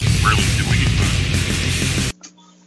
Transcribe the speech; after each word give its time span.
Really 0.00 0.42
doing 0.58 0.80
it. 0.80 0.86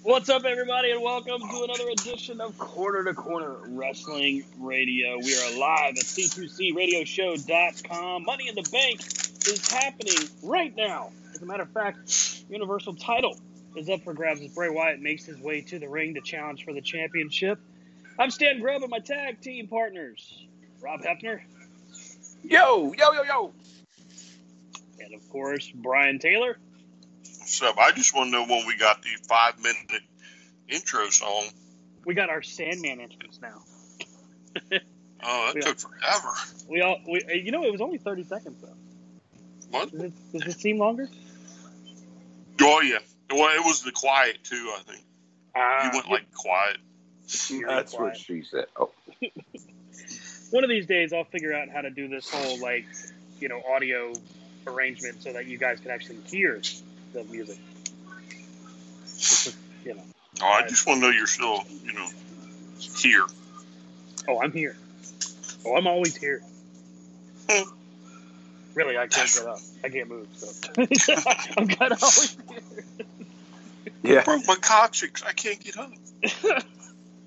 What's 0.04 0.30
up, 0.30 0.44
everybody, 0.44 0.92
and 0.92 1.02
welcome 1.02 1.40
to 1.42 1.64
another 1.64 1.90
edition 1.90 2.40
of 2.42 2.58
Corner 2.58 3.04
to 3.06 3.14
Corner 3.14 3.56
Wrestling 3.70 4.44
Radio. 4.60 5.18
We 5.18 5.34
are 5.38 5.58
live 5.60 5.92
at 5.98 6.04
C2CRadioshow.com. 6.04 8.24
Money 8.26 8.50
in 8.50 8.56
the 8.56 8.68
Bank 8.72 9.00
is 9.48 9.70
happening 9.72 10.18
right 10.44 10.76
now. 10.76 11.12
As 11.34 11.42
a 11.42 11.46
matter 11.46 11.64
of 11.64 11.72
fact, 11.72 12.44
Universal 12.50 12.96
title 12.96 13.40
is 13.76 13.88
up 13.90 14.04
for 14.04 14.14
grabs 14.14 14.42
as 14.42 14.54
Bray 14.54 14.70
Wyatt 14.70 15.02
makes 15.02 15.24
his 15.26 15.40
way 15.40 15.62
to 15.62 15.80
the 15.80 15.88
ring 15.88 16.14
to 16.16 16.22
challenge 16.22 16.66
for 16.66 16.74
the 16.74 16.82
championship. 16.82 17.58
I'm 18.20 18.30
Stan 18.30 18.60
Grubb 18.60 18.82
and 18.84 18.92
my 18.92 19.00
tag 19.00 19.40
team 19.42 19.68
partners, 19.68 20.46
Rob 20.82 21.02
Hefner, 21.02 21.40
Yo, 22.44 22.94
yo, 22.98 23.12
yo, 23.14 23.24
yo. 23.24 23.54
and 25.00 25.14
of 25.16 25.28
course, 25.30 25.72
Brian 25.74 26.20
Taylor. 26.20 26.58
What's 27.54 27.62
up? 27.62 27.78
I 27.78 27.92
just 27.92 28.16
want 28.16 28.30
to 28.30 28.32
know 28.32 28.48
when 28.48 28.66
we 28.66 28.76
got 28.78 29.04
the 29.04 29.10
five 29.28 29.62
minute 29.62 30.02
intro 30.68 31.08
song. 31.10 31.44
We 32.04 32.16
got 32.16 32.32
our 32.32 32.42
Sandman 32.42 33.00
entrance 33.00 33.40
now. 33.42 33.62
Oh, 35.26 35.46
that 35.46 35.56
Yeah. 35.56 35.68
took 35.68 35.78
forever. 35.80 36.34
We 36.68 36.82
all, 36.82 36.98
we, 37.08 37.24
you 37.46 37.52
know, 37.52 37.64
it 37.64 37.72
was 37.72 37.80
only 37.80 37.98
30 38.00 38.24
seconds 38.24 38.58
though. 38.60 38.74
What? 39.70 39.92
Does 39.92 40.02
it, 40.02 40.14
does 40.34 40.48
it 40.56 40.60
seem 40.60 40.80
longer? 40.80 41.08
Oh 42.60 42.82
yeah. 42.82 42.98
Well, 43.30 43.56
it 43.56 43.64
was 43.64 43.84
the 43.84 43.92
quiet 43.92 44.40
too. 44.44 44.74
I 44.76 44.82
think 44.82 45.06
Ah, 45.56 45.86
you 45.86 45.92
went 45.94 46.10
like 46.10 46.34
quiet. 46.34 46.78
That's 47.68 47.94
what 47.94 48.18
she 48.18 48.44
said. 48.44 48.66
Oh, 48.76 48.90
one 50.50 50.64
of 50.64 50.70
these 50.72 50.88
days 50.88 51.14
I'll 51.14 51.24
figure 51.24 51.54
out 51.54 51.70
how 51.70 51.82
to 51.82 51.92
do 51.92 52.08
this 52.10 52.30
whole 52.30 52.60
like 52.60 52.86
you 53.40 53.48
know 53.48 53.62
audio 53.74 54.12
arrangement 54.68 55.22
so 55.22 55.32
that 55.32 55.46
you 55.46 55.58
guys 55.58 55.80
can 55.80 55.92
actually 55.92 56.20
hear 56.26 56.60
the 57.14 57.24
music. 57.26 57.58
Just, 59.06 59.56
you 59.86 59.96
know, 59.96 60.04
Oh, 60.42 60.46
I 60.48 60.68
just 60.68 60.88
want 60.88 61.00
to 61.02 61.08
know 61.08 61.14
you're 61.16 61.28
still, 61.28 61.64
you 61.86 61.94
know, 61.94 62.08
here. 62.80 63.26
oh, 64.28 64.42
I'm 64.42 64.52
here. 64.52 64.76
Oh, 65.66 65.76
I'm 65.78 65.86
always 65.88 66.16
here. 66.16 66.42
Hmm. 67.50 67.70
really, 68.74 68.98
I 68.98 69.08
can't 69.08 69.32
get 69.32 69.46
up. 69.46 69.60
I 69.84 69.90
can't 69.90 70.10
move. 70.10 70.28
So 70.34 70.48
I'm 71.58 71.68
kind 71.68 71.92
of 71.92 72.02
always 72.04 72.38
here. 72.50 72.60
yeah. 74.02 74.24
Broke 74.24 74.48
my 74.48 74.56
coccyx. 74.56 75.22
I 75.24 75.34
can't 75.34 75.60
get 75.64 75.78
up. 75.78 75.92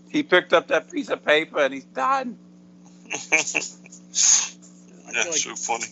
He 0.08 0.22
picked 0.22 0.52
up 0.54 0.68
that 0.68 0.90
piece 0.90 1.10
of 1.10 1.22
paper 1.26 1.58
and 1.58 1.74
he's 1.74 1.84
done. 1.84 2.38
That's 3.10 3.78
like- 5.14 5.34
so 5.34 5.54
funny. 5.56 5.84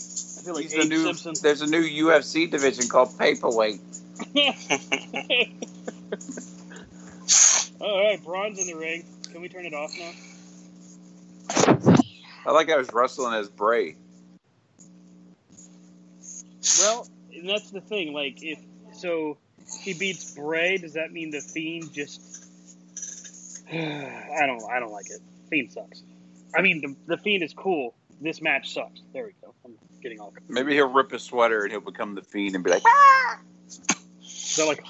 Feel 0.44 0.54
like 0.54 0.64
He's 0.64 0.74
the 0.74 0.84
new. 0.84 1.10
There's 1.40 1.62
a 1.62 1.66
new 1.66 1.82
UFC 1.82 2.50
division 2.50 2.88
called 2.88 3.18
paperweight. 3.18 3.80
All 7.80 8.04
right, 8.04 8.22
Braun's 8.22 8.58
in 8.58 8.66
the 8.66 8.74
ring. 8.74 9.06
Can 9.32 9.40
we 9.40 9.48
turn 9.48 9.64
it 9.64 9.72
off 9.72 9.90
now? 9.98 10.10
I 12.46 12.52
like 12.52 12.70
I 12.70 12.76
was 12.76 12.92
wrestling 12.92 13.32
as 13.32 13.48
Bray. 13.48 13.96
Well, 16.78 17.08
and 17.32 17.48
that's 17.48 17.70
the 17.70 17.80
thing. 17.80 18.12
Like, 18.12 18.42
if 18.42 18.58
so, 18.92 19.38
he 19.80 19.94
beats 19.94 20.34
Bray. 20.34 20.76
Does 20.76 20.92
that 20.92 21.10
mean 21.10 21.30
the 21.30 21.40
Fiend 21.40 21.94
just? 21.94 22.20
I 23.72 24.44
don't. 24.44 24.62
I 24.70 24.78
don't 24.78 24.92
like 24.92 25.08
it. 25.08 25.22
Fiend 25.48 25.72
sucks. 25.72 26.02
I 26.54 26.60
mean, 26.60 26.82
the, 26.82 26.94
the 27.16 27.22
Fiend 27.22 27.42
is 27.42 27.54
cool. 27.54 27.94
This 28.20 28.40
match 28.40 28.72
sucks. 28.72 29.02
There 29.12 29.24
we 29.24 29.32
go. 29.42 29.54
I'm 29.64 29.76
getting 30.02 30.20
all. 30.20 30.32
Maybe 30.48 30.74
he'll 30.74 30.92
rip 30.92 31.10
his 31.10 31.22
sweater 31.22 31.62
and 31.62 31.72
he'll 31.72 31.80
become 31.80 32.14
the 32.14 32.22
fiend 32.22 32.54
and 32.54 32.64
be 32.64 32.70
like, 32.70 32.82
ah! 32.86 33.38
So 34.22 34.68
like, 34.68 34.84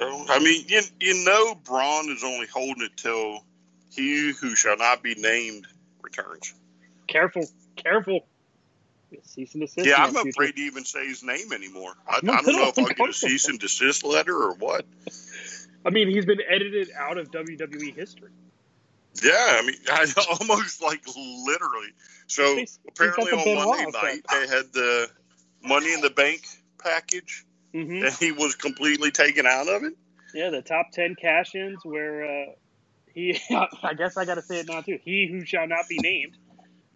I 0.00 0.38
mean, 0.40 0.64
you, 0.68 0.82
you 1.00 1.24
know, 1.24 1.54
Braun 1.54 2.10
is 2.10 2.24
only 2.24 2.46
holding 2.46 2.82
it 2.82 2.96
till 2.96 3.44
he 3.90 4.32
who 4.32 4.54
shall 4.54 4.76
not 4.76 5.02
be 5.02 5.14
named 5.14 5.66
returns. 6.02 6.54
careful, 7.06 7.46
careful. 7.76 8.26
Cease 9.22 9.54
and 9.54 9.62
desist. 9.62 9.88
Yeah, 9.88 9.96
I'm 9.96 10.12
the 10.12 10.20
future. 10.20 10.30
afraid 10.30 10.56
to 10.56 10.62
even 10.62 10.84
say 10.84 11.04
his 11.06 11.24
name 11.24 11.52
anymore. 11.52 11.94
I, 12.06 12.20
No, 12.22 12.32
I 12.32 12.42
don't 12.42 12.54
know 12.54 12.68
if 12.68 12.78
I'll 12.78 12.86
get 12.86 13.08
a 13.08 13.12
cease 13.12 13.48
and 13.48 13.58
desist 13.58 14.04
letter 14.04 14.36
or 14.36 14.54
what. 14.54 14.86
I 15.84 15.90
mean, 15.90 16.08
he's 16.08 16.26
been 16.26 16.40
edited 16.48 16.90
out 16.96 17.18
of 17.18 17.30
WWE 17.32 17.94
history. 17.94 18.30
Yeah, 19.22 19.58
I 19.58 19.62
mean, 19.62 19.76
I 19.88 20.06
almost 20.40 20.82
like 20.82 21.02
literally. 21.06 21.88
So 22.26 22.56
He's- 22.56 22.56
he's 22.58 22.78
apparently 22.88 23.30
the 23.32 23.36
on 23.36 23.68
Monday 23.68 23.90
night 23.92 24.24
they 24.30 24.46
had 24.46 24.72
the 24.72 25.10
Money 25.62 25.92
in 25.92 26.00
the 26.00 26.10
Bank 26.10 26.46
package, 26.78 27.44
hmm 27.72 28.02
and 28.04 28.12
he 28.14 28.32
was 28.32 28.54
completely 28.54 29.10
taken 29.10 29.46
out 29.46 29.68
of 29.68 29.84
it. 29.84 29.94
Yeah, 30.32 30.50
the 30.50 30.62
top 30.62 30.90
ten 30.92 31.16
cash-ins 31.20 31.84
where 31.84 32.24
uh, 32.24 32.52
he. 33.12 33.38
I 33.82 33.94
guess 33.94 34.16
I 34.16 34.24
got 34.24 34.36
to 34.36 34.42
say 34.42 34.60
it 34.60 34.68
now 34.68 34.80
too. 34.80 34.98
He 35.04 35.28
who 35.30 35.44
shall 35.44 35.66
not 35.66 35.88
be 35.88 35.98
named 36.00 36.36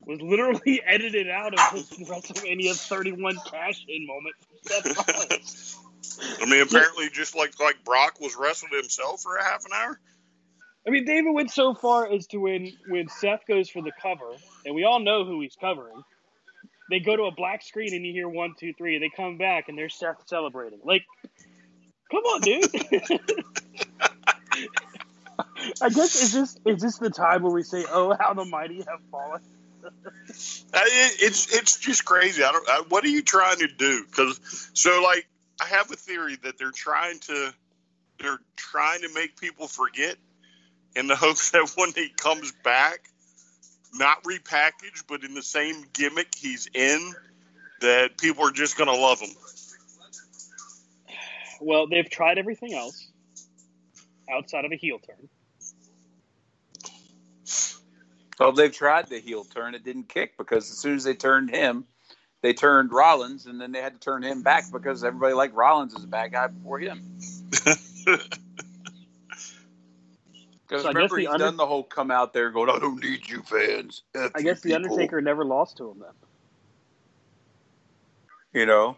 was 0.06 0.20
literally 0.20 0.82
edited 0.86 1.28
out 1.28 1.52
of 1.54 1.60
his 1.70 1.88
WrestleMania 2.08 2.74
31 2.74 3.40
cash-in 3.50 4.06
moment 4.06 4.34
for 4.40 4.68
Seth 4.68 5.08
Rollins. 5.08 5.78
I 6.40 6.46
mean, 6.46 6.62
apparently, 6.62 7.08
just 7.10 7.34
like 7.34 7.58
like 7.58 7.84
Brock 7.84 8.20
was 8.20 8.36
wrestling 8.36 8.72
himself 8.72 9.22
for 9.22 9.36
a 9.36 9.44
half 9.44 9.64
an 9.64 9.72
hour. 9.74 9.98
I 10.86 10.90
mean, 10.90 11.06
David 11.06 11.32
went 11.32 11.50
so 11.50 11.74
far 11.74 12.10
as 12.10 12.26
to 12.28 12.38
when 12.38 12.72
when 12.88 13.08
Seth 13.08 13.46
goes 13.48 13.70
for 13.70 13.82
the 13.82 13.92
cover, 14.02 14.30
and 14.66 14.74
we 14.74 14.84
all 14.84 15.00
know 15.00 15.24
who 15.24 15.40
he's 15.40 15.56
covering. 15.56 16.02
They 16.90 17.00
go 17.00 17.16
to 17.16 17.22
a 17.24 17.30
black 17.30 17.62
screen 17.62 17.94
and 17.94 18.04
you 18.04 18.12
hear 18.12 18.28
one, 18.28 18.54
two, 18.58 18.74
three. 18.74 18.98
They 18.98 19.08
come 19.08 19.38
back 19.38 19.68
and 19.68 19.78
there's 19.78 19.94
Seth 19.94 20.18
celebrating. 20.26 20.80
Like, 20.84 21.04
come 22.10 22.20
on, 22.20 22.40
dude. 22.42 22.64
I 25.80 25.88
guess 25.88 26.22
is 26.22 26.32
this 26.32 26.58
is 26.66 26.82
this 26.82 26.98
the 26.98 27.10
time 27.10 27.42
where 27.42 27.52
we 27.52 27.62
say, 27.62 27.84
"Oh, 27.88 28.14
how 28.18 28.34
the 28.34 28.44
mighty 28.44 28.82
have 28.82 29.00
fallen"? 29.10 29.40
It's 30.76 31.54
it's 31.54 31.78
just 31.78 32.04
crazy. 32.04 32.42
I 32.42 32.50
don't. 32.50 32.68
I, 32.68 32.82
what 32.88 33.04
are 33.04 33.08
you 33.08 33.22
trying 33.22 33.58
to 33.58 33.68
do? 33.68 34.04
Because 34.04 34.40
so 34.72 35.02
like 35.02 35.26
I 35.60 35.66
have 35.66 35.90
a 35.90 35.96
theory 35.96 36.36
that 36.42 36.58
they're 36.58 36.70
trying 36.70 37.18
to 37.20 37.54
they're 38.18 38.40
trying 38.56 39.02
to 39.02 39.08
make 39.14 39.38
people 39.38 39.68
forget 39.68 40.16
in 40.96 41.06
the 41.06 41.16
hopes 41.16 41.50
that 41.52 41.72
when 41.76 41.92
he 41.92 42.08
comes 42.08 42.52
back, 42.62 43.08
not 43.94 44.22
repackaged, 44.24 45.04
but 45.08 45.24
in 45.24 45.34
the 45.34 45.42
same 45.42 45.84
gimmick 45.92 46.34
he's 46.36 46.68
in, 46.74 47.14
that 47.80 48.18
people 48.18 48.46
are 48.46 48.52
just 48.52 48.76
gonna 48.76 48.92
love 48.92 49.20
him. 49.20 49.30
Well, 51.60 51.86
they've 51.86 52.08
tried 52.08 52.38
everything 52.38 52.74
else 52.74 53.08
outside 54.30 54.64
of 54.64 54.72
a 54.72 54.76
heel 54.76 54.98
turn. 54.98 55.28
Well, 58.38 58.52
they've 58.52 58.72
tried 58.72 59.08
the 59.08 59.20
heel 59.20 59.44
turn. 59.44 59.74
It 59.74 59.84
didn't 59.84 60.08
kick 60.08 60.36
because 60.36 60.70
as 60.70 60.78
soon 60.78 60.96
as 60.96 61.04
they 61.04 61.14
turned 61.14 61.50
him, 61.50 61.86
they 62.42 62.52
turned 62.52 62.92
Rollins, 62.92 63.46
and 63.46 63.60
then 63.60 63.72
they 63.72 63.80
had 63.80 63.94
to 63.94 64.00
turn 64.00 64.22
him 64.22 64.42
back 64.42 64.64
because 64.70 65.04
everybody 65.04 65.34
liked 65.34 65.54
Rollins 65.54 65.94
as 65.94 66.04
a 66.04 66.08
bad 66.08 66.32
guy 66.32 66.48
before 66.48 66.78
him. 66.78 67.00
Because 70.66 70.82
So 70.82 70.88
I 70.88 70.92
guess 70.92 70.96
remember, 70.96 71.16
he's 71.18 71.28
Under- 71.28 71.44
done 71.44 71.56
the 71.56 71.66
whole 71.66 71.82
come 71.82 72.10
out 72.10 72.32
there 72.32 72.50
going, 72.50 72.70
I 72.70 72.78
don't 72.78 73.02
need 73.02 73.28
you 73.28 73.42
fans. 73.42 74.02
F 74.14 74.30
I 74.34 74.42
guess 74.42 74.60
the 74.60 74.70
people." 74.70 74.92
Undertaker 74.92 75.20
never 75.20 75.44
lost 75.44 75.76
to 75.78 75.90
him 75.90 76.00
then. 76.00 76.12
You 78.52 78.66
know? 78.66 78.96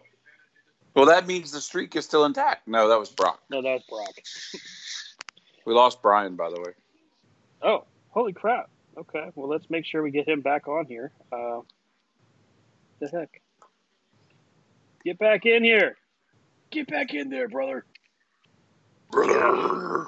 Well, 0.93 1.05
that 1.05 1.27
means 1.27 1.51
the 1.51 1.61
streak 1.61 1.95
is 1.95 2.05
still 2.05 2.25
intact. 2.25 2.67
No, 2.67 2.87
that 2.87 2.99
was 2.99 3.09
Brock. 3.09 3.41
No, 3.49 3.61
that 3.61 3.73
was 3.73 3.83
Brock. 3.89 4.13
We 5.67 5.73
lost 5.73 6.01
Brian, 6.01 6.37
by 6.37 6.49
the 6.49 6.61
way. 6.61 6.71
Oh, 7.61 7.83
holy 8.11 8.31
crap. 8.31 8.69
Okay, 8.97 9.25
well, 9.35 9.49
let's 9.49 9.69
make 9.69 9.85
sure 9.85 10.01
we 10.01 10.11
get 10.11 10.25
him 10.25 10.39
back 10.39 10.69
on 10.69 10.85
here. 10.85 11.11
Uh, 11.29 11.59
the 12.99 13.09
heck? 13.09 13.41
Get 15.03 15.19
back 15.19 15.45
in 15.45 15.65
here. 15.65 15.97
Get 16.71 16.87
back 16.87 17.13
in 17.13 17.29
there, 17.29 17.49
brother. 17.49 17.85
Brother. 19.11 20.07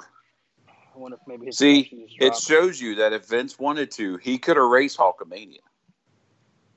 wonder 1.00 1.16
if 1.20 1.26
maybe 1.26 1.46
his 1.46 1.56
See, 1.56 1.90
it 2.20 2.36
shows 2.36 2.80
you 2.80 2.96
that 2.96 3.12
if 3.12 3.26
Vince 3.26 3.58
wanted 3.58 3.90
to, 3.92 4.16
he 4.18 4.38
could 4.38 4.56
erase 4.56 4.96
Hulkamania. 4.96 5.58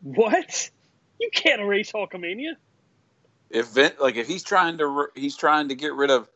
What? 0.02 0.70
You 1.20 1.30
can't 1.34 1.62
erase 1.62 1.92
Hulkamania. 1.92 2.54
If 3.50 3.68
Vince, 3.68 3.96
like, 4.00 4.16
if 4.16 4.28
he's 4.28 4.44
trying 4.44 4.80
to, 4.80 5.08
he's 5.16 5.38
trying 5.38 5.70
to 5.70 5.75
get 5.75 5.94
rid 5.94 6.10
of 6.10 6.30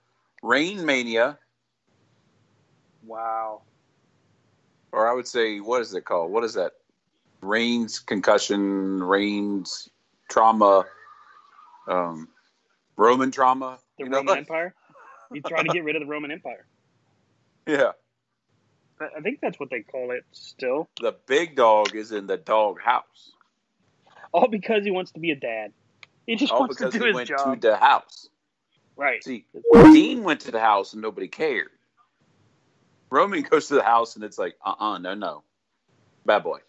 Rain 0.44 0.86
Mania, 0.86 1.39
Wow. 3.06 3.63
or 4.92 5.10
I 5.10 5.13
would 5.13 5.28
say, 5.28 5.60
what 5.60 5.81
is 5.81 5.94
it 5.94 6.06
called? 6.06 6.31
What 6.31 6.44
is 6.44 6.54
that? 6.56 6.74
Reigns 7.42 8.00
concussion, 8.00 9.01
Reigns 9.01 9.89
trauma, 10.30 10.86
um, 11.88 12.28
Roman 12.98 13.31
trauma. 13.31 13.80
The 13.98 14.06
you 14.06 14.10
know, 14.10 14.18
Roman 14.18 14.38
Empire? 14.39 14.75
You 15.34 15.42
try 15.42 15.63
to 15.63 15.69
get 15.69 15.84
rid 15.84 15.95
of 15.95 16.01
the 16.01 16.07
Roman 16.07 16.31
Empire. 16.31 16.66
Yeah, 17.67 17.91
I 18.99 19.21
think 19.21 19.39
that's 19.41 19.59
what 19.59 19.69
they 19.69 19.81
call 19.81 20.11
it 20.11 20.23
still. 20.31 20.87
the 21.01 21.15
big 21.27 21.55
dog 21.55 21.95
is 21.95 22.11
in 22.11 22.27
the 22.27 22.37
dog 22.37 22.79
house. 22.81 23.31
All 24.33 24.47
because 24.47 24.83
he 24.83 24.91
wants 24.91 25.11
to 25.11 25.19
be 25.19 25.31
a 25.31 25.35
dad. 25.35 25.71
He 26.25 26.35
just 26.35 26.51
All 26.51 26.61
wants 26.61 26.77
to 26.77 26.83
because 26.83 26.93
do 26.93 26.99
he 27.01 27.07
his 27.07 27.15
went 27.15 27.29
job. 27.29 27.61
to 27.61 27.67
the 27.69 27.77
house. 27.77 28.29
right. 28.95 29.23
See, 29.23 29.45
Dean 29.73 30.23
went 30.23 30.41
to 30.41 30.51
the 30.51 30.59
house 30.59 30.93
and 30.93 31.01
nobody 31.01 31.27
cared. 31.27 31.69
Roman 33.11 33.41
goes 33.49 33.67
to 33.67 33.75
the 33.75 33.83
house 33.83 34.15
and 34.15 34.23
it's 34.25 34.37
like, 34.37 34.55
uh 34.65 34.75
uh 34.79 34.97
no, 34.97 35.13
no. 35.13 35.43
Bad 36.25 36.43
boy. 36.43 36.59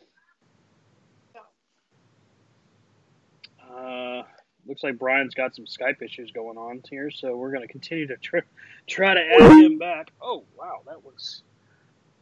Uh, 3.61 4.23
looks 4.69 4.83
like 4.85 4.99
Brian's 4.99 5.35
got 5.35 5.55
some 5.57 5.65
Skype 5.65 6.03
issues 6.03 6.31
going 6.31 6.59
on 6.59 6.83
here, 6.91 7.11
so 7.11 7.37
we're 7.37 7.51
going 7.51 7.63
to 7.67 7.69
continue 7.73 8.07
to 8.07 8.17
try, 8.19 8.41
try 8.87 9.15
to 9.15 9.21
add 9.21 9.53
him 9.63 9.79
back. 9.79 10.11
Oh 10.21 10.45
wow, 10.59 10.81
that 10.87 11.03
was 11.05 11.43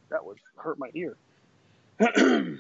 that 0.09 0.25
was 0.25 0.37
hurt 0.57 0.79
my 0.79 0.91
ear. 0.95 1.17
so 2.17 2.57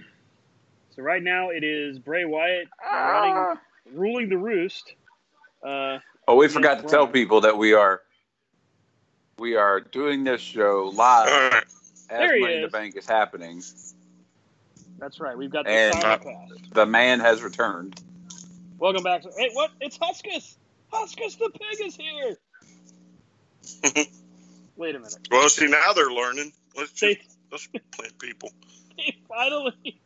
right 0.98 1.22
now 1.22 1.50
it 1.50 1.62
is 1.64 1.98
Bray 1.98 2.24
Wyatt 2.24 2.68
running, 2.84 3.58
ruling 3.94 4.28
the 4.28 4.38
roost. 4.38 4.94
Uh, 5.64 5.98
Oh, 6.28 6.34
we 6.34 6.46
Yes, 6.46 6.54
forgot 6.54 6.80
to 6.82 6.88
tell 6.88 7.06
people 7.06 7.42
that 7.42 7.56
we 7.56 7.72
are 7.72 8.00
we 9.38 9.54
are 9.54 9.80
doing 9.80 10.24
this 10.24 10.40
show 10.40 10.90
live 10.92 11.28
as 11.30 11.64
There 12.08 12.34
he 12.34 12.40
Money 12.40 12.54
in 12.56 12.62
the. 12.62 12.68
Bank 12.68 12.96
is 12.96 13.06
happening. 13.06 13.62
that's 14.98 15.20
right. 15.20 15.38
We've 15.38 15.50
got 15.50 15.66
the 15.66 15.70
And- 15.70 15.94
simulcast. 15.94 16.72
The 16.72 16.86
man 16.86 17.20
has 17.20 17.42
returned. 17.44 18.00
Welcome 18.78 19.04
back. 19.04 19.22
To, 19.22 19.30
hey, 19.36 19.50
what? 19.52 19.70
It's 19.80 19.98
Huskus. 19.98 20.56
Huskus 20.92 21.38
the 21.38 21.50
pig 21.50 21.86
is 21.86 21.96
here. 21.96 22.36
Wait 24.76 24.94
a 24.94 24.98
minute. 24.98 25.28
Well, 25.30 25.48
see, 25.48 25.66
now 25.66 25.92
they're 25.94 26.10
learning. 26.10 26.52
Let's 26.76 26.92
just 26.92 27.00
They, 27.00 27.20
let's 27.50 27.66
plant 27.92 28.18
people. 28.18 28.52
they 28.98 29.16
finally, 29.28 30.00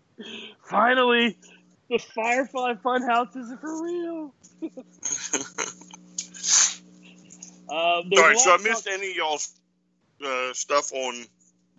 finally, 0.69 1.38
the 1.88 1.99
Firefly 1.99 2.75
Funhouse 2.75 3.37
is 3.37 3.52
for 3.61 3.82
real. 3.84 4.34
Um, 7.70 8.11
there's 8.11 8.19
All 8.19 8.25
a 8.25 8.28
right, 8.28 8.37
lot 8.37 8.44
so 8.44 8.55
I 8.55 8.56
missed 8.56 8.84
talk- 8.87 8.94
any 8.94 9.11
of 9.11 9.17
y'all's 9.17 9.55
uh, 10.26 10.52
stuff 10.55 10.93
on 10.93 11.25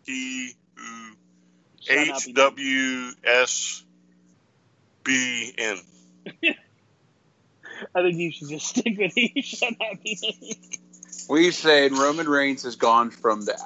he 0.06 0.54
who 0.76 1.16
Shall 1.82 2.06
not 2.06 2.24
H 2.24 2.26
be 2.26 2.34
named. 2.34 2.58
W 2.58 3.12
S 3.26 3.84
B 5.04 5.54
N. 5.58 5.80
I 7.96 8.02
think 8.02 8.16
you 8.18 8.32
should 8.32 8.50
just 8.50 8.68
stick 8.78 8.98
with 8.98 9.14
he 9.14 9.42
shall 9.42 9.72
not 9.80 10.02
be 10.04 10.18
named. 10.22 10.78
We 11.30 11.52
said 11.52 11.92
Roman 11.94 12.28
Reigns 12.28 12.64
has 12.64 12.76
gone 12.76 13.12
from 13.12 13.46
the 13.46 13.58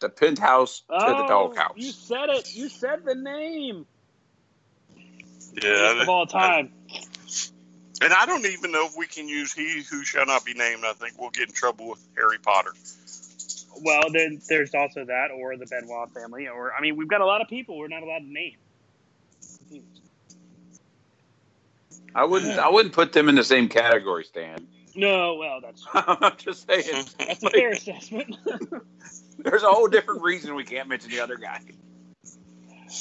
the 0.00 0.08
penthouse 0.08 0.80
to 0.80 0.84
the 0.88 1.24
Oh, 1.24 1.28
doghouse. 1.28 1.74
You 1.76 1.92
said 1.92 2.28
it. 2.30 2.54
You 2.54 2.68
said 2.68 3.04
the 3.04 3.14
name. 3.14 3.86
Yeah, 5.54 5.92
Best 5.94 6.02
of 6.02 6.08
all 6.08 6.26
time. 6.26 6.72
and 8.02 8.12
I 8.12 8.26
don't 8.26 8.44
even 8.44 8.72
know 8.72 8.86
if 8.86 8.96
we 8.96 9.06
can 9.06 9.28
use 9.28 9.52
he 9.52 9.82
who 9.88 10.02
shall 10.04 10.26
not 10.26 10.44
be 10.44 10.52
named. 10.54 10.82
I 10.84 10.92
think 10.94 11.18
we'll 11.20 11.30
get 11.30 11.48
in 11.48 11.54
trouble 11.54 11.90
with 11.90 12.04
Harry 12.16 12.38
Potter. 12.38 12.72
Well, 13.82 14.02
then 14.12 14.40
there's 14.48 14.74
also 14.74 15.04
that, 15.04 15.30
or 15.30 15.56
the 15.56 15.66
Benoit 15.66 16.12
family, 16.12 16.48
or 16.48 16.72
I 16.74 16.80
mean, 16.80 16.96
we've 16.96 17.08
got 17.08 17.20
a 17.20 17.26
lot 17.26 17.40
of 17.40 17.48
people 17.48 17.78
we're 17.78 17.88
not 17.88 18.02
allowed 18.02 18.20
to 18.20 18.32
name. 18.32 18.56
I 22.14 22.24
wouldn't 22.24 22.58
I 22.58 22.68
wouldn't 22.68 22.94
put 22.94 23.12
them 23.12 23.28
in 23.28 23.34
the 23.34 23.44
same 23.44 23.68
category, 23.68 24.24
Stan. 24.24 24.66
No, 24.94 25.34
well, 25.34 25.60
that's 25.60 25.84
I'm 25.94 26.36
just 26.36 26.66
saying. 26.68 27.06
that's 27.18 27.42
a 27.42 27.50
fair 27.50 27.70
assessment. 27.70 28.36
There's 29.38 29.62
a 29.62 29.70
whole 29.70 29.88
different 29.88 30.22
reason 30.22 30.54
we 30.54 30.64
can't 30.64 30.88
mention 30.88 31.10
the 31.10 31.20
other 31.20 31.36
guy. 31.36 31.60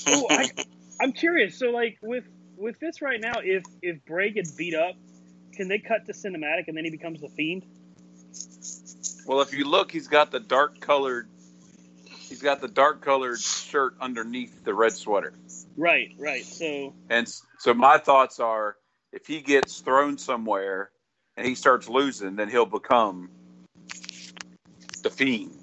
oh, 0.08 0.28
I, 0.30 0.50
I'm 1.02 1.14
curious. 1.14 1.58
So, 1.58 1.68
like 1.68 1.98
with 2.02 2.26
with 2.58 2.80
this 2.80 3.02
right 3.02 3.22
now, 3.22 3.36
if 3.44 3.64
if 3.82 4.04
Bray 4.06 4.32
gets 4.32 4.52
beat 4.52 4.74
up, 4.74 4.96
can 5.54 5.68
they 5.68 5.80
cut 5.80 6.06
to 6.08 6.14
cinematic 6.14 6.68
and 6.68 6.76
then 6.76 6.84
he 6.84 6.90
becomes 6.90 7.22
the 7.22 7.30
Fiend? 7.30 7.66
Well, 9.26 9.42
if 9.42 9.54
you 9.54 9.66
look, 9.66 9.92
he's 9.92 10.08
got 10.08 10.32
the 10.32 10.40
dark 10.40 10.80
colored. 10.80 11.30
He's 12.06 12.42
got 12.42 12.62
the 12.62 12.68
dark 12.68 13.02
colored 13.02 13.40
shirt 13.40 13.96
underneath 14.02 14.64
the 14.64 14.74
red 14.74 14.94
sweater, 14.94 15.34
Right, 15.78 16.14
right. 16.18 16.44
So, 16.44 16.94
and 17.10 17.32
so 17.60 17.74
my 17.74 17.98
thoughts 17.98 18.40
are, 18.40 18.76
if 19.14 19.28
he 19.28 19.42
gets 19.42 19.80
thrown 19.80 20.18
somewhere 20.18 20.90
and 21.38 21.48
he 21.48 21.56
starts 21.56 21.88
losing, 21.88 22.36
then 22.36 22.50
he'll 22.50 22.66
become 22.66 23.30
the 25.04 25.10
fiend. 25.10 25.58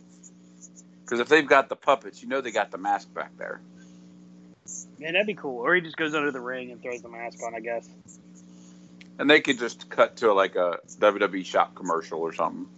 Because 1.05 1.19
if 1.19 1.29
they've 1.29 1.47
got 1.47 1.69
the 1.69 1.77
puppets, 1.77 2.23
you 2.23 2.29
know 2.29 2.41
they 2.41 2.53
got 2.53 2.71
the 2.71 2.79
mask 2.79 3.13
back 3.13 3.37
there. 3.37 3.61
man, 4.99 5.15
that'd 5.15 5.27
be 5.27 5.35
cool. 5.35 5.59
Or 5.59 5.75
he 5.75 5.81
just 5.81 5.97
goes 5.97 6.15
under 6.15 6.31
the 6.31 6.41
ring 6.41 6.71
and 6.71 6.81
throws 6.81 7.03
the 7.03 7.09
mask 7.09 7.43
on, 7.45 7.55
I 7.55 7.61
guess. 7.61 7.89
And 9.19 9.29
they 9.29 9.41
could 9.41 9.59
just 9.59 9.91
cut 9.91 10.19
to 10.19 10.33
like 10.33 10.55
a 10.55 10.79
WWE 11.01 11.45
shop 11.45 11.75
commercial 11.75 12.21
or 12.21 12.33
something. 12.33 12.69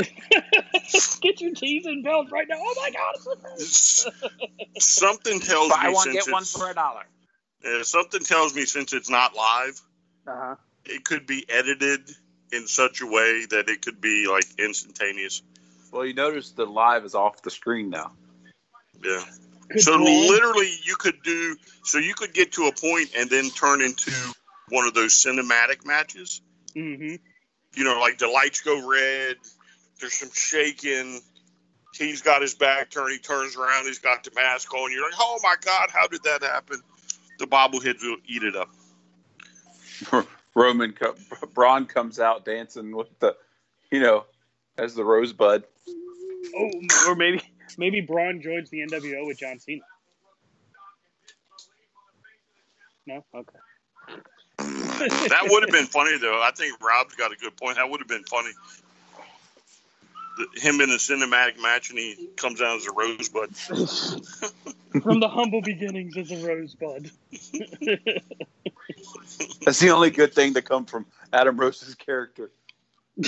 Get 1.20 1.40
your 1.40 1.52
tees 1.54 1.84
and 1.84 2.02
belts 2.02 2.32
right 2.32 2.46
now. 2.48 2.56
Oh 2.58 2.74
my 2.80 2.90
God, 2.90 3.14
it's 3.56 4.04
the 4.04 4.10
Fiend. 4.10 4.82
something 4.82 5.40
tells 5.40 5.68
Buy 5.68 5.88
me 5.88 5.94
one, 5.94 6.04
since 6.04 6.24
get 6.24 6.32
one 6.32 6.44
for 6.44 6.70
a 6.70 6.74
dollar. 6.74 7.04
Uh, 7.66 7.82
something 7.82 8.20
tells 8.20 8.54
me 8.54 8.64
since 8.64 8.92
it's 8.92 9.10
not 9.10 9.34
live, 9.34 9.80
Uh-huh. 10.26 10.56
it 10.84 11.04
could 11.04 11.26
be 11.26 11.44
edited 11.48 12.08
in 12.52 12.66
such 12.66 13.00
a 13.00 13.06
way 13.06 13.46
that 13.50 13.68
it 13.68 13.82
could 13.82 14.00
be 14.00 14.26
like 14.28 14.44
instantaneous. 14.58 15.42
Well, 15.92 16.04
you 16.04 16.14
notice 16.14 16.50
the 16.52 16.66
live 16.66 17.04
is 17.04 17.14
off 17.14 17.42
the 17.42 17.50
screen 17.50 17.90
now. 17.90 18.12
Yeah. 19.02 19.24
Good 19.70 19.82
so 19.82 19.98
call. 19.98 20.04
literally, 20.28 20.72
you 20.84 20.96
could 20.96 21.22
do 21.22 21.56
so 21.84 21.98
you 21.98 22.14
could 22.14 22.32
get 22.32 22.52
to 22.52 22.66
a 22.66 22.72
point 22.72 23.10
and 23.16 23.28
then 23.28 23.50
turn 23.50 23.82
into 23.82 24.10
one 24.70 24.86
of 24.86 24.94
those 24.94 25.12
cinematic 25.14 25.84
matches. 25.84 26.40
Mhm. 26.74 27.18
You 27.74 27.84
know, 27.84 28.00
like 28.00 28.18
the 28.18 28.28
lights 28.28 28.60
go 28.62 28.86
red. 28.88 29.36
There's 30.00 30.14
some 30.14 30.30
shaking. 30.32 31.20
He's 31.94 32.22
got 32.22 32.40
his 32.42 32.54
back 32.54 32.90
turned. 32.90 33.12
He 33.12 33.18
turns 33.18 33.56
around. 33.56 33.84
He's 33.86 33.98
got 33.98 34.24
the 34.24 34.30
mask 34.34 34.72
on. 34.72 34.90
You're 34.92 35.02
like, 35.04 35.18
oh 35.18 35.38
my 35.42 35.56
god, 35.60 35.90
how 35.92 36.06
did 36.06 36.22
that 36.22 36.42
happen? 36.42 36.80
The 37.38 37.46
bobbleheads 37.46 38.02
will 38.02 38.16
eat 38.26 38.42
it 38.42 38.56
up. 38.56 38.70
Roman 40.54 40.92
co- 40.92 41.14
Braun 41.54 41.86
comes 41.86 42.18
out 42.18 42.44
dancing 42.44 42.94
with 42.94 43.16
the, 43.20 43.36
you 43.90 44.00
know, 44.00 44.24
as 44.76 44.94
the 44.94 45.04
rosebud. 45.04 45.64
Oh, 46.56 46.70
or 47.08 47.14
maybe 47.14 47.42
maybe 47.76 48.00
Braun 48.00 48.40
joins 48.40 48.70
the 48.70 48.80
NWO 48.80 49.26
with 49.26 49.38
John 49.38 49.58
Cena. 49.58 49.82
No, 53.06 53.24
okay. 53.34 53.58
That 54.58 55.46
would 55.48 55.62
have 55.62 55.72
been 55.72 55.86
funny 55.86 56.18
though. 56.18 56.42
I 56.42 56.50
think 56.54 56.82
Rob's 56.82 57.14
got 57.14 57.32
a 57.32 57.36
good 57.36 57.56
point. 57.56 57.76
That 57.76 57.88
would 57.88 58.00
have 58.00 58.08
been 58.08 58.24
funny. 58.24 58.50
The- 60.38 60.60
Him 60.60 60.80
in 60.80 60.90
a 60.90 60.94
cinematic 60.94 61.60
match 61.60 61.90
and 61.90 61.98
he 61.98 62.28
comes 62.36 62.60
out 62.62 62.76
as 62.78 62.86
a 62.86 62.92
rosebud. 62.92 63.56
From 65.02 65.20
the 65.20 65.28
humble 65.28 65.60
beginnings 65.60 66.16
as 66.16 66.30
a 66.30 66.46
rosebud. 66.46 67.10
That's 69.64 69.78
the 69.80 69.90
only 69.90 70.10
good 70.10 70.32
thing 70.32 70.54
to 70.54 70.62
come 70.62 70.86
from 70.86 71.04
Adam 71.32 71.58
Rose's 71.58 71.94
character. 71.94 72.50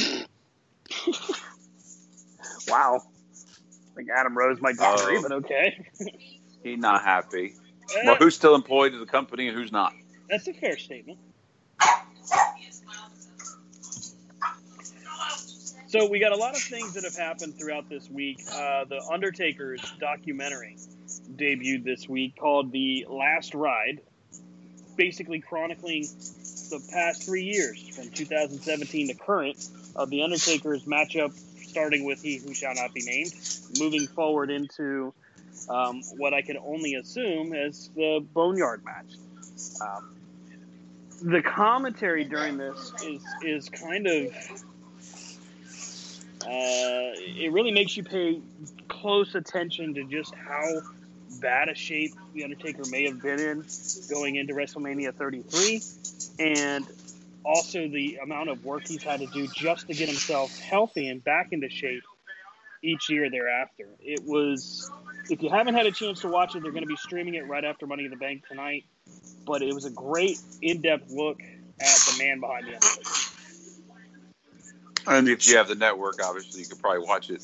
wow. 2.69 3.03
I 3.03 3.95
think 3.97 4.09
Adam 4.17 4.37
Rose 4.37 4.61
might 4.61 4.77
disagree, 4.77 5.21
but 5.21 5.33
okay. 5.33 5.87
He's 6.63 6.79
not 6.79 7.05
happy. 7.05 7.55
Eh, 7.97 8.03
Well, 8.07 8.17
who's 8.17 8.35
still 8.35 8.55
employed 8.55 8.95
at 8.95 9.01
the 9.01 9.07
company 9.07 9.49
and 9.49 9.57
who's 9.57 9.73
not? 9.73 9.93
that's 10.29 10.47
a 10.49 10.53
fair 10.55 10.79
statement. 10.79 11.19
So 15.91 16.07
we 16.07 16.21
got 16.21 16.31
a 16.31 16.37
lot 16.37 16.55
of 16.55 16.63
things 16.63 16.95
that 16.95 17.03
have 17.03 17.17
happened 17.17 17.59
throughout 17.59 17.89
this 17.89 18.09
week. 18.09 18.41
Uh, 18.49 18.85
the 18.85 19.03
Undertaker's 19.11 19.83
documentary 19.99 20.77
debuted 21.35 21.83
this 21.83 22.09
week 22.09 22.37
called 22.37 22.71
"The 22.71 23.07
Last 23.11 23.57
Ride," 23.57 24.01
basically 24.97 25.41
chronicling 25.41 26.03
the 26.03 26.81
past 26.93 27.25
three 27.25 27.43
years 27.43 27.89
from 27.89 28.09
2017 28.09 29.09
to 29.09 29.15
current 29.15 29.69
of 29.97 30.11
the 30.11 30.23
Undertaker's 30.23 30.85
matchup, 30.85 31.33
starting 31.67 32.05
with 32.05 32.23
He 32.23 32.37
Who 32.37 32.55
Shall 32.55 32.77
Not 32.77 32.95
Be 32.95 33.03
Named, 33.03 33.33
moving 33.81 34.07
forward 34.07 34.53
into 34.53 35.13
um, 35.69 36.03
what 36.19 36.33
I 36.33 36.43
can 36.43 36.57
only 36.59 36.95
assume 36.95 37.53
is 37.53 37.91
the 37.97 38.25
Boneyard 38.33 38.85
match. 38.85 39.17
Um, 39.81 40.15
the 41.21 41.43
commentary 41.43 42.23
during 42.23 42.59
this 42.59 42.93
is 43.03 43.25
is 43.43 43.69
kind 43.69 44.07
of 44.07 44.33
uh, 46.43 47.13
it 47.17 47.53
really 47.53 47.73
makes 47.73 47.97
you 47.97 48.03
pay 48.03 48.41
close 48.89 49.35
attention 49.35 49.95
to 49.95 50.05
just 50.05 50.35
how 50.35 50.81
bad 51.41 51.69
a 51.69 51.75
shape 51.75 52.13
the 52.35 52.45
Undertaker 52.45 52.83
may 52.91 53.05
have 53.05 53.21
been 53.21 53.39
in 53.39 53.65
going 54.09 54.37
into 54.37 54.55
WrestleMania 54.55 55.15
33, 55.15 55.81
and 56.39 56.87
also 57.45 57.89
the 57.89 58.19
amount 58.23 58.49
of 58.51 58.65
work 58.65 58.87
he's 58.87 59.03
had 59.03 59.21
to 59.21 59.27
do 59.27 59.47
just 59.49 59.87
to 59.89 59.95
get 59.95 60.09
himself 60.09 60.59
healthy 60.59 61.09
and 61.09 61.23
back 61.23 61.49
into 61.53 61.69
shape 61.69 62.03
each 62.83 63.11
year 63.11 63.31
thereafter. 63.31 63.89
It 64.01 64.23
was, 64.25 64.91
if 65.29 65.43
you 65.43 65.51
haven't 65.51 65.75
had 65.75 65.87
a 65.87 65.93
chance 65.93 66.21
to 66.21 66.29
watch 66.29 66.55
it, 66.55 66.63
they're 66.63 66.73
going 66.73 66.85
to 66.85 66.89
be 66.89 66.97
streaming 66.97 67.35
it 67.35 67.47
right 67.47 67.65
after 67.65 67.87
Money 67.87 68.05
in 68.05 68.11
the 68.11 68.17
Bank 68.17 68.47
tonight. 68.49 68.85
But 69.47 69.63
it 69.63 69.75
was 69.75 69.85
a 69.85 69.91
great 69.91 70.39
in-depth 70.63 71.11
look 71.11 71.41
at 71.81 71.99
the 72.09 72.17
man 72.19 72.41
behind 72.41 72.67
the 72.67 72.75
Undertaker. 72.75 73.11
And 75.07 75.29
if 75.29 75.49
you 75.49 75.57
have 75.57 75.69
the 75.69 75.75
network, 75.75 76.23
obviously, 76.23 76.61
you 76.61 76.67
could 76.67 76.79
probably 76.79 77.07
watch 77.07 77.31
it 77.31 77.43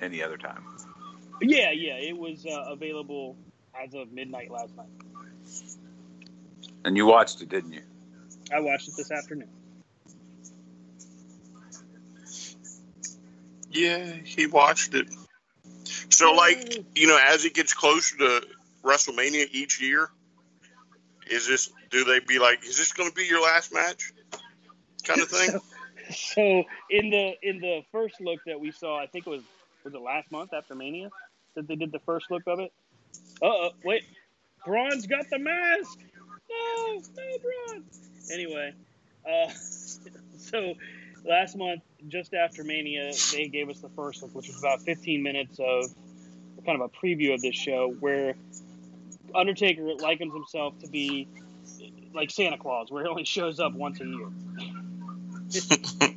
any 0.00 0.22
other 0.22 0.36
time. 0.36 0.64
Yeah, 1.42 1.70
yeah, 1.70 1.94
it 1.94 2.16
was 2.16 2.46
uh, 2.46 2.72
available 2.72 3.36
as 3.82 3.94
of 3.94 4.12
midnight 4.12 4.50
last 4.50 4.76
night. 4.76 4.86
And 6.84 6.96
you 6.96 7.06
watched 7.06 7.40
it, 7.42 7.48
didn't 7.48 7.72
you? 7.72 7.82
I 8.54 8.60
watched 8.60 8.88
it 8.88 8.94
this 8.96 9.10
afternoon. 9.10 9.48
Yeah, 13.70 14.12
he 14.24 14.46
watched 14.46 14.94
it. 14.94 15.08
So, 16.08 16.32
like, 16.32 16.84
you 16.94 17.06
know, 17.06 17.18
as 17.28 17.44
it 17.44 17.54
gets 17.54 17.72
closer 17.72 18.16
to 18.18 18.46
WrestleMania 18.82 19.46
each 19.52 19.80
year, 19.80 20.10
is 21.30 21.46
this? 21.46 21.70
Do 21.90 22.04
they 22.04 22.20
be 22.20 22.38
like, 22.38 22.64
is 22.64 22.76
this 22.76 22.92
going 22.92 23.08
to 23.08 23.14
be 23.14 23.24
your 23.24 23.42
last 23.42 23.72
match, 23.72 24.12
kind 25.10 25.22
of 25.22 25.28
thing? 25.28 25.50
so, 26.10 26.34
so 26.34 26.64
in 26.90 27.10
the 27.10 27.32
in 27.42 27.60
the 27.60 27.82
first 27.92 28.20
look 28.20 28.40
that 28.46 28.60
we 28.60 28.70
saw, 28.70 28.98
I 28.98 29.06
think 29.06 29.26
it 29.26 29.30
was 29.30 29.42
was 29.84 29.94
it 29.94 30.00
last 30.00 30.30
month 30.30 30.52
after 30.52 30.74
Mania 30.74 31.10
that 31.54 31.66
they 31.66 31.76
did 31.76 31.92
the 31.92 32.00
first 32.00 32.30
look 32.30 32.42
of 32.46 32.60
it. 32.60 32.72
Uh 33.42 33.46
oh, 33.46 33.70
wait, 33.84 34.04
Braun's 34.64 35.06
got 35.06 35.28
the 35.30 35.38
mask. 35.38 35.98
No, 36.50 36.94
no, 36.94 37.38
Braun. 37.38 37.84
Anyway, 38.32 38.72
uh, 39.26 39.50
so 40.38 40.74
last 41.24 41.56
month, 41.56 41.82
just 42.08 42.34
after 42.34 42.64
Mania, 42.64 43.12
they 43.32 43.48
gave 43.48 43.68
us 43.68 43.80
the 43.80 43.88
first 43.90 44.22
look, 44.22 44.34
which 44.34 44.48
was 44.48 44.58
about 44.58 44.82
15 44.82 45.22
minutes 45.22 45.58
of 45.58 45.86
kind 46.64 46.80
of 46.80 46.90
a 46.92 47.06
preview 47.06 47.34
of 47.34 47.40
this 47.40 47.54
show, 47.54 47.94
where 48.00 48.34
Undertaker 49.34 49.94
likens 49.94 50.34
himself 50.34 50.78
to 50.80 50.88
be 50.88 51.28
like 52.12 52.30
Santa 52.30 52.58
Claus, 52.58 52.90
where 52.90 53.04
he 53.04 53.08
only 53.08 53.24
shows 53.24 53.60
up 53.60 53.72
once 53.72 54.00
a 54.00 54.04
year. 54.04 54.28
And 55.52 56.14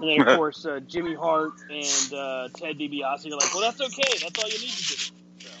then, 0.00 0.20
of 0.20 0.36
course, 0.36 0.66
uh, 0.66 0.80
Jimmy 0.80 1.14
Hart 1.14 1.52
and 1.70 2.12
uh, 2.12 2.48
Ted 2.54 2.78
DiBiase 2.78 3.26
are 3.26 3.30
like, 3.30 3.54
"Well, 3.54 3.62
that's 3.62 3.80
okay. 3.80 4.18
That's 4.20 4.38
all 4.42 4.48
you 4.48 4.58
need 4.58 4.70
to 4.70 4.88
do." 4.88 4.94
So, 4.94 5.52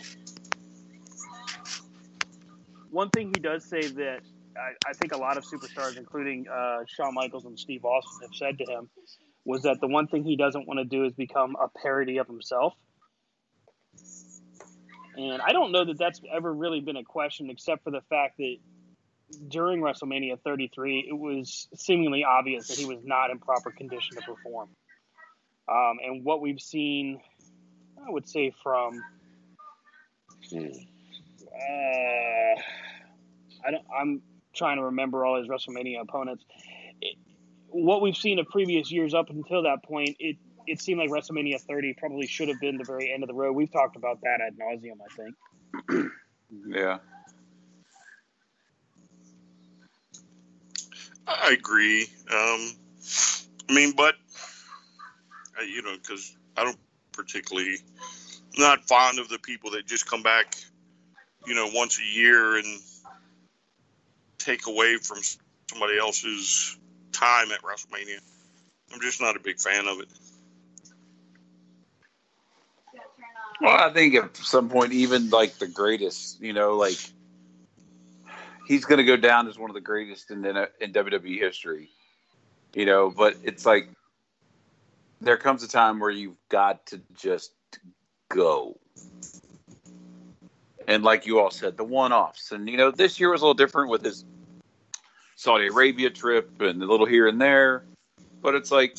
one 2.90 3.10
thing 3.10 3.28
he 3.34 3.40
does 3.40 3.64
say 3.64 3.82
that 3.82 4.20
I, 4.56 4.90
I 4.90 4.92
think 4.94 5.12
a 5.12 5.16
lot 5.16 5.36
of 5.36 5.44
superstars, 5.44 5.96
including 5.96 6.46
uh, 6.48 6.80
Shawn 6.88 7.14
Michaels 7.14 7.44
and 7.44 7.58
Steve 7.58 7.84
Austin, 7.84 8.22
have 8.22 8.34
said 8.34 8.58
to 8.58 8.64
him 8.64 8.88
was 9.44 9.62
that 9.62 9.80
the 9.80 9.88
one 9.88 10.06
thing 10.06 10.24
he 10.24 10.36
doesn't 10.36 10.68
want 10.68 10.78
to 10.78 10.84
do 10.84 11.04
is 11.04 11.12
become 11.14 11.56
a 11.60 11.68
parody 11.82 12.18
of 12.18 12.26
himself. 12.26 12.74
And 15.16 15.42
I 15.42 15.52
don't 15.52 15.72
know 15.72 15.84
that 15.84 15.98
that's 15.98 16.20
ever 16.32 16.52
really 16.52 16.80
been 16.80 16.96
a 16.96 17.04
question, 17.04 17.50
except 17.50 17.84
for 17.84 17.90
the 17.90 18.00
fact 18.08 18.38
that 18.38 18.56
during 19.48 19.80
WrestleMania 19.80 20.40
33, 20.40 21.06
it 21.08 21.12
was 21.16 21.68
seemingly 21.74 22.24
obvious 22.24 22.68
that 22.68 22.78
he 22.78 22.84
was 22.86 22.98
not 23.04 23.30
in 23.30 23.38
proper 23.38 23.70
condition 23.70 24.16
to 24.16 24.22
perform. 24.22 24.68
Um, 25.68 25.98
and 26.04 26.24
what 26.24 26.40
we've 26.40 26.60
seen, 26.60 27.20
I 28.06 28.10
would 28.10 28.28
say, 28.28 28.52
from 28.62 29.02
uh, 30.54 30.58
I 33.64 33.70
don't, 33.70 33.84
I'm 33.96 34.22
trying 34.54 34.76
to 34.76 34.84
remember 34.84 35.24
all 35.24 35.38
his 35.38 35.48
WrestleMania 35.48 36.00
opponents. 36.00 36.44
It, 37.00 37.16
what 37.68 38.02
we've 38.02 38.16
seen 38.16 38.38
of 38.38 38.46
previous 38.46 38.90
years 38.90 39.14
up 39.14 39.30
until 39.30 39.62
that 39.62 39.82
point, 39.84 40.16
it 40.18 40.36
it 40.66 40.80
seemed 40.80 41.00
like 41.00 41.10
WrestleMania 41.10 41.60
30 41.60 41.94
probably 41.94 42.26
should 42.26 42.48
have 42.48 42.60
been 42.60 42.76
the 42.76 42.84
very 42.84 43.12
end 43.12 43.22
of 43.22 43.28
the 43.28 43.34
road. 43.34 43.52
We've 43.52 43.72
talked 43.72 43.96
about 43.96 44.20
that 44.22 44.40
ad 44.40 44.56
nauseum, 44.56 44.98
I 45.00 45.14
think. 45.16 46.12
yeah. 46.66 46.98
I 51.40 51.52
agree. 51.52 52.02
Um, 52.30 52.72
I 53.68 53.72
mean, 53.72 53.92
but 53.96 54.14
uh, 55.58 55.64
you 55.64 55.82
know, 55.82 55.94
because 55.96 56.36
I 56.56 56.64
don't 56.64 56.78
particularly 57.12 57.76
not 58.58 58.86
fond 58.86 59.18
of 59.18 59.28
the 59.28 59.38
people 59.38 59.70
that 59.72 59.86
just 59.86 60.08
come 60.08 60.22
back, 60.22 60.54
you 61.46 61.54
know, 61.54 61.70
once 61.72 61.98
a 61.98 62.18
year 62.18 62.56
and 62.56 62.80
take 64.38 64.66
away 64.66 64.96
from 64.96 65.18
somebody 65.70 65.98
else's 65.98 66.76
time 67.12 67.52
at 67.52 67.62
WrestleMania. 67.62 68.20
I'm 68.92 69.00
just 69.00 69.20
not 69.20 69.36
a 69.36 69.40
big 69.40 69.58
fan 69.58 69.86
of 69.86 70.00
it. 70.00 70.08
Well, 73.60 73.76
I 73.78 73.92
think 73.92 74.14
at 74.16 74.36
some 74.36 74.68
point, 74.68 74.92
even 74.92 75.30
like 75.30 75.58
the 75.58 75.68
greatest, 75.68 76.40
you 76.40 76.52
know, 76.52 76.76
like 76.76 76.98
he's 78.66 78.84
going 78.84 78.98
to 78.98 79.04
go 79.04 79.16
down 79.16 79.48
as 79.48 79.58
one 79.58 79.70
of 79.70 79.74
the 79.74 79.80
greatest 79.80 80.30
in 80.30 80.44
in 80.44 80.92
WWE 80.92 81.38
history, 81.38 81.90
you 82.74 82.86
know. 82.86 83.10
But 83.10 83.36
it's 83.42 83.66
like 83.66 83.88
there 85.20 85.36
comes 85.36 85.62
a 85.62 85.68
time 85.68 86.00
where 86.00 86.10
you've 86.10 86.36
got 86.48 86.86
to 86.86 87.00
just 87.14 87.52
go, 88.28 88.78
and 90.86 91.02
like 91.02 91.26
you 91.26 91.40
all 91.40 91.50
said, 91.50 91.76
the 91.76 91.84
one-offs, 91.84 92.52
and 92.52 92.68
you 92.68 92.76
know, 92.76 92.90
this 92.90 93.20
year 93.20 93.30
was 93.30 93.40
a 93.40 93.44
little 93.44 93.54
different 93.54 93.90
with 93.90 94.04
his 94.04 94.24
Saudi 95.36 95.66
Arabia 95.66 96.10
trip 96.10 96.60
and 96.60 96.82
a 96.82 96.86
little 96.86 97.06
here 97.06 97.26
and 97.26 97.40
there, 97.40 97.84
but 98.42 98.54
it's 98.54 98.70
like 98.70 98.96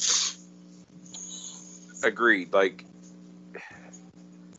agreed, 2.03 2.51
like 2.53 2.86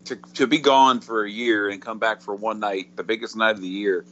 to, 0.05 0.17
to 0.35 0.47
be 0.47 0.59
gone 0.59 1.01
for 1.01 1.25
a 1.25 1.31
year 1.31 1.69
and 1.69 1.81
come 1.81 1.99
back 1.99 2.21
for 2.21 2.35
one 2.35 2.61
night, 2.61 2.97
the 2.97 3.03
biggest 3.03 3.37
night 3.37 3.53
of 3.53 3.61
the 3.61 3.69
year, 3.69 4.05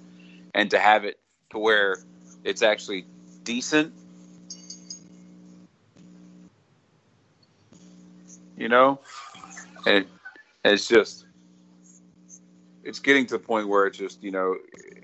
and 0.54 0.70
to 0.70 0.78
have 0.78 1.04
it 1.04 1.18
to 1.50 1.58
where 1.58 1.98
it's 2.44 2.62
actually 2.62 3.06
decent. 3.44 3.92
You 8.56 8.68
know, 8.68 9.00
and 9.86 10.06
it's 10.64 10.86
just 10.86 11.26
it's 12.84 12.98
getting 12.98 13.26
to 13.26 13.34
the 13.34 13.38
point 13.38 13.68
where 13.68 13.86
it's 13.86 13.98
just 13.98 14.22
you 14.22 14.30
know, 14.30 14.56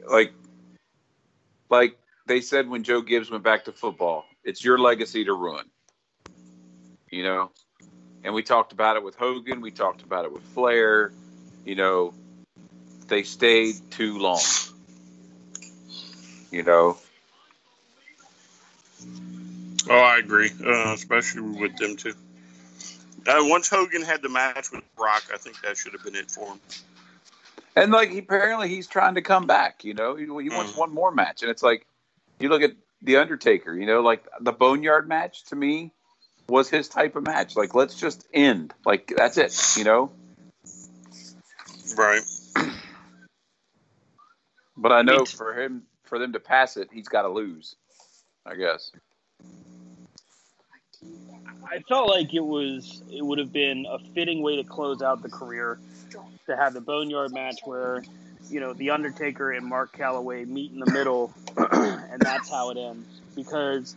like 0.09 0.33
like 1.71 1.99
they 2.27 2.41
said 2.41 2.69
when 2.69 2.83
Joe 2.85 3.01
Gibbs 3.01 3.31
went 3.31 3.43
back 3.43 3.65
to 3.65 3.73
football, 3.73 4.25
it's 4.45 4.63
your 4.65 4.79
legacy 4.79 5.25
to 5.25 5.33
ruin. 5.33 5.65
You 7.11 7.23
know, 7.25 7.51
and 8.23 8.35
we 8.35 8.43
talked 8.43 8.73
about 8.73 8.97
it 8.97 9.03
with 9.03 9.17
Hogan. 9.17 9.61
We 9.61 9.71
talked 9.71 10.03
about 10.03 10.25
it 10.25 10.33
with 10.33 10.43
Flair. 10.43 11.13
You 11.65 11.75
know, 11.75 12.15
they 13.09 13.23
stayed 13.23 13.77
too 13.91 14.19
long. 14.19 14.41
You 16.51 16.63
know. 16.63 16.99
Oh, 19.91 19.99
I 19.99 20.19
agree, 20.19 20.51
uh, 20.65 20.93
especially 20.93 21.43
with 21.43 21.77
them 21.77 21.97
too. 21.97 22.15
Uh, 23.27 23.41
once 23.41 23.69
Hogan 23.69 24.03
had 24.03 24.23
the 24.23 24.29
match 24.29 24.71
with 24.73 24.85
Brock, 24.97 25.25
I 25.33 25.39
think 25.39 25.61
that 25.63 25.77
should 25.77 25.93
have 25.93 26.05
been 26.05 26.15
it 26.15 26.31
for 26.31 26.47
him. 26.47 26.61
And 27.77 27.93
like, 27.93 28.11
he, 28.11 28.19
apparently, 28.19 28.69
he's 28.69 28.87
trying 28.87 29.15
to 29.15 29.23
come 29.23 29.47
back. 29.47 29.85
You 29.85 29.95
know, 29.95 30.17
he, 30.17 30.25
he 30.25 30.51
wants 30.51 30.73
mm. 30.73 30.79
one 30.79 30.93
more 30.93 31.11
match, 31.11 31.43
and 31.43 31.51
it's 31.51 31.63
like 31.63 31.87
you 32.39 32.49
look 32.49 32.63
at 32.63 32.73
the 33.03 33.17
Undertaker. 33.17 33.75
You 33.75 33.87
know, 33.87 34.01
like 34.01 34.27
the 34.41 34.53
Boneyard 34.53 35.09
match 35.09 35.45
to 35.47 35.57
me 35.57 35.93
was 36.49 36.69
his 36.69 36.89
type 36.89 37.17
of 37.17 37.25
match. 37.25 37.57
Like, 37.57 37.75
let's 37.75 37.95
just 37.95 38.27
end. 38.33 38.73
Like, 38.85 39.13
that's 39.17 39.37
it, 39.37 39.77
you 39.77 39.85
know? 39.85 40.11
Right. 41.97 42.23
But 44.77 44.93
I 44.93 45.03
know 45.03 45.25
for 45.25 45.61
him, 45.61 45.83
for 46.09 46.19
them 46.19 46.33
to 46.33 46.41
pass 46.41 46.77
it, 46.77 46.89
he's 46.93 47.09
got 47.09 47.23
to 47.23 47.29
lose, 47.29 47.77
I 48.47 48.57
guess. 48.57 48.91
I 51.71 51.81
felt 51.81 52.09
like 52.09 52.33
it 52.35 52.45
was 52.45 53.03
it 53.13 53.25
would 53.25 53.39
have 53.39 53.53
been 53.53 53.87
a 53.89 53.99
fitting 54.15 54.43
way 54.43 54.57
to 54.57 54.65
close 54.65 55.03
out 55.03 55.23
the 55.23 55.29
career 55.29 55.79
to 56.47 56.57
have 56.57 56.73
the 56.73 56.81
Boneyard 56.81 57.33
match 57.33 57.61
where 57.65 58.03
you 58.49 58.59
know 58.61 58.73
the 58.73 58.91
Undertaker 58.91 59.53
and 59.53 59.67
Mark 59.67 59.95
Calaway 59.97 60.47
meet 60.47 60.73
in 60.73 60.81
the 60.81 60.91
middle, 60.91 61.33
and 61.57 62.21
that's 62.21 62.49
how 62.49 62.71
it 62.71 62.79
ends. 62.79 63.21
Because 63.37 63.95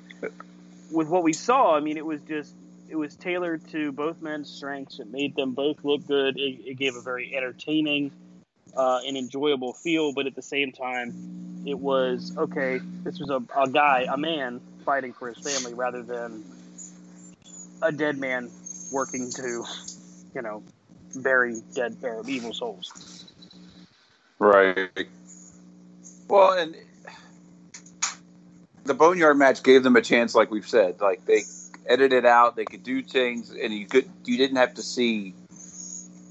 with 0.91 1.07
what 1.07 1.23
we 1.23 1.33
saw, 1.33 1.75
I 1.75 1.79
mean, 1.79 1.97
it 1.97 2.05
was 2.05 2.21
just 2.27 2.53
it 2.89 2.95
was 2.95 3.15
tailored 3.15 3.65
to 3.69 3.93
both 3.93 4.21
men's 4.21 4.49
strengths. 4.49 4.99
It 4.99 5.09
made 5.09 5.35
them 5.35 5.53
both 5.53 5.83
look 5.83 6.05
good. 6.05 6.37
It, 6.37 6.59
it 6.65 6.77
gave 6.77 6.95
a 6.95 7.01
very 7.01 7.33
entertaining 7.35 8.11
uh, 8.75 8.99
and 9.07 9.15
enjoyable 9.15 9.73
feel, 9.73 10.13
but 10.13 10.27
at 10.27 10.35
the 10.35 10.41
same 10.41 10.73
time, 10.73 11.13
it 11.65 11.77
was 11.77 12.33
okay. 12.37 12.79
This 13.03 13.19
was 13.19 13.29
a, 13.29 13.41
a 13.59 13.69
guy, 13.69 14.05
a 14.09 14.17
man 14.17 14.61
fighting 14.85 15.13
for 15.13 15.29
his 15.29 15.37
family 15.37 15.73
rather 15.73 16.03
than 16.03 16.43
a 17.81 17.91
dead 17.91 18.17
man 18.17 18.49
working 18.91 19.31
to, 19.31 19.63
you 20.35 20.41
know, 20.41 20.63
bury 21.15 21.61
dead 21.73 21.97
uh, 22.03 22.23
evil 22.27 22.53
souls. 22.53 23.25
Right. 24.39 24.89
Well, 26.27 26.57
and 26.57 26.75
the 28.85 28.93
Boneyard 28.93 29.37
match 29.37 29.63
gave 29.63 29.83
them 29.83 29.95
a 29.95 30.01
chance, 30.01 30.33
like 30.33 30.51
we've 30.51 30.67
said. 30.67 30.99
Like 30.99 31.25
they 31.25 31.43
edited 31.87 32.25
out, 32.25 32.55
they 32.55 32.65
could 32.65 32.83
do 32.83 33.03
things, 33.03 33.51
and 33.51 33.73
you 33.73 33.85
could 33.85 34.09
you 34.25 34.37
didn't 34.37 34.57
have 34.57 34.73
to 34.75 34.83
see 34.83 35.35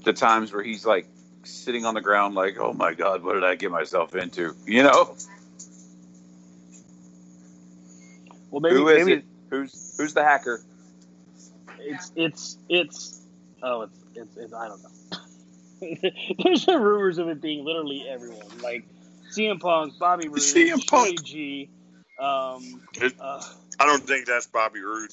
the 0.03 0.13
times 0.13 0.51
where 0.51 0.63
he's 0.63 0.85
like 0.85 1.07
sitting 1.43 1.85
on 1.85 1.93
the 1.93 2.01
ground, 2.01 2.35
like, 2.35 2.57
"Oh 2.59 2.73
my 2.73 2.93
God, 2.93 3.23
what 3.23 3.33
did 3.33 3.43
I 3.43 3.55
get 3.55 3.71
myself 3.71 4.15
into?" 4.15 4.55
You 4.65 4.83
know. 4.83 5.15
Well, 8.49 8.61
maybe 8.61 8.75
Who 8.75 8.87
is 8.89 9.07
maybe 9.07 9.19
it? 9.19 9.25
Who's 9.49 9.95
who's 9.97 10.13
the 10.13 10.23
hacker? 10.23 10.61
it's 11.79 12.11
it's 12.15 12.57
it's 12.69 13.21
oh 13.63 13.81
it's 13.83 13.97
it's, 14.15 14.37
it's 14.37 14.53
I 14.53 14.67
don't 14.67 14.81
know. 14.83 16.09
There's 16.43 16.63
some 16.63 16.81
rumors 16.81 17.17
of 17.17 17.27
it 17.29 17.41
being 17.41 17.65
literally 17.65 18.05
everyone, 18.07 18.59
like 18.61 18.85
CM 19.35 19.59
Punk, 19.59 19.93
Bobby 19.99 20.27
Roode, 20.27 20.39
CM 20.39 20.85
Punk. 20.87 21.07
Shorty 21.07 21.17
G. 21.23 21.69
Um, 22.19 22.81
It- 22.95 23.15
uh, 23.19 23.41
I 23.79 23.85
don't 23.85 24.05
think 24.05 24.27
that's 24.27 24.45
Bobby 24.47 24.81
Roode. 24.81 25.11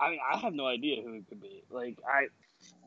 I 0.00 0.10
mean, 0.10 0.20
I 0.32 0.38
have 0.38 0.54
no 0.54 0.66
idea 0.66 1.02
who 1.02 1.12
it 1.12 1.28
could 1.28 1.42
be. 1.42 1.62
Like, 1.70 1.98
I, 2.08 2.28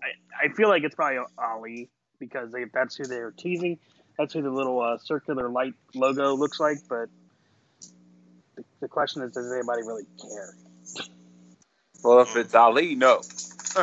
I, 0.01 0.45
I 0.45 0.53
feel 0.53 0.69
like 0.69 0.83
it's 0.83 0.95
probably 0.95 1.19
Ali 1.37 1.89
because 2.19 2.51
they, 2.51 2.65
that's 2.73 2.95
who 2.95 3.05
they're 3.05 3.31
teasing. 3.31 3.79
That's 4.17 4.33
who 4.33 4.41
the 4.41 4.51
little 4.51 4.79
uh, 4.81 4.97
circular 4.99 5.49
light 5.49 5.73
logo 5.95 6.35
looks 6.35 6.59
like. 6.59 6.77
But 6.87 7.09
the, 8.55 8.63
the 8.81 8.87
question 8.87 9.23
is, 9.23 9.31
does 9.31 9.51
anybody 9.51 9.81
really 9.81 10.05
care? 10.21 10.55
Well, 12.03 12.19
if 12.21 12.35
it's 12.35 12.53
Ali, 12.53 12.95
no. 12.95 13.21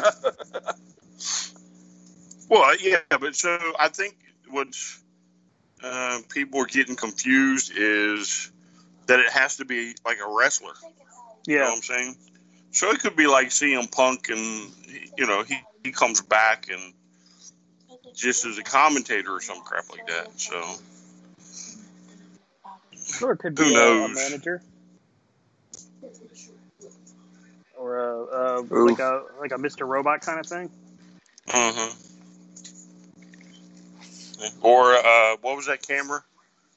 Well, 2.51 2.77
yeah, 2.81 2.99
but 3.09 3.37
so 3.37 3.57
I 3.79 3.89
think 3.89 4.17
what 4.49 4.67
uh, 5.85 6.19
people 6.29 6.61
are 6.61 6.67
getting 6.67 6.97
confused 6.97 7.73
is 7.77 8.51
that 9.07 9.21
it 9.21 9.31
has 9.31 9.57
to 9.59 9.65
be 9.65 9.95
like 10.05 10.19
a 10.19 10.29
wrestler. 10.29 10.73
You 11.47 11.59
know 11.59 11.67
what 11.67 11.77
I'm 11.77 11.83
saying? 11.83 12.17
So 12.73 12.91
it 12.91 12.99
could 12.99 13.15
be 13.15 13.29
like 13.29 13.49
CM 13.49 13.91
Punk, 13.91 14.31
and 14.31 14.73
you 15.17 15.29
know 15.29 15.45
he 15.45 15.61
he 15.85 15.93
comes 15.93 16.21
back 16.21 16.69
and 16.71 16.93
just 18.15 18.45
as 18.45 18.59
a 18.59 18.63
commentator 18.63 19.35
or 19.35 19.41
some 19.41 19.61
crap 19.61 19.91
like 19.91 20.07
that. 20.07 20.39
So 20.39 20.63
Sure, 23.21 23.33
it 23.33 23.39
could 23.39 23.55
Who 23.57 23.65
be 23.65 23.75
a, 23.75 23.79
a 23.79 24.09
knows? 24.09 24.15
manager 24.15 24.63
or 27.79 27.99
a, 27.99 28.25
a 28.25 28.63
like 28.63 28.99
a 28.99 29.23
like 29.41 29.53
a 29.53 29.57
Mr. 29.57 29.87
Robot 29.87 30.21
kind 30.21 30.39
of 30.41 30.47
thing. 30.47 30.71
uh-huh. 31.53 31.95
Or 34.63 34.95
uh, 34.95 35.37
what 35.43 35.57
was 35.57 35.67
that 35.67 35.87
camera 35.87 36.23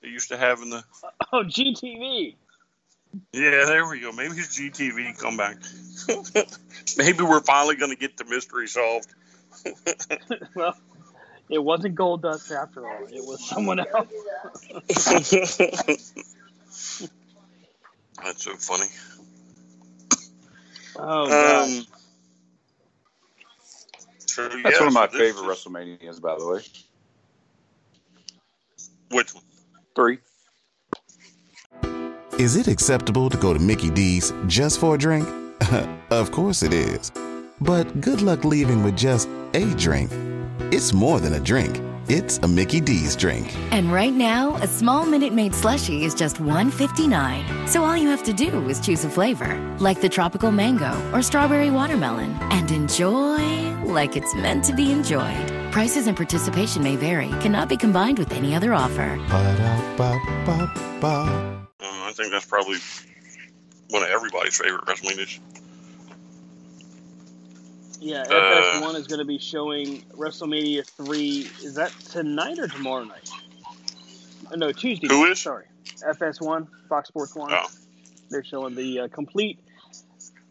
they 0.01 0.09
used 0.09 0.29
to 0.29 0.37
have 0.37 0.61
in 0.61 0.69
the? 0.69 0.83
Oh, 1.31 1.43
GTV. 1.43 2.35
Yeah, 3.31 3.65
there 3.65 3.87
we 3.87 3.99
go. 4.01 4.11
Maybe 4.11 4.35
it's 4.35 4.59
GTV 4.59 5.17
come 5.17 5.35
back. 5.35 5.55
Maybe 6.97 7.23
we're 7.23 7.41
finally 7.41 7.75
going 7.75 7.91
to 7.91 7.97
get 7.97 8.17
the 8.17 8.25
mystery 8.25 8.67
solved. 8.67 9.13
well, 10.55 10.75
it 11.49 11.63
wasn't 11.63 11.95
Gold 11.95 12.21
Dust 12.23 12.51
after 12.51 12.87
all. 12.87 13.03
It 13.05 13.23
was 13.25 13.43
someone 13.47 13.79
else. 13.79 14.09
That's 18.23 18.43
so 18.43 18.55
funny. 18.55 18.85
Oh, 20.95 21.27
gosh. 21.27 21.67
Um, 21.67 21.85
so, 24.19 24.47
That's 24.49 24.55
yeah, 24.55 24.79
one 24.79 24.87
of 24.87 24.93
my 24.93 25.07
favorite 25.07 25.51
is- 25.51 25.65
WrestleManias, 25.65 26.21
by 26.21 26.35
the 26.37 26.47
way. 26.47 26.61
Which 29.11 29.33
one? 29.33 29.43
Three. 29.95 30.17
Is 32.39 32.55
it 32.55 32.67
acceptable 32.67 33.29
to 33.29 33.37
go 33.37 33.53
to 33.53 33.59
Mickey 33.59 33.91
D's 33.91 34.33
just 34.47 34.79
for 34.79 34.95
a 34.95 34.97
drink? 34.97 35.27
of 36.09 36.31
course 36.31 36.63
it 36.63 36.73
is. 36.73 37.11
But 37.61 38.01
good 38.01 38.21
luck 38.21 38.43
leaving 38.43 38.83
with 38.83 38.97
just 38.97 39.29
a 39.53 39.65
drink. 39.75 40.11
It's 40.71 40.93
more 40.93 41.19
than 41.19 41.33
a 41.33 41.39
drink. 41.39 41.79
It's 42.09 42.37
a 42.39 42.47
Mickey 42.47 42.81
D's 42.81 43.15
drink. 43.15 43.55
And 43.71 43.91
right 43.91 44.13
now, 44.13 44.55
a 44.57 44.67
small 44.67 45.05
Minute 45.05 45.31
Maid 45.31 45.53
slushie 45.53 46.01
is 46.01 46.13
just 46.13 46.35
$1.59. 46.37 47.69
So 47.69 47.85
all 47.85 47.95
you 47.95 48.09
have 48.09 48.23
to 48.23 48.33
do 48.33 48.67
is 48.67 48.81
choose 48.81 49.05
a 49.05 49.09
flavor, 49.09 49.57
like 49.79 50.01
the 50.01 50.09
tropical 50.09 50.51
mango 50.51 50.91
or 51.13 51.21
strawberry 51.21 51.69
watermelon, 51.69 52.31
and 52.51 52.69
enjoy 52.71 53.73
like 53.85 54.17
it's 54.17 54.35
meant 54.35 54.65
to 54.65 54.73
be 54.73 54.91
enjoyed. 54.91 55.71
Prices 55.71 56.07
and 56.07 56.17
participation 56.17 56.83
may 56.83 56.97
vary, 56.97 57.29
cannot 57.39 57.69
be 57.69 57.77
combined 57.77 58.19
with 58.19 58.33
any 58.33 58.53
other 58.53 58.73
offer. 58.73 59.17
Ba-da-ba-ba-ba. 59.29 60.67
Uh, 61.79 61.85
I 61.85 62.11
think 62.15 62.31
that's 62.31 62.45
probably 62.45 62.77
one 63.89 64.03
of 64.03 64.09
everybody's 64.09 64.57
favorite 64.57 64.85
WrestleManias. 64.85 65.39
Yeah, 67.99 68.23
Uh, 68.23 68.81
FS1 68.81 68.95
is 68.95 69.07
going 69.07 69.19
to 69.19 69.25
be 69.25 69.37
showing 69.37 70.01
WrestleMania 70.17 70.85
3. 70.85 71.49
Is 71.63 71.75
that 71.75 71.91
tonight 72.11 72.59
or 72.59 72.67
tomorrow 72.67 73.05
night? 73.05 73.29
Uh, 74.51 74.57
no, 74.57 74.71
Tuesday. 74.73 75.07
Who 75.07 75.25
is? 75.25 75.39
Sorry. 75.39 75.65
FS1, 76.01 76.67
Fox 76.89 77.07
Sports 77.07 77.33
1. 77.33 77.53
Oh. 77.53 77.65
They're 78.29 78.43
showing 78.43 78.75
the 78.75 79.01
uh, 79.01 79.07
complete 79.07 79.59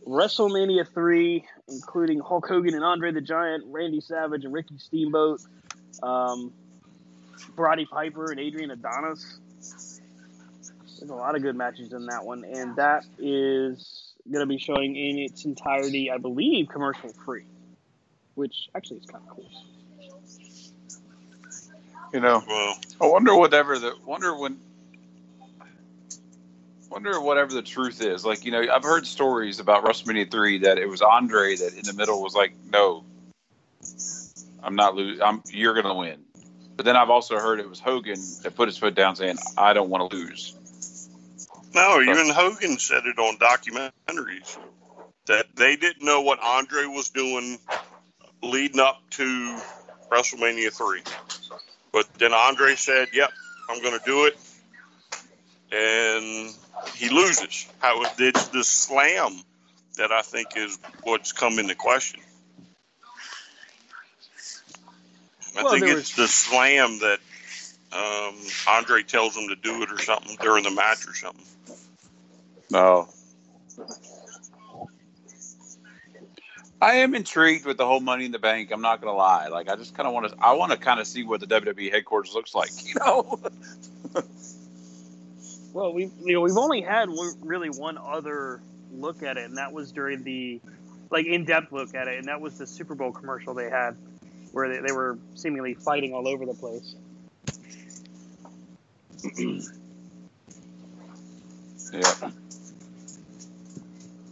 WrestleMania 0.07 0.88
3, 0.88 1.45
including 1.68 2.21
Hulk 2.21 2.47
Hogan 2.49 2.75
and 2.75 2.85
Andre 2.85 3.12
the 3.12 3.21
Giant, 3.21 3.64
Randy 3.66 4.01
Savage 4.01 4.45
and 4.45 4.53
Ricky 4.55 4.79
Steamboat, 4.79 5.42
um, 6.03 6.53
Roddy 7.57 7.85
Piper 7.85 8.31
and 8.31 8.40
Adrian 8.40 8.71
Adonis. 8.71 9.91
There's 11.03 11.11
a 11.11 11.17
lot 11.17 11.35
of 11.35 11.43
good 11.43 11.57
matches 11.57 11.93
in 11.93 12.07
that 12.07 12.25
one, 12.25 12.45
and 12.45 12.77
that 12.77 13.05
is 13.19 14.12
going 14.31 14.38
to 14.38 14.47
be 14.47 14.57
showing 14.57 14.95
in 14.95 15.19
its 15.19 15.45
entirety, 15.45 16.12
I 16.12 16.19
believe, 16.19 16.69
commercial 16.69 17.09
free, 17.25 17.43
which 18.37 18.69
actually 18.77 18.99
is 18.99 19.07
kind 19.07 19.25
of 19.29 19.35
cool. 19.35 19.51
You 22.12 22.21
know, 22.21 22.45
Well, 22.47 22.79
I 23.01 23.07
wonder 23.07 23.35
whatever 23.35 23.81
the 23.81 23.97
wonder 24.07 24.37
when 24.37 24.61
wonder 26.88 27.21
whatever 27.21 27.53
the 27.53 27.62
truth 27.62 28.01
is. 28.01 28.25
Like, 28.25 28.45
you 28.45 28.53
know, 28.53 28.65
I've 28.73 28.85
heard 28.85 29.05
stories 29.05 29.59
about 29.59 29.85
WrestleMania 29.85 30.31
three 30.31 30.59
that 30.59 30.79
it 30.79 30.87
was 30.87 31.03
Andre 31.03 31.57
that 31.57 31.75
in 31.75 31.83
the 31.83 31.95
middle 31.95 32.23
was 32.23 32.37
like, 32.37 32.53
"No, 32.71 33.03
I'm 34.62 34.77
not 34.77 34.95
lose. 34.95 35.21
I'm 35.21 35.43
you're 35.49 35.75
gonna 35.75 35.97
win." 35.97 36.21
But 36.77 36.87
then 36.87 36.97
I've 36.97 37.11
also 37.11 37.41
heard 37.41 37.59
it 37.59 37.69
was 37.69 37.81
Hogan 37.81 38.21
that 38.45 38.55
put 38.55 38.69
his 38.69 38.79
foot 38.79 38.95
down, 38.95 39.17
saying, 39.17 39.38
"I 39.59 39.73
don't 39.73 39.91
want 39.91 40.09
to 40.09 40.17
lose." 40.17 40.55
No, 41.75 42.01
even 42.03 42.31
Hogan 42.31 42.79
said 42.79 43.05
it 43.07 43.19
on 43.19 43.39
documentaries 43.39 44.59
that 45.27 45.47
they 45.57 45.77
didn't 45.77 46.05
know 46.05 46.23
what 46.23 46.41
Andre 46.43 46.87
was 46.87 47.11
doing 47.11 47.59
leading 48.43 48.81
up 48.81 49.03
to 49.13 49.59
WrestleMania 50.13 50.73
3. 50.73 51.03
But 51.93 52.07
then 52.19 52.35
Andre 52.35 52.77
said, 52.77 53.09
Yep, 53.15 53.31
I'm 53.71 53.83
going 53.83 53.99
to 53.99 54.05
do 54.07 54.27
it. 54.27 54.37
And 55.73 56.55
he 56.97 57.11
loses. 57.11 57.67
How 57.81 58.03
it's 58.19 58.49
the 58.49 58.65
slam 58.65 59.43
that 59.99 60.13
I 60.13 60.23
think 60.23 60.51
is 60.57 60.79
what's 61.05 61.33
come 61.33 61.59
into 61.59 61.75
question. 61.75 62.21
I 65.57 65.65
Well, 65.65 65.65
think 65.65 65.87
there 65.87 65.89
it's 65.89 66.17
the 66.17 66.29
slam 66.29 67.01
that 67.01 67.21
um, 67.94 68.35
Andre 68.68 69.02
tells 69.02 69.37
him 69.37 69.48
to 69.48 69.57
do 69.57 69.83
it 69.83 69.90
or 69.90 69.98
something 69.98 70.37
during 70.40 70.64
the 70.64 70.70
match 70.70 71.07
or 71.07 71.14
something. 71.14 71.44
No. 72.70 73.09
I 76.81 76.94
am 76.94 77.14
intrigued 77.14 77.64
with 77.64 77.76
the 77.76 77.87
whole 77.87 78.00
Money 78.00 78.24
in 78.24 78.33
the 78.33 78.38
Bank. 78.38 78.70
I'm 78.72 78.81
not 78.81 79.00
gonna 79.00 79.16
lie. 79.16 79.48
Like, 79.48 79.68
I 79.68 79.76
just 79.76 79.94
kind 79.94 80.07
of 80.07 80.14
want 80.14 80.28
to. 80.31 80.37
I 80.40 80.52
want 80.52 80.72
to 80.72 80.78
kind 80.78 80.98
of 80.98 81.07
see 81.07 81.22
what 81.22 81.40
the 81.40 81.46
WWE 81.46 81.92
headquarters 81.92 82.35
looks 82.35 82.55
like. 82.55 82.70
You 82.85 82.94
know. 82.98 83.40
Well, 85.72 85.94
we 85.94 86.11
you 86.22 86.35
know 86.35 86.40
we've 86.40 86.57
only 86.57 86.83
had 86.83 87.09
one, 87.09 87.33
really 87.40 87.70
one 87.70 87.96
other 87.98 88.61
look 88.92 89.22
at 89.22 89.38
it, 89.38 89.44
and 89.44 89.57
that 89.57 89.72
was 89.72 89.90
during 89.90 90.22
the 90.22 90.61
like 91.11 91.26
in 91.26 91.44
depth 91.44 91.72
look 91.72 91.94
at 91.94 92.09
it, 92.09 92.18
and 92.18 92.28
that 92.28 92.40
was 92.40 92.59
the 92.59 92.66
Super 92.66 92.94
Bowl 92.94 93.12
commercial 93.12 93.55
they 93.55 93.70
had 93.70 93.96
where 94.52 94.68
they, 94.68 94.87
they 94.87 94.92
were 94.92 95.18
seemingly 95.35 95.74
fighting 95.74 96.12
all 96.12 96.28
over 96.28 96.44
the 96.44 96.55
place. 96.55 96.94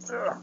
Yeah. 0.09 0.37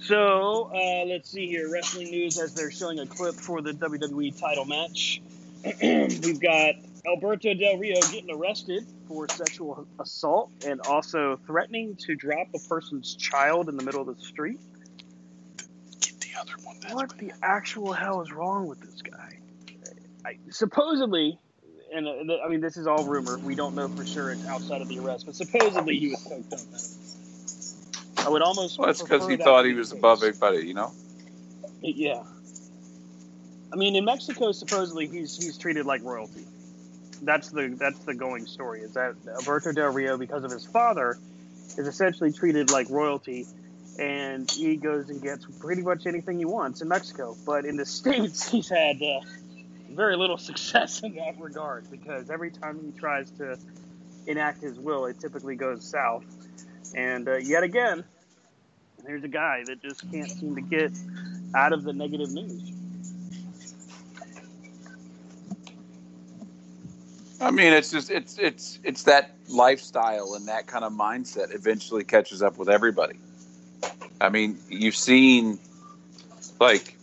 So 0.00 0.70
uh, 0.74 1.04
let's 1.06 1.30
see 1.30 1.46
here. 1.46 1.70
Wrestling 1.70 2.10
news 2.10 2.38
as 2.38 2.54
they're 2.54 2.70
showing 2.70 2.98
a 2.98 3.06
clip 3.06 3.34
for 3.34 3.62
the 3.62 3.72
WWE 3.72 4.38
title 4.38 4.64
match. 4.64 5.22
We've 5.82 6.40
got 6.40 6.74
Alberto 7.06 7.54
Del 7.54 7.78
Rio 7.78 8.00
getting 8.10 8.30
arrested 8.30 8.86
for 9.06 9.28
sexual 9.28 9.86
assault 9.98 10.50
and 10.66 10.80
also 10.82 11.38
threatening 11.46 11.96
to 12.06 12.14
drop 12.14 12.48
a 12.54 12.58
person's 12.68 13.14
child 13.14 13.68
in 13.68 13.76
the 13.76 13.82
middle 13.82 14.08
of 14.08 14.16
the 14.16 14.24
street. 14.24 14.60
Get 16.00 16.20
the 16.20 16.40
other 16.40 16.52
one. 16.62 16.76
That's 16.80 16.94
What 16.94 17.18
the 17.18 17.32
actual 17.42 17.92
hell 17.92 18.22
is 18.22 18.32
wrong 18.32 18.66
with 18.66 18.80
this 18.80 19.02
guy? 19.02 19.38
I, 20.24 20.38
supposedly, 20.50 21.38
and 21.92 22.06
uh, 22.06 22.36
I 22.44 22.48
mean 22.48 22.60
this 22.60 22.76
is 22.76 22.86
all 22.86 23.04
rumor. 23.04 23.38
We 23.38 23.54
don't 23.54 23.74
know 23.74 23.88
for 23.88 24.06
sure 24.06 24.30
it's 24.30 24.46
outside 24.46 24.82
of 24.82 24.88
the 24.88 24.98
arrest, 24.98 25.26
but 25.26 25.34
supposedly 25.34 25.98
he 25.98 26.08
was 26.08 26.24
coked 26.24 26.52
up. 26.52 28.26
I 28.26 28.30
would 28.30 28.42
almost. 28.42 28.78
Well, 28.78 28.86
that's 28.86 29.02
because 29.02 29.26
he 29.28 29.36
that 29.36 29.44
thought 29.44 29.64
he 29.64 29.74
was 29.74 29.90
the 29.90 29.96
above 29.96 30.22
everybody, 30.22 30.66
you 30.66 30.74
know? 30.74 30.92
Yeah. 31.80 32.22
I 33.72 33.76
mean, 33.76 33.96
in 33.96 34.04
Mexico, 34.04 34.52
supposedly 34.52 35.06
he's 35.06 35.36
he's 35.36 35.56
treated 35.56 35.86
like 35.86 36.02
royalty. 36.02 36.44
That's 37.22 37.50
the 37.50 37.74
that's 37.78 37.98
the 38.00 38.14
going 38.14 38.46
story. 38.46 38.80
Is 38.80 38.94
that 38.94 39.14
Alberto 39.28 39.72
Del 39.72 39.92
Rio, 39.92 40.16
because 40.16 40.44
of 40.44 40.50
his 40.50 40.64
father, 40.64 41.18
is 41.76 41.86
essentially 41.86 42.32
treated 42.32 42.70
like 42.70 42.88
royalty, 42.90 43.46
and 43.98 44.50
he 44.50 44.76
goes 44.76 45.10
and 45.10 45.22
gets 45.22 45.46
pretty 45.58 45.82
much 45.82 46.06
anything 46.06 46.38
he 46.38 46.44
wants 46.44 46.80
in 46.80 46.88
Mexico. 46.88 47.36
But 47.46 47.64
in 47.64 47.76
the 47.76 47.86
states, 47.86 48.48
he's 48.48 48.68
had 48.68 49.02
uh, 49.02 49.20
very 49.98 50.16
little 50.16 50.38
success 50.50 51.02
in 51.02 51.14
that 51.16 51.38
regard 51.38 51.90
because 51.90 52.30
every 52.30 52.50
time 52.50 52.80
he 52.80 52.98
tries 52.98 53.30
to 53.32 53.58
enact 54.26 54.62
his 54.62 54.78
will, 54.78 55.04
it 55.04 55.20
typically 55.20 55.56
goes 55.56 55.84
south. 55.84 56.24
And 56.94 57.28
uh, 57.28 57.36
yet 57.36 57.64
again, 57.64 58.04
there's 59.04 59.24
a 59.24 59.28
guy 59.28 59.64
that 59.66 59.82
just 59.82 60.10
can't 60.10 60.30
seem 60.30 60.54
to 60.54 60.62
get 60.62 60.92
out 61.54 61.72
of 61.72 61.82
the 61.82 61.92
negative 61.92 62.30
news. 62.30 62.72
I 67.40 67.50
mean, 67.52 67.72
it's 67.72 67.90
just 67.90 68.10
it's 68.10 68.36
it's 68.38 68.80
it's 68.82 69.04
that 69.04 69.36
lifestyle 69.48 70.34
and 70.34 70.48
that 70.48 70.66
kind 70.66 70.84
of 70.84 70.92
mindset 70.92 71.54
eventually 71.54 72.02
catches 72.02 72.42
up 72.42 72.58
with 72.58 72.68
everybody. 72.68 73.18
I 74.20 74.28
mean, 74.28 74.58
you've 74.68 74.96
seen 74.96 75.58
like 76.58 76.97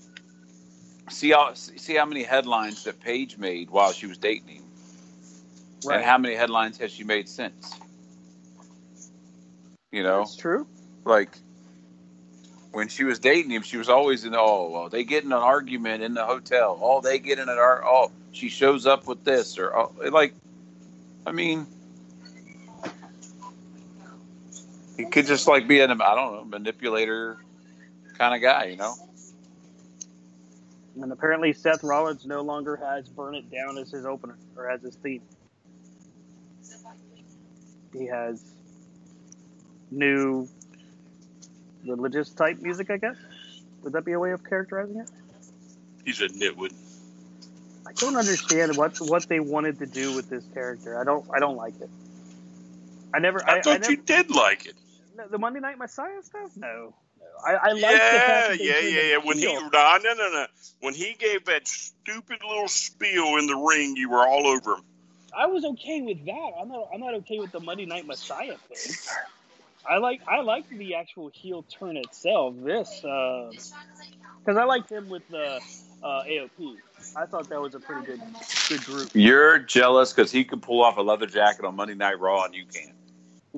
see 1.15 1.31
how 1.31 1.53
see 1.53 1.95
how 1.95 2.05
many 2.05 2.23
headlines 2.23 2.83
that 2.83 2.99
Paige 2.99 3.37
made 3.37 3.69
while 3.69 3.93
she 3.93 4.05
was 4.05 4.17
dating 4.17 4.49
him, 4.57 4.63
Right. 5.83 5.97
and 5.97 6.05
how 6.05 6.17
many 6.17 6.35
headlines 6.35 6.77
has 6.79 6.91
she 6.91 7.03
made 7.03 7.29
since? 7.29 7.73
You 9.91 10.03
know, 10.03 10.19
That's 10.19 10.35
true. 10.35 10.67
like 11.05 11.37
when 12.71 12.89
she 12.89 13.05
was 13.05 13.19
dating 13.19 13.51
him, 13.51 13.61
she 13.61 13.77
was 13.77 13.87
always 13.89 14.25
in 14.25 14.35
oh 14.35 14.69
well, 14.69 14.89
they 14.89 15.03
get 15.05 15.23
in 15.23 15.31
an 15.31 15.37
argument 15.39 16.03
in 16.03 16.13
the 16.13 16.25
hotel. 16.25 16.77
Oh, 16.81 16.99
they 17.01 17.19
get 17.19 17.39
in 17.39 17.47
an 17.49 17.57
ar- 17.57 17.83
oh 17.85 18.11
she 18.33 18.49
shows 18.49 18.85
up 18.85 19.07
with 19.07 19.23
this 19.23 19.57
or 19.57 19.75
oh, 19.75 19.93
like, 20.11 20.33
I 21.25 21.31
mean, 21.31 21.65
he 24.97 25.05
could 25.05 25.27
just 25.27 25.47
like 25.47 25.67
be 25.67 25.79
an 25.79 25.91
I 25.91 26.15
don't 26.15 26.33
know 26.35 26.45
manipulator 26.45 27.37
kind 28.17 28.35
of 28.35 28.41
guy, 28.41 28.65
you 28.65 28.77
know. 28.77 28.95
And 31.01 31.11
apparently, 31.11 31.51
Seth 31.53 31.83
Rollins 31.83 32.25
no 32.25 32.41
longer 32.41 32.77
has 32.77 33.09
"Burn 33.09 33.35
It 33.35 33.51
Down" 33.51 33.77
as 33.77 33.91
his 33.91 34.05
opener 34.05 34.37
or 34.55 34.69
as 34.69 34.81
his 34.81 34.95
theme. 34.95 35.21
He 37.91 38.05
has 38.07 38.43
new 39.91 40.47
religious 41.85 42.29
type 42.31 42.59
music, 42.61 42.89
I 42.89 42.97
guess. 42.97 43.17
Would 43.83 43.93
that 43.93 44.05
be 44.05 44.13
a 44.13 44.19
way 44.19 44.31
of 44.31 44.43
characterizing 44.43 44.97
it? 44.97 45.09
He's 46.03 46.21
a 46.21 46.27
nitwit. 46.27 46.73
I 47.87 47.91
don't 47.93 48.15
understand 48.15 48.77
what 48.77 48.99
what 49.01 49.27
they 49.27 49.39
wanted 49.39 49.79
to 49.79 49.85
do 49.85 50.15
with 50.15 50.29
this 50.29 50.45
character. 50.53 50.99
I 50.99 51.03
don't 51.03 51.25
I 51.33 51.39
don't 51.39 51.55
like 51.55 51.79
it. 51.81 51.89
I 53.13 53.19
never. 53.19 53.47
I, 53.47 53.57
I, 53.57 53.61
thought 53.61 53.75
I 53.75 53.77
never, 53.79 53.91
you 53.91 53.97
did 53.97 54.29
like 54.29 54.65
it. 54.65 54.75
No, 55.15 55.27
the 55.27 55.37
Monday 55.37 55.59
Night 55.59 55.77
Messiah 55.77 56.21
stuff? 56.23 56.51
No. 56.55 56.93
No. 57.25 57.51
I, 57.51 57.69
I 57.69 57.71
like 57.73 57.81
the 57.81 57.87
yeah, 57.87 58.47
that 58.47 58.59
yeah, 58.59 58.79
yeah, 58.79 59.01
yeah. 59.01 59.17
When 59.17 59.37
he 59.37 59.47
heel. 59.47 59.61
no, 59.61 59.97
no, 60.03 60.13
no, 60.13 60.29
no. 60.31 60.45
When 60.81 60.93
he 60.93 61.15
gave 61.17 61.45
that 61.45 61.67
stupid 61.67 62.39
little 62.47 62.67
spiel 62.67 63.37
in 63.37 63.47
the 63.47 63.55
ring, 63.55 63.95
you 63.95 64.09
were 64.09 64.25
all 64.27 64.47
over 64.47 64.75
him. 64.75 64.83
I 65.37 65.47
was 65.47 65.65
okay 65.65 66.01
with 66.01 66.25
that. 66.25 66.51
I'm 66.59 66.69
not. 66.69 66.89
I'm 66.93 66.99
not 66.99 67.13
okay 67.15 67.39
with 67.39 67.51
the 67.51 67.59
Monday 67.59 67.85
Night 67.85 68.07
Messiah 68.07 68.55
thing. 68.69 68.95
I 69.89 69.97
like. 69.97 70.21
I 70.27 70.41
like 70.41 70.69
the 70.69 70.95
actual 70.95 71.31
heel 71.33 71.63
turn 71.63 71.97
itself. 71.97 72.55
This, 72.63 72.89
because 73.01 74.57
I 74.57 74.63
liked 74.63 74.91
him 74.91 75.09
with 75.09 75.27
the 75.29 75.59
uh, 76.03 76.23
AOP. 76.23 76.75
I 77.17 77.25
thought 77.25 77.49
that 77.49 77.61
was 77.61 77.75
a 77.75 77.79
pretty 77.79 78.05
good, 78.05 78.21
good 78.69 78.83
group 78.85 79.09
You're 79.13 79.59
jealous 79.59 80.13
because 80.13 80.31
he 80.31 80.43
could 80.43 80.61
pull 80.61 80.83
off 80.83 80.97
a 80.97 81.01
leather 81.01 81.27
jacket 81.27 81.65
on 81.65 81.75
Monday 81.75 81.95
Night 81.95 82.19
Raw 82.19 82.45
and 82.45 82.53
you 82.53 82.65
can't. 82.65 82.95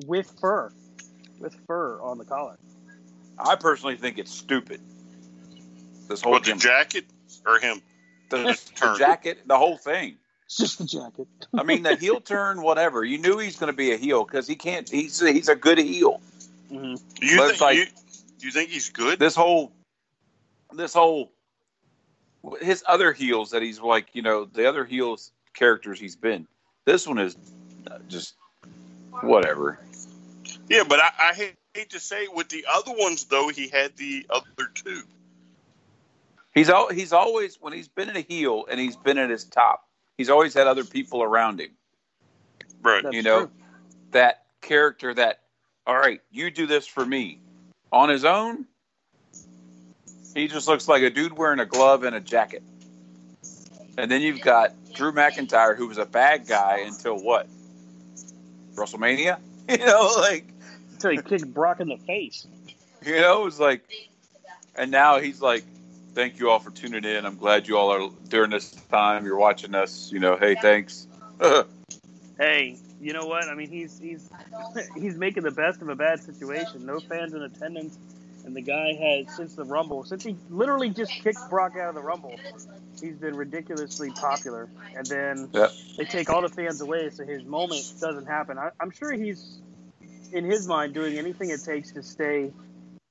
with 0.06 0.32
fur, 0.40 0.70
with 1.40 1.54
fur 1.66 2.00
on 2.00 2.18
the 2.18 2.24
collar. 2.24 2.58
I 3.38 3.56
personally 3.56 3.96
think 3.96 4.18
it's 4.18 4.32
stupid. 4.32 4.80
This 6.08 6.22
whole 6.22 6.32
What 6.32 6.44
the 6.44 6.54
jacket 6.54 7.04
or 7.46 7.58
him? 7.58 7.80
the, 8.30 8.58
the 8.80 8.96
jacket, 8.98 9.40
the 9.46 9.56
whole 9.56 9.76
thing. 9.76 10.16
It's 10.46 10.56
just 10.56 10.78
the 10.78 10.84
jacket. 10.86 11.28
I 11.54 11.62
mean, 11.62 11.82
the 11.82 11.94
heel 11.96 12.20
turn, 12.20 12.62
whatever. 12.62 13.04
You 13.04 13.18
knew 13.18 13.38
he's 13.38 13.56
going 13.56 13.70
to 13.70 13.76
be 13.76 13.92
a 13.92 13.96
heel 13.96 14.24
because 14.24 14.46
he 14.46 14.54
can't. 14.56 14.88
He's 14.88 15.20
he's 15.20 15.48
a 15.48 15.56
good 15.56 15.78
heel. 15.78 16.20
hmm 16.70 16.94
You 17.20 17.36
But 17.36 17.42
think 17.42 17.50
it's 17.52 17.60
like- 17.60 17.76
you, 17.76 17.86
you 18.40 18.50
think 18.50 18.70
he's 18.70 18.88
good? 18.90 19.18
This 19.18 19.34
whole, 19.34 19.72
this 20.72 20.94
whole, 20.94 21.32
his 22.62 22.82
other 22.86 23.12
heels 23.12 23.50
that 23.50 23.60
he's 23.62 23.80
like, 23.80 24.06
you 24.14 24.22
know, 24.22 24.44
the 24.46 24.66
other 24.68 24.84
heels 24.84 25.32
characters 25.54 26.00
he's 26.00 26.16
been. 26.16 26.46
This 26.86 27.06
one 27.06 27.18
is 27.18 27.36
uh, 27.90 27.98
just 28.08 28.34
whatever. 29.20 29.78
Yeah, 30.70 30.84
but 30.88 31.00
I, 31.00 31.10
I 31.30 31.34
hate, 31.34 31.56
hate 31.78 31.90
to 31.90 32.00
say 32.00 32.26
with 32.28 32.48
the 32.48 32.66
other 32.70 32.92
ones 32.92 33.24
though, 33.24 33.48
he 33.48 33.68
had 33.68 33.96
the 33.96 34.26
other 34.28 34.70
two. 34.74 35.02
He's 36.54 36.68
al- 36.68 36.90
he's 36.90 37.12
always 37.12 37.56
when 37.60 37.72
he's 37.72 37.88
been 37.88 38.08
in 38.08 38.16
a 38.16 38.20
heel 38.20 38.66
and 38.68 38.80
he's 38.80 38.96
been 38.96 39.18
at 39.18 39.30
his 39.30 39.44
top. 39.44 39.86
He's 40.16 40.30
always 40.30 40.54
had 40.54 40.66
other 40.66 40.84
people 40.84 41.22
around 41.22 41.60
him. 41.60 41.70
Right. 42.82 43.02
That's 43.02 43.14
you 43.14 43.22
know, 43.22 43.46
true. 43.46 43.50
that 44.10 44.46
character 44.60 45.14
that, 45.14 45.40
all 45.86 45.96
right, 45.96 46.20
you 46.30 46.50
do 46.50 46.66
this 46.66 46.86
for 46.86 47.04
me. 47.04 47.40
On 47.92 48.08
his 48.08 48.24
own, 48.24 48.66
he 50.34 50.48
just 50.48 50.66
looks 50.66 50.88
like 50.88 51.02
a 51.02 51.10
dude 51.10 51.32
wearing 51.32 51.60
a 51.60 51.66
glove 51.66 52.02
and 52.02 52.14
a 52.14 52.20
jacket. 52.20 52.62
And 53.96 54.10
then 54.10 54.20
you've 54.20 54.40
got 54.40 54.72
Drew 54.94 55.12
McIntyre, 55.12 55.76
who 55.76 55.86
was 55.86 55.98
a 55.98 56.04
bad 56.04 56.46
guy 56.46 56.84
until 56.86 57.18
what? 57.18 57.46
WrestleMania? 58.74 59.38
You 59.68 59.84
know, 59.84 60.14
like, 60.16 60.46
Until 60.98 61.10
he 61.12 61.18
kicked 61.18 61.54
Brock 61.54 61.78
in 61.80 61.88
the 61.88 61.96
face. 61.96 62.46
you 63.06 63.20
know, 63.20 63.42
it 63.42 63.44
was 63.44 63.60
like, 63.60 63.82
and 64.74 64.90
now 64.90 65.20
he's 65.20 65.40
like, 65.40 65.64
thank 66.14 66.40
you 66.40 66.50
all 66.50 66.58
for 66.58 66.70
tuning 66.70 67.04
in. 67.04 67.24
I'm 67.24 67.36
glad 67.36 67.68
you 67.68 67.78
all 67.78 67.92
are 67.92 68.10
during 68.28 68.50
this 68.50 68.72
time. 68.90 69.24
You're 69.24 69.38
watching 69.38 69.76
us. 69.76 70.10
You 70.10 70.18
know, 70.18 70.36
hey, 70.36 70.56
thanks. 70.56 71.06
Hey, 72.40 72.78
you 73.00 73.12
know 73.12 73.26
what? 73.26 73.48
I 73.48 73.54
mean, 73.56 73.68
he's 73.68 73.98
he's 73.98 74.28
he's 74.96 75.16
making 75.16 75.42
the 75.42 75.50
best 75.50 75.82
of 75.82 75.88
a 75.88 75.96
bad 75.96 76.22
situation. 76.22 76.86
No 76.86 77.00
fans 77.00 77.34
in 77.34 77.42
attendance, 77.42 77.98
and 78.44 78.54
the 78.54 78.60
guy 78.60 78.92
has 78.94 79.34
since 79.34 79.54
the 79.54 79.64
Rumble, 79.64 80.04
since 80.04 80.22
he 80.22 80.36
literally 80.48 80.90
just 80.90 81.10
kicked 81.10 81.40
Brock 81.50 81.72
out 81.76 81.88
of 81.88 81.96
the 81.96 82.00
Rumble, 82.00 82.38
he's 83.00 83.16
been 83.16 83.34
ridiculously 83.34 84.10
popular. 84.10 84.68
And 84.96 85.04
then 85.06 85.50
Yeah. 85.52 85.66
they 85.96 86.04
take 86.04 86.30
all 86.30 86.42
the 86.42 86.48
fans 86.48 86.80
away, 86.80 87.10
so 87.10 87.24
his 87.26 87.44
moment 87.44 87.84
doesn't 88.00 88.26
happen. 88.26 88.56
I, 88.56 88.70
I'm 88.78 88.92
sure 88.92 89.10
he's 89.12 89.58
in 90.32 90.44
his 90.44 90.66
mind 90.66 90.94
doing 90.94 91.18
anything 91.18 91.50
it 91.50 91.62
takes 91.64 91.92
to 91.92 92.02
stay 92.02 92.52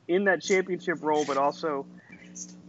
in 0.08 0.26
that 0.26 0.42
championship 0.42 1.00
role, 1.02 1.26
but 1.26 1.38
also 1.38 1.86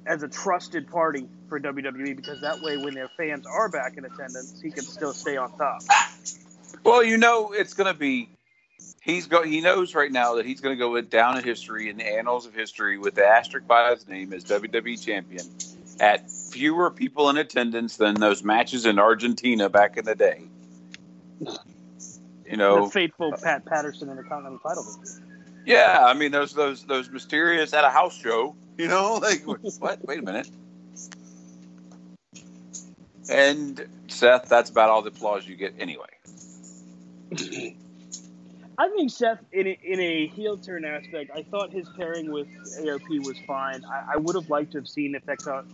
as 0.06 0.22
a 0.22 0.28
trusted 0.28 0.90
party 0.90 1.28
for 1.48 1.60
WWE 1.60 2.16
because 2.16 2.40
that 2.40 2.60
way, 2.62 2.76
when 2.76 2.94
their 2.94 3.10
fans 3.16 3.46
are 3.46 3.68
back 3.68 3.96
in 3.96 4.04
attendance, 4.04 4.60
he 4.60 4.70
can 4.70 4.84
still 4.84 5.12
stay 5.12 5.36
on 5.36 5.56
top. 5.56 5.82
Well, 6.82 7.04
you 7.04 7.18
know, 7.18 7.52
it's 7.52 7.74
going 7.74 7.92
to 7.92 7.98
be. 7.98 8.28
He's 9.02 9.26
go. 9.26 9.42
He 9.42 9.60
knows 9.60 9.94
right 9.94 10.10
now 10.10 10.36
that 10.36 10.46
he's 10.46 10.60
going 10.60 10.76
to 10.76 10.78
go 10.78 11.00
down 11.00 11.36
in 11.36 11.44
history 11.44 11.88
in 11.88 11.96
the 11.96 12.06
annals 12.06 12.46
of 12.46 12.54
history 12.54 12.98
with 12.98 13.14
the 13.14 13.24
asterisk 13.26 13.66
by 13.66 13.90
his 13.90 14.06
name 14.08 14.32
as 14.32 14.44
WWE 14.44 15.02
champion 15.02 15.44
at 16.00 16.30
fewer 16.30 16.90
people 16.90 17.28
in 17.30 17.36
attendance 17.36 17.96
than 17.96 18.14
those 18.14 18.42
matches 18.42 18.86
in 18.86 18.98
Argentina 18.98 19.68
back 19.68 19.96
in 19.96 20.04
the 20.04 20.14
day. 20.14 20.42
You 22.50 22.56
know, 22.56 22.86
the 22.86 22.90
faithful 22.90 23.32
Pat 23.42 23.64
Patterson 23.66 24.08
in 24.08 24.16
the 24.16 24.22
Continental 24.22 24.58
title. 24.58 24.84
Yeah, 25.66 26.04
I 26.06 26.14
mean 26.14 26.32
those 26.32 26.54
those 26.54 26.84
those 26.84 27.10
mysterious 27.10 27.74
at 27.74 27.84
a 27.84 27.90
house 27.90 28.16
show. 28.16 28.56
You 28.76 28.88
know, 28.88 29.14
like 29.22 29.42
what? 29.78 30.04
Wait 30.06 30.20
a 30.20 30.22
minute. 30.22 30.48
And 33.30 33.84
Seth, 34.08 34.48
that's 34.48 34.70
about 34.70 34.88
all 34.88 35.02
the 35.02 35.10
applause 35.10 35.46
you 35.46 35.54
get 35.56 35.74
anyway. 35.78 36.06
I 38.80 38.88
think 38.90 39.10
Seth, 39.10 39.40
in 39.50 39.66
a, 39.66 39.78
in 39.82 39.98
a 39.98 40.28
heel 40.28 40.56
turn 40.56 40.84
aspect, 40.84 41.32
I 41.34 41.42
thought 41.42 41.72
his 41.72 41.88
pairing 41.96 42.30
with 42.30 42.46
AOP 42.80 43.26
was 43.26 43.36
fine. 43.44 43.82
I, 43.84 44.14
I 44.14 44.16
would 44.16 44.36
have 44.36 44.48
liked 44.48 44.72
to 44.72 44.78
have 44.78 44.88
seen 44.88 45.16
if 45.16 45.24
that 45.26 45.38
could 45.38 45.64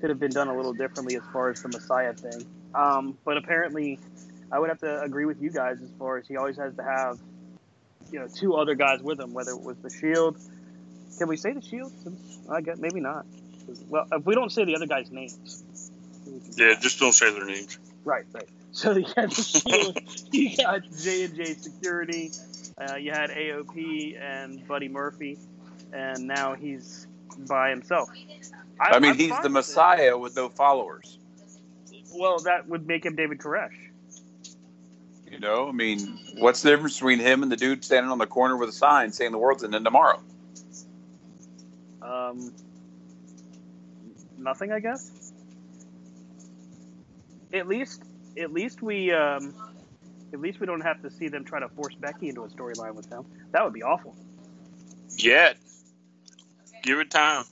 could 0.00 0.08
have 0.08 0.20
been 0.20 0.30
done 0.30 0.48
a 0.48 0.56
little 0.56 0.72
differently 0.72 1.16
as 1.16 1.22
far 1.32 1.50
as 1.50 1.60
the 1.62 1.68
Messiah 1.68 2.14
thing. 2.14 2.46
Um, 2.74 3.18
but 3.24 3.36
apparently, 3.36 3.98
I 4.54 4.58
would 4.60 4.68
have 4.68 4.78
to 4.80 5.02
agree 5.02 5.24
with 5.24 5.42
you 5.42 5.50
guys 5.50 5.82
as 5.82 5.90
far 5.98 6.16
as 6.16 6.28
he 6.28 6.36
always 6.36 6.56
has 6.58 6.76
to 6.76 6.84
have, 6.84 7.18
you 8.12 8.20
know, 8.20 8.28
two 8.28 8.54
other 8.54 8.76
guys 8.76 9.02
with 9.02 9.18
him, 9.18 9.34
whether 9.34 9.50
it 9.50 9.60
was 9.60 9.76
the 9.78 9.90
Shield. 9.90 10.38
Can 11.18 11.26
we 11.26 11.36
say 11.36 11.52
the 11.52 11.60
Shield? 11.60 11.92
I 12.48 12.60
guess 12.60 12.78
maybe 12.78 13.00
not. 13.00 13.26
Well, 13.88 14.06
if 14.12 14.24
we 14.24 14.36
don't 14.36 14.52
say 14.52 14.64
the 14.64 14.76
other 14.76 14.86
guys' 14.86 15.10
names. 15.10 15.64
Yeah, 16.56 16.74
just 16.80 17.00
don't 17.00 17.12
say 17.12 17.32
their 17.32 17.44
names. 17.44 17.76
Right, 18.04 18.26
right. 18.32 18.48
So 18.70 18.92
you 18.92 19.06
had 19.16 19.32
the 19.32 19.42
Shield, 19.42 19.98
you 20.32 20.56
got 20.56 20.82
J 21.02 21.24
and 21.24 21.34
J 21.34 21.44
Security, 21.54 22.30
uh, 22.78 22.94
you 22.94 23.10
had 23.10 23.30
AOP 23.30 24.22
and 24.22 24.64
Buddy 24.68 24.86
Murphy, 24.86 25.36
and 25.92 26.28
now 26.28 26.54
he's 26.54 27.08
by 27.48 27.70
himself. 27.70 28.08
I, 28.78 29.00
mean, 29.00 29.10
I'm 29.10 29.18
he's 29.18 29.40
the. 29.40 29.48
Messiah 29.48 30.16
with 30.16 30.36
no 30.36 30.48
followers. 30.48 31.18
Well, 32.14 32.38
that 32.44 32.68
would 32.68 32.86
make 32.86 33.04
him 33.04 33.16
David 33.16 33.38
Koresh. 33.38 33.74
You 35.34 35.40
know, 35.40 35.68
I 35.68 35.72
mean, 35.72 36.16
what's 36.38 36.62
the 36.62 36.70
difference 36.70 36.94
between 36.94 37.18
him 37.18 37.42
and 37.42 37.50
the 37.50 37.56
dude 37.56 37.84
standing 37.84 38.12
on 38.12 38.18
the 38.18 38.26
corner 38.26 38.56
with 38.56 38.68
a 38.68 38.72
sign 38.72 39.10
saying 39.10 39.32
the 39.32 39.38
world's 39.38 39.64
ending 39.64 39.82
tomorrow? 39.82 40.20
Um, 42.00 42.54
nothing, 44.38 44.70
I 44.70 44.78
guess. 44.78 45.32
At 47.52 47.66
least, 47.66 48.04
at 48.38 48.52
least 48.52 48.80
we, 48.80 49.10
um, 49.10 49.52
at 50.32 50.38
least 50.38 50.60
we 50.60 50.66
don't 50.66 50.82
have 50.82 51.02
to 51.02 51.10
see 51.10 51.26
them 51.26 51.44
try 51.44 51.58
to 51.58 51.68
force 51.68 51.96
Becky 51.98 52.28
into 52.28 52.44
a 52.44 52.48
storyline 52.48 52.94
with 52.94 53.10
them. 53.10 53.24
That 53.50 53.64
would 53.64 53.72
be 53.72 53.82
awful. 53.82 54.14
Yet, 55.16 55.56
give 56.84 57.00
it 57.00 57.10
time. 57.10 57.44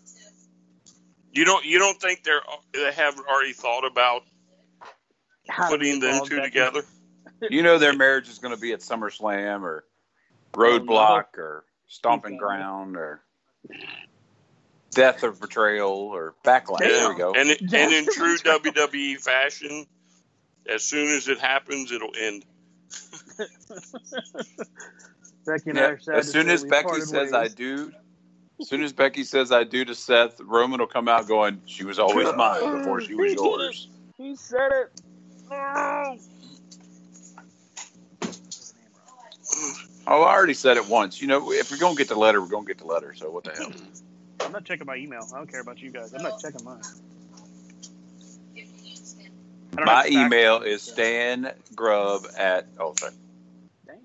You 1.33 1.45
don't 1.45 1.64
you 1.64 1.81
don't 1.81 2.01
think 2.01 2.23
they're 2.23 2.42
they 2.73 2.92
have 2.92 3.18
already 3.18 3.55
thought 3.55 3.85
about 3.85 4.23
How 5.49 5.68
putting 5.68 5.99
them 5.99 6.25
two 6.25 6.37
Becky? 6.37 6.51
together? 6.51 6.85
You 7.51 7.63
know, 7.63 7.79
their 7.79 7.95
marriage 7.95 8.29
is 8.29 8.39
going 8.39 8.55
to 8.55 8.61
be 8.61 8.73
at 8.73 8.81
SummerSlam 8.81 9.63
or 9.63 9.85
Roadblock 10.55 11.39
or 11.39 11.65
Stomping 11.89 12.37
Ground 12.37 12.97
or 12.97 13.23
Death 14.93 15.25
or 15.25 15.33
Betrayal 15.33 15.91
or 15.91 16.35
Backlash. 16.45 16.79
There 16.81 17.09
we 17.09 17.17
go. 17.17 17.33
And 17.35 17.51
it, 17.51 17.61
and 17.61 17.93
in 17.93 18.07
true 18.07 18.37
WWE 18.37 19.19
fashion, 19.19 19.87
as 20.69 20.85
soon 20.85 21.09
as 21.17 21.29
it 21.29 21.39
happens, 21.39 21.91
it'll 21.91 22.13
end. 22.19 22.45
Becky 25.47 25.71
and 25.71 25.79
I 25.79 25.83
Yeah, 25.83 25.89
are 25.89 25.99
sad 25.99 26.15
as 26.17 26.31
soon 26.31 26.49
as 26.51 26.65
Becky 26.65 27.01
says 27.01 27.33
ways. 27.33 27.33
I 27.33 27.49
do, 27.49 27.91
as 28.61 28.69
soon 28.69 28.83
as 28.83 28.93
Becky 28.93 29.25
says 29.25 29.51
I 29.51 29.65
do 29.65 29.85
to 29.85 29.95
Seth, 29.95 30.39
Roman 30.41 30.79
will 30.79 30.87
come 30.87 31.09
out 31.09 31.27
going, 31.27 31.63
"She 31.67 31.85
was 31.85 31.99
always 31.99 32.29
mine 32.37 32.79
before 32.79 33.01
she 33.01 33.15
was 33.15 33.33
yours." 33.33 33.89
He 34.17 34.37
said 34.37 34.71
it. 34.73 35.01
Oh. 40.07 40.22
I 40.25 40.35
already 40.35 40.55
said 40.55 40.77
it 40.77 40.88
once. 40.88 41.20
You 41.20 41.29
know, 41.29 41.53
if 41.53 41.70
we're 41.70 41.79
gonna 41.79 41.94
get 41.94 42.09
the 42.09 42.18
letter, 42.18 42.40
we're 42.40 42.48
gonna 42.48 42.66
get 42.66 42.79
the 42.79 42.87
letter. 42.87 43.14
So 43.14 43.31
what 43.31 43.44
the 43.44 43.53
hell? 43.53 43.72
I'm 44.40 44.53
not 44.53 44.64
checking 44.64 44.87
my 44.87 44.96
email. 44.96 45.27
I 45.33 45.38
don't 45.38 45.51
care 45.51 45.61
about 45.61 45.81
you 45.81 45.90
guys. 45.90 46.12
I'm 46.12 46.22
not 46.22 46.40
checking 46.40 46.64
mine. 46.64 46.83
My 49.75 50.07
email 50.07 50.61
is 50.62 50.83
Stan 50.83 51.53
Grub 51.75 52.27
at 52.37 52.66
oh 52.79 52.94
sorry 52.98 53.14
Damn. 53.87 53.96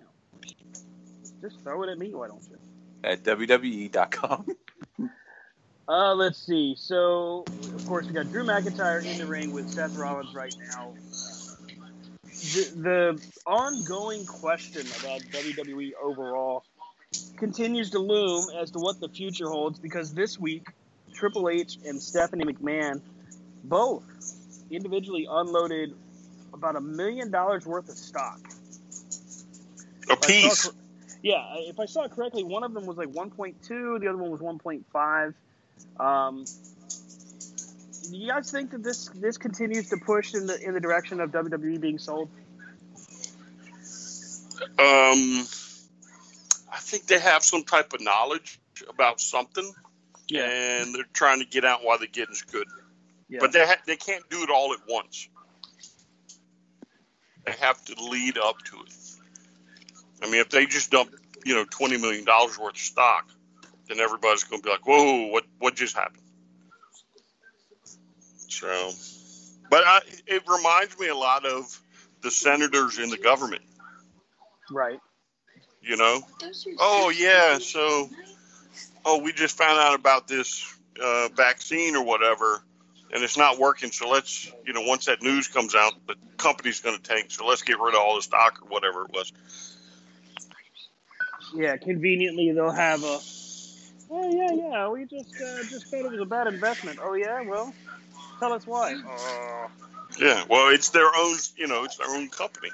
Just 1.42 1.62
throw 1.62 1.84
it 1.84 1.90
at 1.90 1.98
me, 1.98 2.14
why 2.14 2.28
don't 2.28 2.42
you? 2.50 2.58
at 3.04 3.24
wwe.com. 3.24 4.46
Uh, 5.90 6.14
let's 6.14 6.38
see. 6.38 6.76
So, 6.78 7.46
of 7.48 7.88
course, 7.88 8.06
we 8.08 8.12
got 8.12 8.30
Drew 8.30 8.44
McIntyre 8.44 9.06
in 9.06 9.18
the 9.18 9.26
ring 9.26 9.54
with 9.54 9.70
Seth 9.70 9.96
Rollins 9.96 10.36
right 10.36 10.54
now. 10.74 10.94
The, 12.42 12.72
the 12.76 13.22
ongoing 13.46 14.26
question 14.26 14.82
about 15.00 15.22
WWE 15.32 15.92
overall 16.04 16.64
continues 17.38 17.92
to 17.92 18.00
loom 18.00 18.48
as 18.60 18.72
to 18.72 18.80
what 18.80 19.00
the 19.00 19.10
future 19.10 19.50
holds 19.50 19.80
because 19.80 20.14
this 20.14 20.40
week, 20.40 20.68
Triple 21.14 21.50
H 21.50 21.78
and 21.86 22.02
Stephanie 22.02 22.46
McMahon 22.46 23.02
both 23.64 24.06
individually 24.72 25.28
unloaded 25.30 25.92
about 26.54 26.76
a 26.76 26.82
million 26.82 27.32
dollars 27.32 27.66
worth 27.66 27.90
of 27.90 27.98
stock. 27.98 28.40
A 30.10 30.18
If 30.18 30.24
piece. 30.28 30.66
saw 30.66 30.72
yeah, 31.24 31.44
if 31.58 31.80
I 31.80 31.86
saw 31.86 32.04
it 32.06 32.12
correctly, 32.12 32.44
one 32.44 32.64
of 32.64 32.74
them 32.74 32.86
was 32.86 32.98
like 32.98 33.10
1.2, 33.10 33.56
the 34.00 34.08
other 34.08 34.18
one 34.18 34.32
was 34.32 34.42
1.5. 34.42 35.34
Um, 36.00 36.46
do 38.10 38.18
you 38.18 38.28
guys 38.30 38.52
think 38.52 38.72
that 38.72 38.84
this 38.84 39.10
this 39.10 39.38
continues 39.38 39.90
to 39.90 39.98
push 39.98 40.34
in 40.34 40.48
the 40.48 40.60
in 40.62 40.74
the 40.74 40.80
direction 40.80 41.20
of 41.20 41.32
WWE 41.32 41.80
being 41.80 41.98
sold? 41.98 42.30
Um, 44.80 45.46
I 46.72 46.80
think 46.80 47.08
they 47.08 47.20
have 47.20 47.44
some 47.44 47.64
type 47.64 47.94
of 47.94 48.02
knowledge 48.02 48.60
about 48.90 49.20
something, 49.20 49.74
and 50.34 50.96
they're 50.96 51.06
trying 51.14 51.40
to 51.40 51.46
get 51.46 51.66
out 51.66 51.84
while 51.84 51.98
the 51.98 52.08
getting's 52.08 52.42
good. 52.42 52.68
Yeah. 53.30 53.40
But 53.42 53.52
they 53.52 53.66
ha- 53.66 53.82
they 53.86 53.98
can't 53.98 54.28
do 54.30 54.44
it 54.44 54.50
all 54.50 54.74
at 54.74 54.80
once. 54.88 55.30
They 57.46 57.54
have 57.54 57.84
to 57.86 58.04
lead 58.04 58.38
up 58.38 58.58
to 58.66 58.78
it. 58.82 58.94
I 60.22 60.26
mean, 60.26 60.42
if 60.42 60.50
they 60.50 60.66
just 60.66 60.92
dump, 60.92 61.14
you 61.46 61.56
know, 61.56 61.66
twenty 61.70 61.98
million 61.98 62.26
dollars 62.26 62.58
worth 62.58 62.74
of 62.74 62.80
stock, 62.80 63.30
then 63.88 64.00
everybody's 64.00 64.44
going 64.44 64.62
to 64.62 64.66
be 64.66 64.70
like, 64.72 64.88
"Whoa, 64.88 65.28
what 65.28 65.46
what 65.60 65.76
just 65.76 65.96
happened?" 65.96 66.24
So, 68.60 68.92
but 69.70 69.84
I, 69.86 70.02
it 70.26 70.44
reminds 70.48 70.98
me 71.00 71.08
a 71.08 71.16
lot 71.16 71.46
of 71.46 71.80
the 72.22 72.32
senators 72.32 73.00
in 73.00 73.10
the 73.10 73.18
government. 73.18 73.62
right. 74.72 75.00
You 75.82 75.96
know, 75.96 76.22
oh 76.80 77.14
yeah, 77.16 77.60
so 77.60 78.10
oh 79.06 79.22
we 79.22 79.32
just 79.32 79.58
found 79.58 79.80
out 79.80 79.96
about 79.98 80.28
this 80.28 80.66
uh, 81.02 81.30
vaccine 81.34 81.96
or 81.96 82.04
whatever, 82.04 82.62
and 83.14 83.24
it's 83.24 83.38
not 83.38 83.58
working. 83.58 83.92
So 83.92 84.10
let's 84.10 84.52
you 84.66 84.74
know 84.74 84.82
once 84.82 85.06
that 85.06 85.22
news 85.22 85.48
comes 85.48 85.76
out, 85.76 85.94
the 86.08 86.16
company's 86.36 86.82
going 86.82 86.98
to 86.98 87.02
tank. 87.02 87.32
So 87.32 87.46
let's 87.46 87.62
get 87.62 87.80
rid 87.80 87.94
of 87.94 88.02
all 88.02 88.16
the 88.16 88.22
stock 88.22 88.60
or 88.64 88.68
whatever 88.68 89.04
it 89.04 89.12
was. 89.14 89.32
Yeah, 91.56 91.78
conveniently 91.78 92.52
they'll 92.52 92.72
have 92.72 93.04
a. 93.04 93.20
Oh 94.10 94.32
yeah, 94.32 94.52
yeah. 94.52 94.90
We 94.90 95.06
just 95.06 95.36
uh, 95.36 95.64
just 95.70 95.88
thought 95.88 96.06
it 96.06 96.12
was 96.12 96.20
a 96.20 96.26
bad 96.26 96.48
investment. 96.48 97.00
Oh 97.02 97.14
yeah, 97.14 97.42
well, 97.42 97.74
tell 98.40 98.54
us 98.54 98.66
why. 98.66 98.96
Oh, 99.06 99.68
Yeah, 100.20 100.44
well, 100.50 100.74
it's 100.74 100.90
their 100.90 101.10
own. 101.16 101.38
You 101.56 101.68
know, 101.68 101.84
it's 101.84 101.98
their 101.98 102.10
own 102.10 102.30
company. 102.30 102.70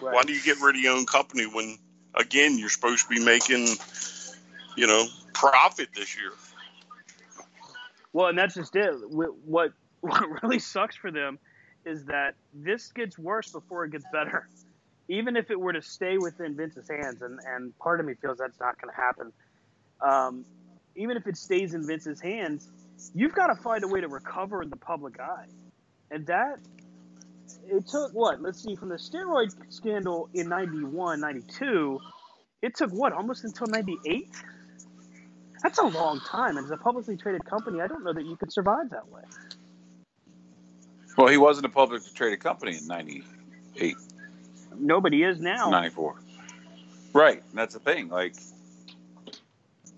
right. 0.00 0.14
Why 0.14 0.22
do 0.22 0.32
you 0.32 0.42
get 0.42 0.60
rid 0.60 0.76
of 0.76 0.80
your 0.82 0.96
own 0.96 1.06
company 1.06 1.44
when 1.46 1.78
again 2.14 2.58
you're 2.58 2.68
supposed 2.70 3.08
to 3.08 3.14
be 3.14 3.24
making 3.24 3.66
you 4.76 4.86
know 4.86 5.06
profit 5.34 5.88
this 5.94 6.16
year? 6.16 6.32
Well, 8.12 8.28
and 8.28 8.38
that's 8.38 8.54
just 8.54 8.74
it. 8.76 8.94
What 9.10 9.70
what 10.00 10.42
really 10.42 10.58
sucks 10.58 10.96
for 10.96 11.10
them 11.10 11.38
is 11.84 12.04
that 12.06 12.34
this 12.52 12.92
gets 12.92 13.18
worse 13.18 13.50
before 13.50 13.84
it 13.84 13.92
gets 13.92 14.04
better. 14.12 14.48
Even 15.08 15.36
if 15.36 15.50
it 15.50 15.58
were 15.58 15.72
to 15.72 15.82
stay 15.82 16.18
within 16.18 16.56
Vince's 16.56 16.88
hands, 16.88 17.20
and, 17.22 17.40
and 17.44 17.76
part 17.78 17.98
of 18.00 18.06
me 18.06 18.14
feels 18.14 18.38
that's 18.38 18.60
not 18.60 18.80
going 18.80 18.94
to 18.94 19.00
happen. 19.00 19.32
Um, 20.00 20.44
even 20.94 21.16
if 21.16 21.26
it 21.26 21.36
stays 21.36 21.74
in 21.74 21.84
Vince's 21.86 22.20
hands, 22.20 22.68
you've 23.14 23.34
got 23.34 23.48
to 23.48 23.54
find 23.54 23.84
a 23.84 23.88
way 23.88 24.00
to 24.00 24.08
recover 24.08 24.62
in 24.62 24.70
the 24.70 24.76
public 24.76 25.20
eye. 25.20 25.46
And 26.10 26.26
that, 26.26 26.58
it 27.66 27.86
took 27.86 28.12
what? 28.12 28.42
Let's 28.42 28.62
see, 28.62 28.76
from 28.76 28.88
the 28.88 28.96
steroid 28.96 29.54
scandal 29.68 30.28
in 30.34 30.48
91, 30.48 31.20
92, 31.20 32.00
it 32.62 32.76
took 32.76 32.90
what? 32.90 33.12
Almost 33.12 33.44
until 33.44 33.66
98? 33.68 34.28
That's 35.62 35.78
a 35.78 35.84
long 35.84 36.20
time. 36.20 36.56
And 36.56 36.64
as 36.64 36.70
a 36.70 36.76
publicly 36.76 37.16
traded 37.16 37.44
company, 37.44 37.80
I 37.80 37.86
don't 37.86 38.02
know 38.04 38.12
that 38.12 38.24
you 38.24 38.36
could 38.36 38.52
survive 38.52 38.90
that 38.90 39.08
way. 39.08 39.22
Well, 41.16 41.28
he 41.28 41.36
wasn't 41.36 41.66
a 41.66 41.68
publicly 41.68 42.10
traded 42.14 42.40
company 42.40 42.76
in 42.78 42.86
98, 42.86 43.96
Nobody 44.78 45.22
is 45.22 45.40
now. 45.40 45.68
94. 45.68 46.16
Right. 47.12 47.42
That's 47.52 47.74
the 47.74 47.80
thing. 47.80 48.08
Like, 48.08 48.34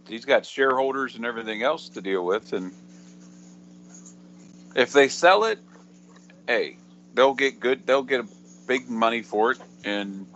he's 0.08 0.24
got 0.24 0.44
shareholders 0.44 1.14
and 1.14 1.24
everything 1.24 1.62
else 1.62 1.88
to 1.90 2.00
deal 2.00 2.24
with. 2.24 2.52
And 2.52 2.72
if 4.74 4.92
they 4.92 5.08
sell 5.08 5.44
it, 5.44 5.58
hey, 6.46 6.76
they'll 7.14 7.35
get 7.35 7.61
good, 7.61 7.87
they'll 7.87 8.02
get 8.02 8.20
a 8.20 8.28
big 8.66 8.88
money 8.88 9.22
for 9.22 9.52
it. 9.52 9.58
And 9.85 10.26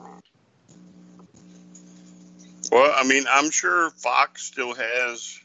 Well, 2.70 2.92
I 2.94 3.04
mean, 3.04 3.24
I'm 3.30 3.50
sure 3.50 3.90
Fox 3.90 4.42
still 4.42 4.74
has 4.74 5.38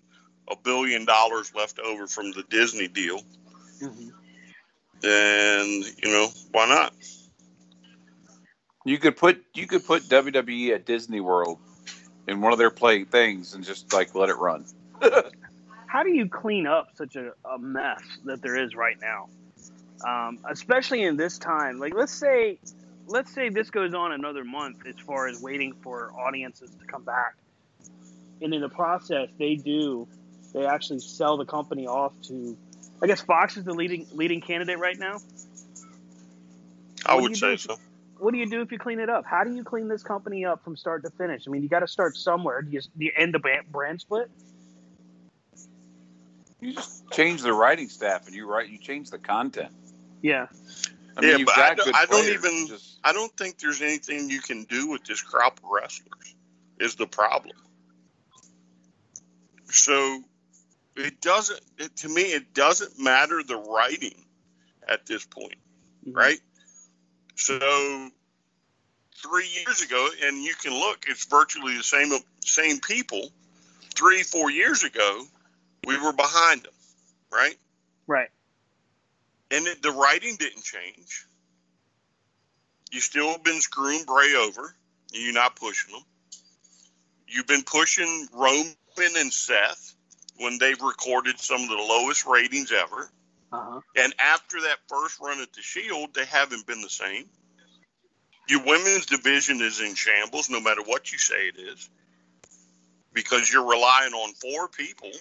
a 0.49 0.55
billion 0.55 1.05
dollars 1.05 1.53
left 1.55 1.79
over 1.79 2.07
from 2.07 2.31
the 2.31 2.43
Disney 2.49 2.87
deal. 2.87 3.21
Mm-hmm. 3.81 4.09
And, 5.03 5.83
you 6.03 6.11
know, 6.11 6.27
why 6.51 6.67
not? 6.67 6.93
You 8.83 8.97
could 8.97 9.15
put 9.15 9.43
you 9.53 9.67
could 9.67 9.85
put 9.85 10.03
WWE 10.03 10.73
at 10.73 10.85
Disney 10.85 11.21
World 11.21 11.59
in 12.27 12.41
one 12.41 12.51
of 12.51 12.59
their 12.59 12.71
play 12.71 13.03
things 13.03 13.53
and 13.53 13.63
just 13.63 13.93
like 13.93 14.15
let 14.15 14.29
it 14.29 14.37
run. 14.37 14.65
How 15.91 16.03
do 16.03 16.09
you 16.09 16.29
clean 16.29 16.67
up 16.67 16.87
such 16.95 17.17
a, 17.17 17.33
a 17.45 17.59
mess 17.59 18.01
that 18.23 18.41
there 18.41 18.55
is 18.55 18.75
right 18.75 18.95
now? 19.01 19.27
Um, 20.07 20.39
especially 20.49 21.03
in 21.03 21.17
this 21.17 21.37
time. 21.37 21.79
Like 21.79 21.93
let's 21.93 22.13
say 22.13 22.59
let's 23.07 23.33
say 23.33 23.49
this 23.49 23.69
goes 23.71 23.93
on 23.93 24.13
another 24.13 24.45
month 24.45 24.77
as 24.87 24.95
far 25.05 25.27
as 25.27 25.41
waiting 25.41 25.73
for 25.83 26.13
audiences 26.17 26.71
to 26.79 26.85
come 26.85 27.03
back. 27.03 27.35
And 28.41 28.53
in 28.53 28.61
the 28.61 28.69
process 28.69 29.27
they 29.37 29.55
do 29.55 30.07
they 30.53 30.65
actually 30.65 30.99
sell 30.99 31.35
the 31.35 31.45
company 31.45 31.87
off 31.87 32.13
to 32.29 32.57
I 33.03 33.07
guess 33.07 33.19
Fox 33.19 33.57
is 33.57 33.65
the 33.65 33.73
leading 33.73 34.07
leading 34.13 34.39
candidate 34.39 34.79
right 34.79 34.97
now. 34.97 35.17
I 37.05 37.15
What 37.15 37.23
would 37.23 37.35
say 37.35 37.57
so. 37.57 37.77
what 38.17 38.31
do 38.31 38.37
you 38.37 38.45
do 38.49 38.61
if 38.61 38.71
you 38.71 38.79
clean 38.79 39.01
it 39.01 39.09
up? 39.09 39.25
How 39.25 39.43
do 39.43 39.53
you 39.53 39.65
clean 39.65 39.89
this 39.89 40.03
company 40.03 40.45
up 40.45 40.63
from 40.63 40.77
start 40.77 41.03
to 41.03 41.09
finish? 41.09 41.43
I 41.47 41.51
mean, 41.51 41.63
you 41.63 41.69
got 41.69 41.79
to 41.79 41.87
start 41.87 42.15
somewhere. 42.15 42.61
Do 42.61 42.71
you, 42.71 42.79
do 42.79 43.05
you 43.05 43.11
end 43.17 43.33
the 43.33 43.41
brand 43.69 43.99
split? 43.99 44.31
You 46.61 46.73
just 46.73 47.09
change 47.11 47.41
the 47.41 47.51
writing 47.53 47.89
staff 47.89 48.27
and 48.27 48.35
you 48.35 48.45
write 48.45 48.69
you 48.69 48.77
change 48.77 49.09
the 49.09 49.17
content. 49.17 49.71
Yeah. 50.21 50.47
I 51.17 51.21
mean, 51.21 51.39
Yeah, 51.39 51.45
but 51.45 51.57
I 51.57 51.73
don't- 51.73 51.95
I 51.95 52.05
don't 52.05 52.25
even- 52.29 52.67
just- 52.67 52.99
I 53.03 53.11
don't 53.11 53.35
think 53.35 53.57
there's 53.57 53.81
anything 53.81 54.29
you 54.29 54.41
can 54.41 54.63
do 54.65 54.87
with 54.87 55.03
this 55.03 55.21
crop 55.21 55.57
of 55.57 55.69
wrestlers, 55.69 56.35
is 56.79 56.95
the 56.95 57.07
problem. 57.07 57.57
So 59.71 60.23
it 60.95 61.19
doesn't, 61.19 61.61
it, 61.79 61.95
to 61.97 62.09
me, 62.09 62.21
it 62.33 62.53
doesn't 62.53 62.99
matter 62.99 63.41
the 63.41 63.57
writing 63.57 64.25
at 64.87 65.07
this 65.07 65.25
point, 65.25 65.57
Mhm. 66.05 66.15
right? 66.15 66.39
So 67.35 68.11
three 69.17 69.47
years 69.47 69.81
ago, 69.81 70.09
and 70.21 70.43
you 70.43 70.53
can 70.55 70.73
look, 70.73 71.05
it's 71.07 71.25
virtually 71.25 71.75
the 71.75 71.83
same 71.83 72.11
same 72.45 72.79
people. 72.79 73.31
Three, 73.95 74.23
four 74.23 74.51
years 74.51 74.83
ago, 74.83 75.27
we 75.85 75.99
were 75.99 76.13
behind 76.13 76.63
them, 76.63 76.73
right? 77.31 77.55
Right. 78.07 78.29
And 79.49 79.67
it, 79.67 79.81
the 79.81 79.91
writing 79.91 80.35
didn't 80.37 80.63
change. 80.63 81.25
You 82.91 82.99
still 82.99 83.37
been 83.37 83.61
screwing 83.61 84.03
Bray 84.05 84.35
over. 84.35 84.75
and 85.13 85.23
You're 85.23 85.33
not 85.33 85.55
pushing 85.55 85.93
them. 85.93 86.03
You've 87.27 87.47
been 87.47 87.63
pushing 87.63 88.27
Roman 88.33 88.75
and 88.97 89.31
Seth 89.31 89.95
when 90.37 90.57
they've 90.59 90.81
recorded 90.81 91.39
some 91.39 91.61
of 91.61 91.69
the 91.69 91.75
lowest 91.75 92.25
ratings 92.25 92.71
ever. 92.71 93.09
Uh 93.53 93.61
huh. 93.63 93.81
And 93.97 94.13
after 94.19 94.61
that 94.61 94.77
first 94.87 95.19
run 95.21 95.41
at 95.41 95.53
the 95.53 95.61
Shield, 95.61 96.13
they 96.13 96.25
haven't 96.25 96.67
been 96.67 96.81
the 96.81 96.89
same. 96.89 97.25
Your 98.49 98.63
women's 98.65 99.05
division 99.05 99.61
is 99.61 99.79
in 99.79 99.95
shambles, 99.95 100.49
no 100.49 100.59
matter 100.59 100.81
what 100.83 101.11
you 101.11 101.17
say 101.17 101.47
it 101.47 101.57
is, 101.57 101.89
because 103.13 103.51
you're 103.51 103.69
relying 103.69 104.13
on 104.13 104.33
four 104.33 104.67
people, 104.67 105.11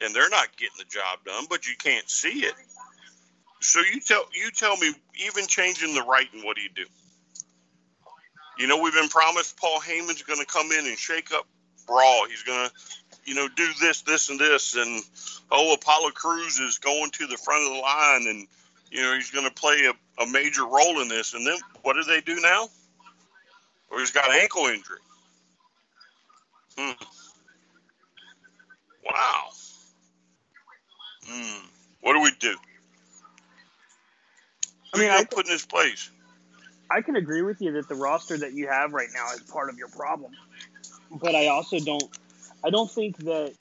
and 0.00 0.14
they're 0.14 0.30
not 0.30 0.56
getting 0.56 0.78
the 0.78 0.84
job 0.84 1.24
done. 1.24 1.44
But 1.48 1.66
you 1.66 1.74
can't 1.76 2.08
see 2.08 2.44
it. 2.44 2.54
So 3.60 3.80
you 3.80 4.00
tell 4.00 4.24
you 4.34 4.50
tell 4.50 4.76
me, 4.76 4.92
even 5.26 5.46
changing 5.46 5.94
the 5.94 6.02
writing, 6.02 6.44
what 6.44 6.56
do 6.56 6.62
you 6.62 6.70
do? 6.74 6.84
You 8.58 8.66
know, 8.66 8.80
we've 8.82 8.92
been 8.92 9.08
promised 9.08 9.56
Paul 9.56 9.80
Heyman's 9.80 10.22
going 10.22 10.40
to 10.40 10.46
come 10.46 10.70
in 10.72 10.86
and 10.86 10.98
shake 10.98 11.32
up 11.32 11.46
Raw. 11.88 12.24
He's 12.28 12.42
going 12.42 12.68
to, 12.68 12.74
you 13.24 13.34
know, 13.34 13.48
do 13.48 13.68
this, 13.80 14.02
this, 14.02 14.28
and 14.28 14.38
this, 14.38 14.76
and 14.76 15.02
oh, 15.50 15.74
Apollo 15.74 16.10
Crews 16.10 16.58
is 16.58 16.78
going 16.78 17.10
to 17.12 17.26
the 17.26 17.36
front 17.36 17.66
of 17.66 17.74
the 17.74 17.80
line, 17.80 18.26
and 18.28 18.46
you 18.90 19.02
know 19.02 19.14
he's 19.14 19.30
going 19.30 19.48
to 19.48 19.54
play 19.54 19.84
a, 19.86 20.22
a 20.22 20.26
major 20.26 20.64
role 20.64 21.00
in 21.00 21.08
this. 21.08 21.34
And 21.34 21.46
then 21.46 21.58
what 21.82 21.94
do 21.94 22.02
they 22.04 22.20
do 22.20 22.40
now? 22.40 22.68
Or 23.90 24.00
he's 24.00 24.10
got 24.10 24.28
an 24.28 24.38
ankle 24.40 24.66
injury. 24.66 24.98
Hmm. 26.76 26.92
Wow. 29.04 29.48
Hmm. 31.26 31.66
What 32.00 32.14
do 32.14 32.20
we 32.20 32.32
do? 32.38 32.56
I 34.94 34.98
mean, 34.98 35.10
I- 35.10 35.24
put 35.24 35.46
in 35.46 35.52
his 35.52 35.64
place? 35.64 36.10
I 36.90 37.00
can 37.00 37.16
agree 37.16 37.40
with 37.40 37.62
you 37.62 37.72
that 37.72 37.88
the 37.88 37.94
roster 37.94 38.36
that 38.36 38.52
you 38.52 38.68
have 38.68 38.92
right 38.92 39.08
now 39.14 39.32
is 39.32 39.40
part 39.40 39.70
of 39.70 39.78
your 39.78 39.88
problem, 39.88 40.32
but 41.10 41.34
I 41.34 41.46
also 41.46 41.78
don't. 41.78 42.04
I 42.62 42.68
don't 42.68 42.90
think 42.90 43.16
that 43.18 43.54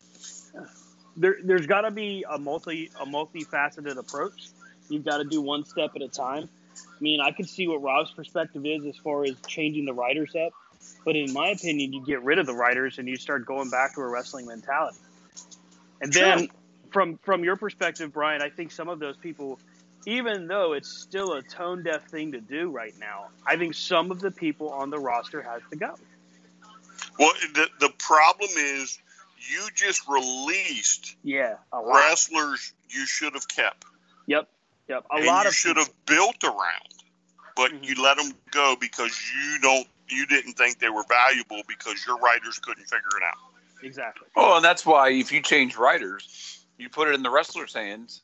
there, 1.15 1.38
there's 1.41 1.65
got 1.65 1.82
to 1.82 1.91
be 1.91 2.26
a 2.30 2.38
multi 2.38 2.91
a 3.00 3.06
multifaceted 3.06 3.97
approach. 3.97 4.50
You've 4.89 5.06
got 5.06 5.19
to 5.19 5.24
do 5.24 5.41
one 5.41 5.63
step 5.63 5.91
at 5.95 6.02
a 6.02 6.10
time. 6.10 6.50
I 6.76 7.02
mean, 7.04 7.21
I 7.21 7.32
can 7.32 7.45
see 7.45 7.67
what 7.67 7.82
Rob's 7.82 8.12
perspective 8.12 8.65
is 8.65 8.86
as 8.86 8.97
far 8.97 9.24
as 9.24 9.36
changing 9.47 9.86
the 9.86 9.93
writers 9.93 10.36
up, 10.36 10.52
but 11.06 11.15
in 11.15 11.32
my 11.32 11.50
opinion, 11.50 11.93
you 11.93 12.06
get 12.06 12.21
rid 12.24 12.38
of 12.38 12.45
the 12.45 12.54
writers 12.54 12.97
and 13.00 13.08
you 13.08 13.15
start 13.15 13.45
going 13.45 13.69
back 13.69 13.95
to 13.95 14.02
a 14.02 14.08
wrestling 14.08 14.45
mentality. 14.45 15.00
And 16.02 16.12
then, 16.12 16.39
Sure. 16.39 16.47
From 16.91 17.19
from 17.23 17.43
your 17.43 17.56
perspective, 17.56 18.13
Brian, 18.13 18.41
I 18.41 18.49
think 18.49 18.71
some 18.71 18.89
of 18.89 18.99
those 18.99 19.17
people 19.17 19.60
even 20.06 20.47
though 20.47 20.73
it's 20.73 20.89
still 20.89 21.34
a 21.34 21.43
tone 21.43 21.84
deaf 21.84 22.08
thing 22.10 22.32
to 22.32 22.41
do 22.41 22.69
right 22.69 22.93
now, 22.99 23.30
I 23.45 23.58
think 23.58 23.75
some 23.75 24.12
of 24.12 24.19
the 24.19 24.32
people 24.32 24.69
on 24.69 24.89
the 24.89 24.99
roster 24.99 25.41
has 25.43 25.62
to 25.69 25.75
go. 25.75 25.93
Well, 27.19 27.32
the 27.54 27.67
the 27.80 27.89
problem 27.99 28.49
is 28.56 28.97
you 29.49 29.67
just 29.75 30.08
released 30.08 31.15
Yeah, 31.23 31.56
a 31.71 31.80
lot. 31.80 31.95
wrestlers 31.95 32.73
you 32.89 33.06
should 33.06 33.34
have 33.34 33.47
kept. 33.47 33.86
Yep, 34.27 34.47
yep. 34.88 35.06
A 35.12 35.17
and 35.17 35.25
lot 35.25 35.43
you 35.43 35.49
of 35.49 35.56
should 35.56 35.77
have 35.77 35.91
built 36.06 36.43
around, 36.43 36.93
but 37.56 37.71
Mhm. 37.71 37.84
you 37.88 38.01
let 38.01 38.17
them 38.17 38.34
go 38.51 38.75
because 38.80 39.19
you 39.34 39.60
don't 39.60 39.88
you 40.10 40.25
didn't 40.25 40.54
think 40.54 40.80
they 40.80 40.89
were 40.89 41.04
valuable 41.08 41.62
because 41.67 42.06
your 42.06 42.17
writers 42.17 42.60
couldn't 42.60 42.84
figure 42.86 43.17
it 43.17 43.23
out. 43.23 43.38
exactly. 43.84 44.27
Oh, 44.36 44.56
and 44.58 44.65
that's 44.65 44.86
why 44.86 45.10
if 45.10 45.32
you 45.32 45.41
change 45.41 45.77
writers, 45.77 46.61
you 46.82 46.89
put 46.89 47.08
it 47.08 47.15
in 47.15 47.22
the 47.22 47.30
wrestler's 47.30 47.74
hands. 47.74 48.22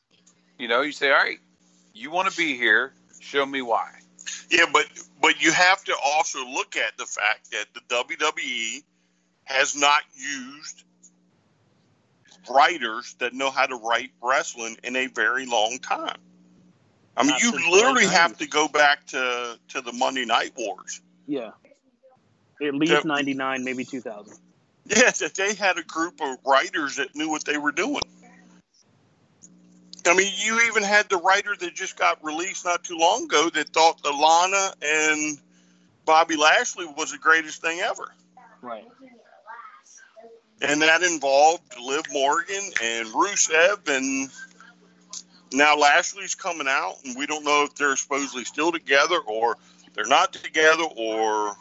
You 0.58 0.66
know, 0.66 0.80
you 0.82 0.90
say, 0.90 1.10
"All 1.10 1.16
right, 1.16 1.38
you 1.94 2.10
want 2.10 2.28
to 2.28 2.36
be 2.36 2.56
here. 2.56 2.92
Show 3.20 3.46
me 3.46 3.62
why." 3.62 3.90
Yeah, 4.50 4.66
but 4.72 4.86
but 5.20 5.40
you 5.40 5.52
have 5.52 5.84
to 5.84 5.96
also 6.04 6.44
look 6.44 6.76
at 6.76 6.98
the 6.98 7.06
fact 7.06 7.52
that 7.52 7.66
the 7.74 7.80
WWE 7.88 8.82
has 9.44 9.76
not 9.76 10.02
used 10.14 10.82
writers 12.50 13.14
that 13.20 13.32
know 13.32 13.50
how 13.50 13.66
to 13.66 13.76
write 13.76 14.10
wrestling 14.22 14.76
in 14.82 14.96
a 14.96 15.06
very 15.06 15.46
long 15.46 15.78
time. 15.78 16.18
I 17.16 17.22
mean, 17.22 17.30
Not 17.30 17.42
you 17.42 17.70
literally 17.70 18.06
have 18.06 18.38
to 18.38 18.46
go 18.46 18.66
back 18.66 19.06
to 19.08 19.58
to 19.68 19.80
the 19.80 19.92
Monday 19.92 20.24
Night 20.24 20.52
Wars. 20.56 21.00
Yeah, 21.28 21.52
at 22.60 22.74
least 22.74 23.04
ninety 23.04 23.34
nine, 23.34 23.62
maybe 23.62 23.84
two 23.84 24.00
thousand. 24.00 24.36
Yeah, 24.84 25.10
that 25.10 25.34
they 25.34 25.54
had 25.54 25.76
a 25.78 25.82
group 25.82 26.20
of 26.20 26.38
writers 26.44 26.96
that 26.96 27.14
knew 27.14 27.28
what 27.28 27.44
they 27.44 27.58
were 27.58 27.72
doing. 27.72 28.00
I 30.08 30.14
mean, 30.14 30.32
you 30.36 30.60
even 30.68 30.82
had 30.82 31.08
the 31.08 31.18
writer 31.18 31.54
that 31.58 31.74
just 31.74 31.96
got 31.96 32.24
released 32.24 32.64
not 32.64 32.84
too 32.84 32.96
long 32.96 33.24
ago 33.24 33.50
that 33.50 33.68
thought 33.70 34.02
the 34.02 34.10
Lana 34.10 34.72
and 34.82 35.38
Bobby 36.04 36.36
Lashley 36.36 36.86
was 36.86 37.12
the 37.12 37.18
greatest 37.18 37.60
thing 37.60 37.80
ever. 37.80 38.10
Right. 38.62 38.86
And 40.60 40.82
that 40.82 41.02
involved 41.02 41.62
Liv 41.80 42.02
Morgan 42.12 42.62
and 42.82 43.08
Rusev, 43.08 43.88
and 43.88 44.30
now 45.52 45.76
Lashley's 45.76 46.34
coming 46.34 46.66
out, 46.68 46.96
and 47.04 47.16
we 47.16 47.26
don't 47.26 47.44
know 47.44 47.64
if 47.64 47.74
they're 47.76 47.96
supposedly 47.96 48.44
still 48.44 48.72
together 48.72 49.18
or 49.18 49.56
they're 49.94 50.06
not 50.06 50.32
together 50.32 50.84
or 50.96 51.56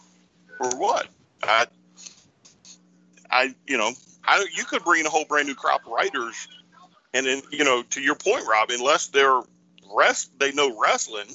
or 0.59 0.75
what. 0.77 1.07
I, 1.43 1.67
I, 3.29 3.55
you 3.67 3.77
know, 3.77 3.91
I 4.23 4.45
you 4.55 4.63
could 4.65 4.83
bring 4.83 5.01
in 5.01 5.05
a 5.05 5.09
whole 5.09 5.25
brand 5.25 5.47
new 5.47 5.55
crop 5.55 5.85
of 5.85 5.91
writers, 5.91 6.47
and 7.13 7.25
then 7.25 7.41
you 7.51 7.63
know, 7.63 7.83
to 7.83 8.01
your 8.01 8.15
point, 8.15 8.45
Rob, 8.47 8.69
unless 8.69 9.07
they're 9.07 9.41
rest, 9.93 10.31
they 10.39 10.51
know 10.51 10.79
wrestling, 10.79 11.27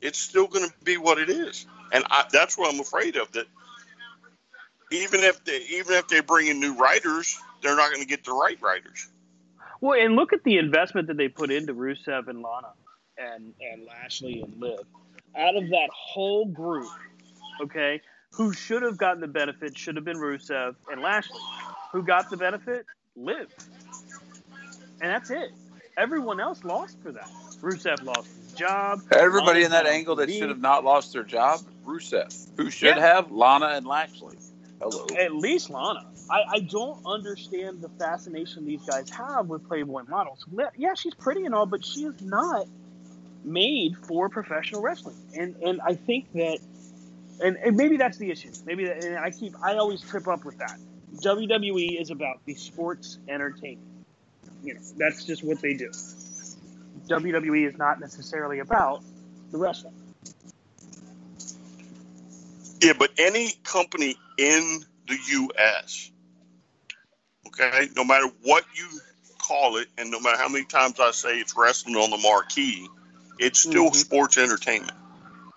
it's 0.00 0.18
still 0.18 0.46
going 0.46 0.68
to 0.68 0.74
be 0.84 0.96
what 0.96 1.18
it 1.18 1.30
is, 1.30 1.66
and 1.92 2.04
I, 2.10 2.24
that's 2.30 2.56
what 2.56 2.72
I'm 2.72 2.80
afraid 2.80 3.16
of. 3.16 3.30
That 3.32 3.46
even 4.90 5.20
if 5.20 5.44
they 5.44 5.58
even 5.70 5.94
if 5.94 6.08
they 6.08 6.20
bring 6.20 6.48
in 6.48 6.60
new 6.60 6.74
writers, 6.76 7.38
they're 7.62 7.76
not 7.76 7.90
going 7.90 8.02
to 8.02 8.08
get 8.08 8.24
the 8.24 8.32
right 8.32 8.60
writers. 8.60 9.08
Well, 9.80 9.98
and 10.00 10.16
look 10.16 10.32
at 10.32 10.42
the 10.44 10.58
investment 10.58 11.08
that 11.08 11.16
they 11.16 11.28
put 11.28 11.50
into 11.50 11.74
Rusev 11.74 12.28
and 12.28 12.42
Lana, 12.42 12.72
and 13.18 13.52
and 13.60 13.86
Lashley 13.86 14.42
and 14.42 14.60
Liv. 14.60 14.80
Out 15.36 15.56
of 15.56 15.68
that 15.68 15.88
whole 15.92 16.46
group, 16.46 16.88
okay, 17.60 18.00
who 18.32 18.52
should 18.52 18.82
have 18.82 18.96
gotten 18.96 19.20
the 19.20 19.26
benefit 19.26 19.76
should 19.76 19.96
have 19.96 20.04
been 20.04 20.16
Rusev 20.16 20.76
and 20.90 21.02
Lashley. 21.02 21.40
Who 21.92 22.02
got 22.02 22.30
the 22.30 22.36
benefit? 22.36 22.86
Liv. 23.16 23.48
And 25.00 25.10
that's 25.10 25.30
it. 25.30 25.50
Everyone 25.96 26.40
else 26.40 26.64
lost 26.64 26.98
for 27.02 27.12
that. 27.12 27.28
Rusev 27.60 28.02
lost 28.02 28.28
his 28.28 28.52
job. 28.52 29.00
Everybody 29.12 29.62
Lana 29.62 29.64
in 29.64 29.70
that 29.72 29.86
angle 29.86 30.16
that 30.16 30.30
should 30.30 30.50
have 30.50 30.60
not 30.60 30.84
lost 30.84 31.12
their 31.12 31.22
job, 31.22 31.60
Rusev. 31.86 32.48
Who 32.56 32.70
should 32.70 32.96
Yeah. 32.96 33.00
have 33.00 33.30
Lana 33.30 33.66
and 33.68 33.86
Lashley. 33.86 34.36
Hello. 34.80 35.06
At 35.18 35.34
least 35.34 35.70
Lana. 35.70 36.04
I, 36.30 36.42
I 36.56 36.60
don't 36.60 37.00
understand 37.06 37.80
the 37.80 37.88
fascination 37.88 38.66
these 38.66 38.82
guys 38.84 39.08
have 39.10 39.46
with 39.46 39.66
Playboy 39.68 40.02
models. 40.08 40.44
Yeah, 40.76 40.94
she's 40.94 41.14
pretty 41.14 41.46
and 41.46 41.54
all, 41.54 41.66
but 41.66 41.84
she 41.84 42.04
is 42.04 42.20
not 42.20 42.66
made 43.44 43.96
for 44.06 44.28
professional 44.28 44.82
wrestling. 44.82 45.16
And 45.34 45.56
and 45.56 45.80
I 45.80 45.94
think 45.94 46.30
that, 46.34 46.58
and, 47.42 47.56
and 47.56 47.76
maybe 47.76 47.96
that's 47.96 48.18
the 48.18 48.30
issue. 48.30 48.50
Maybe 48.66 48.86
that, 48.86 49.04
and 49.04 49.16
I 49.16 49.30
keep 49.30 49.54
I 49.62 49.76
always 49.76 50.02
trip 50.02 50.28
up 50.28 50.44
with 50.44 50.58
that. 50.58 50.78
WWE 51.22 51.98
is 52.00 52.10
about 52.10 52.44
the 52.44 52.54
sports 52.54 53.18
entertainment. 53.28 53.86
You 54.62 54.74
know, 54.74 54.80
that's 54.98 55.24
just 55.24 55.44
what 55.44 55.60
they 55.60 55.74
do. 55.74 55.90
WWE 57.08 57.68
is 57.68 57.78
not 57.78 58.00
necessarily 58.00 58.58
about 58.58 59.02
the 59.52 59.58
wrestling. 59.58 59.94
Yeah, 62.80 62.92
but 62.98 63.10
any 63.18 63.52
company 63.64 64.16
in 64.38 64.84
the 65.08 65.16
U.S., 65.28 66.10
okay, 67.46 67.88
no 67.96 68.04
matter 68.04 68.26
what 68.42 68.64
you 68.74 68.86
call 69.38 69.76
it, 69.76 69.88
and 69.96 70.10
no 70.10 70.20
matter 70.20 70.36
how 70.36 70.48
many 70.48 70.64
times 70.64 70.98
I 71.00 71.12
say 71.12 71.38
it's 71.38 71.56
wrestling 71.56 71.96
on 71.96 72.10
the 72.10 72.18
marquee, 72.18 72.88
it's 73.38 73.60
still 73.60 73.90
Mhm. 73.90 73.94
sports 73.94 74.36
entertainment. 74.38 74.96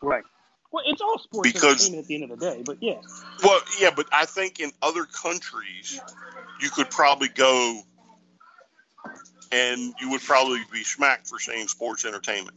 Right. 0.01 0.23
Well, 0.71 0.83
it's 0.85 1.01
all 1.01 1.17
sports 1.17 1.51
Because- 1.51 1.89
entertainment 1.89 2.03
at 2.03 2.07
the 2.07 2.15
end 2.15 2.23
of 2.31 2.39
the 2.39 2.51
day, 2.51 2.63
but 2.63 2.77
yeah. 2.81 3.01
Well, 3.43 3.59
yeah, 3.79 3.89
but 3.89 4.07
I 4.11 4.25
think 4.25 4.59
in 4.59 4.71
other 4.81 5.05
countries, 5.05 5.99
you 6.61 6.69
could 6.69 6.91
probably 6.91 7.29
go 7.29 7.83
and 9.51 9.93
you 9.99 10.11
would 10.11 10.21
probably 10.21 10.61
be 10.71 10.83
smacked 10.83 11.27
for 11.27 11.39
saying 11.39 11.67
sports 11.67 12.05
entertainment. 12.05 12.55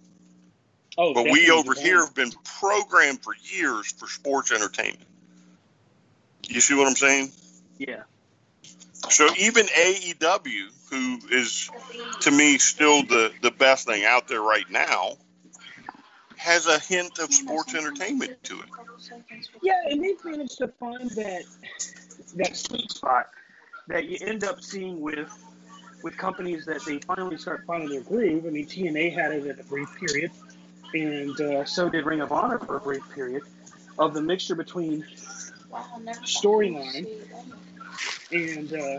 Oh, 0.98 1.14
But 1.14 1.24
we 1.30 1.50
over 1.50 1.74
here 1.74 2.04
have 2.04 2.14
been 2.14 2.32
programmed 2.60 3.22
for 3.22 3.34
years 3.42 3.90
for 3.92 4.06
sports 4.08 4.52
entertainment. 4.52 5.06
You 6.48 6.60
see 6.60 6.74
what 6.74 6.86
I'm 6.86 6.94
saying? 6.94 7.32
Yeah. 7.78 8.02
So 9.08 9.28
even 9.38 9.66
AEW, 9.66 10.66
who 10.90 11.18
is 11.30 11.70
to 12.20 12.30
me 12.30 12.58
still 12.58 13.02
the, 13.04 13.32
the 13.40 13.50
best 13.50 13.86
thing 13.86 14.04
out 14.04 14.28
there 14.28 14.42
right 14.42 14.68
now, 14.70 15.16
has 16.36 16.66
a 16.66 16.78
hint 16.78 17.18
of 17.18 17.32
sports 17.32 17.74
entertainment 17.74 18.42
to 18.44 18.60
it. 18.60 18.68
Yeah, 19.62 19.80
and 19.88 20.02
they've 20.02 20.22
managed 20.24 20.58
to 20.58 20.68
find 20.68 21.10
that 21.12 21.44
that 22.34 22.56
sweet 22.56 22.90
spot 22.90 23.30
that 23.88 24.04
you 24.04 24.18
end 24.20 24.44
up 24.44 24.60
seeing 24.62 25.00
with 25.00 25.30
with 26.02 26.16
companies 26.16 26.64
that 26.66 26.84
they 26.84 26.98
finally 26.98 27.36
start 27.36 27.64
finding 27.66 27.90
their 27.90 28.00
groove. 28.00 28.46
I 28.46 28.50
mean, 28.50 28.66
TNA 28.66 29.14
had 29.14 29.32
it 29.32 29.46
at 29.46 29.60
a 29.60 29.64
brief 29.64 29.88
period, 29.98 30.30
and 30.94 31.40
uh, 31.40 31.64
so 31.64 31.88
did 31.88 32.04
Ring 32.06 32.20
of 32.20 32.32
Honor 32.32 32.58
for 32.58 32.76
a 32.76 32.80
brief 32.80 33.02
period 33.14 33.42
of 33.98 34.14
the 34.14 34.22
mixture 34.22 34.54
between 34.54 35.04
storyline 36.24 37.06
and 38.30 38.72
uh, 38.72 38.98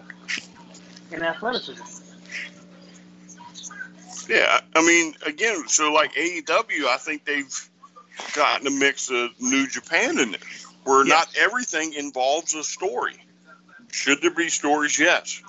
and 1.12 1.24
athleticism. 1.24 1.84
Yeah, 4.30 4.62
I 4.74 4.86
mean, 4.86 5.16
again, 5.26 5.68
so 5.68 5.91
like 5.91 6.14
AEW, 6.14 6.86
I 6.86 6.97
think 6.97 7.26
they've 7.26 7.70
gotten 8.36 8.68
a 8.68 8.72
mix 8.72 9.10
of 9.10 9.30
New 9.39 9.68
Japan 9.68 10.18
in 10.18 10.34
it, 10.34 10.43
where 10.86 11.04
not 11.04 11.28
everything 11.38 11.93
involves 11.93 12.54
a 12.54 12.64
story. 12.64 13.16
Should 13.91 14.22
there 14.22 14.34
be 14.34 14.49
stories? 14.49 14.97
Yes. 14.97 15.41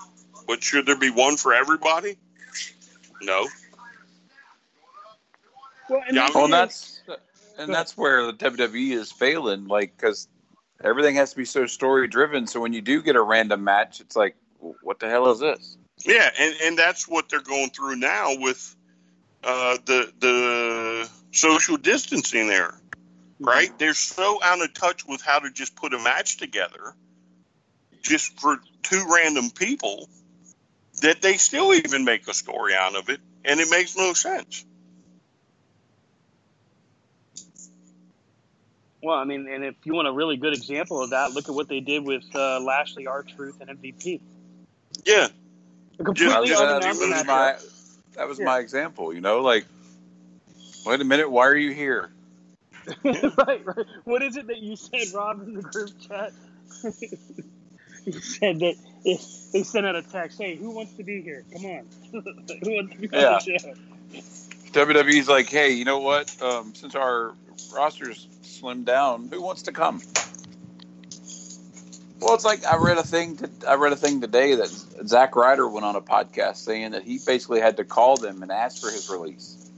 But 0.47 0.63
should 0.63 0.85
there 0.85 0.97
be 0.97 1.09
one 1.09 1.37
for 1.37 1.53
everybody? 1.53 2.17
No. 3.21 3.47
Well, 5.89 6.03
and 6.07 6.15
Yeah, 6.15 6.29
Well, 6.33 6.45
and 6.45 6.53
that's 6.53 7.01
and 7.57 7.73
that's 7.73 7.97
where 7.97 8.25
the 8.25 8.33
WWE 8.33 8.91
is 8.91 9.11
failing, 9.11 9.67
like 9.67 9.95
because 9.95 10.27
everything 10.83 11.15
has 11.15 11.31
to 11.31 11.37
be 11.37 11.45
so 11.45 11.65
story 11.65 12.07
driven. 12.07 12.47
So 12.47 12.59
when 12.59 12.73
you 12.73 12.81
do 12.81 13.01
get 13.01 13.15
a 13.15 13.21
random 13.21 13.63
match, 13.63 14.01
it's 14.01 14.15
like, 14.15 14.35
what 14.59 14.99
the 14.99 15.09
hell 15.09 15.29
is 15.31 15.39
this? 15.39 15.77
Yeah, 16.05 16.29
and, 16.37 16.55
and 16.63 16.77
that's 16.77 17.07
what 17.07 17.29
they're 17.29 17.41
going 17.41 17.69
through 17.69 17.95
now 17.95 18.35
with 18.37 18.75
uh, 19.43 19.77
the 19.85 20.11
the 20.19 21.09
social 21.31 21.77
distancing 21.77 22.47
there, 22.47 22.73
right? 23.39 23.77
They're 23.79 23.93
so 23.93 24.39
out 24.43 24.61
of 24.61 24.73
touch 24.73 25.05
with 25.05 25.21
how 25.21 25.39
to 25.39 25.51
just 25.51 25.75
put 25.75 25.93
a 25.93 25.99
match 25.99 26.37
together, 26.37 26.95
just 28.01 28.39
for 28.39 28.59
two 28.83 29.05
random 29.09 29.49
people, 29.51 30.09
that 31.01 31.21
they 31.21 31.37
still 31.37 31.73
even 31.73 32.05
make 32.05 32.27
a 32.27 32.33
story 32.33 32.73
out 32.73 32.95
of 32.95 33.09
it, 33.09 33.19
and 33.43 33.59
it 33.59 33.69
makes 33.69 33.95
no 33.95 34.13
sense. 34.13 34.65
Well, 39.01 39.17
I 39.17 39.23
mean, 39.23 39.47
and 39.47 39.63
if 39.63 39.75
you 39.83 39.93
want 39.93 40.07
a 40.07 40.11
really 40.11 40.35
good 40.35 40.55
example 40.55 41.03
of 41.03 41.11
that, 41.11 41.33
look 41.33 41.47
at 41.47 41.53
what 41.53 41.67
they 41.67 41.79
did 41.79 42.03
with 42.03 42.23
uh, 42.33 42.59
Lashley, 42.59 43.05
R 43.05 43.21
Truth, 43.21 43.61
and 43.61 43.69
MVP. 43.69 44.19
Yeah, 45.05 45.27
completely 45.97 46.47
Just- 46.47 46.61
just- 46.61 46.81
that, 46.81 46.95
was 46.97 47.25
my 47.25 47.55
that 48.15 48.27
was 48.27 48.39
my 48.39 48.59
example. 48.59 49.13
You 49.13 49.21
know, 49.21 49.41
like, 49.41 49.65
wait 50.85 51.01
a 51.01 51.03
minute, 51.03 51.29
why 51.29 51.45
are 51.47 51.55
you 51.55 51.71
here? 51.71 52.09
right, 53.03 53.65
right. 53.65 53.85
What 54.05 54.23
is 54.23 54.37
it 54.37 54.47
that 54.47 54.57
you 54.57 54.75
said, 54.75 55.13
Rob, 55.13 55.41
in 55.41 55.53
the 55.55 55.61
group 55.61 55.91
chat? 56.07 56.33
you 58.05 58.19
said 58.19 58.59
that 58.59 58.75
if 59.05 59.21
they 59.53 59.63
sent 59.63 59.85
out 59.85 59.95
a 59.95 60.01
text, 60.01 60.37
hey, 60.39 60.55
who 60.55 60.71
wants 60.71 60.93
to 60.95 61.03
be 61.03 61.21
here? 61.21 61.45
Come 61.53 61.65
on. 61.65 61.85
who 62.11 62.71
wants 62.71 62.95
to 62.95 62.99
be 62.99 63.07
on 63.15 63.21
Yeah. 63.21 63.39
the 63.45 63.59
show? 63.59 63.73
WWE's 64.73 65.29
like, 65.29 65.49
hey, 65.49 65.71
you 65.71 65.85
know 65.85 65.99
what? 65.99 66.35
Um, 66.41 66.73
since 66.75 66.95
our 66.95 67.33
roster's 67.73 68.27
slimmed 68.43 68.85
down, 68.85 69.29
who 69.29 69.41
wants 69.41 69.63
to 69.63 69.71
come? 69.71 70.01
Well, 72.19 72.33
it's 72.33 72.43
like 72.45 72.65
I 72.65 72.77
read 72.77 72.97
a 72.97 73.03
thing. 73.03 73.37
To, 73.37 73.49
I 73.67 73.75
read 73.75 73.93
a 73.93 73.97
thing 73.97 74.19
today 74.19 74.55
that 74.55 74.67
Zack 75.05 75.35
Ryder 75.35 75.67
went 75.67 75.85
on 75.85 75.95
a 75.95 76.01
podcast 76.01 76.57
saying 76.57 76.91
that 76.91 77.03
he 77.03 77.19
basically 77.25 77.59
had 77.59 77.77
to 77.77 77.83
call 77.83 78.17
them 78.17 78.41
and 78.41 78.51
ask 78.51 78.81
for 78.81 78.89
his 78.89 79.09
release 79.09 79.69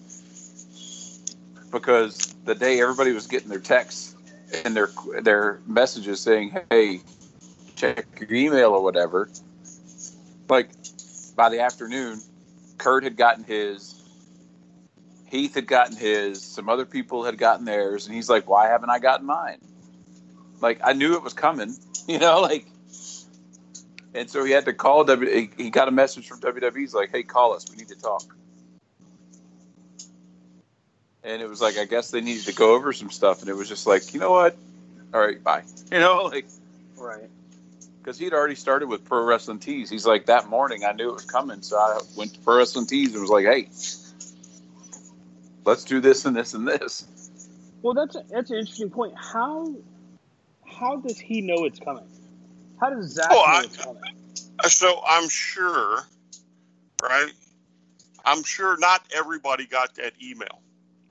because 1.71 2.17
the 2.45 2.55
day 2.55 2.79
everybody 2.79 3.11
was 3.11 3.27
getting 3.27 3.49
their 3.49 3.59
texts 3.59 4.15
and 4.63 4.75
their 4.75 4.89
their 5.21 5.59
messages 5.67 6.21
saying, 6.21 6.55
"Hey, 6.69 7.01
check 7.77 8.05
your 8.19 8.33
email 8.33 8.71
or 8.71 8.83
whatever," 8.83 9.29
like 10.49 10.69
by 11.35 11.49
the 11.49 11.61
afternoon, 11.61 12.21
Kurt 12.77 13.03
had 13.03 13.15
gotten 13.15 13.43
his. 13.43 13.93
Heath 15.27 15.55
had 15.55 15.67
gotten 15.67 15.97
his, 15.97 16.41
some 16.41 16.69
other 16.69 16.85
people 16.85 17.25
had 17.25 17.37
gotten 17.37 17.65
theirs, 17.65 18.07
and 18.07 18.15
he's 18.15 18.29
like, 18.29 18.49
"Why 18.49 18.67
haven't 18.67 18.89
I 18.89 18.99
gotten 18.99 19.25
mine?" 19.25 19.59
Like 20.61 20.79
I 20.83 20.93
knew 20.93 21.15
it 21.15 21.23
was 21.23 21.33
coming, 21.33 21.75
you 22.07 22.19
know, 22.19 22.41
like. 22.41 22.67
And 24.13 24.29
so 24.29 24.43
he 24.43 24.51
had 24.51 24.65
to 24.65 24.73
call 24.73 25.03
W. 25.03 25.49
he- 25.57 25.69
got 25.69 25.87
a 25.87 25.91
message 25.91 26.27
from 26.27 26.39
WWE. 26.39 26.79
He's 26.79 26.93
like, 26.93 27.11
"Hey, 27.11 27.23
call 27.23 27.53
us. 27.53 27.65
We 27.69 27.77
need 27.77 27.89
to 27.89 27.95
talk." 27.95 28.23
And 31.23 31.41
it 31.41 31.49
was 31.49 31.61
like, 31.61 31.77
I 31.77 31.85
guess 31.85 32.09
they 32.09 32.21
needed 32.21 32.45
to 32.45 32.53
go 32.53 32.73
over 32.73 32.93
some 32.93 33.11
stuff, 33.11 33.41
and 33.41 33.49
it 33.49 33.53
was 33.53 33.67
just 33.67 33.85
like, 33.85 34.13
you 34.13 34.19
know 34.19 34.31
what? 34.31 34.57
All 35.13 35.21
right, 35.21 35.43
bye. 35.43 35.63
You 35.91 35.99
know, 35.99 36.23
like 36.23 36.47
Right. 36.97 37.29
Because 38.07 38.19
he'd 38.19 38.31
already 38.31 38.55
started 38.55 38.87
with 38.87 39.03
Pro 39.03 39.25
Wrestling 39.25 39.59
Tees. 39.59 39.89
He's 39.89 40.05
like, 40.05 40.27
that 40.27 40.47
morning 40.47 40.85
I 40.85 40.93
knew 40.93 41.09
it 41.09 41.13
was 41.13 41.25
coming, 41.25 41.61
so 41.61 41.75
I 41.75 41.99
went 42.15 42.35
to 42.35 42.39
Pro 42.39 42.55
Wrestling 42.55 42.85
Tees 42.85 43.11
and 43.11 43.19
was 43.19 43.29
like, 43.29 43.43
hey, 43.43 43.67
let's 45.65 45.83
do 45.83 45.99
this 45.99 46.23
and 46.23 46.33
this 46.33 46.53
and 46.53 46.65
this. 46.65 47.05
Well, 47.81 47.95
that's 47.95 48.15
a, 48.15 48.23
that's 48.29 48.49
an 48.49 48.59
interesting 48.59 48.91
point. 48.91 49.13
How 49.17 49.75
how 50.65 50.95
does 51.01 51.19
he 51.19 51.41
know 51.41 51.65
it's 51.65 51.79
coming? 51.79 52.05
How 52.79 52.91
does 52.91 53.07
Zack 53.11 53.29
Well, 53.29 53.39
know 53.45 53.57
I- 53.57 53.63
it's 53.65 53.75
coming? 53.75 54.01
So 54.67 55.01
I'm 55.05 55.27
sure, 55.27 55.99
right? 57.03 57.33
I'm 58.23 58.41
sure 58.43 58.77
not 58.79 59.01
everybody 59.13 59.65
got 59.65 59.95
that 59.95 60.13
email, 60.23 60.61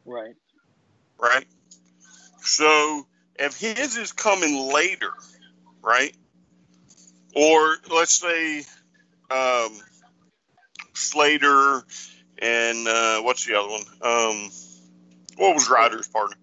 Right. 0.07 0.35
right? 1.19 1.45
So 2.39 3.07
if 3.39 3.61
his 3.61 3.99
is 3.99 4.13
coming 4.13 4.73
later, 4.73 5.13
right? 5.83 6.17
Or 7.37 7.77
let's 7.91 8.13
say 8.13 8.65
um, 9.31 9.79
Slater 10.95 11.85
and 12.39 12.89
uh, 12.89 13.21
what's 13.23 13.45
the 13.47 13.59
other 13.59 13.69
one? 13.69 13.83
Um, 14.01 14.51
what 15.37 15.55
was 15.55 15.69
Ryder's 15.69 16.09
partner? 16.09 16.37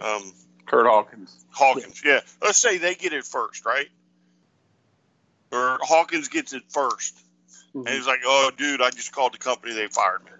Um, 0.00 0.32
Kurt 0.66 0.86
Hawkins. 0.86 1.44
Hawkins. 1.50 2.02
Yeah. 2.04 2.20
Let's 2.40 2.58
say 2.58 2.78
they 2.78 2.94
get 2.94 3.12
it 3.12 3.24
first, 3.24 3.66
right? 3.66 3.88
Or 5.50 5.78
Hawkins 5.82 6.28
gets 6.28 6.52
it 6.52 6.62
1st 6.72 7.12
And 7.74 7.88
he's 7.88 8.06
like, 8.06 8.20
oh, 8.24 8.50
dude, 8.56 8.80
I 8.80 8.90
just 8.90 9.12
called 9.12 9.34
the 9.34 9.38
company. 9.38 9.74
They 9.74 9.88
fired 9.88 10.24
me. 10.24 10.30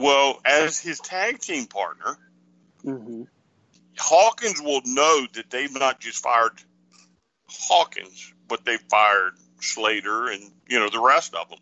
Well, 0.00 0.40
as 0.44 0.80
his 0.80 0.98
tag 1.00 1.38
team 1.38 1.66
partner, 1.66 2.18
Mm-hmm. 2.84 3.22
Hawkins 3.96 4.60
will 4.60 4.82
know 4.84 5.26
that 5.34 5.50
they've 5.50 5.72
not 5.72 6.00
just 6.00 6.22
fired 6.22 6.52
Hawkins, 7.60 8.32
but 8.48 8.64
they 8.64 8.76
fired 8.76 9.34
Slater 9.60 10.28
and, 10.28 10.50
you 10.68 10.78
know, 10.78 10.90
the 10.90 11.00
rest 11.00 11.34
of 11.34 11.48
them. 11.48 11.58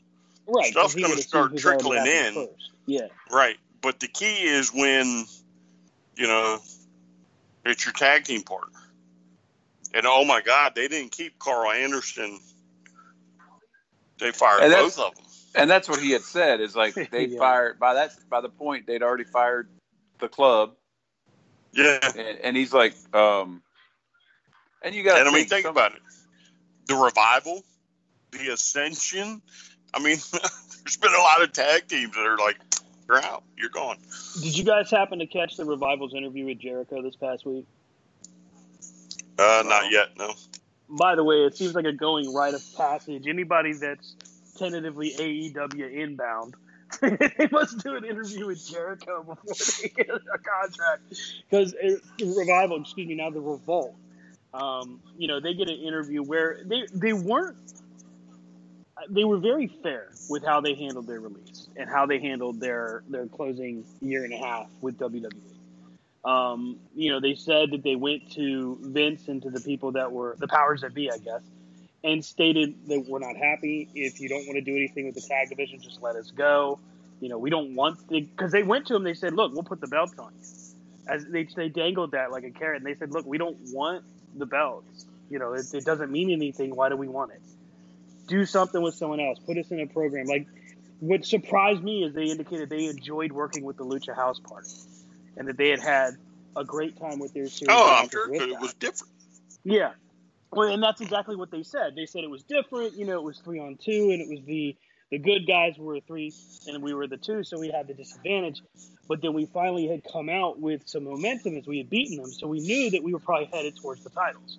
Right. 0.47 0.74
'cause 0.74 0.93
Stuff's 0.93 0.95
gonna 0.95 1.16
start 1.18 1.51
seen 1.51 1.57
who's 1.57 1.66
already 1.66 1.82
trickling 1.82 2.07
in. 2.07 2.34
First. 2.34 2.70
Yeah. 2.86 3.09
Right. 3.30 3.59
But 3.80 4.01
the 4.01 4.09
key 4.09 4.43
is 4.45 4.72
when, 4.72 5.26
you 6.16 6.26
know, 6.26 6.61
it's 7.64 7.84
your 7.84 7.93
tag 7.93 8.24
team 8.24 8.43
partner. 8.43 8.78
And 9.95 10.07
oh 10.07 10.24
my 10.24 10.40
God, 10.40 10.74
they 10.74 10.88
didn't 10.88 11.12
keep 11.12 11.38
Karl 11.38 11.70
Anderson. 11.70 12.40
They 14.18 14.32
fired 14.32 14.62
And 14.62 14.72
both 14.72 14.99
of 14.99 15.14
them. 15.14 15.24
And 15.55 15.70
that's 15.70 15.88
what 15.88 16.01
he 16.01 16.12
had 16.12 16.22
said 16.22 16.61
is 16.61 16.74
like 16.74 16.95
they 17.11 17.26
Yeah. 17.26 17.38
fired 17.38 17.78
by 17.78 17.95
that 17.95 18.12
by 18.30 18.40
the 18.40 18.49
point 18.49 18.86
they'd 18.86 19.03
already 19.03 19.24
fired 19.24 19.68
the 20.18 20.28
club, 20.28 20.76
Yeah. 21.72 21.99
and, 22.16 22.38
and 22.38 22.57
he's 22.57 22.72
like, 22.72 22.95
um, 23.14 23.62
and 24.83 24.95
you 24.95 25.03
got 25.03 25.18
And 25.18 25.28
I 25.28 25.33
mean, 25.33 25.47
think 25.47 25.66
about 25.66 25.93
it. 25.93 26.03
The 26.87 26.97
revival, 26.97 27.62
the 28.33 28.49
ascension. 28.53 29.43
I 29.95 29.99
mean, 29.99 30.18
there's 30.33 30.97
been 30.97 31.14
a 31.14 31.18
lot 31.18 31.43
of 31.43 31.53
tag 31.53 31.89
teams 31.89 32.14
that 32.14 32.26
are 32.26 32.39
like, 32.39 32.57
you're 33.09 33.22
out, 33.22 33.43
you're 33.57 33.70
gone. 33.70 33.99
Did 34.41 34.57
you 34.57 34.64
guys 34.64 34.91
happen 34.91 35.18
to 35.18 35.26
catch 35.26 35.57
the 35.57 35.64
Revival's 35.64 36.14
interview 36.14 36.47
with 36.47 36.59
Jericho 36.59 37.03
this 37.03 37.16
past 37.16 37.45
week? 37.45 37.66
Uh, 39.39 39.62
not 39.66 39.91
yet, 39.91 40.16
no. 40.18 40.33
By 40.89 41.14
the 41.14 41.24
way, 41.24 41.45
it 41.45 41.57
seems 41.57 41.74
like 41.74 41.85
a 41.85 41.93
going 41.93 42.33
rite 42.33 42.55
of 42.55 42.62
passage. 42.76 43.26
Anybody 43.26 43.72
that's 43.72 44.14
tentatively 44.57 45.14
AEW 45.18 45.93
inbound, 45.93 46.55
they 47.01 47.49
must 47.51 47.83
do 47.83 47.97
an 47.97 48.05
interview 48.05 48.47
with 48.47 48.66
Jericho 48.66 49.22
before 49.22 49.80
they 49.83 49.89
get 49.89 50.11
a 50.11 50.39
contract. 50.39 51.03
Because 51.51 51.74
Revival, 52.20 52.80
excuse 52.80 53.09
me, 53.09 53.14
now 53.14 53.30
the 53.30 53.41
Revolt, 53.41 53.95
um, 54.55 55.00
you 55.16 55.28
know, 55.28 55.40
they 55.40 55.55
get 55.55 55.68
an 55.68 55.78
interview 55.78 56.22
where 56.22 56.59
they, 56.64 56.86
they 56.92 57.12
weren't, 57.12 57.57
they 59.09 59.24
were 59.24 59.38
very 59.38 59.66
fair 59.66 60.09
with 60.28 60.44
how 60.44 60.61
they 60.61 60.74
handled 60.74 61.07
their 61.07 61.20
release 61.20 61.68
and 61.76 61.88
how 61.88 62.07
they 62.07 62.20
handled 62.20 62.61
their, 62.61 63.03
their 63.09 63.26
closing 63.26 63.84
year 64.00 64.24
and 64.24 64.32
a 64.32 64.36
half 64.36 64.68
with 64.80 64.98
WWE. 64.98 65.32
Um, 66.24 66.78
you 66.94 67.11
know, 67.11 67.18
they 67.18 67.34
said 67.34 67.72
that 67.72 67.82
they 67.82 67.96
went 67.96 68.30
to 68.32 68.78
Vince 68.80 69.26
and 69.28 69.42
to 69.42 69.50
the 69.50 69.61
people 69.61 69.92
that 69.92 70.12
were 70.12 70.36
the 70.38 70.46
powers 70.46 70.82
that 70.82 70.94
be, 70.94 71.11
I 71.11 71.18
guess, 71.18 71.42
and 72.05 72.24
stated 72.24 72.74
that 72.88 73.07
we're 73.09 73.18
not 73.18 73.36
happy. 73.36 73.88
If 73.94 74.20
you 74.20 74.28
don't 74.28 74.46
want 74.46 74.55
to 74.55 74.61
do 74.61 74.76
anything 74.76 75.07
with 75.07 75.16
the 75.16 75.20
tag 75.20 75.48
division, 75.48 75.80
just 75.80 76.00
let 76.00 76.14
us 76.14 76.30
go. 76.30 76.78
You 77.20 77.28
know, 77.28 77.38
we 77.38 77.50
don't 77.50 77.74
want 77.74 77.98
because 78.09 78.53
they 78.53 78.62
went 78.62 78.86
to 78.86 78.94
him. 78.96 79.03
They 79.03 79.14
said, 79.14 79.34
"Look, 79.34 79.53
we'll 79.53 79.64
put 79.64 79.80
the 79.80 79.88
belts 79.88 80.16
on 80.18 80.32
you." 80.38 80.46
As 81.09 81.24
they 81.26 81.44
they 81.57 81.68
dangled 81.68 82.12
that 82.12 82.30
like 82.30 82.44
a 82.44 82.50
carrot, 82.50 82.82
and 82.82 82.86
they 82.86 82.94
said, 82.94 83.11
"Look, 83.11 83.26
we 83.26 83.38
don't 83.38 83.59
want 83.72 84.05
the 84.37 84.47
belts. 84.47 85.07
You 85.30 85.39
know, 85.39 85.55
it, 85.55 85.66
it 85.72 85.85
doesn't 85.85 86.11
mean 86.11 86.30
anything. 86.30 86.74
Why 86.74 86.89
do 86.89 86.97
we 86.97 87.09
want 87.09 87.33
it? 87.33 87.41
Do 88.28 88.45
something 88.45 88.83
with 88.83 88.95
someone 88.95 89.20
else. 89.20 89.39
Put 89.39 89.59
us 89.59 89.70
in 89.70 89.80
a 89.80 89.87
program." 89.87 90.26
Like, 90.26 90.47
what 91.01 91.24
surprised 91.24 91.83
me 91.83 92.05
is 92.05 92.14
they 92.14 92.24
indicated 92.24 92.70
they 92.70 92.87
enjoyed 92.87 93.33
working 93.33 93.64
with 93.64 93.76
the 93.76 93.85
Lucha 93.85 94.14
House 94.14 94.39
Party, 94.39 94.68
and 95.37 95.49
that 95.49 95.57
they 95.57 95.70
had 95.70 95.80
had 95.80 96.11
a 96.57 96.64
great 96.64 96.99
time 96.99 97.18
with 97.18 97.33
their 97.33 97.47
series. 97.47 97.68
Oh, 97.70 97.97
I'm 98.03 98.09
sure 98.09 98.33
it 98.33 98.61
was 98.61 98.74
different. 98.74 99.12
Yeah. 99.64 99.93
Well, 100.51 100.68
and 100.68 100.83
that's 100.83 101.01
exactly 101.01 101.35
what 101.35 101.51
they 101.51 101.62
said. 101.62 101.95
They 101.97 102.05
said 102.05 102.24
it 102.24 102.30
was 102.30 102.43
different. 102.43 102.95
You 102.95 103.07
know, 103.07 103.16
it 103.18 103.22
was 103.22 103.39
three 103.39 103.59
on 103.59 103.78
two, 103.83 104.11
and 104.11 104.20
it 104.20 104.28
was 104.28 104.45
the 104.45 104.76
the 105.11 105.18
good 105.18 105.47
guys 105.47 105.78
were 105.78 106.01
three, 106.01 106.33
and 106.66 106.83
we 106.83 106.95
were 106.95 107.07
the 107.07 107.16
two, 107.16 107.43
so 107.43 107.59
we 107.59 107.70
had 107.70 107.87
the 107.87 107.95
disadvantage. 107.95 108.62
But 109.09 109.20
then 109.20 109.34
we 109.34 109.46
finally 109.46 109.88
had 109.88 110.03
come 110.11 110.28
out 110.28 110.61
with 110.61 110.88
some 110.88 111.05
momentum 111.05 111.57
as 111.57 111.66
we 111.66 111.78
had 111.78 111.90
beaten 111.90 112.16
them, 112.16 112.30
so 112.30 112.46
we 112.46 112.61
knew 112.61 112.90
that 112.90 113.03
we 113.03 113.12
were 113.12 113.18
probably 113.18 113.46
headed 113.46 113.76
towards 113.76 114.03
the 114.05 114.11
titles. 114.11 114.59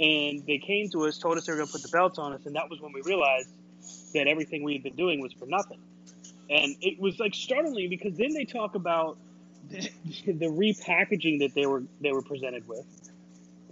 And 0.00 0.44
they 0.46 0.58
came 0.58 0.90
to 0.90 1.06
us, 1.06 1.18
told 1.18 1.38
us 1.38 1.46
they 1.46 1.52
were 1.52 1.58
going 1.58 1.68
to 1.68 1.72
put 1.72 1.82
the 1.82 1.88
belts 1.88 2.18
on 2.18 2.32
us, 2.32 2.46
and 2.46 2.54
that 2.56 2.70
was 2.70 2.80
when 2.80 2.92
we 2.92 3.02
realized 3.02 3.48
that 4.14 4.26
everything 4.26 4.62
we 4.62 4.74
had 4.74 4.82
been 4.82 4.96
doing 4.96 5.20
was 5.20 5.32
for 5.32 5.46
nothing. 5.46 5.80
And 6.50 6.76
it 6.80 7.00
was 7.00 7.18
like 7.18 7.34
startling 7.34 7.88
because 7.88 8.16
then 8.16 8.32
they 8.32 8.44
talk 8.44 8.74
about 8.74 9.18
the, 9.70 9.80
the 10.26 10.46
repackaging 10.46 11.40
that 11.40 11.54
they 11.54 11.66
were 11.66 11.82
they 12.00 12.12
were 12.12 12.22
presented 12.22 12.66
with. 12.68 12.86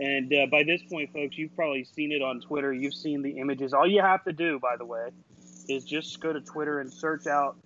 And 0.00 0.32
uh, 0.32 0.46
by 0.46 0.64
this 0.64 0.82
point, 0.82 1.12
folks, 1.12 1.36
you've 1.36 1.54
probably 1.54 1.84
seen 1.84 2.12
it 2.12 2.22
on 2.22 2.40
Twitter. 2.40 2.72
You've 2.72 2.94
seen 2.94 3.22
the 3.22 3.38
images. 3.38 3.72
All 3.72 3.86
you 3.86 4.00
have 4.00 4.24
to 4.24 4.32
do, 4.32 4.58
by 4.58 4.76
the 4.76 4.84
way, 4.84 5.10
is 5.68 5.84
just 5.84 6.18
go 6.20 6.32
to 6.32 6.40
Twitter 6.40 6.80
and 6.80 6.92
search 6.92 7.26
out 7.26 7.56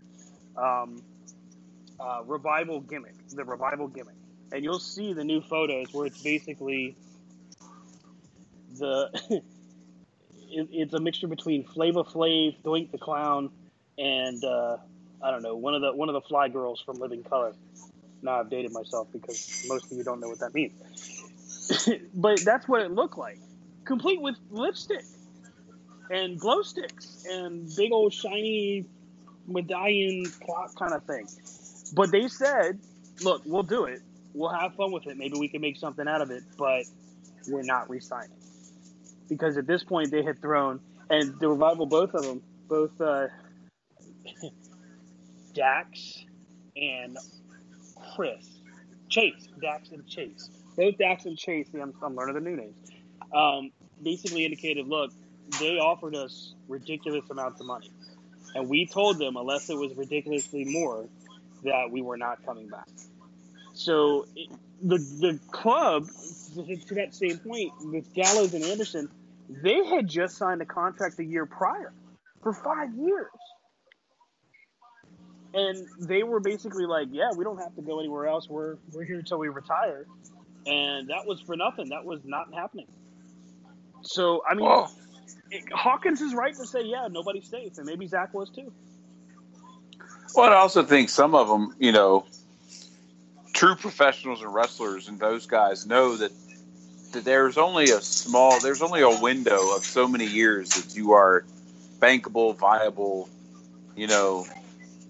um, 0.56 1.02
uh, 2.00 2.22
revival 2.24 2.80
gimmick, 2.80 3.14
the 3.30 3.44
revival 3.44 3.88
gimmick, 3.88 4.14
and 4.52 4.62
you'll 4.62 4.78
see 4.78 5.12
the 5.12 5.24
new 5.24 5.40
photos 5.40 5.92
where 5.92 6.06
it's 6.06 6.22
basically 6.22 6.96
the 8.78 9.10
it, 10.50 10.68
it's 10.72 10.94
a 10.94 11.00
mixture 11.00 11.28
between 11.28 11.64
Flavor 11.64 12.04
Flav, 12.04 12.56
Doink 12.62 12.90
the 12.90 12.98
Clown, 12.98 13.50
and 13.98 14.42
uh, 14.44 14.76
I 15.22 15.30
don't 15.30 15.42
know 15.42 15.56
one 15.56 15.74
of 15.74 15.82
the 15.82 15.92
one 15.92 16.08
of 16.08 16.14
the 16.14 16.20
Fly 16.22 16.48
Girls 16.48 16.80
from 16.80 16.98
Living 16.98 17.22
Color. 17.22 17.54
Now 18.22 18.40
I've 18.40 18.50
dated 18.50 18.72
myself 18.72 19.08
because 19.12 19.64
most 19.68 19.90
of 19.90 19.98
you 19.98 20.04
don't 20.04 20.20
know 20.20 20.28
what 20.28 20.40
that 20.40 20.54
means. 20.54 20.72
but 22.14 22.40
that's 22.44 22.68
what 22.68 22.82
it 22.82 22.90
looked 22.90 23.18
like, 23.18 23.38
complete 23.84 24.20
with 24.20 24.36
lipstick 24.50 25.04
and 26.10 26.38
glow 26.38 26.62
sticks 26.62 27.24
and 27.30 27.68
big 27.76 27.92
old 27.92 28.12
shiny 28.12 28.84
medallion 29.46 30.24
clock 30.44 30.74
kind 30.76 30.92
of 30.92 31.04
thing. 31.04 31.26
But 31.94 32.10
they 32.10 32.28
said, 32.28 32.80
"Look, 33.22 33.42
we'll 33.44 33.62
do 33.62 33.84
it. 33.84 34.00
We'll 34.34 34.50
have 34.50 34.74
fun 34.74 34.92
with 34.92 35.06
it. 35.06 35.16
Maybe 35.16 35.38
we 35.38 35.48
can 35.48 35.60
make 35.60 35.76
something 35.76 36.06
out 36.06 36.20
of 36.20 36.30
it, 36.30 36.42
but 36.58 36.84
we're 37.48 37.62
not 37.62 37.88
re-signing." 37.88 38.36
Because 39.28 39.56
at 39.56 39.66
this 39.66 39.82
point, 39.82 40.10
they 40.10 40.22
had 40.22 40.40
thrown 40.40 40.80
and 41.08 41.38
the 41.38 41.48
revival, 41.48 41.86
both 41.86 42.14
of 42.14 42.24
them, 42.24 42.42
both 42.68 43.00
uh, 43.00 43.28
Dax 45.54 46.24
and 46.76 47.16
Chris 48.14 48.58
Chase, 49.08 49.48
Dax 49.60 49.90
and 49.90 50.06
Chase, 50.06 50.50
both 50.76 50.98
Dax 50.98 51.26
and 51.26 51.38
Chase. 51.38 51.68
I'm, 51.80 51.94
I'm 52.02 52.16
learning 52.16 52.34
the 52.34 52.40
new 52.40 52.56
names. 52.56 52.74
Um, 53.32 53.70
basically 54.02 54.44
indicated, 54.44 54.88
look, 54.88 55.12
they 55.60 55.78
offered 55.78 56.14
us 56.16 56.54
ridiculous 56.68 57.24
amounts 57.30 57.60
of 57.60 57.66
money, 57.66 57.90
and 58.54 58.68
we 58.68 58.86
told 58.86 59.18
them 59.18 59.36
unless 59.36 59.70
it 59.70 59.76
was 59.76 59.94
ridiculously 59.96 60.64
more, 60.64 61.06
that 61.66 61.90
we 61.90 62.02
were 62.02 62.16
not 62.16 62.44
coming 62.44 62.68
back. 62.68 62.88
So 63.74 64.26
the 64.82 64.98
the 64.98 65.38
club, 65.50 66.08
to 66.54 66.94
that 66.94 67.14
same 67.14 67.38
point, 67.38 67.72
with 67.80 68.12
Gallows 68.14 68.54
and 68.54 68.64
Anderson, 68.64 69.08
they 69.48 69.84
had 69.84 70.08
just 70.08 70.36
signed 70.36 70.62
a 70.62 70.66
contract 70.66 71.18
a 71.18 71.24
year 71.24 71.46
prior 71.46 71.92
for 72.42 72.52
five 72.52 72.94
years. 72.96 73.30
And 75.54 75.86
they 76.00 76.22
were 76.22 76.40
basically 76.40 76.86
like, 76.86 77.08
"Yeah, 77.10 77.32
we 77.36 77.44
don't 77.44 77.58
have 77.58 77.74
to 77.76 77.82
go 77.82 77.98
anywhere 77.98 78.26
else. 78.26 78.48
We're 78.48 78.76
we're 78.92 79.04
here 79.04 79.18
until 79.18 79.38
we 79.38 79.48
retire," 79.48 80.06
and 80.66 81.08
that 81.08 81.26
was 81.26 81.40
for 81.40 81.56
nothing. 81.56 81.88
That 81.90 82.04
was 82.04 82.20
not 82.24 82.52
happening. 82.54 82.86
So 84.02 84.42
I 84.48 84.54
mean, 84.54 84.64
Well, 84.66 84.92
it- 85.50 85.64
Hawkins 85.72 86.20
is 86.20 86.34
right 86.34 86.54
to 86.54 86.66
say, 86.66 86.82
"Yeah, 86.82 87.08
nobody's 87.10 87.48
safe," 87.48 87.78
and 87.78 87.86
maybe 87.86 88.06
Zack 88.06 88.34
was 88.34 88.50
too. 88.50 88.72
Well, 90.36 90.50
I 90.52 90.56
also 90.56 90.82
think 90.82 91.08
some 91.08 91.34
of 91.34 91.48
them, 91.48 91.74
you 91.78 91.92
know, 91.92 92.26
true 93.52 93.74
professionals 93.74 94.42
and 94.42 94.52
wrestlers 94.52 95.08
and 95.08 95.18
those 95.18 95.46
guys 95.46 95.86
know 95.86 96.16
that, 96.16 96.30
that 97.12 97.24
there's 97.24 97.56
only 97.56 97.84
a 97.84 98.00
small, 98.00 98.60
there's 98.60 98.82
only 98.82 99.00
a 99.00 99.20
window 99.20 99.74
of 99.74 99.82
so 99.84 100.06
many 100.06 100.26
years 100.26 100.70
that 100.70 100.96
you 100.96 101.12
are 101.12 101.44
bankable, 101.98 102.56
viable, 102.56 103.28
you 103.96 104.06
know, 104.06 104.46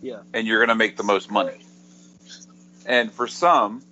Yeah. 0.00 0.20
and 0.32 0.46
you're 0.46 0.60
going 0.60 0.68
to 0.68 0.76
make 0.76 0.96
the 0.96 1.02
most 1.02 1.30
money. 1.30 1.58
And 2.86 3.10
for 3.12 3.26
some, 3.26 3.82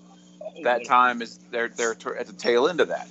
that 0.63 0.85
time 0.87 1.21
is 1.21 1.39
they're 1.51 1.69
they're 1.69 1.97
at 2.17 2.27
the 2.29 2.33
tail 2.33 2.69
end 2.69 2.81
of 2.81 2.89
that. 2.89 3.09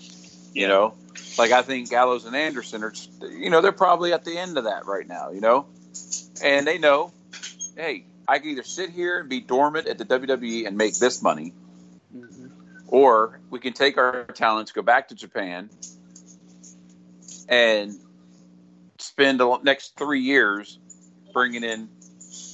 You 0.53 0.67
know, 0.69 0.93
like 1.37 1.51
I 1.51 1.61
think 1.61 1.89
Gallows 1.89 2.23
and 2.25 2.35
Anderson 2.35 2.83
are, 2.83 2.93
you 3.29 3.49
know, 3.49 3.59
they're 3.59 3.73
probably 3.73 4.13
at 4.13 4.23
the 4.23 4.37
end 4.37 4.57
of 4.57 4.63
that 4.63 4.85
right 4.85 5.05
now. 5.05 5.31
You 5.31 5.41
know, 5.41 5.65
and 6.41 6.65
they 6.65 6.77
know, 6.77 7.11
hey, 7.75 8.05
I 8.27 8.39
can 8.39 8.49
either 8.49 8.63
sit 8.63 8.89
here 8.89 9.19
and 9.19 9.29
be 9.29 9.41
dormant 9.41 9.87
at 9.87 9.97
the 9.97 10.05
WWE 10.05 10.65
and 10.65 10.77
make 10.77 10.97
this 10.97 11.21
money, 11.21 11.53
Mhm. 12.15 12.51
or 12.87 13.39
we 13.49 13.59
can 13.59 13.73
take 13.73 13.97
our 13.97 14.23
talents, 14.25 14.71
go 14.71 14.81
back 14.81 15.09
to 15.09 15.15
Japan, 15.15 15.69
and 17.49 17.99
spend 18.99 19.39
the 19.39 19.57
next 19.63 19.97
three 19.97 20.21
years 20.21 20.79
bringing 21.33 21.63
in 21.63 21.89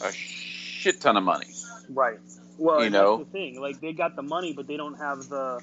a 0.03 0.11
shit 0.11 1.01
ton 1.01 1.17
of 1.17 1.23
money. 1.23 1.47
Right. 1.89 2.19
Well, 2.57 2.83
You 2.83 2.89
know? 2.89 3.17
that's 3.17 3.27
the 3.29 3.31
thing. 3.31 3.61
Like 3.61 3.79
they 3.79 3.93
got 3.93 4.15
the 4.15 4.21
money, 4.23 4.53
but 4.53 4.67
they 4.67 4.77
don't 4.77 4.95
have 4.95 5.29
the. 5.29 5.61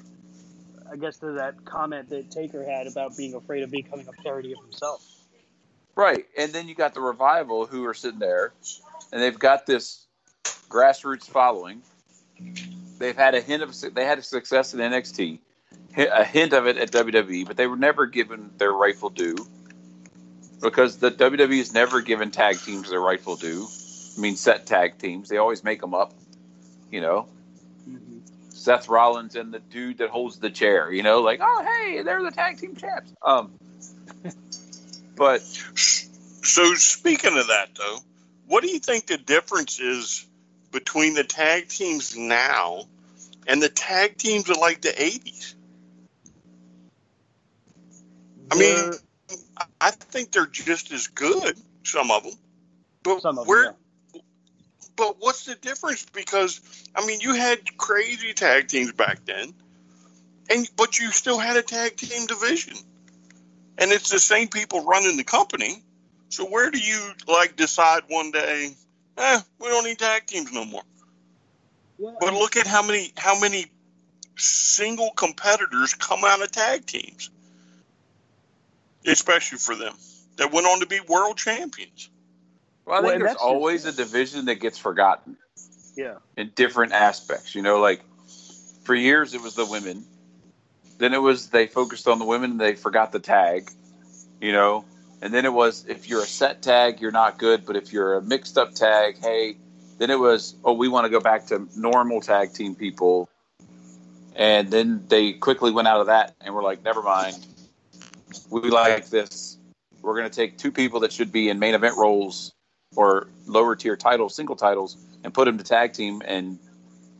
I 0.89 0.95
guess 0.95 1.17
to 1.17 1.33
that 1.33 1.65
comment 1.65 2.09
that 2.09 2.31
Taker 2.31 2.63
had 2.63 2.87
about 2.87 3.17
being 3.17 3.33
afraid 3.33 3.61
of 3.63 3.69
becoming 3.71 4.07
a 4.07 4.21
parody 4.21 4.53
of 4.53 4.59
himself. 4.59 5.05
Right. 5.95 6.25
And 6.37 6.53
then 6.53 6.69
you 6.69 6.75
got 6.75 6.93
the 6.93 7.01
revival 7.01 7.65
who 7.65 7.83
are 7.85 7.93
sitting 7.93 8.19
there 8.19 8.53
and 9.11 9.21
they've 9.21 9.37
got 9.37 9.65
this 9.65 10.05
grassroots 10.69 11.25
following. 11.25 11.81
They've 12.99 13.15
had 13.15 13.35
a 13.35 13.41
hint 13.41 13.63
of 13.63 13.75
they 13.93 14.05
had 14.05 14.17
a 14.17 14.23
success 14.23 14.73
in 14.73 14.79
NXT, 14.79 15.39
a 15.97 16.23
hint 16.23 16.53
of 16.53 16.67
it 16.67 16.77
at 16.77 16.91
WWE, 16.91 17.45
but 17.45 17.57
they 17.57 17.67
were 17.67 17.77
never 17.77 18.05
given 18.05 18.51
their 18.57 18.71
rightful 18.71 19.09
due 19.09 19.35
because 20.61 20.97
the 20.97 21.11
WWE 21.11 21.57
has 21.57 21.73
never 21.73 22.01
given 22.01 22.31
tag 22.31 22.57
teams 22.59 22.89
their 22.89 23.01
rightful 23.01 23.35
due. 23.35 23.67
I 24.17 24.19
mean, 24.19 24.35
set 24.35 24.65
tag 24.65 24.97
teams 24.97 25.29
they 25.29 25.37
always 25.37 25.63
make 25.63 25.81
them 25.81 25.93
up, 25.93 26.13
you 26.91 27.01
know. 27.01 27.27
Seth 28.49 28.89
Rollins 28.89 29.35
and 29.35 29.53
the 29.53 29.59
dude 29.59 29.99
that 29.99 30.09
holds 30.09 30.39
the 30.39 30.49
chair. 30.49 30.91
You 30.91 31.03
know, 31.03 31.21
like 31.21 31.39
oh 31.41 31.63
hey, 31.63 32.01
they're 32.01 32.23
the 32.23 32.31
tag 32.31 32.59
team 32.59 32.75
champs. 32.75 33.13
Um, 33.21 33.51
but 35.15 35.41
So 36.47 36.73
speaking 36.75 37.37
of 37.37 37.47
that, 37.47 37.69
though, 37.77 37.97
what 38.47 38.63
do 38.63 38.69
you 38.69 38.79
think 38.79 39.07
the 39.07 39.17
difference 39.17 39.79
is 39.79 40.25
between 40.71 41.13
the 41.13 41.23
tag 41.23 41.67
teams 41.67 42.15
now 42.15 42.85
and 43.45 43.61
the 43.61 43.69
tag 43.69 44.17
teams 44.17 44.49
of 44.49 44.57
like 44.57 44.81
the 44.81 44.89
'80s? 44.89 45.53
I 48.49 48.57
mean, 48.57 48.93
I 49.81 49.91
think 49.91 50.31
they're 50.31 50.45
just 50.45 50.91
as 50.91 51.07
good, 51.07 51.57
some 51.83 52.11
of 52.11 52.23
them. 52.23 52.33
But 53.03 53.21
Some 53.21 53.37
of 53.37 53.45
them, 53.45 53.49
where? 53.49 53.75
But 54.95 55.17
what's 55.19 55.45
the 55.45 55.55
difference? 55.55 56.05
Because 56.05 56.61
I 56.95 57.05
mean, 57.05 57.19
you 57.19 57.33
had 57.33 57.77
crazy 57.77 58.33
tag 58.33 58.67
teams 58.67 58.93
back 58.93 59.25
then, 59.25 59.53
and 60.49 60.69
but 60.75 60.97
you 60.97 61.11
still 61.11 61.37
had 61.37 61.57
a 61.57 61.61
tag 61.61 61.97
team 61.97 62.25
division, 62.25 62.75
and 63.77 63.91
it's 63.91 64.09
the 64.09 64.19
same 64.19 64.47
people 64.47 64.85
running 64.85 65.17
the 65.17 65.23
company. 65.23 65.83
So 66.29 66.45
where 66.45 66.69
do 66.71 66.77
you 66.77 67.11
like 67.27 67.55
decide 67.55 68.03
one 68.07 68.31
day? 68.31 68.75
Eh, 69.17 69.39
we 69.59 69.67
don't 69.67 69.85
need 69.85 69.97
tag 69.99 70.25
teams 70.27 70.51
no 70.51 70.65
more. 70.65 70.83
yeah, 71.97 72.11
But 72.19 72.33
look 72.33 72.57
at 72.57 72.67
how 72.67 72.83
many 72.85 73.11
how 73.17 73.39
many 73.39 73.67
single 74.35 75.11
competitors 75.11 75.93
come 75.95 76.19
out 76.23 76.41
of 76.41 76.51
tag 76.51 76.85
teams, 76.85 77.29
especially 79.05 79.57
for 79.57 79.75
them 79.75 79.95
that 80.37 80.51
went 80.51 80.67
on 80.67 80.79
to 80.81 80.85
be 80.85 80.99
world 81.07 81.37
champions. 81.37 82.09
well, 82.85 82.99
I 82.99 83.01
think 83.01 83.13
and 83.13 83.21
there's 83.21 83.29
that's 83.31 83.41
just- 83.41 83.45
always 83.45 83.85
a 83.85 83.91
division 83.91 84.45
that 84.45 84.55
gets 84.55 84.77
forgotten 84.77 85.37
yeah. 85.95 86.15
in 86.35 86.51
different 86.55 86.91
aspects. 86.93 87.55
You 87.55 87.61
know, 87.61 87.79
like 87.79 88.01
for 88.83 88.93
years 88.93 89.33
it 89.33 89.41
was 89.41 89.55
the 89.55 89.65
women. 89.65 90.05
Then 90.99 91.13
it 91.13 91.21
was 91.21 91.49
they 91.49 91.67
focused 91.67 92.07
on 92.07 92.19
the 92.19 92.25
women 92.25 92.51
and 92.51 92.59
they 92.61 92.75
forgot 92.75 93.11
the 93.11 93.19
tag. 93.19 93.71
You 94.41 94.51
know, 94.51 94.85
and 95.21 95.33
then 95.33 95.45
it 95.45 95.53
was 95.53 95.85
if 95.87 96.09
you're 96.09 96.23
a 96.23 96.27
set 96.27 96.61
tag, 96.61 97.01
you're 97.01 97.11
not 97.11 97.37
good, 97.37 97.65
but 97.65 97.75
if 97.75 97.91
you're 97.93 98.15
a 98.15 98.21
mixed 98.21 98.57
up 98.57 98.73
tag, 98.73 99.17
hey. 99.19 99.57
Then 99.97 100.11
it 100.11 100.19
was 100.19 100.55
oh 100.63 100.73
we 100.73 100.87
want 100.87 101.05
to 101.05 101.09
go 101.09 101.19
back 101.19 101.47
to 101.47 101.67
normal 101.75 102.21
tag 102.21 102.53
team 102.53 102.75
people. 102.75 103.29
And 104.35 104.69
then 104.69 105.03
they 105.07 105.33
quickly 105.33 105.71
went 105.71 105.87
out 105.87 105.99
of 105.99 106.07
that 106.07 106.35
and 106.41 106.53
were 106.53 106.61
like, 106.61 106.83
never 106.83 107.01
mind. 107.01 107.35
We 108.51 108.69
like 108.69 109.09
this. 109.09 109.57
We're 110.01 110.15
going 110.15 110.29
to 110.29 110.35
take 110.35 110.59
two 110.59 110.71
people 110.71 110.99
that 110.99 111.11
should 111.11 111.31
be 111.31 111.49
in 111.49 111.57
main 111.57 111.73
event 111.73 111.97
roles 111.97 112.53
or 112.95 113.27
lower 113.47 113.75
tier 113.75 113.97
titles, 113.97 114.35
single 114.35 114.55
titles, 114.55 114.95
and 115.23 115.33
put 115.33 115.45
them 115.45 115.57
to 115.57 115.63
tag 115.63 115.93
team 115.93 116.21
and 116.23 116.59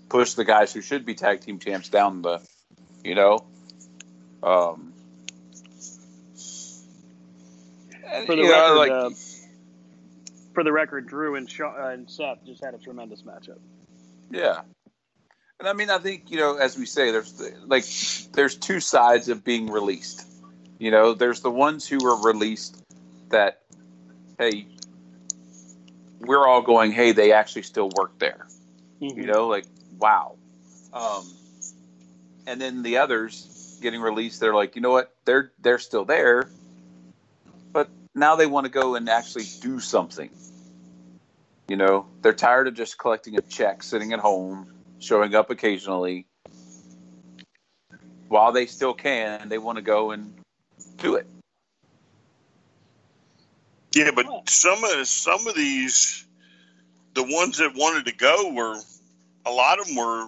push 0.10 0.34
the 0.34 0.46
guys 0.46 0.72
who 0.74 0.82
should 0.82 1.06
be 1.06 1.16
tag 1.16 1.42
team 1.42 1.60
champs 1.60 1.90
down 1.90 2.22
the, 2.22 2.40
you 3.04 3.16
know. 3.16 3.46
Um, 4.44 4.94
and, 8.04 8.07
For 8.26 8.36
the 8.36 8.42
you 8.42 8.50
know, 8.50 8.78
record, 8.78 8.78
like, 8.78 8.92
uh, 8.92 9.10
for 10.54 10.64
the 10.64 10.72
record, 10.72 11.08
Drew 11.08 11.36
and, 11.36 11.50
Sha- 11.50 11.76
uh, 11.78 11.90
and 11.90 12.10
Seth 12.10 12.44
just 12.46 12.64
had 12.64 12.74
a 12.74 12.78
tremendous 12.78 13.22
matchup. 13.22 13.60
Yeah. 14.32 14.62
And 15.60 15.68
I 15.68 15.74
mean, 15.74 15.90
I 15.90 15.98
think, 15.98 16.30
you 16.30 16.38
know, 16.38 16.58
as 16.58 16.78
we 16.78 16.86
say, 16.86 17.12
there's 17.12 17.42
like, 17.66 17.86
there's 18.34 18.56
two 18.56 18.80
sides 18.80 19.30
of 19.30 19.44
being 19.44 19.72
released. 19.72 20.28
You 20.78 20.92
know, 20.92 21.14
there's 21.14 21.42
the 21.42 21.50
ones 21.50 21.88
who 21.88 22.06
are 22.06 22.24
released 22.26 22.84
that, 23.30 23.62
hey, 24.38 24.68
we're 26.20 26.48
all 26.48 26.62
going, 26.62 26.92
hey, 26.92 27.12
they 27.12 27.32
actually 27.32 27.64
still 27.64 27.90
work 27.96 28.20
there. 28.20 28.48
Mm-hmm. 29.02 29.20
You 29.20 29.26
know, 29.28 29.48
like, 29.48 29.66
wow. 29.98 30.36
Um, 30.94 31.26
and 32.46 32.62
then 32.62 32.84
the 32.84 32.98
others 32.98 33.80
getting 33.82 34.02
released, 34.02 34.40
they're 34.40 34.56
like, 34.56 34.76
you 34.76 34.82
know 34.82 34.92
what? 34.92 35.14
They're, 35.26 35.52
they're 35.60 35.80
still 35.80 36.06
there, 36.06 36.50
now 38.18 38.36
they 38.36 38.48
want 38.48 38.66
to 38.66 38.72
go 38.72 38.96
and 38.96 39.08
actually 39.10 39.46
do 39.62 39.80
something. 39.80 40.30
You 41.68 41.76
know, 41.76 42.08
they're 42.22 42.34
tired 42.34 42.68
of 42.68 42.74
just 42.74 42.98
collecting 42.98 43.38
a 43.38 43.42
check, 43.42 43.84
sitting 43.84 44.14
at 44.14 44.20
home, 44.20 44.74
showing 45.00 45.36
up 45.36 45.50
occasionally. 45.50 46.26
While 48.28 48.52
they 48.52 48.66
still 48.66 48.94
can, 48.94 49.50
they 49.50 49.58
want 49.58 49.78
to 49.78 49.82
go 49.82 50.12
and 50.12 50.34
do 50.98 51.16
it. 51.16 51.28
Yeah, 53.94 54.12
but 54.16 54.50
some 54.50 54.84
of 54.84 55.08
some 55.08 55.48
of 55.48 55.56
these, 55.56 56.26
the 57.14 57.24
ones 57.24 57.58
that 57.58 57.74
wanted 57.76 58.06
to 58.06 58.16
go 58.16 58.54
were, 58.54 58.80
a 59.46 59.52
lot 59.52 59.80
of 59.80 59.88
them 59.88 59.96
were 59.96 60.28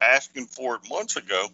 asking 0.00 0.46
for 0.46 0.76
it 0.76 0.82
months 0.88 1.16
ago. 1.16 1.46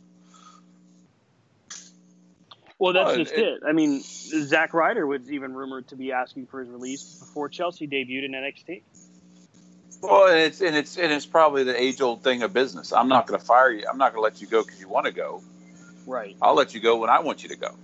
Well, 2.78 2.92
that's 2.92 3.08
Well, 3.08 3.16
just 3.16 3.32
it- 3.32 3.40
it, 3.40 3.62
I 3.66 3.72
mean, 3.72 4.02
Zack 4.02 4.72
Ryder 4.72 5.06
was 5.06 5.30
even 5.30 5.54
rumored 5.54 5.88
to 5.88 5.96
be 5.96 6.12
asking 6.12 6.46
for 6.46 6.60
his 6.60 6.68
release 6.68 7.18
before 7.18 7.48
Chelsea 7.48 7.88
debuted 7.88 8.24
in 8.24 8.32
NXT. 8.32 8.82
Well, 10.00 10.28
and 10.28 10.38
it's 10.38 10.60
and 10.60 10.76
it's 10.76 10.96
and 10.96 11.12
it's 11.12 11.26
probably 11.26 11.64
the 11.64 11.80
age 11.80 12.00
old 12.00 12.22
thing 12.22 12.42
of 12.42 12.52
business. 12.52 12.92
I'm 12.92 13.08
not 13.08 13.26
going 13.26 13.38
to 13.40 13.44
fire 13.44 13.72
you. 13.72 13.84
I'm 13.90 13.98
not 13.98 14.12
going 14.12 14.20
to 14.20 14.24
let 14.24 14.40
you 14.40 14.46
go 14.46 14.62
because 14.62 14.80
you 14.80 14.88
want 14.88 15.06
to 15.06 15.12
go. 15.12 15.42
Right. 16.06 16.36
I'll 16.40 16.54
let 16.54 16.72
you 16.72 16.80
go 16.80 16.96
when 16.98 17.10
I 17.10 17.18
want 17.18 17.42
you 17.42 17.48
to 17.48 17.56
go. 17.56 17.74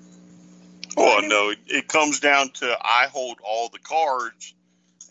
Well, 0.97 1.23
no, 1.23 1.51
it, 1.51 1.59
it 1.67 1.89
comes 1.89 2.21
down 2.21 2.51
to 2.51 2.79
I 2.81 3.09
hold 3.09 3.39
all 3.43 3.69
the 3.69 3.81
cards, 3.81 4.55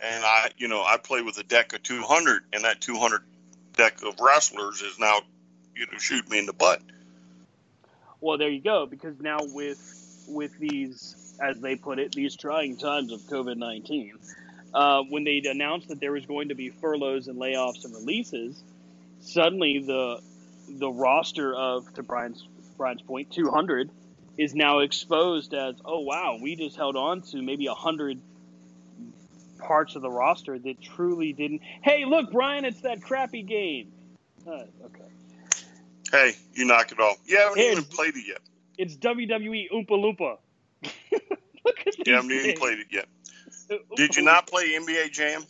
and 0.01 0.23
I, 0.23 0.51
you 0.57 0.69
know, 0.69 0.81
I 0.81 0.97
play 0.97 1.21
with 1.21 1.37
a 1.39 1.43
deck 1.43 1.73
of 1.73 1.83
200, 1.83 2.43
and 2.53 2.63
that 2.63 2.79
200 2.79 3.21
deck 3.75 4.01
of 4.03 4.19
wrestlers 4.21 4.81
is 4.81 4.97
now, 4.97 5.19
you 5.75 5.85
know, 5.91 5.97
shoot 5.97 6.29
me 6.29 6.39
in 6.39 6.45
the 6.45 6.53
butt. 6.53 6.81
Well, 8.23 8.37
there 8.37 8.49
you 8.49 8.61
go. 8.61 8.85
Because 8.85 9.19
now 9.19 9.39
with 9.41 10.25
with 10.29 10.57
these, 10.57 11.35
as 11.41 11.59
they 11.59 11.75
put 11.75 11.99
it, 11.99 12.13
these 12.13 12.37
trying 12.37 12.77
times 12.77 13.11
of 13.11 13.19
COVID 13.21 13.57
nineteen, 13.57 14.13
uh, 14.73 15.03
when 15.09 15.25
they 15.25 15.41
announced 15.43 15.89
that 15.89 15.99
there 15.99 16.13
was 16.13 16.25
going 16.25 16.47
to 16.47 16.55
be 16.55 16.69
furloughs 16.69 17.27
and 17.27 17.37
layoffs 17.37 17.83
and 17.83 17.93
releases, 17.93 18.63
suddenly 19.19 19.79
the 19.79 20.21
the 20.69 20.89
roster 20.89 21.53
of 21.53 21.93
to 21.95 22.03
Brian's 22.03 22.47
Brian's 22.77 23.01
point, 23.01 23.29
two 23.29 23.51
hundred, 23.51 23.89
is 24.37 24.55
now 24.55 24.79
exposed 24.79 25.53
as 25.53 25.75
oh 25.83 25.99
wow, 25.99 26.37
we 26.41 26.55
just 26.55 26.77
held 26.77 26.95
on 26.95 27.21
to 27.23 27.41
maybe 27.41 27.67
a 27.67 27.73
hundred 27.73 28.21
parts 29.59 29.97
of 29.97 30.01
the 30.01 30.09
roster 30.09 30.57
that 30.57 30.81
truly 30.81 31.33
didn't. 31.33 31.61
Hey, 31.81 32.05
look, 32.05 32.31
Brian, 32.31 32.63
it's 32.63 32.81
that 32.81 33.01
crappy 33.01 33.43
game. 33.43 33.91
Uh, 34.47 34.63
okay. 34.85 35.12
Hey, 36.13 36.35
you 36.53 36.65
knock 36.65 36.91
it 36.91 36.99
off. 36.99 37.17
Yeah, 37.25 37.33
you 37.33 37.39
haven't 37.39 37.57
Hey, 37.57 37.71
even 37.71 37.83
played 37.85 38.15
it 38.15 38.27
yet. 38.27 38.37
It's 38.77 38.95
WWE 38.97 39.71
Oompa 39.71 39.89
Loompa. 39.89 40.37
Look 41.65 41.87
at 41.87 42.05
You 42.05 42.13
haven't 42.13 42.29
these 42.29 42.45
even 42.45 42.59
played 42.59 42.77
it 42.77 42.87
yet. 42.91 43.07
Did 43.95 44.15
you 44.15 44.21
not 44.21 44.45
play 44.45 44.77
NBA 44.79 45.11
Jam? 45.11 45.43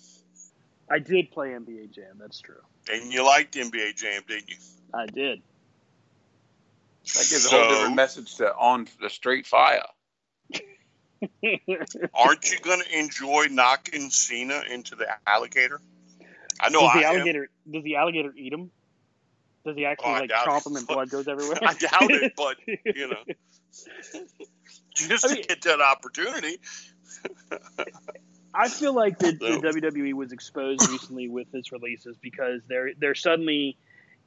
I 0.90 1.00
did 1.00 1.32
play 1.32 1.50
NBA 1.50 1.92
Jam. 1.92 2.16
That's 2.18 2.40
true. 2.40 2.62
And 2.90 3.12
you 3.12 3.26
liked 3.26 3.56
NBA 3.56 3.98
Jam, 3.98 4.22
didn't 4.26 4.50
you? 4.50 4.56
I 4.94 5.06
did. 5.08 5.42
That 7.08 7.28
gives 7.30 7.46
a 7.46 7.50
whole 7.50 7.70
different 7.70 7.96
message 7.98 8.36
to 8.38 8.56
on 8.56 8.88
the 9.02 9.10
straight 9.10 9.46
fire. 9.46 9.84
Aren't 12.14 12.52
you 12.52 12.60
going 12.62 12.82
to 12.82 12.98
enjoy 13.00 13.48
knocking 13.52 14.10
Cena 14.10 14.62
into 14.72 14.96
the 14.96 15.08
alligator? 15.28 15.82
I 16.62 16.70
know 16.70 16.80
does 16.80 16.92
I 16.94 17.00
the 17.00 17.06
am. 17.08 17.16
alligator? 17.16 17.50
Does 17.70 17.84
the 17.84 17.98
alligator 17.98 18.34
eat 18.38 18.54
him? 18.54 18.72
Does 19.66 19.76
he 19.78 19.86
actually 19.86 20.10
Oh, 20.10 20.20
like 20.20 20.30
chomp 20.30 20.68
him 20.68 20.76
and 20.76 20.88
blood 20.88 21.10
goes 21.10 21.28
everywhere? 21.28 21.60
I 21.62 21.74
doubt 21.74 22.12
it, 22.12 22.34
but 22.38 22.58
you 22.68 23.08
know, 23.08 23.24
just 24.96 25.26
I 25.26 25.36
to 25.36 25.42
get 25.42 25.62
that 25.64 25.82
opportunity. 25.82 26.60
I 28.54 28.70
feel 28.70 28.94
like 28.94 29.18
the, 29.20 29.32
the 29.32 29.60
WWE 29.68 30.14
was 30.14 30.32
exposed 30.32 30.88
recently 30.90 31.28
with 31.28 31.48
its 31.54 31.72
releases 31.72 32.18
because 32.18 32.62
they're 32.68 32.92
they're 32.98 33.16
suddenly 33.16 33.78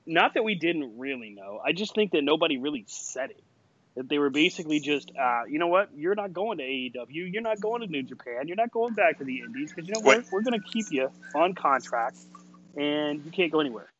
not 0.06 0.34
that 0.34 0.44
we 0.44 0.54
didn't 0.54 0.98
really 0.98 1.30
know. 1.30 1.60
I 1.64 1.72
just 1.72 1.94
think 1.94 2.12
that 2.12 2.22
nobody 2.22 2.56
really 2.56 2.84
said 2.86 3.30
it. 3.30 3.42
That 3.96 4.08
they 4.10 4.18
were 4.18 4.28
basically 4.30 4.78
just, 4.78 5.10
uh, 5.18 5.44
you 5.48 5.58
know 5.58 5.68
what? 5.68 5.88
You're 5.96 6.14
not 6.14 6.32
going 6.34 6.58
to 6.58 6.64
AEW. 6.64 7.32
You're 7.32 7.42
not 7.42 7.60
going 7.60 7.80
to 7.80 7.86
New 7.86 8.02
Japan. 8.02 8.46
You're 8.46 8.56
not 8.56 8.70
going 8.70 8.92
back 8.92 9.18
to 9.18 9.24
the 9.24 9.40
Indies 9.40 9.72
because 9.72 9.88
you 9.88 9.94
know 9.94 10.00
what? 10.00 10.18
Wait. 10.18 10.26
We're 10.30 10.42
going 10.42 10.60
to 10.60 10.66
keep 10.66 10.86
you 10.90 11.10
on 11.34 11.54
contract, 11.54 12.18
and 12.76 13.24
you 13.24 13.30
can't 13.30 13.50
go 13.50 13.60
anywhere. 13.60 13.90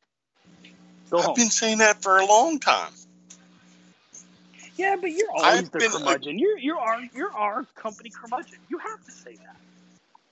Go. 1.11 1.19
I've 1.21 1.35
been 1.35 1.51
saying 1.51 1.79
that 1.79 2.03
for 2.03 2.19
a 2.19 2.27
long 2.27 2.59
time. 2.59 2.93
Yeah, 4.77 4.97
but 5.01 5.11
you're 5.11 5.31
always 5.31 5.45
I've 5.45 5.71
the 5.71 5.79
been- 5.79 5.93
uh, 5.93 5.99
curmudgeon. 5.99 6.39
You're 6.39 6.59
you're 6.59 6.79
our 6.79 7.01
you're 7.15 7.33
our 7.33 7.65
company 7.75 8.11
curmudgeon. 8.11 8.59
You 8.69 8.79
have 8.79 9.05
to 9.05 9.11
say 9.11 9.37
that. 9.37 9.57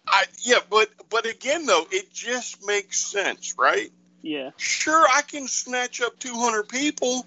I 0.06 0.24
yeah, 0.42 0.58
but 0.68 0.90
but 1.08 1.26
again 1.26 1.64
though, 1.66 1.86
it 1.90 2.12
just 2.12 2.66
makes 2.66 2.98
sense, 2.98 3.54
right? 3.58 3.90
Yeah. 4.22 4.50
Sure, 4.56 5.06
I 5.12 5.22
can 5.22 5.48
snatch 5.48 6.00
up 6.00 6.18
200 6.18 6.68
people, 6.68 7.26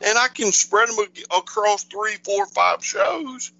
and 0.00 0.18
I 0.18 0.28
can 0.28 0.52
spread 0.52 0.88
them 0.88 0.96
across 1.36 1.84
three, 1.84 2.16
four, 2.24 2.46
five 2.46 2.84
shows. 2.84 3.52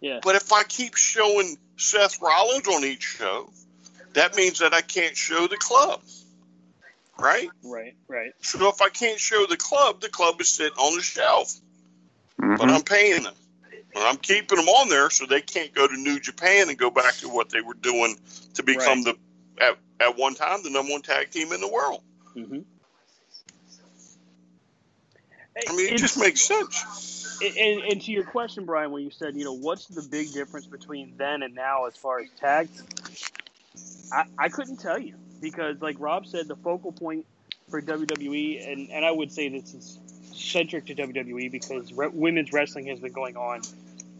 Yeah. 0.00 0.20
But 0.22 0.34
if 0.34 0.52
I 0.52 0.64
keep 0.64 0.96
showing 0.96 1.56
Seth 1.76 2.20
Rollins 2.20 2.66
on 2.66 2.84
each 2.84 3.02
show, 3.02 3.50
that 4.14 4.34
means 4.34 4.58
that 4.58 4.74
I 4.74 4.80
can't 4.80 5.16
show 5.16 5.46
the 5.46 5.56
club. 5.56 6.00
Right? 7.20 7.48
Right, 7.62 7.94
right. 8.08 8.32
So 8.40 8.68
if 8.68 8.80
I 8.80 8.88
can't 8.88 9.18
show 9.18 9.46
the 9.46 9.56
club, 9.56 10.00
the 10.00 10.08
club 10.08 10.40
is 10.40 10.48
sitting 10.48 10.78
on 10.78 10.96
the 10.96 11.02
shelf, 11.02 11.54
Mhm. 12.40 12.58
but 12.58 12.68
I'm 12.68 12.82
paying 12.82 13.22
them. 13.22 13.34
And 13.94 14.04
I'm 14.04 14.18
keeping 14.18 14.56
them 14.56 14.68
on 14.68 14.88
there 14.88 15.10
so 15.10 15.26
they 15.26 15.40
can't 15.40 15.74
go 15.74 15.86
to 15.86 15.96
New 15.96 16.20
Japan 16.20 16.68
and 16.68 16.78
go 16.78 16.90
back 16.90 17.14
to 17.14 17.28
what 17.28 17.50
they 17.50 17.60
were 17.60 17.74
doing 17.74 18.16
to 18.54 18.62
become 18.62 19.02
the 19.02 19.16
at, 19.60 19.76
at 19.98 20.16
one 20.16 20.34
time 20.34 20.62
the 20.62 20.70
number 20.70 20.92
one 20.92 21.02
tag 21.02 21.30
team 21.30 21.52
in 21.52 21.60
the 21.60 21.68
world. 21.68 22.02
Mm-hmm. 22.36 22.60
I 25.68 25.76
mean, 25.76 25.92
it 25.92 25.98
just 25.98 26.18
makes 26.18 26.40
sense. 26.40 27.38
And, 27.42 27.82
and 27.82 28.02
to 28.02 28.12
your 28.12 28.24
question, 28.24 28.64
Brian, 28.64 28.90
when 28.90 29.02
you 29.02 29.10
said, 29.10 29.34
you 29.36 29.44
know, 29.44 29.54
what's 29.54 29.86
the 29.86 30.02
big 30.02 30.32
difference 30.32 30.66
between 30.66 31.14
then 31.16 31.42
and 31.42 31.54
now 31.54 31.86
as 31.86 31.96
far 31.96 32.20
as 32.20 32.28
tag? 32.38 32.68
I, 34.12 34.24
I 34.38 34.48
couldn't 34.48 34.78
tell 34.78 34.98
you 34.98 35.14
because, 35.40 35.80
like 35.80 35.96
Rob 35.98 36.26
said, 36.26 36.48
the 36.48 36.56
focal 36.56 36.92
point 36.92 37.26
for 37.70 37.80
WWE, 37.80 38.70
and, 38.70 38.90
and 38.90 39.04
I 39.04 39.10
would 39.10 39.32
say 39.32 39.48
this 39.48 39.74
is 39.74 39.98
centric 40.32 40.86
to 40.86 40.94
WWE 40.94 41.50
because 41.50 41.92
re- 41.92 42.08
women's 42.12 42.52
wrestling 42.52 42.86
has 42.86 43.00
been 43.00 43.12
going 43.12 43.36
on 43.36 43.62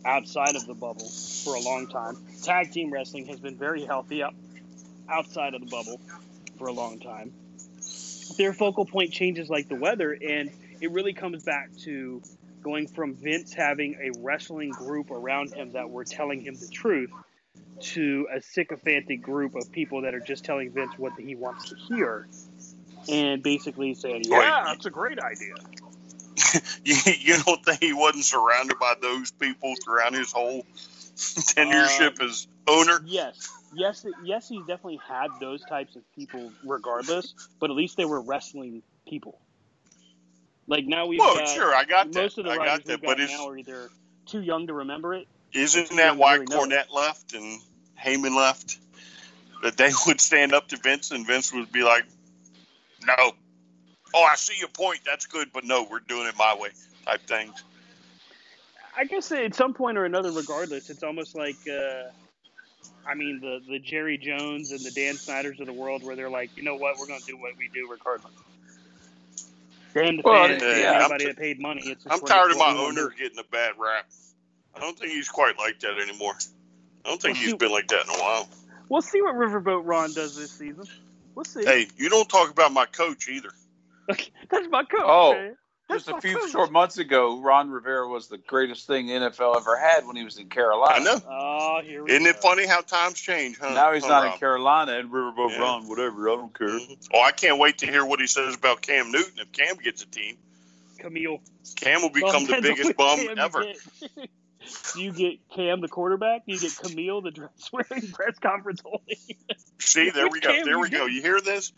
outside 0.04 0.56
of 0.56 0.66
the 0.66 0.74
bubble 0.74 1.08
for 1.44 1.54
a 1.54 1.60
long 1.60 1.86
time. 1.86 2.16
Tag 2.42 2.70
team 2.72 2.92
wrestling 2.92 3.26
has 3.26 3.40
been 3.40 3.56
very 3.56 3.84
healthy 3.84 4.22
up 4.22 4.34
outside 5.08 5.54
of 5.54 5.60
the 5.60 5.66
bubble 5.66 6.00
for 6.58 6.68
a 6.68 6.72
long 6.72 6.98
time. 6.98 7.32
Their 8.36 8.52
focal 8.52 8.86
point 8.86 9.12
changes 9.12 9.50
like 9.50 9.68
the 9.68 9.74
weather, 9.74 10.12
and 10.12 10.50
it 10.80 10.90
really 10.92 11.12
comes 11.12 11.42
back 11.42 11.70
to 11.80 12.22
going 12.62 12.86
from 12.86 13.14
Vince 13.14 13.52
having 13.52 13.96
a 14.00 14.18
wrestling 14.20 14.70
group 14.70 15.10
around 15.10 15.52
him 15.52 15.72
that 15.72 15.90
were 15.90 16.04
telling 16.04 16.40
him 16.40 16.54
the 16.54 16.68
truth 16.68 17.10
to 17.80 18.26
a 18.34 18.40
sycophantic 18.42 19.22
group 19.22 19.54
of 19.54 19.70
people 19.72 20.02
that 20.02 20.14
are 20.14 20.20
just 20.20 20.44
telling 20.44 20.70
Vince 20.70 20.92
what 20.98 21.12
he 21.18 21.34
wants 21.34 21.68
to 21.70 21.76
hear 21.88 22.26
and 23.08 23.42
basically 23.42 23.94
saying, 23.94 24.22
yeah, 24.24 24.38
Right. 24.38 24.62
that's 24.66 24.86
a 24.86 24.90
great 24.90 25.18
idea. 25.18 25.54
You, 26.84 26.96
you 27.20 27.36
don't 27.44 27.62
think 27.64 27.80
he 27.80 27.92
wasn't 27.92 28.24
surrounded 28.24 28.78
by 28.78 28.94
those 29.00 29.30
people 29.30 29.74
throughout 29.84 30.14
his 30.14 30.32
whole 30.32 30.64
tenureship 31.16 32.20
uh, 32.20 32.24
as 32.24 32.46
owner? 32.66 33.00
Yes. 33.06 33.36
Yes, 33.76 34.04
yes, 34.24 34.48
he 34.48 34.58
definitely 34.58 35.00
had 35.06 35.30
those 35.40 35.64
types 35.66 35.94
of 35.94 36.02
people 36.16 36.50
regardless, 36.64 37.34
but 37.60 37.70
at 37.70 37.76
least 37.76 37.96
they 37.96 38.04
were 38.04 38.20
wrestling 38.20 38.82
people. 39.06 39.38
Like 40.66 40.86
now 40.86 41.06
we've 41.06 41.20
Well, 41.20 41.36
got 41.36 41.48
sure, 41.48 41.74
I 41.74 41.84
got 41.84 42.12
that. 42.12 42.18
most 42.18 42.38
of 42.38 42.44
the 42.44 42.50
I 42.50 42.56
got 42.56 42.66
writers 42.66 42.84
that, 42.86 42.92
we've 43.00 43.00
but 43.02 43.16
got 43.18 43.20
it's- 43.24 43.38
now 43.38 43.48
are 43.48 43.58
either 43.58 43.90
too 44.26 44.40
young 44.40 44.66
to 44.66 44.74
remember 44.74 45.14
it. 45.14 45.28
Isn't 45.52 45.90
that 45.96 46.06
young 46.06 46.18
why 46.18 46.34
really 46.34 46.46
know. 46.46 46.60
Cornette 46.60 46.92
left 46.92 47.34
and 47.34 47.60
Heyman 48.02 48.36
left? 48.36 48.78
That 49.62 49.76
they 49.76 49.90
would 50.06 50.20
stand 50.20 50.54
up 50.54 50.68
to 50.68 50.76
Vince 50.76 51.10
and 51.10 51.26
Vince 51.26 51.52
would 51.52 51.72
be 51.72 51.82
like, 51.82 52.04
"No, 53.04 53.32
oh, 54.14 54.22
I 54.22 54.36
see 54.36 54.54
your 54.58 54.68
point. 54.68 55.00
That's 55.04 55.26
good, 55.26 55.52
but 55.52 55.64
no, 55.64 55.86
we're 55.90 56.00
doing 56.00 56.26
it 56.26 56.34
my 56.38 56.56
way." 56.58 56.70
Type 57.04 57.26
things. 57.26 57.62
I 58.96 59.04
guess 59.04 59.32
at 59.32 59.54
some 59.54 59.74
point 59.74 59.96
or 59.98 60.04
another, 60.04 60.32
regardless, 60.32 60.90
it's 60.90 61.02
almost 61.02 61.34
like, 61.34 61.56
uh, 61.68 62.10
I 63.06 63.14
mean, 63.14 63.40
the 63.40 63.60
the 63.68 63.78
Jerry 63.78 64.18
Jones 64.18 64.72
and 64.72 64.80
the 64.80 64.90
Dan 64.90 65.16
Snyders 65.16 65.60
of 65.60 65.66
the 65.66 65.72
world, 65.72 66.02
where 66.02 66.16
they're 66.16 66.30
like, 66.30 66.50
you 66.56 66.62
know 66.62 66.76
what, 66.76 66.98
we're 66.98 67.06
going 67.06 67.20
to 67.20 67.26
do 67.26 67.36
what 67.36 67.52
we 67.56 67.68
do 67.72 67.88
regardless. 67.90 68.32
Damn 69.94 70.16
the 70.16 70.22
Well, 70.24 70.48
fans, 70.48 70.62
yeah, 70.72 70.92
damn 70.92 71.00
I'm 71.00 71.00
anybody 71.00 71.24
t- 71.24 71.30
that 71.30 71.36
paid 71.36 71.60
money. 71.60 71.82
It's 71.86 72.04
I'm 72.08 72.20
tired 72.20 72.52
of 72.52 72.58
my 72.58 72.74
owner 72.76 73.10
getting 73.10 73.38
a 73.38 73.44
bad 73.44 73.72
rap. 73.78 74.06
I 74.74 74.80
don't 74.80 74.98
think 74.98 75.12
he's 75.12 75.28
quite 75.28 75.58
like 75.58 75.80
that 75.80 75.98
anymore. 76.00 76.34
I 77.04 77.08
don't 77.08 77.20
think 77.20 77.34
Well, 77.34 77.42
he's 77.42 77.50
shoot. 77.52 77.58
been 77.58 77.70
like 77.72 77.88
that 77.88 78.04
in 78.04 78.10
a 78.10 78.18
while. 78.18 78.48
We'll 78.88 79.02
see 79.02 79.20
what 79.22 79.34
Riverboat 79.34 79.82
Ron 79.84 80.12
does 80.12 80.34
this 80.34 80.52
season. 80.52 80.84
We'll 81.34 81.44
see. 81.44 81.64
Hey, 81.64 81.88
you 81.96 82.08
don't 82.08 82.28
talk 82.28 82.50
about 82.50 82.72
my 82.72 82.86
coach 82.86 83.28
either. 83.28 83.50
That's 84.08 84.68
my 84.70 84.82
coach. 84.84 85.00
Oh, 85.04 85.32
man. 85.34 85.56
That's 85.88 86.04
Just 86.06 86.16
a 86.16 86.20
few 86.20 86.38
coach. 86.38 86.50
short 86.50 86.70
months 86.70 86.98
ago, 86.98 87.40
Ron 87.40 87.70
Rivera 87.70 88.08
was 88.08 88.28
the 88.28 88.38
greatest 88.38 88.86
thing 88.86 89.06
the 89.06 89.12
NFL 89.14 89.56
ever 89.56 89.76
had 89.76 90.06
when 90.06 90.14
he 90.14 90.22
was 90.24 90.38
in 90.38 90.48
Carolina. 90.48 90.94
I 90.94 91.04
know. 91.04 91.20
Oh, 91.28 91.80
here 91.84 92.04
we 92.04 92.10
Isn't 92.12 92.24
go. 92.24 92.30
it 92.30 92.36
funny 92.36 92.66
how 92.66 92.80
times 92.80 93.20
change, 93.20 93.58
huh? 93.58 93.74
Now 93.74 93.92
he's 93.92 94.04
Huh, 94.04 94.08
not 94.08 94.24
Rob? 94.24 94.34
in 94.34 94.38
Carolina 94.38 94.92
and 94.98 95.10
Riverboat 95.10 95.50
Yeah. 95.50 95.60
Ron, 95.60 95.88
whatever. 95.88 96.30
I 96.30 96.36
don't 96.36 96.56
care. 96.56 96.68
Mhm. 96.68 97.08
Oh, 97.12 97.20
I 97.22 97.32
can't 97.32 97.58
wait 97.58 97.78
to 97.78 97.86
hear 97.86 98.04
what 98.04 98.20
he 98.20 98.28
says 98.28 98.54
about 98.54 98.82
Cam 98.82 99.10
Newton 99.10 99.38
if 99.38 99.50
Cam 99.52 99.76
gets 99.76 100.02
a 100.02 100.06
team. 100.06 100.36
Camille. 100.98 101.40
Cam 101.76 102.02
will 102.02 102.10
Well, 102.10 102.32
become 102.32 102.46
the 102.46 102.58
biggest 102.62 102.96
bum 102.96 103.28
ever. 103.36 103.64
Do 104.94 105.02
you 105.02 105.12
get 105.12 105.38
Cam 105.54 105.80
the 105.80 105.88
quarterback? 105.88 106.46
Do 106.46 106.52
you 106.52 106.60
get 106.60 106.76
Camille 106.76 107.22
the 107.22 107.30
dress 107.30 107.70
wearing 107.72 108.08
press 108.12 108.38
conference 108.38 108.80
holding? 108.84 109.16
See, 109.78 110.10
there 110.10 110.28
we 110.28 110.40
go. 110.40 110.52
Cam 110.52 110.64
There 110.64 110.78
we 110.78 110.90
go. 110.90 111.06
You 111.06 111.22
hear 111.22 111.40
this? 111.40 111.72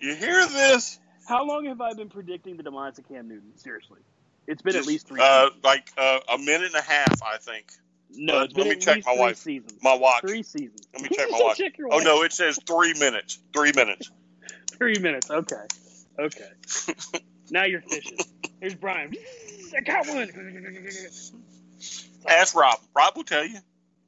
You 0.00 0.14
hear 0.14 0.46
this? 0.46 0.98
How 1.26 1.44
long 1.44 1.64
have 1.66 1.80
I 1.80 1.94
been 1.94 2.08
predicting 2.08 2.56
the 2.56 2.62
demise 2.62 2.98
of 2.98 3.08
Cam 3.08 3.28
Newton? 3.28 3.56
Seriously, 3.56 4.00
it's 4.46 4.62
been 4.62 4.76
at 4.76 4.86
least 4.86 5.08
three. 5.08 5.20
Uh, 5.20 5.50
like 5.64 5.90
uh, 5.98 6.20
a 6.32 6.38
minute 6.38 6.66
and 6.66 6.74
a 6.76 6.82
half, 6.82 7.22
I 7.22 7.38
think. 7.38 7.72
no, 8.10 8.38
uh, 8.38 8.44
it's 8.44 8.52
been 8.52 8.68
let 8.68 8.76
me 8.76 8.80
check 8.80 9.04
my 9.04 9.14
three 9.14 9.20
wife. 9.20 9.36
seasons. 9.36 9.82
My 9.82 9.94
watch. 9.94 10.20
Three 10.20 10.42
seasons. 10.42 10.86
Let 10.92 11.02
me 11.02 11.08
check 11.08 11.28
my 11.30 11.40
watch. 11.40 11.58
check 11.58 11.74
Oh 11.90 11.98
no, 11.98 12.22
it 12.22 12.32
says 12.32 12.58
three 12.66 12.94
minutes. 12.94 13.38
Three 13.52 13.72
minutes. 13.74 14.10
Three 14.72 14.98
minutes. 14.98 15.30
Okay. 15.30 15.56
Okay. 16.18 16.50
now 17.50 17.64
you're 17.64 17.80
fishing. 17.80 18.18
Here's 18.60 18.74
Brian. 18.74 19.14
I 19.74 19.80
got 19.80 20.06
one. 20.06 20.28
Ask 22.28 22.54
Rob. 22.54 22.78
Rob 22.94 23.16
will 23.16 23.24
tell 23.24 23.44
you. 23.44 23.58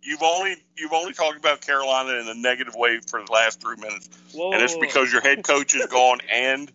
You've 0.03 0.23
only 0.23 0.57
you've 0.77 0.93
only 0.93 1.13
talked 1.13 1.37
about 1.39 1.61
Carolina 1.61 2.19
in 2.21 2.29
a 2.29 2.35
negative 2.35 2.75
way 2.75 3.01
for 3.07 3.23
the 3.23 3.31
last 3.33 3.61
three 3.61 3.77
minutes, 3.77 4.09
Whoa, 4.33 4.53
and 4.53 4.63
it's 4.63 4.77
because 4.77 5.13
your 5.13 5.21
head 5.21 5.43
coach 5.43 5.75
is 5.75 5.85
gone 5.87 6.21
and 6.33 6.71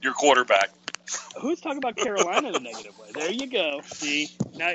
your 0.00 0.14
quarterback. 0.14 0.70
Who's 1.40 1.60
talking 1.60 1.78
about 1.78 1.96
Carolina 1.96 2.48
in 2.48 2.54
a 2.54 2.60
negative 2.60 2.98
way? 2.98 3.08
There 3.12 3.30
you 3.30 3.46
go. 3.48 3.80
See, 3.84 4.30
now 4.56 4.70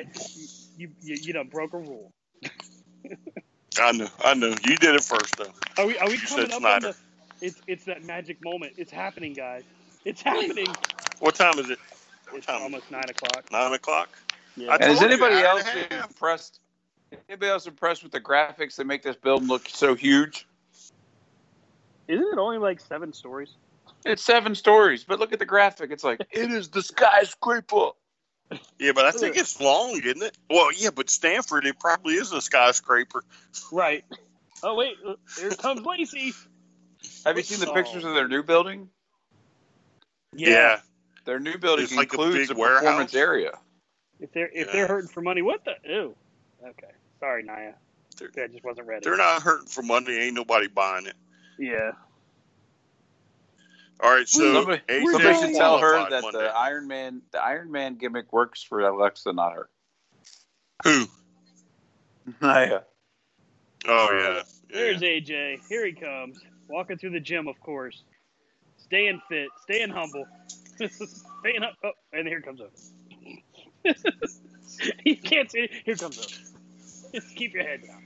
you 0.77 0.89
you, 1.01 1.15
you 1.21 1.33
done 1.33 1.47
broke 1.47 1.73
a 1.73 1.77
rule. 1.77 2.11
I 3.81 3.91
knew. 3.93 4.07
I 4.23 4.33
knew. 4.35 4.49
You 4.63 4.77
did 4.77 4.95
it 4.95 5.03
first 5.03 5.35
though. 5.37 5.51
Are 5.81 5.87
we 5.87 5.97
are 5.97 6.07
we 6.07 6.15
You 6.15 6.19
coming 6.27 6.45
up 6.47 6.53
on 6.55 6.59
Snyder. 6.61 6.87
the? 7.39 7.45
It's 7.45 7.61
it's 7.67 7.85
that 7.85 8.03
magic 8.03 8.43
moment. 8.43 8.73
It's 8.77 8.91
happening, 8.91 9.33
guys. 9.33 9.63
It's 10.05 10.21
happening. 10.21 10.67
What 11.19 11.35
time 11.35 11.57
is 11.57 11.69
it? 11.69 11.79
What 12.29 12.37
It's 12.39 12.47
time? 12.47 12.61
almost 12.61 12.91
nine 12.91 13.09
o'clock. 13.09 13.51
Nine 13.51 13.73
o'clock. 13.73 14.09
Yeah. 14.55 14.73
And 14.73 14.83
is 14.91 14.99
told 14.99 15.11
you, 15.11 15.17
anybody 15.17 15.35
else 15.45 15.63
and 15.67 15.91
a 15.91 15.95
half. 15.95 16.09
impressed? 16.09 16.59
Anybody 17.29 17.51
else 17.51 17.67
impressed 17.67 18.03
with 18.03 18.11
the 18.11 18.21
graphics 18.21 18.75
that 18.77 18.85
make 18.85 19.03
this 19.03 19.15
building 19.15 19.47
look 19.47 19.67
so 19.69 19.95
huge? 19.95 20.47
Isn't 22.07 22.25
it 22.33 22.37
only 22.37 22.57
like 22.57 22.79
seven 22.79 23.13
stories? 23.13 23.49
It's 24.05 24.23
seven 24.23 24.55
stories, 24.55 25.03
but 25.03 25.19
look 25.19 25.31
at 25.31 25.39
the 25.39 25.45
graphic. 25.45 25.91
It's 25.91 26.03
like 26.03 26.19
it 26.31 26.51
is 26.51 26.69
the 26.69 26.81
skyscraper. 26.81 27.91
Yeah, 28.77 28.91
but 28.93 29.05
I 29.05 29.11
think 29.11 29.37
it's 29.37 29.59
long, 29.61 29.99
isn't 30.03 30.21
it? 30.21 30.37
Well, 30.49 30.69
yeah, 30.73 30.89
but 30.93 31.09
Stamford, 31.09 31.65
it 31.65 31.79
probably 31.79 32.15
is 32.15 32.31
a 32.33 32.41
skyscraper. 32.41 33.23
Right. 33.71 34.03
Oh 34.61 34.75
wait, 34.75 34.95
here 35.39 35.49
comes 35.51 35.85
Lacey. 35.85 36.33
Have 37.25 37.37
you 37.37 37.43
seen 37.43 37.59
the 37.59 37.71
pictures 37.73 38.03
of 38.03 38.13
their 38.13 38.27
new 38.27 38.43
building? 38.43 38.89
Yeah. 40.35 40.79
Their 41.25 41.39
new 41.39 41.57
building 41.57 41.85
It's 41.85 41.95
like 41.95 42.11
a 42.13 42.15
includes 42.15 42.35
big 42.49 42.51
a 42.51 42.55
performance 42.59 43.13
warehouse. 43.13 43.15
area. 43.15 43.59
If 44.23 44.31
they're 44.31 44.47
if 44.53 44.67
Yeah. 44.67 44.71
they're 44.71 44.87
hurting 44.87 45.09
for 45.09 45.19
money, 45.21 45.41
what 45.41 45.65
the? 45.65 45.73
Ew. 45.83 46.15
Okay. 46.65 46.91
Sorry, 47.19 47.43
Nia. 47.43 47.75
They're- 48.17 48.31
I 48.41 48.47
just 48.47 48.63
wasn't 48.63 48.87
ready. 48.87 49.03
They're 49.03 49.17
not 49.17 49.41
hurting 49.41 49.67
for 49.67 49.81
money. 49.81 50.13
Ain't 50.15 50.33
nobody 50.35 50.67
buying 50.67 51.07
it. 51.07 51.15
Yeah. 51.59 51.91
All 53.99 54.11
right, 54.13 54.27
so 54.27 54.53
Somebody, 54.53 54.81
AJ 54.87 55.11
somebody 55.11 55.39
should 55.39 55.55
tell 55.55 55.77
her 55.77 56.09
that 56.09 56.23
Monday. 56.23 56.39
the 56.39 56.57
Iron 56.57 56.87
Man, 56.87 57.21
the 57.31 57.43
Iron 57.43 57.71
Man 57.71 57.95
gimmick 57.95 58.31
works 58.33 58.63
for 58.63 58.79
Alexa, 58.81 59.31
not 59.33 59.53
her. 59.53 59.69
Who? 60.83 61.05
yeah. 62.41 62.79
Oh 63.87 64.09
yeah. 64.13 64.43
There's. 64.69 65.01
AJ. 65.01 65.67
Here 65.67 65.85
he 65.85 65.93
comes. 65.93 66.39
Walking 66.69 66.97
through 66.97 67.11
the 67.11 67.19
gym, 67.19 67.47
of 67.47 67.59
course. 67.59 68.03
Staying 68.77 69.21
fit, 69.29 69.49
staying 69.63 69.89
humble. 69.89 70.25
staying 70.79 71.63
up. 71.63 71.75
Oh, 71.83 71.91
and 72.13 72.27
here 72.27 72.41
comes 72.41 72.61
up. 72.61 72.71
you 75.05 75.17
can't 75.17 75.51
see. 75.51 75.69
Here 75.85 75.95
comes 75.95 76.19
up. 76.19 76.25
Just 77.13 77.35
keep 77.35 77.53
your 77.53 77.63
head 77.63 77.81
down. 77.85 78.03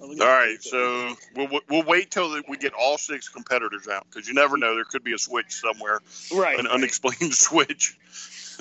Oh, 0.00 0.06
look 0.06 0.16
at 0.16 0.22
All 0.22 0.26
that. 0.26 0.32
right, 0.32 0.62
so 0.62 1.14
we'll 1.34 1.60
we'll 1.68 1.82
wait 1.82 2.10
till 2.10 2.40
we 2.48 2.56
get 2.56 2.72
all 2.72 2.98
six 2.98 3.28
competitors 3.28 3.88
out 3.88 4.06
because 4.08 4.28
you 4.28 4.34
never 4.34 4.56
know. 4.56 4.74
There 4.74 4.84
could 4.84 5.02
be 5.02 5.12
a 5.12 5.18
switch 5.18 5.52
somewhere, 5.52 6.00
right. 6.32 6.58
an 6.58 6.66
right. 6.66 6.74
unexplained 6.74 7.34
switch. 7.34 7.98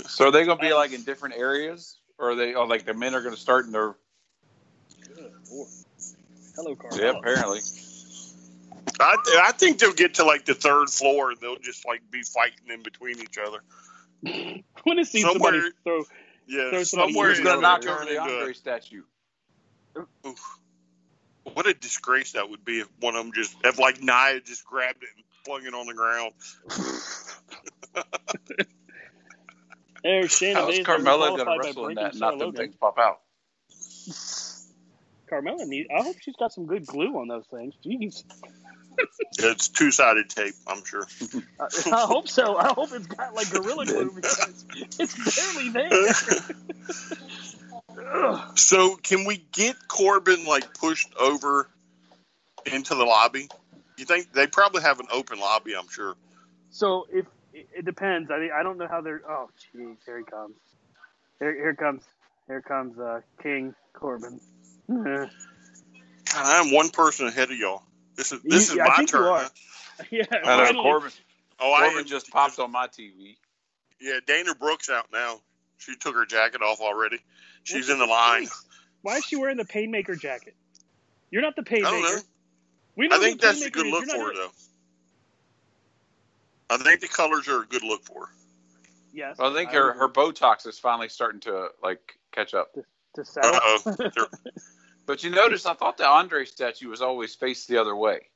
So 0.07 0.27
are 0.27 0.31
they 0.31 0.45
going 0.45 0.57
to 0.57 0.63
be 0.63 0.73
like 0.73 0.93
in 0.93 1.03
different 1.03 1.35
areas, 1.35 1.97
or 2.17 2.31
are 2.31 2.35
they? 2.35 2.55
Oh, 2.55 2.65
like 2.65 2.85
the 2.85 2.93
men 2.93 3.13
are 3.13 3.21
going 3.21 3.35
to 3.35 3.39
start 3.39 3.65
in 3.65 3.71
their? 3.71 3.95
Good 5.15 5.31
Hello, 6.55 6.75
Carl. 6.75 6.99
Yeah, 6.99 7.11
apparently. 7.11 7.59
I 8.99 9.15
I 9.43 9.51
think 9.51 9.77
they'll 9.77 9.93
get 9.93 10.15
to 10.15 10.25
like 10.25 10.45
the 10.45 10.55
third 10.55 10.89
floor 10.89 11.31
and 11.31 11.39
they'll 11.39 11.59
just 11.59 11.85
like 11.85 12.01
be 12.09 12.23
fighting 12.23 12.69
in 12.73 12.81
between 12.81 13.19
each 13.19 13.38
other. 13.38 13.59
I 14.26 14.63
want 14.86 14.99
to 14.99 15.05
see 15.05 15.22
Somewhere- 15.22 15.53
somebody 15.53 15.72
throw. 15.84 16.03
Yeah, 16.49 16.70
Throw 16.70 16.84
somebody 16.84 17.13
somewhere 17.13 17.30
Who's 17.30 17.39
going 17.41 17.55
to 17.57 17.61
knock 17.61 17.86
over 17.86 18.05
the 18.05 18.11
into 18.11 18.22
Andre 18.22 18.53
statue? 18.53 19.03
Oof. 20.26 20.39
What 21.53 21.68
a 21.68 21.74
disgrace 21.74 22.34
that 22.34 22.49
would 22.49 22.63
be 22.63 22.80
if 22.80 22.88
one 22.99 23.15
of 23.15 23.24
them 23.26 23.34
just, 23.34 23.55
if 23.63 23.80
like 23.80 24.01
Nia 24.01 24.39
just 24.41 24.65
grabbed 24.65 25.03
it 25.03 25.09
and 25.15 25.26
flung 25.43 25.65
it 25.65 25.74
on 25.74 25.88
the 25.88 25.93
ground. 25.93 26.34
There's 30.03 30.32
Shayna 30.32 30.53
How's 30.53 30.76
Baszler, 30.76 30.84
Carmella 30.84 31.28
qualified 31.28 31.45
going 31.45 31.47
to 31.47 31.68
wrestle 31.68 31.88
in 31.88 31.95
that? 31.95 32.15
Not 32.15 32.39
them 32.39 32.53
things 32.53 32.76
pop 32.76 32.97
out. 32.97 33.20
Carmella 35.30 35.68
need. 35.68 35.88
I 35.93 36.03
hope 36.03 36.15
she's 36.22 36.36
got 36.38 36.53
some 36.53 36.65
good 36.65 36.86
glue 36.86 37.18
on 37.18 37.28
those 37.28 37.45
things. 37.47 37.74
Jeez. 37.86 38.24
It's 39.39 39.67
two 39.67 39.91
sided 39.91 40.29
tape, 40.29 40.55
I'm 40.65 40.83
sure. 40.83 41.05
I, 41.59 41.65
I 41.91 42.05
hope 42.05 42.27
so. 42.27 42.57
I 42.57 42.73
hope 42.73 42.91
it's 42.91 43.07
got 43.07 43.35
like 43.35 43.51
gorilla 43.51 43.85
glue 43.85 44.11
because 44.15 44.65
it's 44.99 45.35
barely 45.35 45.69
there. 45.69 46.13
So, 48.55 48.95
can 48.95 49.25
we 49.25 49.37
get 49.51 49.75
Corbin 49.87 50.45
like 50.45 50.73
pushed 50.73 51.13
over 51.19 51.69
into 52.65 52.95
the 52.95 53.03
lobby? 53.03 53.47
You 53.97 54.05
think 54.05 54.31
they 54.33 54.47
probably 54.47 54.81
have 54.81 54.99
an 54.99 55.07
open 55.11 55.39
lobby? 55.39 55.75
I'm 55.75 55.89
sure. 55.89 56.15
so 56.69 57.07
if 57.11 57.25
it, 57.53 57.85
depends. 57.85 58.29
I 58.31 58.39
mean, 58.39 58.49
I 58.57 58.63
don't 58.63 58.77
know 58.77 58.87
how 58.87 59.01
they're. 59.01 59.21
Oh, 59.27 59.49
jeez, 59.75 59.97
here 60.05 60.19
he 60.19 60.23
comes. 60.23 60.55
Here, 61.39 61.53
here 61.53 61.75
comes. 61.75 62.03
Here 62.47 62.61
comes 62.61 62.97
uh, 62.97 63.21
King 63.41 63.75
Corbin. 63.93 64.39
God, 64.87 65.29
I'm 66.33 66.71
one 66.71 66.89
person 66.89 67.27
ahead 67.27 67.51
of 67.51 67.57
y'all. 67.57 67.83
This 68.18 68.32
is 68.34 68.41
this 68.43 68.70
You- 68.74 68.76
is 68.76 68.80
I 68.82 68.88
my 68.89 68.95
think 68.97 69.11
you 69.11 69.18
turn. 69.20 69.24
are. 69.28 69.39
huh? 69.39 70.03
yeah, 70.11 70.24
I 70.43 70.72
know. 70.74 70.82
Corbin. 70.82 71.11
Oh, 71.59 71.74
I 71.74 71.89
Corbin 71.89 72.05
just 72.07 72.30
popped 72.30 72.59
on 72.59 72.72
my 72.72 72.88
TV. 72.88 73.38
Yeah, 74.01 74.20
Dana 74.26 74.53
Brooke's 74.55 74.89
out 74.89 75.07
now. 75.13 75.39
She 75.78 75.95
took 75.95 76.15
her 76.15 76.26
jacket 76.26 76.61
off 76.61 76.82
already. 76.82 77.20
She's 77.63 77.89
in 77.89 77.97
the 77.99 78.05
line. 78.05 78.47
Why 79.03 79.18
is 79.18 79.26
she 79.26 79.36
wearing 79.38 79.57
the 79.57 79.63
Painmaker 79.65 80.20
jacket? 80.20 80.55
You're 81.32 81.41
not 81.41 81.55
the 81.55 81.63
I 81.72 81.80
don't 81.82 82.01
know. 82.01 82.20
We 82.95 83.07
know 83.07 83.15
I 83.15 83.20
think 83.20 83.39
that's 83.41 83.63
a 83.63 83.70
good 83.70 83.86
is. 83.86 83.91
look 83.91 84.05
for 84.05 84.18
her, 84.28 84.34
though. 84.34 84.51
I 86.70 86.78
think 86.78 86.99
the 87.01 87.07
colors 87.07 87.47
are 87.47 87.61
a 87.63 87.65
good 87.65 87.84
look 87.84 88.03
for 88.03 88.26
her. 88.28 88.32
Yes. 89.13 89.38
Well, 89.38 89.51
I 89.51 89.53
think 89.55 89.72
her, 89.72 89.89
agree. 89.91 89.99
her 90.01 90.09
Botox 90.09 90.68
is 90.68 90.78
finally 90.80 91.09
starting 91.09 91.41
to 91.41 91.70
like 91.82 92.18
catch 92.32 92.53
up. 92.53 92.76
to 93.15 93.26
settle. 93.26 93.51
Uh-oh. 93.55 93.91
They're- 93.97 94.28
But 95.07 95.23
you 95.23 95.29
notice, 95.29 95.65
I 95.65 95.73
thought 95.73 95.97
the 95.97 96.05
Andre 96.05 96.43
statue 96.43 96.89
was 96.89 97.01
always 97.01 97.33
faced 97.33 97.69
the 97.69 97.79
other 97.79 97.95
way. 97.95 98.27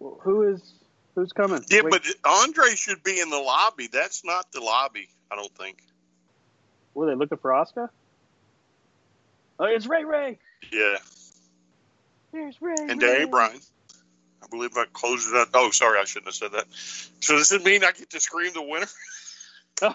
Well, 0.00 0.18
who 0.20 0.52
is 0.52 0.72
who's 1.14 1.32
coming? 1.32 1.64
Yeah, 1.70 1.82
Wait, 1.84 1.92
but 1.92 2.02
Andre 2.24 2.74
should 2.74 3.04
be 3.04 3.20
in 3.20 3.30
the 3.30 3.38
lobby. 3.38 3.88
That's 3.90 4.24
not 4.24 4.50
the 4.50 4.60
lobby, 4.60 5.08
I 5.30 5.36
don't 5.36 5.54
think. 5.56 5.78
were 6.92 7.06
they 7.06 7.14
looking 7.14 7.38
for 7.38 7.52
Asuka? 7.52 7.88
Oh, 9.60 9.64
it's 9.64 9.86
Rey 9.86 10.04
Rey. 10.04 10.38
Yeah. 10.72 10.96
There's 12.32 12.60
Rey. 12.60 12.74
And 12.80 13.00
Rey. 13.00 13.12
Danny 13.12 13.26
Bryan. 13.26 13.60
I 14.42 14.46
believe 14.48 14.74
that 14.74 14.92
closes 14.92 15.30
that. 15.32 15.48
Oh, 15.54 15.70
sorry, 15.70 16.00
I 16.00 16.04
shouldn't 16.04 16.28
have 16.28 16.34
said 16.34 16.52
that. 16.52 16.66
So 17.20 17.36
does 17.36 17.52
it 17.52 17.64
mean 17.64 17.84
I 17.84 17.92
get 17.92 18.10
to 18.10 18.20
scream 18.20 18.52
the 18.54 18.62
winner? 18.62 18.86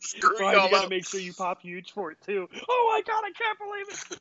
Screw 0.00 0.36
Brian, 0.36 0.54
you 0.54 0.60
y'all 0.60 0.70
gotta 0.70 0.84
up. 0.84 0.90
make 0.90 1.06
sure 1.06 1.20
you 1.20 1.32
pop 1.32 1.60
huge 1.62 1.92
for 1.92 2.12
it 2.12 2.18
too. 2.24 2.48
Oh 2.68 2.88
my 2.92 3.02
god, 3.06 3.24
I 3.24 3.32
can't 3.32 3.58
believe 3.58 3.88
it. 3.88 4.18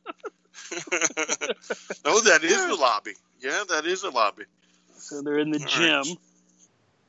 no, 2.06 2.20
that 2.22 2.44
is 2.44 2.66
the 2.68 2.76
lobby. 2.76 3.14
Yeah, 3.40 3.64
that 3.70 3.86
is 3.86 4.02
the 4.02 4.10
lobby. 4.10 4.44
So 4.96 5.22
they're 5.22 5.38
in 5.38 5.52
the 5.52 5.60
All 5.60 5.66
gym. 5.68 5.94
right. 6.00 6.18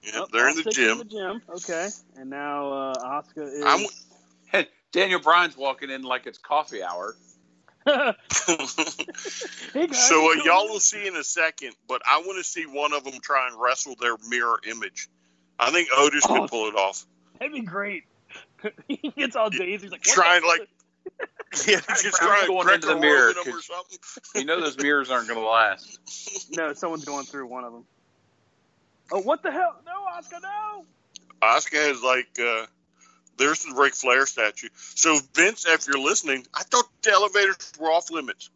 Yeah, 0.03 0.11
Oh, 0.17 0.27
they're 0.33 0.49
in 0.51 0.57
the 0.57 0.65
gym. 0.71 0.91
In 0.93 0.99
the 0.99 1.05
gym. 1.05 1.43
Okay. 1.57 1.89
And 2.17 2.31
now 2.31 2.71
uh, 2.73 3.23
Asuka 3.23 3.53
is. 3.53 3.65
I'm- 3.65 3.87
Daniel 4.91 5.21
Bryan's 5.21 5.55
walking 5.57 5.91
in 5.91 6.03
like 6.03 6.27
it's 6.27 6.39
coffee 6.39 6.83
hour. 6.83 7.15
hey 7.87 8.15
guys. 9.87 10.09
so 10.09 10.31
uh, 10.33 10.35
y'all 10.45 10.69
will 10.69 10.81
see 10.81 11.07
in 11.07 11.15
a 11.17 11.25
second, 11.25 11.73
but 11.87 12.01
I 12.07 12.19
want 12.25 12.39
to 12.39 12.45
see 12.45 12.65
one 12.67 12.93
of 12.95 13.05
them 13.05 13.15
try 13.23 13.49
and 13.49 13.61
wrestle 13.61 13.97
their 14.01 14.17
mirror 14.29 14.59
image. 14.69 15.09
I 15.59 15.71
think 15.71 15.89
Otis 15.97 16.25
Oh. 16.29 16.41
could 16.41 16.51
pull 16.51 16.69
it 16.69 16.75
off. 16.75 17.05
on? 17.35 17.39
That'd 17.39 17.55
be 17.55 17.61
great. 17.63 18.05
he 18.89 19.11
gets 19.17 19.37
all 19.37 19.51
dazed. 19.51 19.83
He's 19.83 19.93
like, 19.93 20.05
what 20.07 20.15
Trying 20.15 20.47
like, 20.47 20.69
yeah, 21.67 21.81
just 21.89 22.17
trying 22.17 22.47
going 22.47 22.69
into 22.69 22.89
the 22.89 22.97
mirror, 22.97 23.33
them 23.33 23.61
something. 23.61 23.99
You 24.35 24.45
know 24.45 24.61
those 24.61 24.77
mirrors 24.77 25.11
aren't 25.11 25.29
going 25.29 25.41
to 25.41 25.47
last. 25.47 25.99
No, 26.57 26.73
someone's 26.75 27.05
going 27.05 27.25
through 27.25 27.47
one 27.47 27.65
of 27.65 27.73
them. 27.73 27.85
Oh, 29.11 29.21
what 29.21 29.43
the 29.43 29.51
hell? 29.51 29.77
No, 29.87 30.05
Asuka, 30.19 30.43
no. 30.43 30.85
Asuka 31.43 31.89
has 31.89 32.03
like, 32.03 32.29
uh, 32.39 32.67
there's 33.39 33.65
the 33.65 33.75
Ric 33.75 33.95
Flair 33.95 34.27
statue. 34.27 34.69
So 34.75 35.19
Vince, 35.35 35.65
if 35.67 35.87
you're 35.87 35.99
listening, 35.99 36.47
I 36.55 36.63
thought 36.65 36.85
the 37.03 37.13
elevators 37.13 37.73
were 37.79 37.91
off 37.91 38.11
limits. 38.11 38.51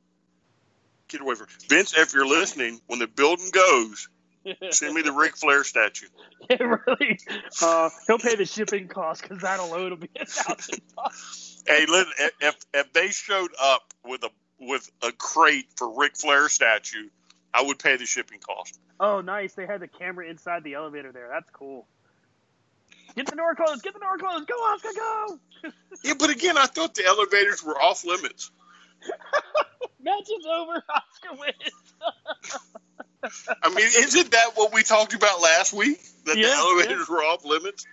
Get 1.08 1.20
away 1.20 1.34
from 1.34 1.46
Vince. 1.68 1.96
If 1.96 2.12
you're 2.12 2.26
listening, 2.26 2.80
when 2.86 2.98
the 2.98 3.06
building 3.06 3.50
goes, 3.50 4.08
send 4.70 4.94
me 4.94 5.02
the 5.02 5.12
Ric 5.12 5.36
Flair 5.36 5.64
statue. 5.64 6.06
Really. 6.50 7.18
Uh, 7.62 7.88
he'll 8.06 8.18
pay 8.18 8.34
the 8.34 8.44
shipping 8.44 8.88
cost 8.88 9.22
because 9.22 9.38
that 9.38 9.60
alone 9.60 9.90
will 9.90 9.96
be 9.96 10.10
a 10.20 10.26
thousand 10.26 10.80
dollars. 10.94 11.62
Hey, 11.66 11.86
listen, 11.86 12.12
if 12.40 12.56
if 12.74 12.92
they 12.92 13.08
showed 13.08 13.52
up 13.60 13.94
with 14.04 14.24
a 14.24 14.30
with 14.58 14.90
a 15.02 15.12
crate 15.12 15.66
for 15.76 15.98
Ric 15.98 16.16
Flair 16.16 16.48
statue, 16.48 17.08
I 17.54 17.62
would 17.62 17.78
pay 17.78 17.96
the 17.96 18.06
shipping 18.06 18.40
cost. 18.40 18.78
Oh, 19.00 19.20
nice. 19.20 19.54
They 19.54 19.66
had 19.66 19.80
the 19.80 19.88
camera 19.88 20.28
inside 20.28 20.64
the 20.64 20.74
elevator 20.74 21.12
there. 21.12 21.28
That's 21.32 21.50
cool. 21.50 21.86
Get 23.14 23.26
the 23.26 23.36
door 23.36 23.54
closed. 23.54 23.82
Get 23.82 23.94
the 23.94 24.00
door 24.00 24.16
closed. 24.18 24.46
Go, 24.46 24.54
Asuka, 24.54 24.96
go. 24.96 25.38
Yeah, 26.04 26.14
but 26.18 26.30
again, 26.30 26.58
I 26.58 26.66
thought 26.66 26.94
the 26.94 27.06
elevators 27.06 27.62
were 27.62 27.80
off 27.80 28.04
limits. 28.04 28.50
Match 30.00 30.22
is 30.22 30.46
over. 30.46 30.82
Asuka 30.90 31.38
wins. 31.38 31.94
I 33.62 33.68
mean, 33.68 33.86
isn't 33.86 34.30
that 34.32 34.50
what 34.54 34.72
we 34.72 34.82
talked 34.82 35.14
about 35.14 35.40
last 35.40 35.72
week? 35.72 36.00
That 36.26 36.36
Yeah, 36.36 36.48
the 36.48 36.54
elevators 36.54 37.08
were 37.08 37.22
off 37.22 37.44
limits? 37.44 37.86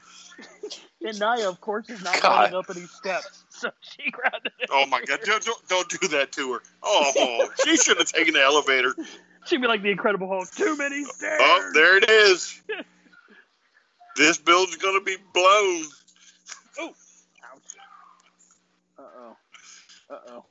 And 1.03 1.19
Nia, 1.19 1.49
of 1.49 1.61
course, 1.61 1.89
is 1.89 2.03
not 2.03 2.21
God. 2.21 2.39
running 2.39 2.55
up 2.55 2.65
any 2.69 2.85
steps. 2.87 3.43
So 3.49 3.69
she 3.81 4.09
grabbed 4.09 4.45
it. 4.45 4.69
Oh 4.71 4.85
my 4.85 5.01
God! 5.01 5.19
Don't, 5.23 5.43
don't, 5.43 5.67
don't 5.67 5.89
do 5.89 6.07
that 6.09 6.31
to 6.33 6.53
her. 6.53 6.61
Oh, 6.81 7.49
she 7.65 7.75
should 7.77 7.97
have 7.97 8.07
taken 8.07 8.33
the 8.33 8.41
elevator. 8.41 8.95
She'd 9.45 9.61
be 9.61 9.67
like 9.67 9.81
the 9.81 9.91
Incredible 9.91 10.27
Hulk. 10.27 10.49
Too 10.51 10.77
many 10.77 11.03
stairs. 11.03 11.41
Oh, 11.41 11.71
there 11.73 11.97
it 11.97 12.09
is. 12.09 12.61
This 14.15 14.37
building's 14.37 14.77
gonna 14.77 15.01
be 15.01 15.17
blown. 15.33 15.83
Oh. 16.79 16.93
Uh 18.97 19.03
oh. 19.17 19.37
Uh 20.09 20.17
oh. 20.29 20.45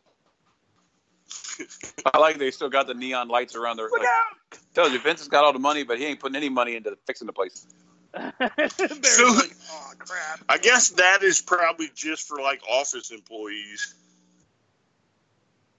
I 2.14 2.18
like 2.18 2.38
they 2.38 2.50
still 2.50 2.68
got 2.70 2.86
the 2.86 2.94
neon 2.94 3.28
lights 3.28 3.54
around 3.54 3.76
their. 3.76 3.86
Look 3.88 4.00
Like, 4.00 4.61
tells 4.74 4.92
you 4.92 4.98
Vince 5.00 5.20
has 5.20 5.28
got 5.28 5.44
all 5.44 5.52
the 5.52 5.59
money, 5.59 5.82
but 5.82 5.98
he 5.98 6.06
ain't 6.06 6.20
putting 6.20 6.36
any 6.36 6.48
money 6.48 6.76
into 6.76 6.96
fixing 7.06 7.26
the 7.26 7.32
place. 7.32 7.66
So- 8.14 8.24
like, 8.24 9.52
oh 9.70 9.92
crap. 9.98 10.40
I 10.48 10.59
guess 10.59 10.90
that 10.90 11.22
is 11.22 11.42
probably 11.42 11.90
just 11.94 12.26
for 12.26 12.40
like 12.40 12.61
office 12.70 13.11
employees. 13.11 13.94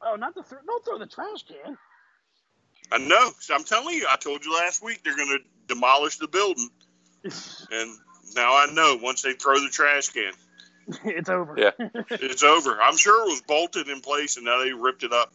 Oh, 0.01 0.15
not 0.15 0.36
the 0.36 0.43
th- 0.43 0.61
don't 0.65 0.86
throw 0.86 0.97
the 0.97 1.07
trash 1.07 1.43
can. 1.43 1.77
I 2.91 2.97
know. 2.99 3.32
So 3.39 3.53
I'm 3.55 3.63
telling 3.63 3.95
you, 3.95 4.07
I 4.09 4.15
told 4.15 4.45
you 4.45 4.53
last 4.53 4.84
week 4.84 5.01
they're 5.03 5.15
gonna 5.17 5.39
demolish 5.67 6.17
the 6.17 6.27
building, 6.27 6.69
and 7.23 7.91
now 8.36 8.55
I 8.55 8.67
know. 8.71 8.97
Once 9.01 9.21
they 9.23 9.34
throw 9.34 9.59
the 9.59 9.69
trash 9.69 10.09
can, 10.09 10.32
it's 11.03 11.30
over. 11.30 11.55
Yeah. 11.57 11.71
it's 12.11 12.43
over. 12.43 12.80
I'm 12.82 12.97
sure 12.97 13.25
it 13.27 13.32
was 13.32 13.41
bolted 13.41 13.89
in 13.89 14.01
place, 14.01 14.38
and 14.38 14.45
now 14.45 14.59
they 14.63 14.71
ripped 14.71 15.03
it 15.03 15.11
up. 15.11 15.34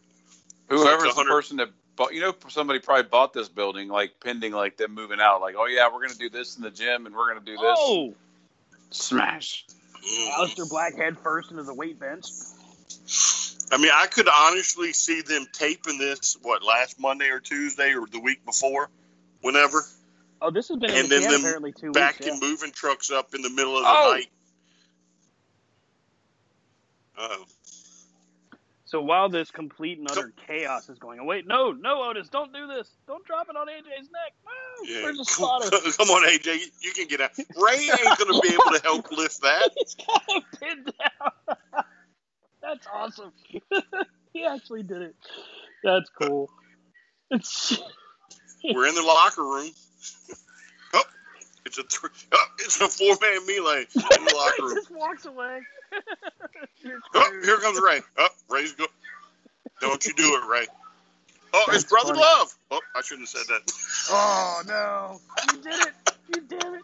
Whoever's 0.69 1.07
It's 1.07 1.17
the 1.17 1.25
person 1.25 1.57
that 1.59 1.69
bought, 1.97 2.15
you 2.15 2.21
know, 2.21 2.35
somebody 2.49 2.79
probably 2.79 3.05
bought 3.05 3.33
this 3.33 3.49
building, 3.49 3.89
like 3.89 4.19
pending, 4.21 4.53
like 4.53 4.77
them 4.77 4.95
moving 4.95 5.21
out. 5.21 5.41
Like, 5.41 5.55
oh 5.59 5.67
yeah, 5.67 5.89
we're 5.93 6.03
gonna 6.03 6.19
do 6.19 6.31
this 6.31 6.57
in 6.57 6.63
the 6.63 6.71
gym, 6.71 7.07
and 7.07 7.15
we're 7.15 7.29
gonna 7.29 7.45
do 7.45 7.53
this. 7.53 7.61
Oh, 7.63 8.15
Smash. 8.91 9.67
Mm. 10.07 10.31
Aleister 10.33 10.69
Black 10.69 10.97
head 10.97 11.17
first 11.19 11.51
into 11.51 11.63
the 11.63 11.75
weight 11.75 11.99
bench. 11.99 12.27
I 13.73 13.79
mean, 13.79 13.91
I 13.93 14.07
could 14.07 14.29
honestly 14.29 14.93
see 14.93 15.23
them 15.23 15.47
taping 15.53 15.99
this 15.99 16.37
what 16.43 16.63
last 16.63 17.01
Monday 17.01 17.29
or 17.29 17.41
Tuesday 17.41 17.95
or 17.95 18.07
the 18.07 18.21
week 18.21 18.45
before, 18.45 18.89
whenever, 19.41 19.85
Oh, 20.41 20.51
this 20.51 20.69
has 20.69 20.77
been 20.77 20.91
and 20.91 21.09
the 21.09 21.09
then 21.09 21.23
can 21.23 21.31
them 21.31 21.41
apparently 21.41 21.73
two 21.73 21.93
backing 21.93 22.35
weeks. 22.35 22.43
moving 22.43 22.71
trucks 22.73 23.11
up 23.11 23.35
in 23.35 23.41
the 23.41 23.49
middle 23.49 23.79
of 23.79 23.85
the 23.85 23.89
Oh. 23.89 24.13
night. 24.13 24.27
Oh, 27.17 27.45
So 28.95 29.03
while 29.03 29.29
this 29.29 29.51
complete 29.51 29.99
and 29.99 30.09
utter 30.09 30.33
chaos 30.47 30.89
is 30.89 31.01
going 31.01 31.19
on, 31.19 31.27
wait, 31.27 31.49
no, 31.49 31.73
no, 31.73 32.05
Otis, 32.05 32.29
don't 32.29 32.53
do 32.53 32.69
this. 32.69 32.89
Don't 33.09 33.27
drop 33.27 33.49
it 33.51 33.57
on 33.57 33.67
AJ's 33.67 34.09
neck. 34.09 34.33
No, 34.45 34.89
yeah. 34.89 35.03
where's 35.03 35.19
the 35.19 35.25
spotter? 35.25 35.69
Come 35.99 36.11
on, 36.11 36.25
AJ, 36.29 36.61
you 36.81 36.93
can 36.93 37.09
get 37.09 37.21
out. 37.21 37.33
Rey 37.37 37.91
ain't 37.91 38.19
gonna 38.19 38.41
be 38.41 38.51
able 38.51 38.71
to 38.71 38.81
help 38.85 39.11
lift 39.11 39.43
that. 39.43 39.73
He's 39.77 39.97
got 39.97 40.23
him 40.29 40.43
pinned 40.61 40.85
down. 40.85 41.57
That's 42.63 42.87
awesome. 42.95 43.33
he 44.33 44.45
actually 44.45 44.85
did 44.85 45.03
it. 45.03 45.17
That's 45.83 46.09
cool. 46.11 46.49
It's 47.33 47.77
We're 48.63 48.87
in 48.87 48.95
the 48.95 49.03
locker 49.03 49.43
room. 49.43 49.71
Oh, 50.93 51.03
it's 51.67 51.79
a 51.79 51.83
th- 51.83 52.13
oh, 52.31 52.47
it's 52.61 52.81
a 52.81 52.87
four 52.87 53.17
man 53.21 53.45
melee 53.45 53.87
in 53.93 54.25
the 54.25 54.35
locker 54.37 54.55
he 54.59 54.63
room. 54.63 54.77
just 54.77 54.93
walks 54.93 55.27
away. 55.27 55.63
You're 56.83 57.01
Oh, 57.15 57.41
here 57.45 57.59
comes 57.59 57.81
Rey. 57.81 58.01
Oh, 58.19 58.29
Rey's 58.51 58.73
go. 58.73 58.87
Don't 59.81 60.05
you 60.05 60.13
do 60.15 60.37
it, 60.37 60.47
Rey. 60.49 60.67
Oh, 61.53 61.65
it's 61.73 61.85
Brother 61.85 62.09
funny. 62.09 62.21
Love. 62.21 62.55
Oh, 62.71 62.81
I 62.95 63.03
shouldn't 63.03 63.29
have 63.29 63.47
said 63.47 63.47
that. 63.49 63.73
Oh 64.11 64.63
no! 64.67 65.21
You 65.53 65.63
did 65.63 65.81
it! 65.87 65.95
You 66.29 66.41
did 66.43 66.63
it! 66.63 66.83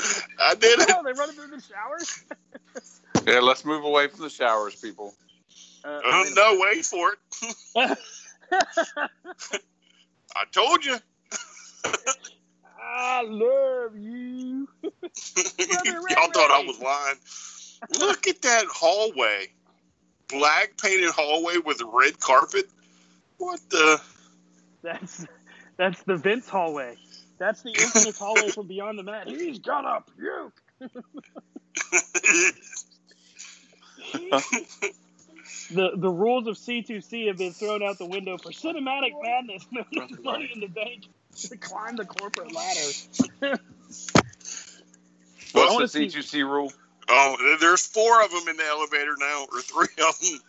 I 0.40 0.54
did 0.54 0.80
it. 0.80 0.90
Oh, 0.90 1.02
they 1.04 1.12
running 1.12 1.36
through 1.36 1.48
the 1.48 1.62
showers. 1.62 2.24
Yeah, 3.26 3.40
let's 3.40 3.64
move 3.64 3.84
away 3.84 4.08
from 4.08 4.20
the 4.22 4.30
showers, 4.30 4.76
people. 4.76 5.12
Uh, 5.84 6.00
Oh, 6.04 6.22
wait 6.22 6.32
a 6.32 6.34
no, 6.34 6.58
wait 6.60 6.84
for 6.84 7.12
it. 7.12 7.98
I 10.36 10.44
told 10.52 10.84
you. 10.84 10.96
I 12.80 13.22
love 13.26 13.96
you. 13.98 14.68
Y'all 15.36 16.30
thought 16.32 16.50
I 16.50 16.64
was 16.66 16.80
lying. 16.80 17.16
Look 17.98 18.26
at 18.26 18.42
that 18.42 18.66
hallway. 18.66 19.48
Black 20.28 20.76
painted 20.80 21.10
hallway 21.10 21.58
with 21.58 21.80
a 21.80 21.86
red 21.86 22.18
carpet. 22.20 22.66
What 23.38 23.60
the? 23.70 24.00
That's 24.82 25.26
that's 25.76 26.02
the 26.02 26.16
Vince 26.16 26.48
hallway. 26.48 26.96
That's 27.38 27.62
the 27.62 27.70
infamous 27.70 28.18
hallway 28.18 28.50
from 28.50 28.66
Beyond 28.66 28.98
the 28.98 29.04
Mat. 29.04 29.28
He's 29.28 29.58
gonna 29.60 30.02
puke. 30.16 30.62
The 35.70 35.90
the 35.94 36.10
rules 36.10 36.46
of 36.46 36.56
C2C 36.56 37.28
have 37.28 37.36
been 37.36 37.52
thrown 37.52 37.82
out 37.82 37.98
the 37.98 38.06
window 38.06 38.38
for 38.38 38.50
cinematic 38.50 39.12
madness 39.22 39.66
Money 40.22 40.50
in 40.54 40.60
the 40.60 40.66
Bank 40.66 41.04
to 41.36 41.56
climb 41.58 41.96
the 41.96 42.06
corporate 42.06 42.54
ladder. 42.54 43.58
What's 45.52 45.72
wanna 45.72 45.86
the 45.86 46.06
C2C 46.06 46.42
rule? 46.44 46.72
Oh, 47.08 47.56
there's 47.60 47.86
four 47.86 48.22
of 48.22 48.30
them 48.30 48.48
in 48.48 48.56
the 48.56 48.64
elevator 48.64 49.14
now, 49.18 49.46
or 49.52 49.60
three 49.62 49.88
of 50.06 50.18
them. 50.20 50.40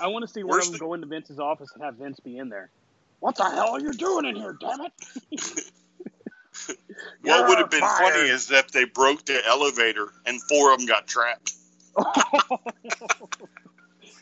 I 0.00 0.06
want 0.08 0.24
to 0.26 0.32
see 0.32 0.42
one 0.42 0.52
Where's 0.52 0.66
of 0.66 0.72
them 0.72 0.78
the- 0.78 0.84
go 0.84 0.94
into 0.94 1.06
Vince's 1.06 1.38
office 1.38 1.70
and 1.74 1.82
have 1.82 1.96
Vince 1.96 2.20
be 2.20 2.38
in 2.38 2.48
there. 2.48 2.70
What 3.20 3.36
the 3.36 3.44
hell 3.44 3.70
are 3.70 3.80
you 3.80 3.92
doing 3.92 4.24
in 4.26 4.36
here, 4.36 4.56
damn 4.60 4.80
it? 4.82 4.92
What 7.22 7.48
would 7.48 7.58
have 7.58 7.70
been 7.70 7.80
You're 7.80 7.88
funny 7.88 8.28
is 8.28 8.48
if 8.50 8.70
they 8.70 8.84
broke 8.84 9.24
the 9.24 9.44
elevator 9.44 10.06
and 10.24 10.40
four 10.42 10.72
of 10.72 10.78
them 10.78 10.86
got 10.86 11.06
trapped. 11.06 11.52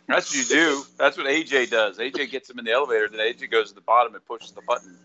That's 0.08 0.30
what 0.30 0.34
you 0.34 0.44
do. 0.44 0.84
That's 0.98 1.16
what 1.18 1.26
AJ 1.26 1.70
does. 1.70 1.98
AJ 1.98 2.30
gets 2.30 2.48
him 2.48 2.58
in 2.58 2.64
the 2.64 2.72
elevator, 2.72 3.08
then 3.08 3.20
AJ 3.20 3.50
goes 3.50 3.68
to 3.68 3.74
the 3.74 3.80
bottom 3.82 4.14
and 4.14 4.24
pushes 4.24 4.52
the 4.52 4.62
button. 4.62 4.96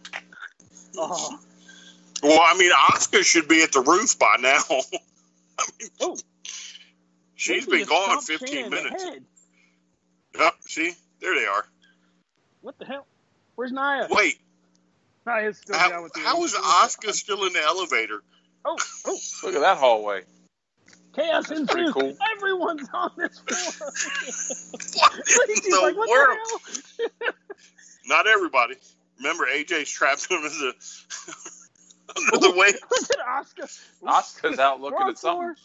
oh, 0.97 1.39
Well, 2.23 2.39
I 2.41 2.57
mean, 2.57 2.71
Oscar 2.93 3.23
should 3.23 3.47
be 3.47 3.61
at 3.61 3.71
the 3.73 3.81
roof 3.81 4.17
by 4.17 4.35
now. 4.39 4.61
I 4.69 5.65
mean, 5.79 5.89
Oh. 5.99 6.17
She's 7.38 7.65
Vince 7.65 7.88
been 7.88 7.88
gone 7.88 8.21
15 8.21 8.47
Shayna 8.49 8.65
in 8.65 8.69
the 8.69 8.75
minutes. 8.75 9.03
head. 9.03 9.23
Yep, 10.38 10.53
see, 10.61 10.91
there 11.21 11.33
they 11.35 11.45
are. 11.45 11.65
What 12.61 12.77
the 12.79 12.85
hell? 12.85 13.05
Where's 13.55 13.71
Nia? 13.71 14.07
Wait, 14.09 14.39
Nia's 15.25 15.57
still 15.57 15.77
down 15.77 16.03
with 16.03 16.13
the 16.13 16.19
how 16.19 16.43
is 16.43 16.55
Oscar 16.55 17.13
still 17.13 17.45
in 17.45 17.53
the 17.53 17.61
elevator? 17.61 18.21
Oh, 18.65 18.77
oh, 19.05 19.17
Look 19.43 19.55
at 19.55 19.61
that 19.61 19.77
hallway. 19.77 20.23
chaos 21.15 21.47
That's 21.47 21.61
pretty 21.71 21.88
ensues. 21.88 21.93
cool. 21.93 22.17
Everyone's 22.35 22.88
on 22.93 23.11
this 23.17 23.39
floor. 23.39 23.91
What 24.97 25.13
in 25.49 25.55
Lacey's 25.55 25.73
the 25.73 25.79
like, 25.81 25.95
what 25.95 26.09
world? 26.09 26.38
the 26.97 27.09
hell? 27.25 27.33
Not 28.07 28.27
everybody. 28.27 28.75
Remember, 29.17 29.45
AJ's 29.45 29.89
trapped 29.89 30.29
him 30.29 30.38
under 30.43 30.49
the 30.49 30.73
under 32.15 32.38
the 32.47 32.51
way. 32.51 32.67
Look 32.91 33.09
at 33.11 33.27
Oscar. 33.27 33.67
Oscar's 34.05 34.59
out 34.59 34.81
looking 34.81 34.97
Wrong 34.99 35.09
at 35.09 35.17
something. 35.17 35.41
floor. 35.41 35.55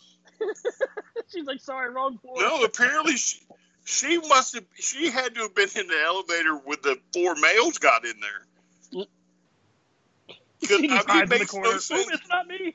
She's 1.32 1.46
like, 1.46 1.60
sorry, 1.60 1.90
wrong 1.90 2.18
floor. 2.18 2.36
No, 2.38 2.62
apparently 2.62 3.16
she, 3.16 3.40
she 3.84 4.18
must 4.18 4.54
have. 4.54 4.64
She 4.74 5.10
had 5.10 5.34
to 5.34 5.42
have 5.42 5.54
been 5.54 5.68
in 5.76 5.86
the 5.86 6.00
elevator 6.04 6.56
when 6.56 6.78
the 6.82 6.98
four 7.12 7.34
males 7.36 7.78
got 7.78 8.04
in 8.04 8.14
there. 8.20 9.06
Because 10.60 10.78
I 10.78 10.80
mean, 10.80 10.90
the 10.90 11.26
makes 11.26 11.54
no 11.54 11.60
Ooh, 11.60 11.74
it's 11.74 12.28
not 12.28 12.46
me. 12.46 12.74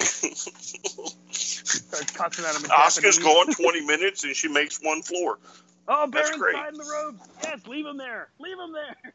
Starts 1.30 2.10
cussing 2.12 2.44
at 2.44 2.56
him. 2.56 2.64
in 2.64 2.70
Oscar's 2.70 3.18
gone 3.18 3.52
20 3.52 3.86
minutes 3.86 4.24
and 4.24 4.34
she 4.34 4.48
makes 4.48 4.78
one 4.82 5.02
floor. 5.02 5.38
Oh, 5.86 6.06
Baron's 6.06 6.36
great. 6.36 6.54
the 6.72 6.84
ropes. 6.84 7.28
Yes, 7.42 7.66
leave 7.66 7.86
him 7.86 7.96
there. 7.98 8.28
Leave 8.38 8.58
him 8.58 8.72
there. 8.72 9.12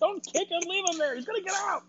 Don't 0.00 0.24
kick 0.24 0.48
him. 0.48 0.62
Leave 0.68 0.84
him 0.90 0.98
there. 0.98 1.14
He's 1.14 1.24
gonna 1.24 1.42
get 1.42 1.54
out. 1.54 1.84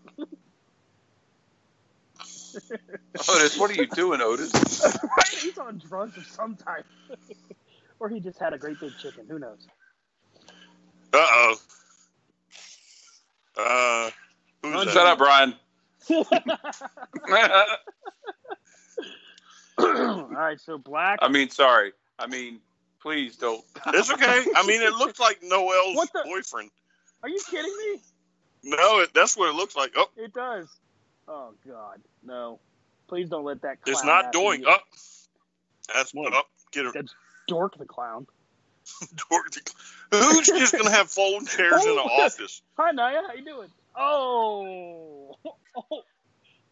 Otis, 3.28 3.58
what 3.58 3.70
are 3.70 3.74
you 3.74 3.86
doing, 3.86 4.20
Otis? 4.20 4.52
right? 4.84 5.28
He's 5.40 5.58
on 5.58 5.78
drugs 5.78 6.16
of 6.16 6.26
some 6.26 6.56
type, 6.56 6.86
or 8.00 8.08
he 8.08 8.20
just 8.20 8.38
had 8.38 8.52
a 8.52 8.58
great 8.58 8.78
big 8.80 8.96
chicken. 8.98 9.26
Who 9.28 9.38
knows? 9.38 9.66
Uh 11.12 11.26
oh. 11.30 11.56
Uh, 13.56 14.10
who's 14.62 14.84
that? 14.86 14.92
Shut 14.92 15.06
up, 15.06 15.18
Brian. 15.18 15.54
All 19.78 20.28
right, 20.30 20.60
so 20.60 20.78
black. 20.78 21.18
I 21.22 21.28
mean, 21.28 21.50
sorry. 21.50 21.92
I 22.18 22.26
mean, 22.26 22.60
please 23.00 23.36
don't. 23.36 23.64
It's 23.88 24.10
okay. 24.12 24.44
I 24.56 24.66
mean, 24.66 24.82
it 24.82 24.92
looks 24.94 25.20
like 25.20 25.38
Noel's 25.42 26.08
the- 26.12 26.22
boyfriend. 26.24 26.70
Are 27.22 27.28
you 27.28 27.40
kidding 27.48 27.74
me? 27.76 28.00
No, 28.64 29.00
it, 29.00 29.10
that's 29.14 29.36
what 29.36 29.48
it 29.48 29.54
looks 29.54 29.76
like. 29.76 29.92
Oh, 29.96 30.08
It 30.16 30.32
does. 30.32 30.68
Oh 31.28 31.52
God, 31.66 32.00
no! 32.24 32.58
Please 33.08 33.28
don't 33.28 33.44
let 33.44 33.62
that. 33.62 33.82
Clown 33.82 33.92
it's 33.94 34.04
not 34.04 34.32
doing. 34.32 34.64
Up. 34.66 34.82
That's 35.94 36.12
What? 36.14 36.32
up. 36.34 36.46
Get 36.72 36.86
her. 36.86 36.92
That's 36.92 37.14
Dork 37.46 37.76
the 37.78 37.84
clown. 37.84 38.26
Dork. 39.30 39.46
Who's 40.12 40.46
just 40.46 40.72
gonna 40.72 40.90
have 40.90 41.10
folding 41.10 41.46
chairs 41.46 41.84
in 41.84 41.94
the 41.96 42.02
Oh. 42.04 42.22
office? 42.22 42.62
Hi 42.78 42.90
Nia, 42.92 43.22
how 43.26 43.34
you 43.34 43.44
doing? 43.44 43.68
Oh. 43.96 45.36
oh. 45.44 46.02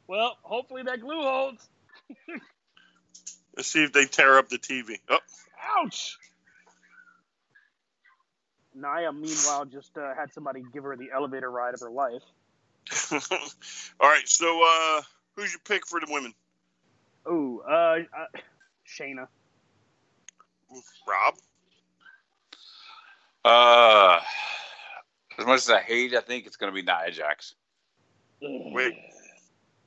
Well, 0.08 0.38
hopefully 0.42 0.84
that 0.84 1.00
glue 1.00 1.20
holds. 1.20 1.68
Let's 3.56 3.68
see 3.68 3.82
if 3.82 3.92
they 3.92 4.04
tear 4.04 4.38
up 4.38 4.48
the 4.48 4.56
TV. 4.58 5.00
Oh, 5.08 5.18
Ouch! 5.78 6.16
Nia, 8.72 9.12
meanwhile, 9.12 9.64
just 9.64 9.96
uh, 9.98 10.14
had 10.14 10.32
somebody 10.32 10.62
give 10.72 10.84
her 10.84 10.96
the 10.96 11.08
elevator 11.12 11.50
ride 11.50 11.74
of 11.74 11.80
her 11.80 11.90
life. 11.90 12.22
all 13.12 14.08
right. 14.08 14.28
So, 14.28 14.62
uh, 14.66 15.02
who's 15.34 15.52
your 15.52 15.60
pick 15.64 15.86
for 15.86 16.00
the 16.00 16.06
women? 16.08 16.34
Oh, 17.24 17.62
uh, 17.68 17.98
uh, 18.16 18.38
Shayna. 18.86 19.26
Rob. 21.08 21.34
Uh, 23.44 24.20
as 25.38 25.46
much 25.46 25.58
as 25.58 25.70
I 25.70 25.80
hate 25.80 26.14
I 26.14 26.20
think 26.20 26.46
it's 26.46 26.56
going 26.56 26.72
to 26.72 26.74
be 26.74 26.82
Nia 26.82 27.10
Jax. 27.12 27.54
Wait. 28.42 28.94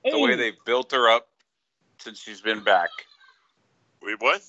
The 0.06 0.18
way 0.18 0.36
they 0.36 0.54
built 0.66 0.94
her 0.94 1.10
up 1.10 1.28
since 2.00 2.20
she's 2.20 2.40
been 2.40 2.64
back, 2.64 2.90
Wait, 4.02 4.16
what? 4.20 4.42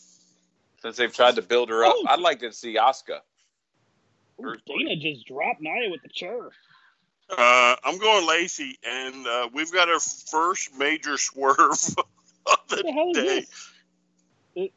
since 0.81 0.97
they've 0.97 1.13
tried 1.13 1.35
to 1.35 1.43
build 1.43 1.69
her 1.71 1.85
up, 1.85 1.95
Oh. 1.97 2.07
I'd 2.09 2.21
like 2.21 2.39
to 2.41 2.53
see 2.53 2.77
Asuka. 2.77 3.21
Ooh, 4.41 4.55
Dana 4.67 4.97
just 4.97 5.27
dropped 5.27 5.61
Nia 5.61 5.91
with 5.91 6.03
the 6.03 6.09
chair. 6.09 6.51
Uh, 7.37 7.77
I'm 7.85 7.99
going 7.99 8.27
Lacey, 8.29 8.79
and 8.85 9.27
uh, 9.27 9.49
we've 9.55 9.73
got 9.73 9.89
our 9.91 10.01
first 10.01 10.77
major 10.79 11.19
swerve 11.19 11.59
of 12.47 12.59
the 12.71 12.85
the 12.85 12.93
hell 12.93 13.15
day. 13.15 13.47
this? 13.47 13.71
It, 14.57 14.73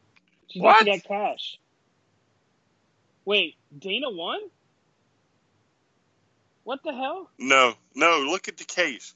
she's 0.49 0.63
What? 0.63 0.85
what? 0.85 0.85
got 0.85 1.03
cash. 1.03 1.57
Wait, 3.25 3.55
Dana 3.77 4.09
won? 4.11 4.39
What 6.63 6.81
the 6.83 6.93
hell? 6.93 7.29
No, 7.39 7.75
no. 7.95 8.19
Look 8.29 8.47
at 8.49 8.57
the 8.57 8.65
case, 8.65 9.13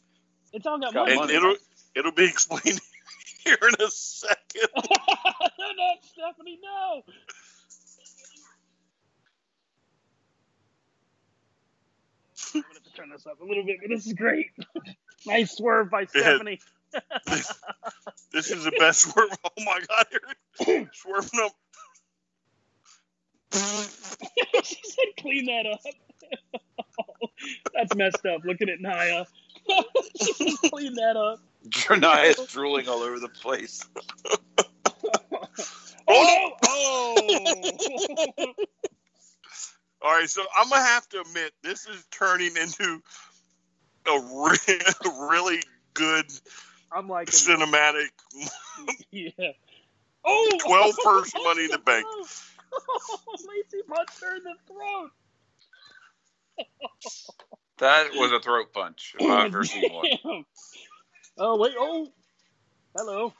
It's 0.53 0.65
all 0.67 0.79
got 0.79 0.93
Got 0.93 0.95
money. 0.95 1.17
and 1.21 1.31
money. 1.31 1.33
it'll 1.35 1.55
it'll 1.95 2.13
be 2.13 2.25
explained 2.25 2.81
here 3.45 3.57
in 3.61 3.85
a 3.85 3.91
second. 3.91 4.69
no, 4.75 5.67
no, 5.77 5.95
Stephanie, 6.03 6.59
no. 6.63 7.03
I'm 12.99 13.09
gonna 13.09 13.13
have 13.13 13.21
to 13.21 13.25
turn 13.25 13.25
this 13.25 13.27
up 13.27 13.41
a 13.41 13.45
little 13.45 13.65
bit, 13.65 13.77
but 13.81 13.89
this 13.89 14.05
is 14.07 14.13
great. 14.13 14.47
nice 15.25 15.55
swerve 15.55 15.89
by 15.89 16.05
Stephanie. 16.05 16.59
This 18.31 18.51
is 18.51 18.63
the 18.63 18.71
best 18.71 19.01
swerve. 19.01 19.29
Oh 19.43 19.63
my 19.63 19.79
god, 19.87 20.05
here 20.59 20.89
swerving 20.93 21.39
up. 21.43 21.51
she 24.63 24.79
said, 24.83 25.05
"Clean 25.19 25.45
that 25.45 25.65
up." 25.65 25.79
That's 27.73 27.95
messed 27.95 28.25
up. 28.25 28.41
Looking 28.43 28.69
at 28.69 28.79
Nia, 28.79 29.25
she 30.21 30.33
said, 30.33 30.69
"Clean 30.69 30.93
that 30.95 31.17
up." 31.17 31.39
Nia's 31.99 32.45
drooling 32.47 32.87
all 32.87 33.01
over 33.01 33.19
the 33.19 33.29
place. 33.29 33.87
Oh, 36.07 36.51
oh 36.67 37.15
no! 37.27 37.73
Oh! 38.37 38.53
All 40.01 40.11
right, 40.11 40.29
so 40.29 40.43
I'm 40.57 40.69
gonna 40.69 40.83
have 40.83 41.07
to 41.09 41.21
admit 41.21 41.53
this 41.63 41.87
is 41.87 42.05
turning 42.11 42.55
into 42.55 43.01
a 44.05 44.19
re- 44.19 44.79
really 45.29 45.61
good 45.93 46.25
I'm 46.91 47.09
like, 47.09 47.29
cinematic. 47.29 48.09
yeah. 49.11 49.29
Oh! 50.23 51.23
money 51.43 51.65
in 51.65 51.71
the 51.71 51.79
bank. 51.79 52.05
Oh, 52.07 52.27
Lacey 53.47 53.81
punched 53.87 54.21
her 54.21 54.35
in 54.35 54.43
the 54.43 54.53
throat. 54.67 55.11
That 57.79 58.09
was 58.13 58.31
a 58.31 58.39
throat 58.39 58.73
punch. 58.73 59.15
If 59.19 59.29
I've 59.29 59.45
ever 59.47 59.63
seen 59.63 59.93
one. 59.93 60.45
Oh 61.37 61.57
wait! 61.57 61.73
Oh, 61.77 62.07
hello. 62.95 63.33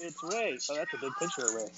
It's 0.00 0.22
Rey. 0.24 0.58
Oh, 0.70 0.74
that's 0.74 0.92
a 0.94 0.98
big 0.98 1.12
picture 1.20 1.46
of 1.46 1.54
Rey. 1.54 1.70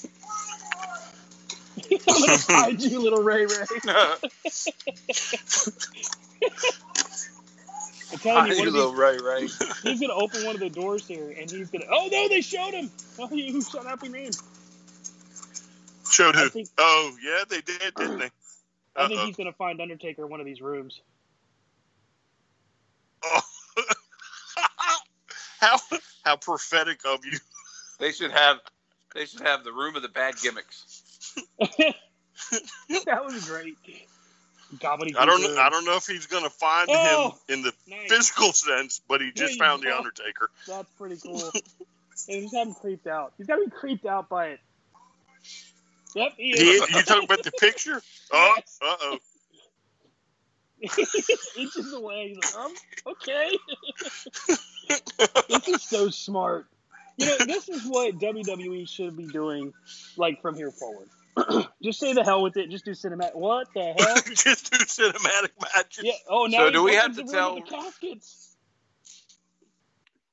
I'm 1.91 1.99
gonna 2.21 2.39
find 2.39 2.81
you, 2.81 3.01
little 3.01 3.23
Rey 3.23 3.47
Rey. 3.47 3.65
I'm 8.13 8.19
telling 8.19 8.47
you, 8.47 8.53
you 8.53 8.59
one 8.59 8.69
of 8.69 8.75
little 8.75 8.91
these, 8.93 8.99
Rey 9.01 9.19
Rey. 9.19 9.41
he's 9.83 10.01
gonna 10.01 10.15
open 10.15 10.45
one 10.45 10.55
of 10.55 10.61
the 10.61 10.71
doors 10.71 11.07
here, 11.07 11.35
and 11.39 11.51
he's 11.51 11.71
gonna. 11.71 11.87
Oh 11.91 12.09
no, 12.11 12.29
they 12.29 12.41
showed 12.41 12.75
him. 12.75 12.91
Oh, 13.19 13.33
you 13.33 13.61
shut 13.63 13.87
up, 13.87 14.03
your 14.03 14.13
name. 14.13 14.31
Showed 16.11 16.37
who? 16.37 16.49
think- 16.49 16.69
Oh, 16.79 17.17
yeah, 17.23 17.45
they 17.49 17.61
did, 17.61 17.95
didn't 17.97 18.19
they? 18.19 18.31
I 18.97 19.09
think 19.09 19.21
he's 19.21 19.37
gonna 19.37 19.53
find 19.53 19.81
Undertaker 19.81 20.25
in 20.25 20.31
one 20.31 20.41
of 20.41 20.47
these 20.47 20.61
rooms. 20.61 21.01
Oh. 23.25 23.41
how 25.61 25.77
how 26.25 26.37
prophetic 26.37 27.01
of 27.05 27.25
you. 27.25 27.39
They 27.99 28.13
should 28.13 28.31
have. 28.33 28.59
They 29.15 29.27
should 29.27 29.41
have 29.43 29.65
the 29.65 29.73
room 29.73 29.97
of 29.97 30.03
the 30.03 30.09
bad 30.09 30.35
gimmicks. 30.43 31.03
that 31.59 33.25
was 33.25 33.49
great. 33.49 33.77
Gobbledygook. 34.77 35.17
I 35.19 35.27
don't 35.27 35.43
know. 35.43 35.61
I 35.61 35.71
don't 35.71 35.85
know 35.85 35.97
if 35.97 36.07
he's 36.07 36.27
going 36.27 36.45
to 36.45 36.51
find 36.51 36.89
Oh, 36.91 37.31
him 37.49 37.59
in 37.59 37.63
the 37.63 37.73
nice. 37.89 38.09
physical 38.09 38.53
sense, 38.53 39.01
but 39.09 39.21
he 39.21 39.31
just 39.33 39.59
found 39.59 39.83
the 39.83 39.97
Undertaker. 39.97 40.51
That's 40.67 40.89
pretty 40.99 41.17
cool. 41.23 41.41
and 42.29 42.43
he's 42.43 42.53
got 42.53 42.69
creeped 42.81 43.07
out. 43.07 43.33
He's 43.39 43.47
got 43.47 43.57
to 43.57 43.65
be 43.65 43.71
creeped 43.71 44.07
out 44.07 44.29
by 44.29 44.49
it. 44.49 44.61
Yep, 46.15 46.33
he 46.37 46.53
He, 46.53 46.71
is. 46.71 46.91
you 46.91 47.03
talking 47.03 47.25
about 47.25 47.43
the 47.43 47.53
picture? 47.53 48.01
Oh, 48.33 48.55
Yes. 48.57 48.79
uh 48.83 48.97
oh. 49.03 49.19
inches 51.57 51.93
away. 51.93 52.29
He's 52.29 52.37
like, 52.55 52.65
um, 52.65 52.73
okay. 53.07 53.51
this 55.49 55.69
is 55.69 55.83
so 55.83 56.09
smart. 56.11 56.67
You 57.17 57.27
know, 57.27 57.37
this 57.47 57.69
is 57.69 57.85
what 57.87 58.19
WWE 58.19 58.89
should 58.89 59.17
be 59.17 59.27
doing, 59.27 59.73
like 60.17 60.41
from 60.43 60.57
here 60.57 60.71
forward. 60.73 61.09
just 61.83 61.99
say 62.01 62.13
the 62.13 62.23
hell 62.25 62.43
with 62.43 62.57
it. 62.57 62.71
Just 62.71 62.85
do 62.85 62.93
cinematic. 62.93 63.35
What 63.35 63.69
the 63.75 63.83
hell? 63.99 64.17
just 64.35 64.71
do 64.71 64.79
cinematic 64.79 65.51
matches. 65.75 66.05
Yeah. 66.05 66.13
Oh, 66.29 66.47
now 66.47 66.59
So 66.59 66.71
do 66.71 66.83
we 66.83 66.95
have 66.95 67.13
to 67.17 67.19
room 67.19 67.27
with 67.27 67.35
tell- 67.35 67.55
the 67.57 67.61
caskets? 67.63 68.57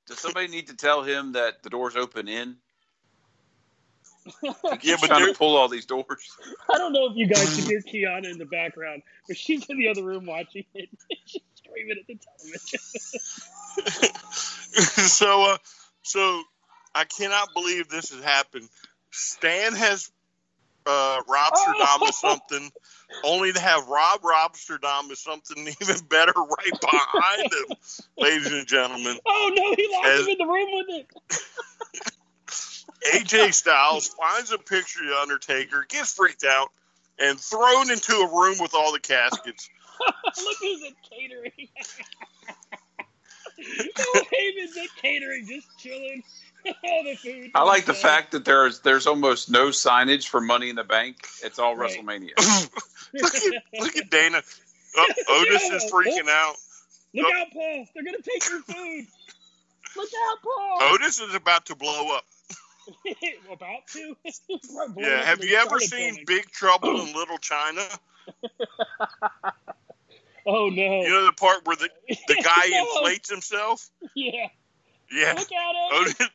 Does 0.07 0.19
somebody 0.19 0.47
need 0.47 0.67
to 0.67 0.75
tell 0.75 1.03
him 1.03 1.33
that 1.33 1.63
the 1.63 1.69
doors 1.69 1.95
open 1.95 2.27
in? 2.27 2.57
Yeah, 4.43 4.53
He's 4.79 5.01
but 5.01 5.07
trying 5.07 5.25
to 5.25 5.37
pull 5.37 5.57
all 5.57 5.67
these 5.67 5.87
doors. 5.87 6.37
I 6.71 6.77
don't 6.77 6.93
know 6.93 7.07
if 7.09 7.17
you 7.17 7.25
guys 7.27 7.55
can 7.55 7.65
hear 7.69 7.81
Kiana 7.81 8.29
in 8.31 8.37
the 8.37 8.45
background, 8.45 9.01
but 9.27 9.35
she's 9.35 9.65
in 9.67 9.79
the 9.79 9.87
other 9.87 10.03
room 10.03 10.27
watching 10.27 10.63
it. 10.75 10.89
she's 11.25 11.41
screaming 11.55 11.97
at 11.99 12.05
the 12.07 12.19
television. 12.37 12.79
so 15.07 15.53
uh, 15.53 15.57
so 16.03 16.43
I 16.93 17.05
cannot 17.05 17.49
believe 17.55 17.87
this 17.89 18.11
has 18.11 18.23
happened. 18.23 18.69
Stan 19.09 19.73
has 19.73 20.11
uh, 20.85 21.21
Robsterdam 21.27 22.07
as 22.07 22.17
something, 22.17 22.71
only 23.23 23.53
to 23.53 23.59
have 23.59 23.87
Rob 23.87 24.21
Robsterdam 24.21 25.11
as 25.11 25.19
something 25.19 25.67
even 25.81 25.97
better 26.09 26.33
right 26.35 26.79
behind 26.81 27.51
him, 27.53 27.77
ladies 28.17 28.51
and 28.51 28.67
gentlemen. 28.67 29.17
Oh 29.25 29.51
no, 29.53 29.75
he 29.75 29.89
locked 29.93 30.07
As- 30.07 30.21
him 30.21 30.29
in 30.29 30.37
the 30.37 30.45
room 30.45 30.69
with 30.73 30.87
it. 30.89 31.07
AJ 33.13 33.53
Styles 33.53 34.07
finds 34.09 34.51
a 34.51 34.57
picture 34.59 35.03
of 35.03 35.09
the 35.09 35.17
Undertaker, 35.17 35.85
gets 35.89 36.13
freaked 36.13 36.43
out, 36.43 36.69
and 37.17 37.39
thrown 37.39 37.89
into 37.89 38.13
a 38.13 38.27
room 38.27 38.57
with 38.59 38.73
all 38.75 38.91
the 38.91 38.99
caskets. 38.99 39.69
Look 40.43 40.57
who's 40.61 40.83
at 40.83 40.93
catering. 41.09 41.51
oh, 43.99 44.21
Heyman's 44.31 44.77
at 44.77 45.01
catering, 45.01 45.47
just 45.47 45.67
chilling. 45.79 46.23
All 46.65 47.03
the 47.03 47.15
food. 47.15 47.51
I 47.55 47.63
like 47.63 47.85
the 47.85 47.93
Yeah. 47.93 47.99
fact 47.99 48.31
that 48.31 48.45
there's 48.45 48.79
there's 48.81 49.07
almost 49.07 49.49
no 49.49 49.67
signage 49.67 50.27
for 50.27 50.41
Money 50.41 50.69
in 50.69 50.75
the 50.75 50.83
Bank. 50.83 51.17
It's 51.43 51.59
all 51.59 51.75
Right. 51.75 51.91
WrestleMania. 51.91 52.31
look 53.13 53.35
at 53.35 53.63
look 53.79 53.97
at 53.97 54.09
Dana. 54.09 54.41
Oh, 54.97 55.07
Otis 55.29 55.63
is 55.63 55.91
freaking 55.91 56.27
out. 56.29 56.55
Look 57.13 57.25
oh. 57.27 57.39
out, 57.41 57.47
Paul. 57.51 57.85
They're 57.93 58.03
going 58.03 58.15
to 58.17 58.23
take 58.23 58.49
your 58.49 58.61
food. 58.61 59.05
Look 59.95 60.09
out, 60.29 60.37
Paul. 60.43 60.93
Otis 60.93 61.19
is 61.19 61.35
about 61.35 61.65
to 61.67 61.75
blow 61.75 62.15
up. 62.15 62.23
About 63.51 63.87
to? 63.93 64.15
Yeah. 64.97 65.23
Have 65.23 65.43
you 65.43 65.55
ever 65.55 65.79
seen 65.79 66.23
Big 66.25 66.49
Trouble 66.51 66.89
in 67.01 67.13
Little 67.13 67.37
China? 67.37 67.83
Oh, 70.45 70.69
no. 70.69 71.01
You 71.01 71.09
know 71.09 71.25
the 71.25 71.33
part 71.33 71.65
where 71.65 71.75
the, 71.75 71.89
the 72.27 72.35
guy 72.43 72.77
inflates 72.79 73.29
himself? 73.29 73.89
Yeah. 74.15 74.47
Yeah. 75.11 75.33
Look 75.37 75.49
out, 75.51 75.75
Otis. 75.93 76.15
Otis, 76.15 76.29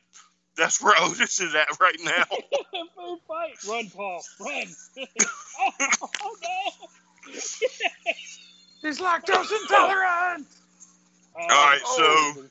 that's 0.57 0.81
where 0.81 0.95
Otis 0.99 1.39
is 1.39 1.55
at 1.55 1.67
right 1.79 1.99
now. 2.03 2.23
food 2.95 3.19
fight. 3.27 3.57
Run, 3.67 3.89
Paul. 3.89 4.23
Run. 4.39 4.65
oh, 5.59 6.35
no. 6.43 7.31
He's 8.81 8.99
lactose 8.99 9.51
intolerant. 9.61 10.47
Oh, 11.35 11.41
All 11.41 11.47
right, 11.47 11.81
oh. 11.83 12.33
so 12.35 12.43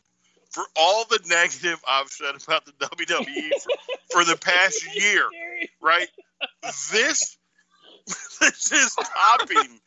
for 0.51 0.65
all 0.75 1.05
the 1.05 1.21
negative 1.27 1.79
I've 1.87 2.09
said 2.09 2.35
about 2.43 2.65
the 2.65 2.73
WWE 2.73 3.51
for, 3.61 3.71
for 4.13 4.25
the 4.25 4.37
past 4.37 4.87
year, 4.95 5.25
right? 5.81 6.09
This 6.91 7.37
this 8.41 8.73
is 8.73 8.95
topping 8.95 9.81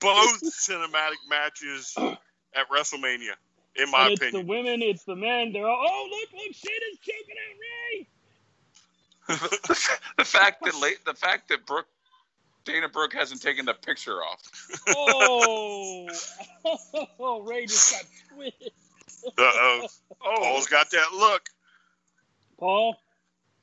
both 0.00 0.42
cinematic 0.42 1.18
matches 1.28 1.94
at 1.98 2.68
WrestleMania, 2.70 3.34
in 3.78 3.90
my 3.90 4.04
and 4.04 4.12
it's 4.12 4.22
opinion. 4.22 4.46
the 4.46 4.52
women, 4.52 4.82
it's 4.82 5.04
the 5.04 5.16
men. 5.16 5.52
They're 5.52 5.68
all, 5.68 5.86
oh, 5.88 6.08
look, 6.10 6.32
look, 6.32 6.54
shit 6.54 6.82
is 6.92 6.98
choking 6.98 7.36
out 7.48 7.56
Rey. 7.60 8.06
the 10.18 10.24
fact 10.24 10.64
that 10.64 10.74
late, 10.80 11.04
the 11.04 11.14
fact 11.14 11.48
that 11.48 11.66
Brooke, 11.66 11.86
Dana 12.64 12.88
Brooke 12.88 13.12
hasn't 13.12 13.42
taken 13.42 13.66
the 13.66 13.74
picture 13.74 14.16
off. 14.22 14.42
Oh, 14.88 16.08
oh, 17.20 17.42
Rey 17.42 17.66
just 17.66 17.92
got 17.92 18.04
twisted. 18.34 18.72
Uh 19.26 19.42
oh. 19.42 19.86
Paul's 20.22 20.66
got 20.66 20.90
that 20.90 21.12
look. 21.12 21.48
Paul, 22.58 22.96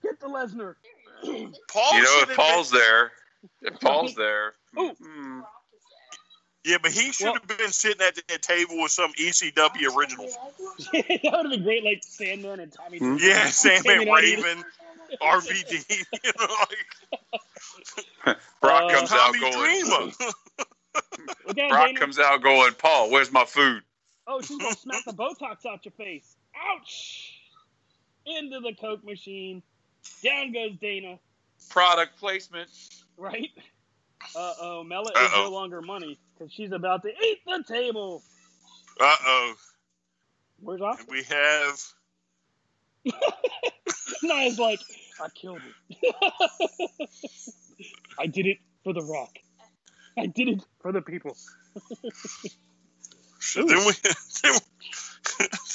get 0.03 0.19
the 0.19 0.27
Lesnar. 0.27 0.75
Paul 1.23 1.93
you 1.93 2.03
know, 2.03 2.19
if 2.21 2.27
have 2.27 2.37
Paul's 2.37 2.71
been, 2.71 2.79
there, 2.79 3.11
if 3.61 3.79
Paul's 3.79 4.15
there, 4.15 4.53
Ooh. 4.77 4.91
hmm, 5.01 5.39
Yeah, 6.65 6.77
but 6.81 6.91
he 6.91 7.11
should 7.11 7.25
Well- 7.25 7.35
have 7.35 7.47
been 7.57 7.71
sitting 7.71 8.01
at 8.01 8.15
the 8.15 8.37
table 8.39 8.81
with 8.81 8.91
some 8.91 9.13
ECW 9.13 9.95
original. 9.95 10.25
that 10.93 11.19
would 11.23 11.23
have 11.45 11.49
been 11.51 11.63
great, 11.63 11.83
like 11.83 12.03
Sandman 12.03 12.59
and 12.59 12.73
Tommy. 12.73 12.97
Hmm? 12.97 13.17
Yeah, 13.19 13.45
Sandman 13.51 14.07
Hanging 14.07 14.09
out 14.09 14.15
Raven, 14.21 14.63
RVD, 15.21 15.89
you 16.23 16.31
know, 16.39 16.55
like 18.25 18.37
Brock 18.61 18.91
Uh, 18.91 18.95
comes 18.95 19.11
out 19.11 19.17
Tommy 19.27 19.39
going. 19.39 19.53
Dreamer. 19.85 20.11
Look 21.45 21.55
Brock 21.69 21.87
Dana. 21.87 21.99
comes 21.99 22.17
out 22.19 22.41
going. 22.41 22.73
Paul, 22.73 23.11
where's 23.11 23.31
my 23.31 23.45
food? 23.45 23.83
Oh, 24.27 24.41
she's 24.41 24.57
gonna 24.57 24.75
smack 24.75 25.05
the 25.05 25.13
Botox 25.13 25.65
out 25.67 25.85
your 25.85 25.91
face. 25.91 26.35
Ouch! 26.55 27.33
Into 28.25 28.59
the 28.61 28.73
Coke 28.73 29.03
machine. 29.03 29.61
Down 30.23 30.51
goes 30.51 30.71
Dana. 30.81 31.19
Product 31.69 32.17
placement. 32.17 32.69
Right? 33.17 33.51
Uh 34.35 34.53
oh, 34.61 34.83
Mela 34.83 35.11
is 35.11 35.31
no 35.33 35.49
longer 35.49 35.81
money 35.81 36.17
because 36.33 36.51
she's 36.53 36.71
about 36.71 37.03
to 37.03 37.09
eat 37.09 37.39
the 37.45 37.63
table. 37.67 38.23
Uh 38.99 39.15
oh. 39.25 39.53
Where's 40.59 40.81
Oscar? 40.81 41.05
We 41.09 41.23
have 41.23 41.81
Nia's 44.23 44.59
like, 44.59 44.79
I 45.21 45.27
killed 45.29 45.61
it. 45.89 46.15
I 48.19 48.27
did 48.27 48.45
it 48.47 48.57
for 48.83 48.93
the 48.93 49.01
Rock. 49.03 49.31
I 50.17 50.27
did 50.27 50.47
it 50.47 50.61
for 50.81 50.91
the 50.91 51.01
people. 51.01 51.35
so 53.39 53.63
then 53.65 53.85
we 53.85 53.93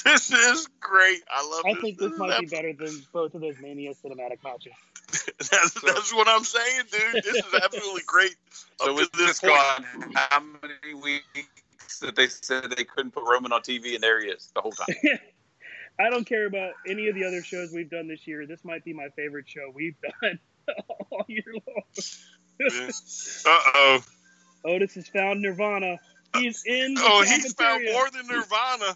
This 0.03 0.31
is 0.31 0.67
great. 0.79 1.21
I 1.29 1.47
love 1.47 1.63
I 1.65 1.73
this. 1.73 1.81
think 1.81 1.99
this 1.99 2.11
is 2.11 2.17
might 2.17 2.39
be 2.39 2.47
better 2.47 2.73
than 2.73 3.05
both 3.13 3.35
of 3.35 3.41
those 3.41 3.59
Mania 3.61 3.93
cinematic 3.93 4.43
matches. 4.43 4.73
That's, 5.39 5.81
that's 5.81 6.13
what 6.13 6.27
I'm 6.27 6.43
saying, 6.43 6.83
dude. 6.91 7.23
This 7.23 7.35
is 7.35 7.53
absolutely 7.63 8.03
great. 8.05 8.35
So 8.79 8.91
up 8.91 8.95
with 8.95 9.11
to 9.11 9.17
this 9.17 9.39
this 9.39 9.39
point. 9.41 9.53
gone, 9.53 10.13
how 10.15 10.39
many 10.39 10.93
weeks 10.93 11.99
that 12.01 12.15
they 12.15 12.27
said 12.27 12.71
they 12.77 12.83
couldn't 12.83 13.11
put 13.11 13.23
Roman 13.23 13.51
on 13.51 13.61
TV, 13.61 13.95
and 13.95 14.03
there 14.03 14.21
he 14.21 14.27
is 14.27 14.51
the 14.55 14.61
whole 14.61 14.71
time. 14.71 14.95
I 15.99 16.09
don't 16.09 16.25
care 16.25 16.45
about 16.45 16.73
any 16.87 17.07
of 17.09 17.15
the 17.15 17.25
other 17.25 17.43
shows 17.43 17.71
we've 17.73 17.89
done 17.89 18.07
this 18.07 18.25
year. 18.27 18.45
This 18.47 18.63
might 18.63 18.83
be 18.83 18.93
my 18.93 19.09
favorite 19.15 19.47
show 19.47 19.71
we've 19.73 19.95
done 20.21 20.39
all 21.11 21.25
year 21.27 21.43
long. 21.53 21.83
Uh 23.45 23.59
oh. 23.75 24.03
Otis 24.65 24.95
has 24.95 25.07
found 25.07 25.41
Nirvana. 25.41 25.97
He's 26.35 26.63
in 26.65 26.93
the 26.93 27.01
Oh, 27.03 27.23
he's 27.23 27.53
found 27.53 27.83
more 27.91 28.09
than 28.11 28.27
Nirvana. 28.27 28.95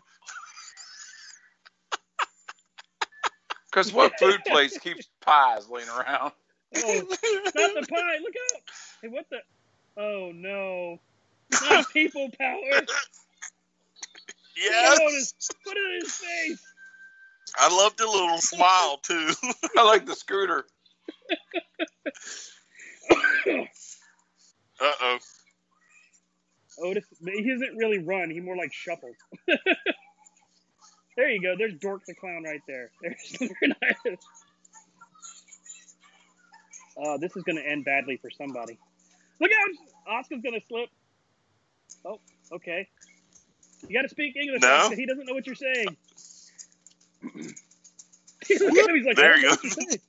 Because 3.76 3.92
what 3.92 4.18
food 4.18 4.42
place 4.46 4.78
keeps 4.78 5.10
pies 5.20 5.68
laying 5.70 5.90
around? 5.90 6.32
Oh, 6.78 6.82
not 7.00 7.10
the 7.10 7.88
pie. 7.90 8.18
Look 8.22 8.34
out! 8.54 8.62
Hey, 9.02 9.08
what 9.08 9.26
the? 9.30 9.38
Oh 9.96 10.32
no! 10.36 10.98
Not 11.62 11.90
people 11.94 12.30
power. 12.38 12.60
Put 12.60 12.82
it 12.82 12.90
Yes. 14.58 15.00
his, 15.00 15.34
put 15.66 15.78
it 15.78 15.96
in 15.96 16.02
his 16.02 16.14
face. 16.16 16.62
I 17.56 17.74
love 17.74 17.96
the 17.96 18.08
little 18.08 18.40
smile 18.40 18.98
too. 19.04 19.30
I 19.78 19.84
like 19.84 20.06
the 20.06 20.16
scooter. 20.16 20.66
Uh 24.82 24.92
oh. 25.02 25.18
Otis, 26.84 27.06
he 27.24 27.50
doesn't 27.50 27.78
really 27.78 28.00
run. 28.00 28.30
He 28.30 28.42
more 28.42 28.58
like 28.58 28.74
shuffles. 28.74 29.16
There 31.16 31.30
you 31.30 31.42
go. 31.42 31.56
There's 31.58 31.74
Dork 31.76 32.06
the 32.06 32.14
clown 32.14 32.44
right 32.44 32.62
there. 32.68 32.92
There's 33.02 33.38
Uh, 36.98 37.18
this 37.18 37.36
is 37.36 37.44
going 37.44 37.58
to 37.58 37.66
end 37.68 37.84
badly 37.84 38.16
for 38.18 38.30
somebody. 38.30 38.78
Look 39.42 39.52
out! 39.52 40.14
Oscar's 40.20 40.42
going 40.42 40.58
to 40.60 40.66
slip. 40.66 40.90
Oh, 42.06 42.20
okay. 42.54 42.88
You 43.88 43.94
got 43.94 44.04
to 44.04 44.10
speak 44.10 44.36
English. 44.38 44.62
No. 44.62 44.70
Oscar. 44.70 44.96
He 44.96 45.06
doesn't 45.06 45.26
know 45.26 45.34
what 45.34 45.46
you're 45.46 45.56
saying. 45.56 45.88
He's 48.48 48.62
like, 48.62 49.16
There 49.18 49.36
you 49.38 49.44
go. 49.44 49.50
what 49.50 49.64
you're 49.64 49.72
saying. 49.72 50.00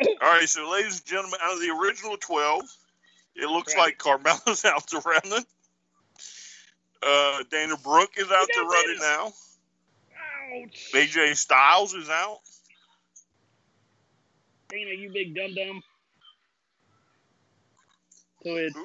All 0.22 0.28
right, 0.32 0.48
so 0.48 0.70
ladies 0.70 0.98
and 1.00 1.06
gentlemen, 1.06 1.40
out 1.42 1.54
of 1.54 1.60
the 1.60 1.70
original 1.70 2.16
12, 2.16 2.62
it 3.36 3.46
looks 3.50 3.74
Right. 3.74 3.86
like 3.86 3.98
Carmella's 3.98 4.64
out 4.64 4.86
to 4.88 5.00
running. 5.00 5.44
Uh, 7.06 7.42
Dana 7.50 7.76
Brooke 7.76 8.12
is 8.16 8.26
out 8.30 8.40
Look 8.40 8.50
to 8.50 8.60
out, 8.60 8.66
running 8.66 8.96
Dana. 8.98 9.00
now. 9.00 9.32
Ouch. 10.66 10.90
AJ 10.94 11.36
Styles 11.36 11.94
is 11.94 12.08
out. 12.08 12.38
Dana, 14.68 14.90
you 14.90 15.10
big 15.12 15.34
dum 15.34 15.54
dum. 15.54 15.82
So 18.44 18.54
it's 18.56 18.76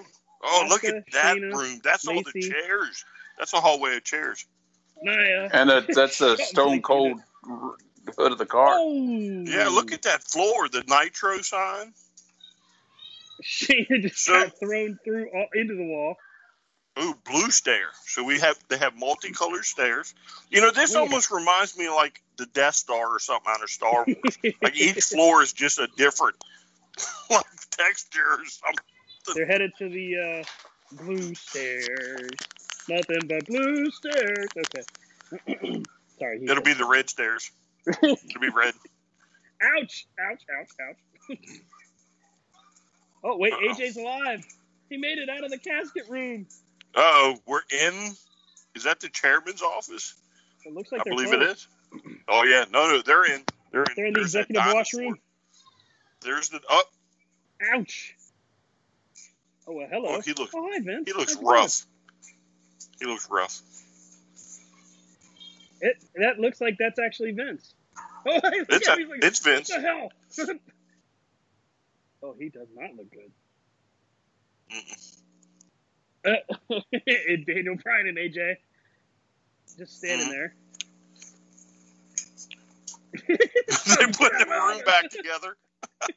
Oh, 0.46 0.66
look 0.68 0.84
at 0.84 1.06
that 1.14 1.38
Shayna, 1.38 1.54
room. 1.54 1.80
That's 1.84 2.06
all 2.08 2.22
the 2.22 2.42
chairs. 2.42 3.06
That's 3.38 3.54
a 3.54 3.62
hallway 3.62 3.96
of 3.96 4.04
chairs. 4.04 4.46
Nia. 5.02 5.50
And 5.54 5.70
that, 5.70 5.88
that's 5.94 6.20
a 6.22 6.38
stone 6.46 6.82
cold 6.82 7.20
hood 8.18 8.32
of 8.34 8.38
the 8.38 8.46
car. 8.46 8.76
Oh. 8.78 9.44
Yeah, 9.46 9.70
look 9.70 9.94
at 9.94 10.02
that 10.04 10.22
floor, 10.24 10.68
the 10.68 10.84
Nitro 10.88 11.38
sign. 11.42 11.94
Shayna 13.44 14.02
just 14.02 14.18
So- 14.26 14.34
got 14.34 14.60
thrown 14.60 15.00
through 15.06 15.30
all, 15.34 15.48
into 15.56 15.76
the 15.76 15.86
wall. 15.86 16.16
Ooh, 17.00 17.16
blue 17.26 17.50
stair. 17.50 17.88
So 18.06 18.24
we 18.24 18.40
have 18.40 18.58
they 18.70 18.78
have 18.78 18.96
multicolored 18.96 19.66
stairs. 19.66 20.14
You 20.50 20.62
know, 20.62 20.72
this 20.72 20.94
Yeah. 20.94 21.00
almost 21.00 21.32
reminds 21.32 21.76
me 21.78 21.88
of 21.88 21.96
like 21.96 22.22
the 22.38 22.46
Death 22.46 22.76
Star 22.76 23.16
or 23.16 23.20
something 23.20 23.52
out 23.52 23.64
of 23.64 23.70
Star 23.70 24.06
Wars. 24.06 24.38
like 24.62 24.76
each 24.76 25.04
floor 25.12 25.42
is 25.42 25.54
just 25.54 25.80
a 25.80 25.88
different 25.98 26.36
like 27.32 27.46
texture 27.72 28.22
or 28.40 28.46
something. 28.46 28.84
They're 29.36 29.48
headed 29.48 29.72
to 29.80 29.90
the 29.90 30.18
uh, 30.18 30.96
blue 31.04 31.34
stairs. 31.34 32.30
Nothing 32.88 33.22
but 33.28 33.46
blue 33.48 33.90
stairs. 33.90 34.48
Okay. 34.58 35.84
Sorry. 36.20 36.44
It'll 36.44 36.56
said- 36.58 36.64
be 36.64 36.74
the 36.74 36.86
red 36.86 37.10
stairs. 37.10 37.50
It'll 37.88 38.18
be 38.40 38.50
red. 38.50 38.74
Ouch! 39.80 40.06
Ouch! 40.20 40.42
Ouch! 40.60 40.70
Ouch! 41.32 41.38
oh 43.24 43.38
wait, 43.38 43.54
Uh-oh. 43.54 43.74
AJ's 43.74 43.98
alive. 43.98 44.46
He 44.90 44.98
made 44.98 45.18
it 45.18 45.30
out 45.30 45.44
of 45.44 45.50
the 45.52 45.58
casket 45.58 46.04
room. 46.10 46.46
Uh 46.96 47.00
oh, 47.02 47.36
we're 47.48 47.62
in. 47.72 48.12
Is 48.76 48.84
that 48.84 49.00
the 49.00 49.10
chairman's 49.10 49.62
office? 49.62 50.16
It 50.66 50.74
looks 50.74 50.92
like 50.92 51.02
I 51.02 51.10
believe 51.10 51.34
it 51.34 51.42
is. 51.42 51.68
Oh 52.28 52.44
yeah, 52.44 52.66
no, 52.72 52.88
no, 52.90 53.02
they're 53.02 53.26
in. 53.26 53.44
They're 53.72 53.82
in. 53.84 53.88
They're 53.96 54.06
in 54.08 54.14
the 54.14 54.22
executive 54.22 54.64
washroom. 54.74 55.18
There's 56.22 56.50
the. 56.50 56.60
Oh, 56.70 56.84
Ouch! 57.74 58.16
Oh 59.68 59.74
well, 59.74 59.88
hello. 59.90 60.10
Oh, 60.18 60.22
he 60.22 60.34
looks- 60.34 60.52
Oh, 60.56 60.70
hi, 60.72 60.80
Vince. 60.80 61.04
he 61.08 61.14
looks 61.14 61.34
How's 61.36 61.44
going? 61.44 61.56
rough. 61.56 61.86
He 63.00 63.06
looks 63.06 63.28
rough. 63.30 63.62
It 65.82 65.98
that 66.16 66.40
looks 66.40 66.60
like 66.62 66.78
that's 66.80 67.00
actually 67.00 67.32
Vince. 67.32 67.74
Oh, 68.26 68.40
It's 68.42 68.88
a, 68.88 68.92
like, 68.92 69.00
it's 69.22 69.40
Vince. 69.40 69.70
What 69.70 69.82
the 69.82 69.88
hell? 69.88 70.12
oh, 72.24 72.36
he 72.40 72.48
does 72.48 72.70
not 72.74 72.96
look 72.96 73.12
good. 73.12 73.32
Uh, 74.72 74.80
and 76.26 77.46
Daniel 77.46 77.76
Bryan 77.84 78.08
and 78.08 78.18
AJ 78.18 78.56
just 79.78 79.98
standing 79.98 80.28
Mhm. 80.28 80.32
there. 80.32 80.56
they 83.28 84.06
put 84.08 84.32
the 84.32 84.46
room 84.50 84.82
back 84.86 85.10
together. 85.10 85.56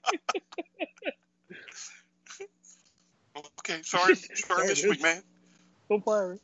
okay, 3.60 3.82
sorry, 3.82 4.14
sorry, 4.14 4.68
Mr. 4.68 4.90
McMahon. 4.92 5.22
Go 5.88 6.00
fire. 6.00 6.38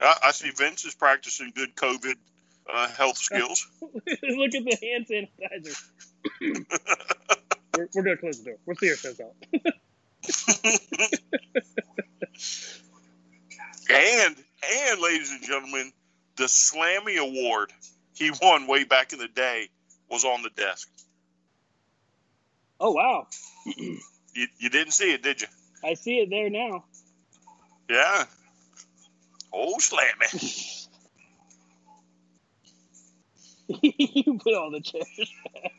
I, 0.00 0.16
I 0.24 0.30
see 0.32 0.50
Vince 0.50 0.84
is 0.84 0.94
practicing 0.94 1.52
good 1.54 1.74
COVID 1.76 2.16
uh, 2.72 2.88
health 2.88 3.16
skills. 3.16 3.66
Look 3.80 4.54
at 4.54 4.64
the 4.64 4.76
hand 4.82 5.06
sanitizer. 5.08 5.76
we're, 7.76 7.88
we're 7.94 8.02
gonna 8.02 8.16
close 8.16 8.38
the 8.38 8.50
door. 8.50 8.58
We'll 8.66 8.76
see 8.76 8.90
ourselves 8.90 9.20
out. 9.20 9.34
And 13.90 14.36
and 14.72 15.00
ladies 15.00 15.30
and 15.30 15.42
gentlemen, 15.42 15.92
the 16.36 16.44
Slammy 16.44 17.18
Award 17.18 17.72
he 18.14 18.30
won 18.40 18.66
way 18.66 18.84
back 18.84 19.12
in 19.12 19.18
the 19.18 19.28
day 19.28 19.68
was 20.10 20.24
on 20.24 20.42
the 20.42 20.50
desk. 20.50 20.88
Oh 22.80 22.92
wow, 22.92 23.26
You, 24.34 24.46
you 24.58 24.68
didn't 24.68 24.92
see 24.92 25.12
it, 25.12 25.22
did 25.22 25.40
you? 25.40 25.48
I 25.84 25.94
see 25.94 26.18
it 26.18 26.30
there 26.30 26.50
now. 26.50 26.84
Yeah. 27.88 28.24
Oh, 29.52 29.76
Slammy. 29.78 30.86
you 33.82 34.38
put 34.38 34.54
all 34.54 34.70
the 34.70 34.80
chairs 34.80 35.06
back. 35.54 35.72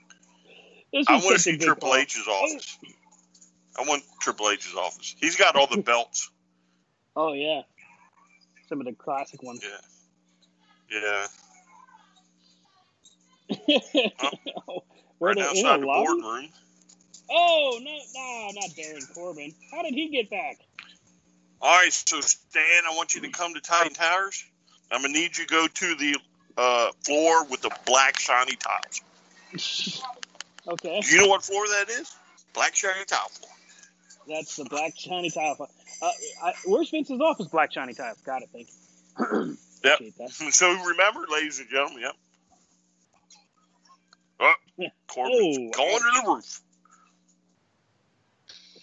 This 0.94 1.06
I 1.10 1.16
want 1.16 1.36
to 1.36 1.40
see 1.40 1.58
Triple. 1.58 1.94
H's 1.96 2.28
office. 2.28 2.78
I 3.78 3.84
want 3.84 4.04
Triple 4.20 4.50
H's 4.50 4.76
office. 4.76 5.16
He's 5.20 5.36
got 5.36 5.56
all 5.56 5.68
the 5.68 5.82
belts. 5.82 6.30
Oh 7.16 7.34
yeah, 7.34 7.62
some 8.68 8.80
of 8.80 8.86
the 8.86 8.94
classic 8.94 9.42
ones. 9.44 9.64
Yeah. 9.64 9.80
Yeah. 10.92 11.28
Were 15.20 15.30
right 15.30 15.38
in 15.38 15.44
outside 15.44 15.82
the 15.82 15.86
lobby? 15.86 16.08
boardroom. 16.08 16.50
Oh 17.30 17.80
no, 17.82 17.98
no, 18.14 18.50
not 18.54 18.76
Baron 18.76 19.02
Corbin. 19.14 19.54
How 19.72 19.84
did 19.84 19.94
he 19.94 20.10
get 20.10 20.30
back? 20.30 20.58
All 21.62 21.76
right, 21.76 21.92
so 21.92 22.22
Stan, 22.22 22.84
I 22.90 22.96
want 22.96 23.16
you 23.16 23.22
to 23.22 23.30
come 23.30 23.54
to 23.54 23.62
Titan 23.62 23.94
Towers. 23.94 24.44
I'm 24.92 25.02
gonna 25.02 25.14
need 25.14 25.38
you 25.38 25.46
to 25.46 25.48
go 25.48 25.68
to 25.68 25.96
the 25.96 26.18
uh, 26.58 26.92
floor 27.04 27.46
with 27.46 27.62
the 27.62 27.72
black 27.86 28.20
shiny 28.20 28.56
tiles. 28.56 30.02
Okay, 30.68 31.00
Do 31.00 31.08
you 31.10 31.22
know 31.22 31.28
what 31.28 31.44
floor 31.46 31.68
that 31.68 31.92
is? 31.92 32.12
Black 32.56 32.76
shiny 32.76 33.06
tile 33.06 33.30
floor. 33.30 33.52
That's 34.28 34.56
the 34.56 34.66
black 34.66 34.94
shiny 34.98 35.30
tile. 35.30 35.56
Uh, 36.02 36.10
I, 36.44 36.54
where's 36.66 36.90
Vince's 36.90 37.22
office? 37.22 37.48
Black 37.48 37.72
shiny 37.72 37.94
tile. 37.94 38.16
Got 38.26 38.42
it. 38.44 38.50
Thank 38.52 38.68
you. 38.70 39.58
Yep. 39.84 40.00
So 40.52 40.72
remember, 40.84 41.28
ladies 41.32 41.60
and 41.60 41.70
gentlemen, 41.70 42.02
yep. 42.02 42.16
Oh, 44.40 44.54
Corbin's 45.08 45.58
Oh. 45.58 45.70
going 45.78 46.00
to 46.00 46.22
the 46.24 46.28
roof. 46.34 46.62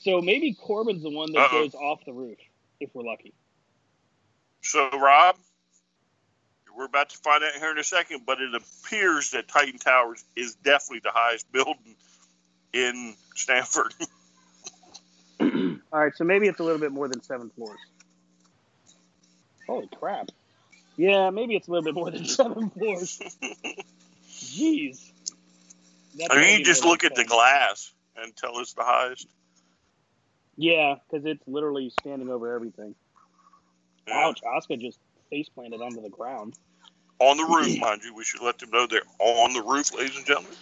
So 0.03 0.21
maybe 0.21 0.55
Corbin's 0.55 1.03
the 1.03 1.11
one 1.11 1.33
that 1.33 1.41
Uh-oh. 1.41 1.63
goes 1.63 1.75
off 1.75 2.05
the 2.07 2.13
roof, 2.13 2.39
if 2.79 2.91
we're 2.95 3.03
lucky. 3.03 3.35
So, 4.61 4.89
Rob, 4.91 5.37
we're 6.77 6.85
about 6.85 7.11
to 7.11 7.17
find 7.19 7.43
out 7.43 7.55
here 7.55 7.73
in 7.73 7.79
a 7.79 7.85
second, 7.85 8.23
but 8.25 8.41
it 8.41 8.55
appears 8.55 9.31
that 9.33 9.49
Titan 9.49 9.79
Towers 9.81 10.25
is 10.37 10.55
definitely 10.55 11.01
the 11.01 11.11
highest 11.13 11.51
building 11.51 11.97
in 12.73 13.17
Stamford. 13.35 13.93
All 15.93 16.01
right, 16.01 16.17
so 16.17 16.25
maybe 16.25 16.47
it's 16.47 16.59
a 16.59 16.63
little 16.63 16.81
bit 16.81 16.91
more 16.91 17.07
than 17.07 17.23
seven 17.23 17.51
floors. 17.51 17.79
Holy 19.67 19.89
crap! 19.99 20.31
Yeah, 20.97 21.31
maybe 21.31 21.55
it's 21.55 21.69
a 21.69 21.71
little 21.71 21.85
bit 21.85 21.95
more 21.95 22.11
than 22.11 22.25
seven 22.27 22.71
floors. 22.71 23.21
Jeez. 24.31 25.11
That's 26.17 26.35
I 26.35 26.41
mean, 26.41 26.59
you 26.59 26.65
just 26.65 26.85
look 26.85 27.01
than 27.01 27.13
at 27.13 27.17
the 27.17 27.25
glass 27.25 27.93
and 28.17 28.35
tell 28.37 28.57
us 28.57 28.73
the 28.73 28.83
highest. 28.83 29.29
Yeah, 30.57 30.97
because 31.11 31.27
it's 31.27 31.47
literally 31.47 31.93
standing 32.01 32.29
over 32.31 32.55
everything. 32.55 32.95
Yeah. 34.09 34.27
Ouch! 34.27 34.41
Oscar 34.45 34.77
just 34.77 34.99
face 35.31 35.49
planted 35.49 35.81
onto 35.81 36.01
the 36.01 36.11
ground. 36.11 36.55
On 37.19 37.37
the 37.37 37.45
roof, 37.45 37.79
mind 37.81 38.03
you. 38.03 38.15
We 38.15 38.25
should 38.25 38.43
let 38.43 38.59
them 38.59 38.71
know 38.71 38.87
they're 38.87 39.03
on 39.19 39.53
the 39.53 39.63
roof, 39.63 39.95
ladies 39.95 40.17
and 40.17 40.27
gentlemen. 40.27 40.53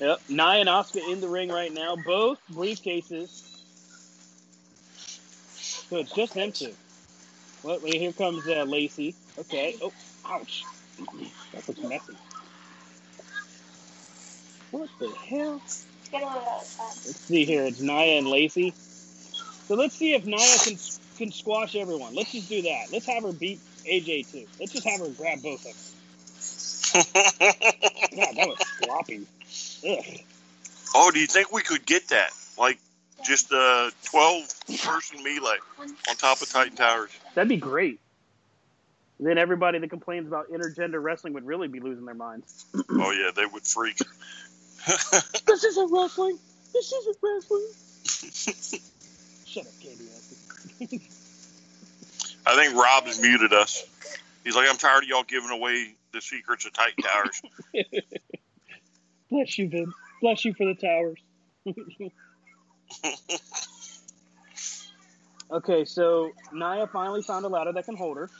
Yep, 0.00 0.20
Nia 0.28 0.44
and 0.44 0.68
Oscar 0.68 1.00
in 1.08 1.20
the 1.20 1.28
ring 1.28 1.48
right 1.48 1.72
now, 1.72 1.96
both 2.04 2.38
briefcases. 2.52 3.51
So 5.92 5.98
it's 5.98 6.12
just 6.12 6.32
them 6.32 6.52
two. 6.52 6.72
Well, 7.62 7.78
wait, 7.82 7.96
here 7.96 8.14
comes 8.14 8.48
uh, 8.48 8.64
Lacey. 8.66 9.14
Okay. 9.38 9.76
Oh, 9.82 9.92
ouch. 10.24 10.64
That 11.52 11.68
looks 11.68 11.82
messy. 11.82 12.16
What 14.70 14.88
the 14.98 15.10
hell? 15.10 15.60
Let's 16.10 17.20
see 17.20 17.44
here. 17.44 17.64
It's 17.64 17.82
Nia 17.82 18.16
and 18.16 18.26
Lacey. 18.26 18.70
So 18.70 19.74
let's 19.74 19.94
see 19.94 20.14
if 20.14 20.24
Nia 20.24 20.38
can 20.64 20.78
can 21.18 21.30
squash 21.30 21.76
everyone. 21.76 22.14
Let's 22.14 22.32
just 22.32 22.48
do 22.48 22.62
that. 22.62 22.86
Let's 22.90 23.04
have 23.04 23.24
her 23.24 23.32
beat 23.32 23.60
AJ 23.84 24.32
too. 24.32 24.46
Let's 24.58 24.72
just 24.72 24.88
have 24.88 25.00
her 25.00 25.10
grab 25.10 25.42
both 25.42 25.66
of 25.66 25.74
them. 26.92 27.36
God, 28.16 28.36
that 28.36 28.48
was 28.48 28.58
sloppy. 28.78 29.26
Ugh. 29.86 30.20
oh, 30.94 31.10
do 31.10 31.20
you 31.20 31.26
think 31.26 31.52
we 31.52 31.60
could 31.60 31.84
get 31.84 32.08
that? 32.08 32.30
Like 32.56 32.78
just 33.24 33.52
a 33.52 33.92
12 34.04 34.54
person 34.82 35.22
melee 35.22 35.56
on 35.78 36.16
top 36.16 36.42
of 36.42 36.50
Titan 36.50 36.76
Towers? 36.76 37.10
That'd 37.34 37.48
be 37.48 37.56
great. 37.56 38.00
Then 39.20 39.38
everybody 39.38 39.78
that 39.78 39.88
complains 39.88 40.26
about 40.26 40.50
intergender 40.50 41.00
wrestling 41.00 41.34
would 41.34 41.46
really 41.46 41.68
be 41.68 41.78
losing 41.78 42.04
their 42.04 42.14
minds. 42.14 42.64
oh, 42.90 43.12
yeah, 43.12 43.30
they 43.34 43.46
would 43.46 43.62
freak. 43.62 43.98
This 45.46 45.64
isn't 45.64 45.92
wrestling. 45.92 46.38
This 46.72 46.92
isn't 46.92 47.16
wrestling. 47.22 47.66
Shut 49.46 49.66
up, 49.66 49.72
Candy 49.80 50.06
Acid. 50.10 51.00
I 52.46 52.56
think 52.56 52.74
Rob 52.74 53.04
has 53.04 53.20
muted 53.20 53.52
us. 53.52 53.84
He's 54.42 54.56
like, 54.56 54.68
I'm 54.68 54.76
tired 54.76 55.04
of 55.04 55.08
y'all 55.08 55.22
giving 55.22 55.50
away 55.50 55.94
the 56.12 56.20
secrets 56.20 56.66
of 56.66 56.72
Titan 56.72 57.04
Towers. 57.04 57.42
Bless 59.30 59.58
you, 59.58 59.68
Vin. 59.68 59.92
Bless 60.20 60.44
you 60.44 60.54
for 60.54 60.66
the 60.66 60.74
towers. 60.74 61.20
okay, 65.50 65.84
so 65.84 66.30
Nia 66.52 66.86
finally 66.92 67.22
found 67.22 67.44
a 67.44 67.48
ladder 67.48 67.72
that 67.72 67.84
can 67.86 67.96
hold 67.96 68.16
her. 68.18 68.30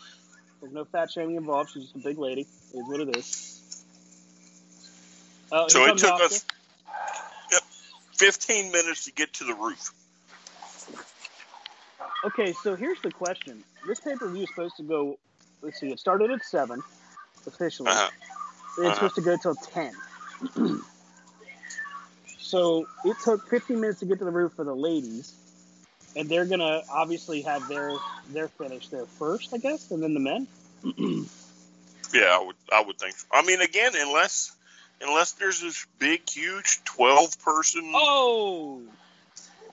There's 0.60 0.72
no 0.72 0.84
fat 0.84 1.10
shaming 1.10 1.36
involved. 1.36 1.70
She's 1.72 1.84
just 1.84 1.96
a 1.96 2.00
big 2.00 2.18
lady. 2.18 2.42
It 2.74 2.78
is 2.78 2.88
what 2.88 3.00
it 3.00 3.16
is. 3.16 3.48
Uh, 5.52 5.66
So 5.68 5.86
it 5.86 5.96
took 5.96 6.20
us 6.20 6.44
yep, 7.50 7.62
15 8.18 8.72
minutes 8.72 9.04
to 9.06 9.12
get 9.12 9.32
to 9.34 9.44
the 9.44 9.54
roof. 9.54 9.92
Okay, 12.24 12.52
so 12.52 12.76
here's 12.76 13.00
the 13.02 13.10
question. 13.10 13.64
This 13.86 14.00
pay 14.00 14.14
per 14.16 14.28
view 14.30 14.44
is 14.44 14.48
supposed 14.50 14.76
to 14.78 14.84
go. 14.84 15.18
Let's 15.62 15.80
see. 15.80 15.90
It 15.90 15.98
started 16.00 16.30
at 16.30 16.44
seven 16.44 16.82
officially. 17.46 17.90
Uh-huh. 17.90 18.10
It's 18.78 18.88
Uh-huh. 18.88 18.98
supposed 18.98 19.14
to 19.16 19.20
go 19.22 19.36
till 19.36 19.56
ten. 19.56 19.92
so 22.52 22.86
it 23.06 23.16
took 23.24 23.48
15 23.48 23.80
minutes 23.80 24.00
to 24.00 24.04
get 24.04 24.18
to 24.18 24.26
the 24.26 24.30
roof 24.30 24.52
for 24.52 24.62
the 24.62 24.74
ladies, 24.74 25.32
and 26.14 26.28
they're 26.28 26.44
gonna 26.44 26.82
obviously 26.92 27.40
have 27.40 27.66
their 27.66 27.96
their 28.28 28.48
finish 28.48 28.88
there 28.88 29.06
first, 29.06 29.54
I 29.54 29.56
guess, 29.56 29.90
and 29.90 30.02
then 30.02 30.12
the 30.12 30.20
men. 30.20 30.46
Yeah, 32.14 32.36
I 32.38 32.44
would, 32.44 32.56
I 32.70 32.82
would 32.82 32.98
think 32.98 33.16
so. 33.16 33.26
I 33.32 33.40
mean, 33.40 33.62
again, 33.62 33.92
unless 33.96 34.52
unless 35.00 35.32
there's 35.32 35.62
this 35.62 35.86
big, 35.98 36.28
huge 36.28 36.84
12 36.84 37.40
person. 37.42 37.90
Oh, 37.94 38.82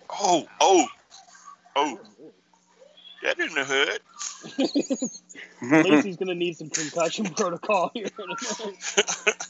oh, 0.10 0.47
oh, 0.61 0.88
oh. 1.76 1.99
That 3.23 3.35
didn't 3.35 3.57
hurt. 3.57 3.99
Lacey's 5.84 6.15
gonna 6.15 6.34
need 6.34 6.56
some 6.56 6.69
concussion 6.69 7.26
protocol 7.26 7.91
here. 7.93 8.06
in 8.06 8.23
a 8.23 8.27
minute. 8.27 9.47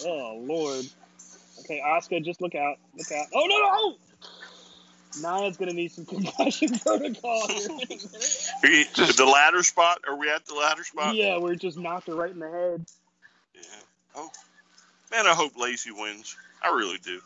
oh 0.06 0.42
Lord. 0.42 0.86
Okay, 1.64 1.80
Oscar, 1.80 2.20
just 2.20 2.40
look 2.40 2.54
out. 2.54 2.76
Look 2.96 3.10
out. 3.12 3.26
Oh 3.34 3.46
no 3.46 3.58
no! 5.22 5.40
Nia's 5.40 5.56
gonna 5.56 5.72
need 5.72 5.92
some 5.92 6.04
concussion 6.04 6.78
protocol 6.84 7.46
here. 7.48 7.64
in 7.66 7.70
a 7.70 7.76
minute. 7.76 8.50
Are 8.62 8.68
you- 8.68 8.84
the 9.12 9.24
ladder 9.24 9.62
spot? 9.62 10.00
Are 10.06 10.16
we 10.16 10.30
at 10.30 10.44
the 10.46 10.54
ladder 10.54 10.84
spot? 10.84 11.14
yeah, 11.16 11.38
we're 11.38 11.54
just 11.54 11.78
knocked 11.78 12.08
her 12.08 12.14
right 12.14 12.32
in 12.32 12.38
the 12.38 12.50
head. 12.50 12.84
Yeah. 13.54 13.62
Oh, 14.16 14.30
man, 15.10 15.26
I 15.26 15.34
hope 15.34 15.56
Lacey 15.56 15.90
wins. 15.90 16.36
I 16.62 16.68
really 16.68 16.98
do. 16.98 17.20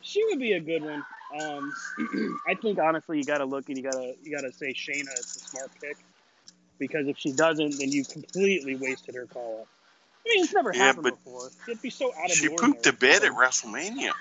She 0.00 0.24
would 0.26 0.38
be 0.38 0.52
a 0.52 0.60
good 0.60 0.82
one. 0.82 1.04
Um, 1.40 1.72
I 2.48 2.54
think 2.54 2.78
honestly, 2.78 3.18
you 3.18 3.24
got 3.24 3.38
to 3.38 3.44
look 3.44 3.68
and 3.68 3.76
you 3.76 3.82
got 3.84 3.92
to 3.92 4.14
you 4.22 4.34
got 4.34 4.42
to 4.42 4.52
say 4.52 4.72
Shayna 4.72 5.12
is 5.18 5.34
the 5.34 5.40
smart 5.40 5.70
pick 5.80 5.98
because 6.78 7.06
if 7.06 7.18
she 7.18 7.32
doesn't, 7.32 7.78
then 7.78 7.90
you 7.92 8.04
completely 8.04 8.76
wasted 8.76 9.14
her 9.14 9.26
call 9.26 9.60
up. 9.62 9.68
I 10.28 10.34
mean, 10.34 10.44
it's 10.44 10.52
never 10.52 10.72
Yeah, 10.72 10.80
happened 10.84 11.04
but 11.04 11.14
before. 11.24 11.50
It'd 11.66 11.80
be 11.80 11.90
so 11.90 12.12
out 12.18 12.30
of 12.30 12.36
She 12.36 12.48
the 12.48 12.54
pooped 12.56 12.82
the 12.82 12.92
ordinary. 12.92 12.92
bed 12.92 13.24
at 13.24 13.32
WrestleMania. 13.32 14.12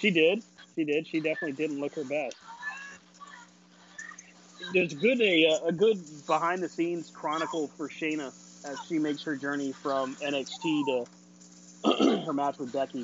She 0.00 0.10
did. 0.10 0.42
She 0.74 0.84
did. 0.84 1.06
She 1.06 1.20
definitely 1.20 1.52
didn't 1.52 1.80
look 1.80 1.94
her 1.94 2.04
best. 2.04 2.36
There's 4.72 4.94
good 4.94 5.20
a, 5.20 5.46
uh, 5.48 5.66
a 5.66 5.72
good 5.72 5.98
behind 6.26 6.62
the 6.62 6.68
scenes 6.68 7.10
chronicle 7.10 7.68
for 7.76 7.88
Shayna 7.88 8.32
as 8.64 8.78
she 8.88 8.98
makes 8.98 9.22
her 9.24 9.36
journey 9.36 9.72
from 9.72 10.14
NXT 10.16 11.06
to 11.84 12.22
her 12.26 12.32
match 12.32 12.58
with 12.58 12.72
Becky. 12.72 13.00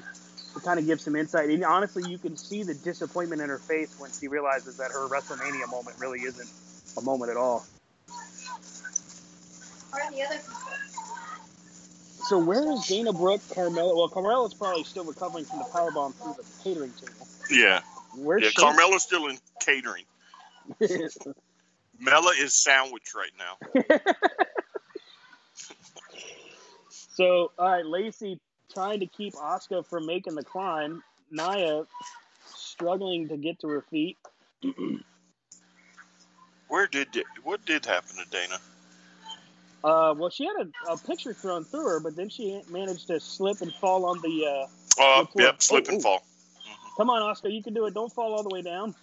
It 0.56 0.62
kind 0.64 0.78
of 0.80 0.86
gives 0.86 1.04
some 1.04 1.14
insight, 1.14 1.50
and 1.50 1.64
honestly, 1.64 2.04
you 2.08 2.16
can 2.18 2.36
see 2.36 2.62
the 2.62 2.74
disappointment 2.74 3.42
in 3.42 3.48
her 3.48 3.58
face 3.58 3.94
when 3.98 4.10
she 4.18 4.28
realizes 4.28 4.78
that 4.78 4.90
her 4.92 5.06
WrestleMania 5.08 5.70
moment 5.70 5.96
really 6.00 6.20
isn't 6.20 6.48
a 6.96 7.02
moment 7.02 7.30
at 7.30 7.36
all. 7.36 7.64
Where 9.90 10.04
are 10.04 10.10
the 10.10 10.22
other 10.22 10.38
people? 10.38 10.97
So 12.28 12.38
where 12.38 12.70
is 12.72 12.86
Dana 12.86 13.12
Brooke, 13.12 13.40
Carmella? 13.48 13.96
Well, 13.96 14.08
Carmella's 14.10 14.52
probably 14.52 14.84
still 14.84 15.04
recovering 15.04 15.46
from 15.46 15.60
the 15.60 15.64
powerbomb 15.64 16.14
through 16.14 16.34
the 16.36 16.44
catering 16.62 16.92
table. 16.92 17.26
Yeah. 17.50 17.80
Where's 18.16 18.42
Yeah, 18.42 18.50
Shayna? 18.50 18.76
Carmella's 18.76 19.02
still 19.02 19.28
in 19.28 19.38
catering. 19.60 20.04
Mella 21.98 22.32
is 22.38 22.52
sandwich 22.52 23.12
right 23.14 23.32
now. 23.38 24.02
So, 27.18 27.50
all 27.58 27.68
right, 27.68 27.84
Lacey 27.84 28.38
trying 28.72 29.00
to 29.00 29.06
keep 29.06 29.34
Oscar 29.34 29.82
from 29.82 30.06
making 30.06 30.36
the 30.36 30.44
climb. 30.44 31.02
Nia 31.32 31.82
struggling 32.46 33.26
to 33.28 33.36
get 33.36 33.58
to 33.58 33.68
her 33.68 33.82
feet. 33.90 34.16
Where 36.68 36.86
did 36.86 37.08
what 37.42 37.66
did 37.66 37.86
happen 37.86 38.16
to 38.18 38.30
Dana? 38.30 38.58
Uh, 39.84 40.12
well, 40.16 40.28
she 40.30 40.44
had 40.44 40.56
a, 40.56 40.92
a 40.92 40.96
picture 40.98 41.32
thrown 41.32 41.64
through 41.64 41.84
her, 41.88 42.00
but 42.00 42.16
then 42.16 42.28
she 42.28 42.60
managed 42.68 43.06
to 43.06 43.20
slip 43.20 43.60
and 43.60 43.72
fall 43.74 44.04
on 44.06 44.20
the. 44.22 44.46
Uh, 44.46 44.66
Oh, 45.00 45.28
Slip, 45.30 45.32
slip. 45.32 45.44
yep, 45.44 45.62
slip 45.62 45.84
Oh, 45.88 45.92
and 45.92 45.98
oh. 45.98 46.02
fall. 46.02 46.26
come 46.96 47.08
on, 47.10 47.22
Oscar, 47.22 47.48
you 47.48 47.62
can 47.62 47.72
do 47.72 47.86
it. 47.86 47.94
Don't 47.94 48.12
fall 48.12 48.34
all 48.34 48.42
the 48.42 48.48
way 48.52 48.62
down. 48.62 48.96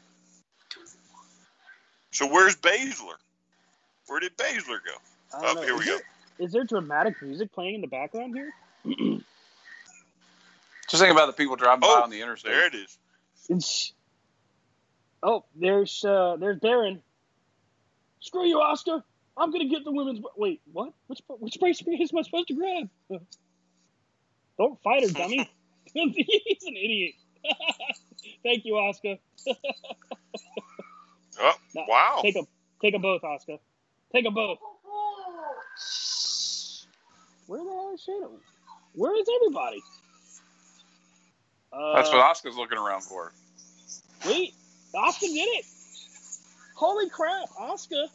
So 2.12 2.28
where's 2.28 2.58
Baszler? 2.58 3.14
Where 4.08 4.20
did 4.20 4.36
Baszler 4.38 4.80
go? 4.84 4.92
Oh, 5.34 5.42
don't 5.42 5.56
know. 5.56 5.62
here 5.62 5.74
we 5.76 5.80
is 5.82 5.86
go. 5.86 5.98
There, 6.38 6.46
is 6.48 6.52
there 6.52 6.64
dramatic 6.66 7.22
music 7.22 7.54
playing 7.54 7.76
in 7.76 7.82
the 7.82 7.88
background 7.88 8.36
here? 8.36 8.54
Just 10.90 11.02
think 11.02 11.12
about 11.14 11.28
the 11.28 11.34
people 11.34 11.56
driving 11.56 11.80
by 11.80 11.88
Oh, 11.90 12.04
on 12.04 12.10
the 12.10 12.22
interstate. 12.22 12.52
There 12.52 12.68
it 12.68 12.76
is. 12.76 12.98
It's... 13.50 13.94
Oh, 15.24 15.46
there's 15.56 16.04
uh, 16.04 16.36
there's 16.40 16.60
Darren. 16.60 17.00
Screw 18.20 18.46
you, 18.46 18.60
Oscar. 18.60 19.02
I'm 19.38 19.52
gonna 19.52 19.68
get 19.68 19.84
the 19.84 19.92
women's. 19.92 20.20
Wait, 20.38 20.62
what? 20.72 20.94
Which 21.08 21.20
which 21.28 21.54
spray 21.54 21.74
spray 21.74 21.96
am 21.96 22.18
I 22.18 22.22
supposed 22.22 22.48
to 22.48 22.54
grab? 22.54 22.90
Don't 24.58 24.82
fight 24.82 25.04
her, 25.04 25.10
dummy. 25.10 25.50
He's 25.94 26.64
an 26.64 26.76
idiot. 26.76 27.14
Thank 28.44 28.66
you, 28.66 28.76
Oscar. 28.76 29.16
Oh, 31.40 31.54
No, 31.76 31.84
wow. 31.88 32.20
Take 32.22 32.34
them. 32.34 32.48
Take 32.82 32.94
them 32.94 33.02
both, 33.02 33.24
Oscar. 33.24 33.58
Take 34.14 34.24
them 34.24 34.34
both. 34.34 34.58
Where 37.48 37.64
the 37.64 37.70
hell 37.70 37.92
is 37.94 38.02
Shayna? 38.08 38.30
Where 38.94 39.16
is 39.20 39.28
everybody? 39.36 39.84
Uh, 41.72 41.96
That's 41.96 42.10
what 42.10 42.22
Oscar's 42.22 42.56
looking 42.56 42.78
around 42.78 43.02
for. 43.04 43.32
Wait, 44.26 44.54
Oscar 44.96 45.28
did 45.28 45.36
it! 45.36 45.66
Holy 46.76 47.10
crap, 47.10 47.50
Oscar! 47.60 48.06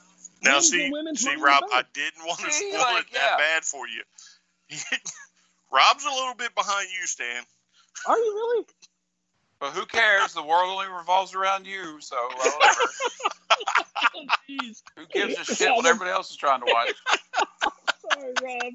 Now 0.42 0.54
wins 0.56 0.70
see, 0.70 0.90
see, 1.14 1.36
Rob, 1.36 1.64
I 1.72 1.84
didn't 1.92 2.24
want 2.24 2.40
to 2.40 2.50
See, 2.50 2.70
spoil 2.70 2.80
like, 2.80 3.06
it 3.06 3.12
that 3.12 3.30
yeah. 3.30 3.36
bad 3.36 3.64
for 3.64 3.86
you. 3.86 4.02
Rob's 5.72 6.04
a 6.04 6.10
little 6.10 6.34
bit 6.34 6.54
behind 6.54 6.88
you, 6.98 7.06
Stan. 7.06 7.42
Are 8.06 8.16
you 8.16 8.32
really? 8.34 8.64
But 9.60 9.72
who 9.72 9.84
cares? 9.84 10.32
The 10.32 10.42
world 10.42 10.70
only 10.70 10.86
revolves 10.86 11.34
around 11.34 11.66
you, 11.66 12.00
so 12.00 12.16
whatever. 12.34 12.80
Oh, 14.14 14.26
Jeez, 14.48 14.82
who 14.96 15.04
gives 15.12 15.38
a 15.38 15.54
shit 15.54 15.68
what 15.68 15.84
everybody 15.84 16.10
else 16.10 16.30
is 16.30 16.36
trying 16.36 16.60
to 16.60 16.66
watch? 16.66 16.94
sorry, 18.12 18.32
Rob. 18.42 18.72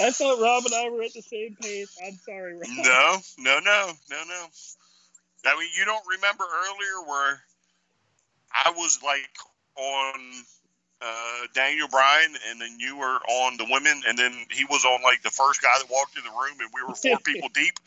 I 0.00 0.10
thought 0.10 0.40
Rob 0.40 0.64
and 0.66 0.74
I 0.74 0.88
were 0.90 1.02
at 1.02 1.14
the 1.14 1.22
same 1.22 1.56
pace. 1.60 1.98
I'm 2.06 2.14
sorry, 2.24 2.54
Rob. 2.54 2.62
No, 2.68 3.16
no, 3.38 3.58
no, 3.58 3.92
no, 4.10 4.16
no. 4.28 4.46
I 5.46 5.58
mean, 5.58 5.68
you 5.76 5.84
don't 5.84 6.04
remember 6.08 6.44
earlier 6.44 7.08
where 7.08 7.42
I 8.52 8.70
was 8.76 9.00
like 9.02 9.36
on 9.76 10.20
uh, 11.02 11.46
Daniel 11.54 11.88
Bryan, 11.88 12.34
and 12.50 12.60
then 12.60 12.76
you 12.78 12.96
were 12.98 13.18
on 13.28 13.56
the 13.56 13.66
women, 13.68 14.02
and 14.06 14.18
then 14.18 14.32
he 14.50 14.64
was 14.64 14.84
on 14.84 15.02
like 15.02 15.22
the 15.22 15.30
first 15.30 15.62
guy 15.62 15.68
that 15.78 15.90
walked 15.90 16.16
in 16.16 16.24
the 16.24 16.30
room, 16.30 16.58
and 16.60 16.70
we 16.74 16.82
were 16.86 16.94
four 16.94 17.18
people 17.24 17.48
deep. 17.54 17.78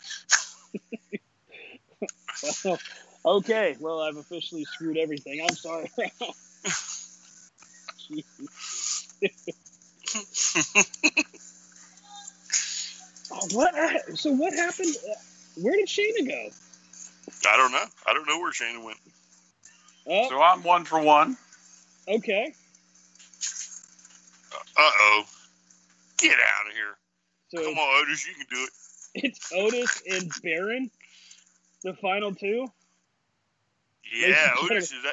okay, 3.26 3.76
well, 3.80 4.02
I've 4.02 4.18
officially 4.18 4.65
screwed 4.65 4.98
everything. 4.98 5.41
I'm 5.41 5.56
sorry. 5.56 5.91
Oh, 13.31 13.48
what? 13.53 13.73
So 14.19 14.31
what 14.31 14.53
happened? 14.53 14.95
Uh, 15.10 15.14
Where 15.61 15.76
did 15.76 15.88
Shayna 15.88 16.27
go? 16.27 16.49
I 17.49 17.57
don't 17.57 17.72
know. 17.72 17.85
I 18.07 18.14
don't 18.14 18.27
know 18.27 18.40
where 18.40 18.52
Shayna 18.52 18.84
went. 18.84 18.98
Oh, 20.07 20.30
So 20.30 20.41
I'm 20.41 20.64
one 20.64 20.85
for 20.85 20.99
one. 21.02 21.38
okay. 22.07 22.53
Uh 24.77 24.81
oh. 24.81 25.23
Get 26.17 26.31
out 26.33 26.67
of 26.67 26.73
here. 26.73 26.97
So 27.49 27.63
Come 27.63 27.77
on, 27.77 28.01
Otis, 28.03 28.27
you 28.27 28.33
can 28.33 28.45
do 28.49 28.63
it. 28.63 28.71
it's 29.25 29.51
Otis 29.53 30.01
and 30.09 30.31
Baron, 30.41 30.89
the 31.83 31.93
final 31.93 32.33
two. 32.33 32.67
Yeah, 34.11 34.27
Ladies 34.27 34.37
and 34.37 34.71
Otis 34.71 34.91
is 34.91 35.05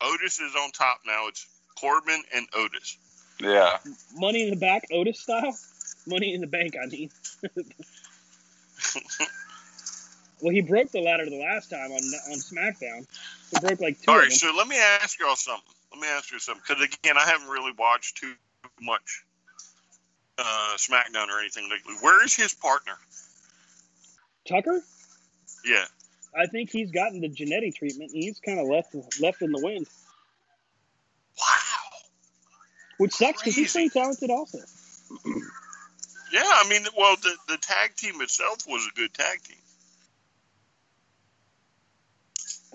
Otis 0.00 0.40
is 0.40 0.54
on 0.56 0.70
top 0.70 1.00
now. 1.06 1.26
It's 1.28 1.46
Corbin 1.78 2.22
and 2.34 2.46
Otis. 2.54 2.96
Yeah. 3.40 3.78
Money 4.14 4.44
in 4.44 4.50
the 4.50 4.56
back, 4.56 4.84
Otis 4.92 5.20
style. 5.20 5.56
Money 6.06 6.34
in 6.34 6.40
the 6.40 6.46
bank, 6.46 6.74
I 6.82 6.86
mean. 6.86 7.10
well, 10.40 10.52
he 10.52 10.60
broke 10.62 10.90
the 10.90 11.00
ladder 11.00 11.28
the 11.28 11.40
last 11.40 11.70
time 11.70 11.90
on 11.92 11.98
on 11.98 12.38
SmackDown. 12.38 13.06
He 13.50 13.60
broke 13.60 13.80
like 13.80 14.00
two 14.00 14.10
All 14.10 14.18
of 14.18 14.24
them. 14.24 14.30
so 14.32 14.52
let 14.56 14.68
me 14.68 14.78
ask 14.78 15.18
y'all 15.18 15.36
something. 15.36 15.74
Let 15.92 16.00
me 16.00 16.08
ask 16.08 16.30
you 16.32 16.38
something 16.38 16.62
because 16.66 16.82
again, 16.82 17.16
I 17.18 17.26
haven't 17.26 17.48
really 17.48 17.72
watched 17.78 18.18
too 18.18 18.32
much 18.80 19.24
uh, 20.38 20.74
SmackDown 20.76 21.28
or 21.28 21.38
anything 21.40 21.68
lately. 21.70 21.94
Where 22.00 22.24
is 22.24 22.34
his 22.34 22.54
partner? 22.54 22.94
Tucker, 24.48 24.82
Yeah. 25.64 25.84
I 26.38 26.46
think 26.46 26.70
he's 26.70 26.90
gotten 26.92 27.20
the 27.20 27.28
genetic 27.28 27.74
treatment. 27.74 28.12
And 28.12 28.22
he's 28.22 28.38
kind 28.40 28.58
of 28.60 28.66
left 28.68 28.94
left 29.20 29.42
in 29.42 29.50
the 29.52 29.60
wind, 29.60 29.86
Wow. 31.38 31.98
which 32.98 33.12
sucks 33.12 33.42
because 33.42 33.56
he's 33.56 33.72
pretty 33.72 33.88
talented 33.90 34.30
also. 34.30 34.58
Yeah, 36.32 36.42
I 36.44 36.68
mean, 36.68 36.82
well, 36.96 37.16
the 37.16 37.34
the 37.48 37.56
tag 37.56 37.96
team 37.96 38.20
itself 38.20 38.58
was 38.68 38.86
a 38.86 38.94
good 38.96 39.12
tag 39.12 39.42
team. 39.42 39.56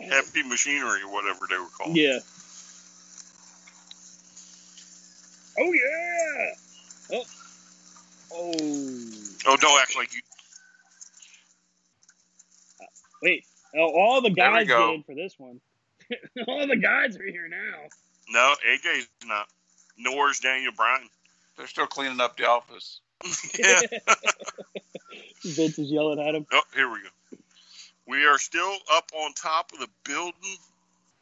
Heavy 0.10 0.44
Machinery 0.44 1.02
or 1.04 1.12
whatever 1.12 1.48
they 1.50 1.58
were 1.58 1.70
called. 1.78 1.96
Yeah. 1.96 2.20
Oh 5.60 5.74
yeah. 5.74 6.52
Oh. 7.14 7.24
Oh. 8.34 8.54
Oh, 9.48 9.58
don't 9.58 9.82
act 9.82 9.96
like 9.96 10.14
you. 10.14 10.22
Uh, 12.82 12.86
wait. 13.22 13.46
Oh, 13.78 13.92
all 13.94 14.22
the 14.22 14.30
guys 14.30 14.68
go. 14.68 14.88
get 14.88 14.96
in 14.96 15.04
for 15.04 15.16
this 15.16 15.36
one. 15.38 15.60
all 16.48 16.68
the 16.68 16.76
guys 16.76 17.18
are 17.18 17.24
here 17.24 17.48
now. 17.48 17.88
No, 18.30 18.56
AJ's 18.68 19.08
not. 19.26 19.48
Nor 19.98 20.32
is 20.32 20.40
Daniel 20.40 20.72
Bryan. 20.76 21.08
They're 21.58 21.68
still 21.68 21.88
cleaning 21.88 22.20
up 22.20 22.38
the 22.38 22.48
office. 22.48 23.00
yeah. 23.60 23.82
Vince 25.44 25.80
is 25.80 25.92
yelling 25.92 26.20
at 26.20 26.36
him. 26.36 26.46
Oh, 26.52 26.62
here 26.74 26.90
we 26.90 27.00
go. 27.02 27.38
We 28.08 28.26
are 28.26 28.38
still 28.38 28.76
up 28.94 29.12
on 29.14 29.34
top 29.34 29.72
of 29.74 29.80
the 29.80 29.88
building. 30.04 30.58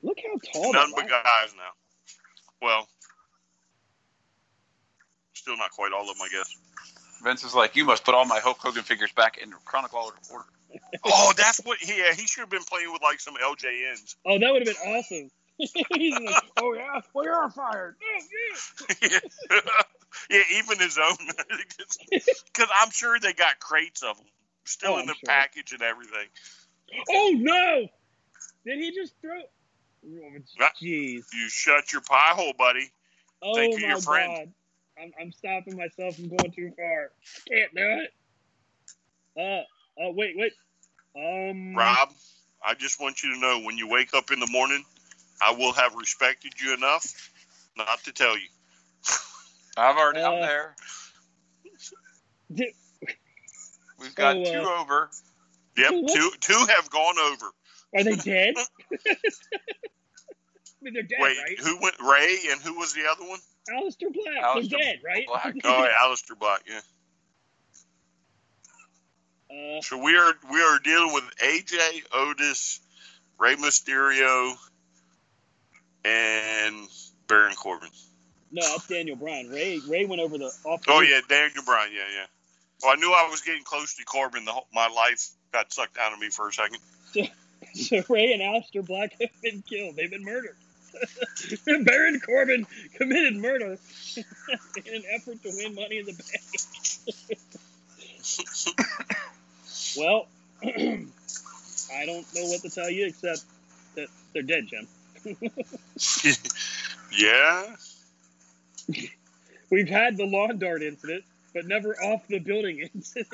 Look 0.01 0.17
how 0.19 0.37
tall 0.51 0.73
None 0.73 0.91
but 0.95 1.07
guys 1.07 1.53
now. 1.55 1.71
Well, 2.61 2.87
still 5.43 5.57
not 5.57 5.71
quite 5.71 5.91
all 5.91 6.09
of 6.09 6.17
them, 6.17 6.23
I 6.23 6.29
guess. 6.29 6.55
Vince 7.21 7.43
is 7.43 7.53
like, 7.53 7.75
you 7.75 7.83
must 7.83 8.05
put 8.05 8.15
all 8.15 8.23
my 8.25 8.39
Hulk 8.39 8.57
Hogan 8.59 8.83
figures 8.83 9.11
back 9.11 9.37
in 9.37 9.51
chronological 9.65 10.15
order. 10.31 10.45
Oh, 11.05 11.33
that's 11.37 11.59
what. 11.65 11.77
Yeah, 11.87 12.13
he 12.13 12.25
should 12.25 12.39
have 12.41 12.49
been 12.49 12.63
playing 12.63 12.91
with 12.91 13.03
like 13.03 13.19
some 13.19 13.35
LJNs. 13.35 14.15
Oh, 14.25 14.39
that 14.39 14.51
would 14.51 14.65
have 14.67 14.75
been 14.75 14.95
awesome. 14.95 15.29
He's 15.57 16.17
like, 16.19 16.43
oh 16.57 16.73
yeah, 16.73 16.99
we 17.13 17.27
are 17.27 17.47
fired. 17.51 17.95
Yeah. 18.99 19.19
yeah, 20.31 20.39
even 20.55 20.79
his 20.79 20.97
own. 20.97 21.15
Because 22.09 22.69
I'm 22.81 22.89
sure 22.89 23.19
they 23.19 23.33
got 23.33 23.59
crates 23.59 24.01
of 24.01 24.17
them 24.17 24.25
still 24.65 24.93
Oh, 24.93 24.99
in 24.99 25.05
the 25.05 25.13
sure. 25.13 25.27
package 25.27 25.73
and 25.73 25.83
everything. 25.83 26.27
Oh 27.11 27.35
no! 27.37 27.87
Did 28.65 28.79
he 28.79 28.91
just 28.95 29.13
throw? 29.21 29.41
Jeez. 30.81 31.23
You 31.33 31.49
shut 31.49 31.93
your 31.93 32.01
pie 32.01 32.33
hole, 32.33 32.53
buddy. 32.57 32.89
Oh 33.43 33.53
Think 33.53 33.75
of 33.75 33.81
my 33.83 33.87
your 33.89 34.01
friend. 34.01 34.33
god. 34.33 34.53
I'm, 35.01 35.11
I'm 35.19 35.31
stopping 35.31 35.77
myself 35.77 36.15
from 36.15 36.29
going 36.29 36.51
too 36.51 36.71
far. 36.75 37.11
Can't 37.49 37.73
do 37.75 38.01
it. 38.01 38.11
Uh, 39.35 39.63
oh 40.01 40.11
wait, 40.11 40.35
wait. 40.37 40.53
Um, 41.15 41.75
Rob, 41.75 42.09
I 42.63 42.73
just 42.75 42.99
want 42.99 43.23
you 43.23 43.33
to 43.33 43.39
know 43.39 43.61
when 43.61 43.77
you 43.77 43.87
wake 43.87 44.13
up 44.13 44.31
in 44.31 44.39
the 44.39 44.47
morning, 44.47 44.83
I 45.41 45.51
will 45.51 45.73
have 45.73 45.95
respected 45.95 46.53
you 46.61 46.73
enough 46.73 47.31
not 47.77 48.03
to 48.03 48.11
tell 48.11 48.37
you. 48.37 48.47
I've 49.75 49.97
already, 49.97 50.19
Uh, 50.21 50.31
I'm 50.33 50.41
there. 50.41 50.75
di- 52.53 52.73
We've 53.99 54.15
got 54.15 54.35
oh, 54.35 54.41
uh, 54.41 54.51
two 54.51 54.69
over. 54.79 55.09
Yep, 55.77 55.91
What? 56.01 56.13
two 56.13 56.31
two 56.39 56.65
have 56.75 56.89
gone 56.91 57.17
over. 57.17 57.45
are 57.95 58.03
they 58.03 58.15
dead? 58.15 58.53
I 58.57 58.65
mean, 60.81 60.93
they're 60.93 61.03
dead, 61.03 61.17
Wait, 61.21 61.37
right? 61.37 61.59
who 61.61 61.81
went 61.81 61.95
Rey 61.99 62.39
and 62.51 62.61
who 62.61 62.77
was 62.77 62.93
the 62.93 63.07
other 63.09 63.27
one? 63.27 63.39
Aleister 63.69 64.11
Black. 64.13 64.43
Aleister 64.43 64.69
they're 64.71 64.79
dead, 64.79 64.99
right? 65.05 65.25
Black. 65.27 65.55
Oh, 65.63 65.83
yeah, 65.83 65.91
Aleister 66.03 66.37
Black. 66.37 66.61
Yeah. 66.69 66.79
Uh, 69.77 69.81
So 69.81 69.97
we 70.01 70.15
are 70.17 70.33
we 70.51 70.61
are 70.61 70.79
dealing 70.79 71.13
with 71.13 71.23
AJ 71.37 72.03
Otis, 72.11 72.79
Rey 73.39 73.55
Mysterio, 73.55 74.55
and 76.05 76.87
Baron 77.27 77.55
Corbin. 77.55 77.89
no, 78.51 78.61
that's 78.67 78.87
Daniel 78.87 79.15
Bryan. 79.15 79.49
Rey 79.49 79.79
Rey 79.87 80.05
went 80.05 80.21
over 80.21 80.37
the 80.37 80.51
off. 80.65 80.83
the 80.83 80.91
Oh 80.91 80.99
yeah, 81.01 81.21
Daniel 81.29 81.63
Bryan. 81.63 81.91
Yeah, 81.93 82.01
yeah. 82.13 82.25
Well, 82.81 82.93
I 82.93 82.95
knew 82.95 83.11
I 83.11 83.29
was 83.29 83.41
getting 83.41 83.63
close 83.63 83.93
to 83.95 84.03
Corbin. 84.05 84.43
The 84.45 84.51
whole, 84.51 84.67
my 84.73 84.87
life 84.87 85.29
got 85.53 85.71
sucked 85.71 85.97
out 85.97 86.11
of 86.13 86.19
me 86.19 86.29
for 86.29 86.47
a 86.49 86.53
second. 86.53 86.79
So 87.75 88.03
Rey 88.09 88.33
and 88.33 88.41
Aleister 88.41 88.85
Black 88.85 89.13
have 89.21 89.41
been 89.41 89.63
killed. 89.67 89.95
They've 89.95 90.11
been 90.11 90.25
murdered. 90.25 90.57
Baron 91.83 92.19
Corbin 92.19 92.65
committed 92.95 93.35
murder 93.35 93.77
in 94.17 94.95
an 94.95 95.03
effort 95.13 95.41
to 95.43 95.51
win 95.55 95.75
Money 95.75 95.99
in 95.99 96.05
the 96.05 96.13
Bank. 96.13 97.39
well, 99.97 100.27
I 100.63 102.05
don't 102.05 102.25
know 102.33 102.45
what 102.47 102.61
to 102.61 102.69
tell 102.69 102.89
you 102.89 103.07
except 103.07 103.43
that 103.95 104.07
they're 104.33 104.43
dead, 104.43 104.67
Jim. 104.67 104.87
yeah. 107.11 107.75
We've 109.69 109.89
had 109.89 110.17
the 110.17 110.25
lawn 110.25 110.59
dart 110.59 110.83
incident, 110.83 111.23
but 111.53 111.65
never 111.65 111.95
off 111.95 112.27
the 112.27 112.39
building 112.39 112.89
incident. 112.93 113.27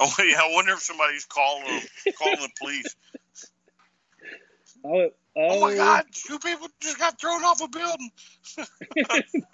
Oh 0.00 0.12
yeah. 0.18 0.40
I 0.42 0.52
wonder 0.52 0.72
if 0.72 0.80
somebody's 0.80 1.24
calling 1.24 1.82
calling 2.18 2.40
the 2.40 2.50
police. 2.58 2.96
Oh, 4.84 5.10
oh, 5.36 5.36
Oh 5.36 5.60
my 5.60 5.72
oh. 5.72 5.76
God! 5.76 6.04
Two 6.12 6.38
people 6.38 6.68
just 6.80 6.98
got 6.98 7.20
thrown 7.20 7.44
off 7.44 7.60
a 7.60 7.68
building. 7.68 8.10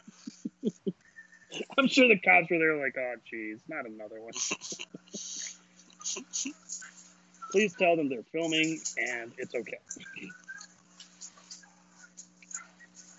I'm 1.78 1.89
sure 1.89 2.09
the 2.09 2.19
cops 2.19 2.51
were 2.51 2.59
there 2.59 2.77
like, 2.77 2.97
oh, 2.98 3.15
geez, 3.28 3.61
not 3.69 3.86
another 3.86 4.20
one. 4.20 4.32
Please 7.51 7.74
tell 7.77 7.97
them 7.97 8.09
they're 8.09 8.23
filming 8.31 8.81
and 8.97 9.32
it's 9.36 9.52
okay. 9.55 9.78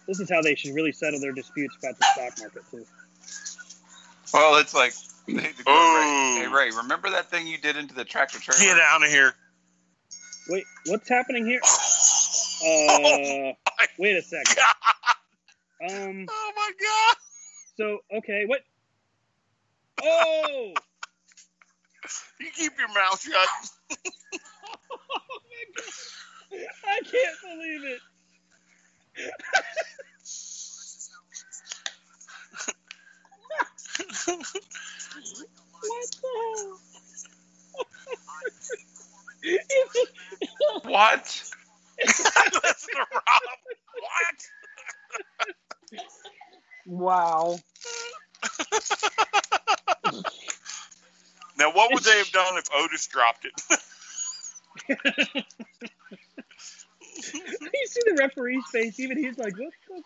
This 0.07 0.19
is 0.19 0.29
how 0.29 0.41
they 0.41 0.55
should 0.55 0.73
really 0.73 0.93
settle 0.93 1.19
their 1.19 1.33
disputes 1.33 1.75
about 1.77 1.97
the 1.97 2.05
stock 2.05 2.39
market, 2.39 2.63
too. 2.71 2.85
Well, 4.33 4.55
it's 4.57 4.73
like, 4.73 4.93
they, 5.27 5.33
they 5.33 5.51
Oh. 5.67 6.37
Rey, 6.37 6.45
hey, 6.45 6.53
Rey, 6.53 6.71
remember 6.77 7.09
that 7.11 7.29
thing 7.29 7.47
you 7.47 7.57
did 7.57 7.75
into 7.77 7.93
the 7.93 8.05
tractor 8.05 8.39
trailer? 8.39 8.61
Get 8.61 8.79
out 8.81 9.03
of 9.03 9.09
here! 9.09 9.35
Wait, 10.49 10.63
what's 10.87 11.07
happening 11.07 11.45
here? 11.45 11.61
Uh, 12.61 12.67
wait 13.97 14.17
a 14.17 14.21
second. 14.21 14.57
Um, 15.89 16.27
Oh 16.29 16.51
my 16.55 16.71
God! 16.79 17.15
so, 17.75 17.99
okay, 18.17 18.45
what? 18.45 18.61
Oh! 20.03 20.73
You 22.39 22.47
keep 22.55 22.73
your 22.77 22.87
mouth 22.89 23.19
shut. 23.21 23.49
oh 24.91 25.39
my 25.49 25.63
god! 25.75 25.85
I 26.85 26.99
can't 27.01 27.37
believe 27.43 27.83
it. 27.83 27.99
what 35.81 36.07
the 36.21 36.31
hell? 40.59 40.81
What? 40.83 41.50
Listen 42.07 42.93
to 42.93 43.05
Rob. 43.13 43.41
What? 44.01 44.39
wow. 46.85 47.59
Now, 51.57 51.71
what 51.73 51.93
would 51.93 52.03
they 52.03 52.17
have 52.17 52.31
done 52.31 52.57
if 52.57 52.65
Otis 52.73 53.07
dropped 53.07 53.45
it? 53.45 53.53
you 57.73 57.87
see 57.87 58.01
the 58.05 58.15
referee's 58.17 58.65
face, 58.71 58.99
even 58.99 59.17
he's 59.17 59.37
like, 59.37 59.53
what 59.57 59.73
the 59.93 60.03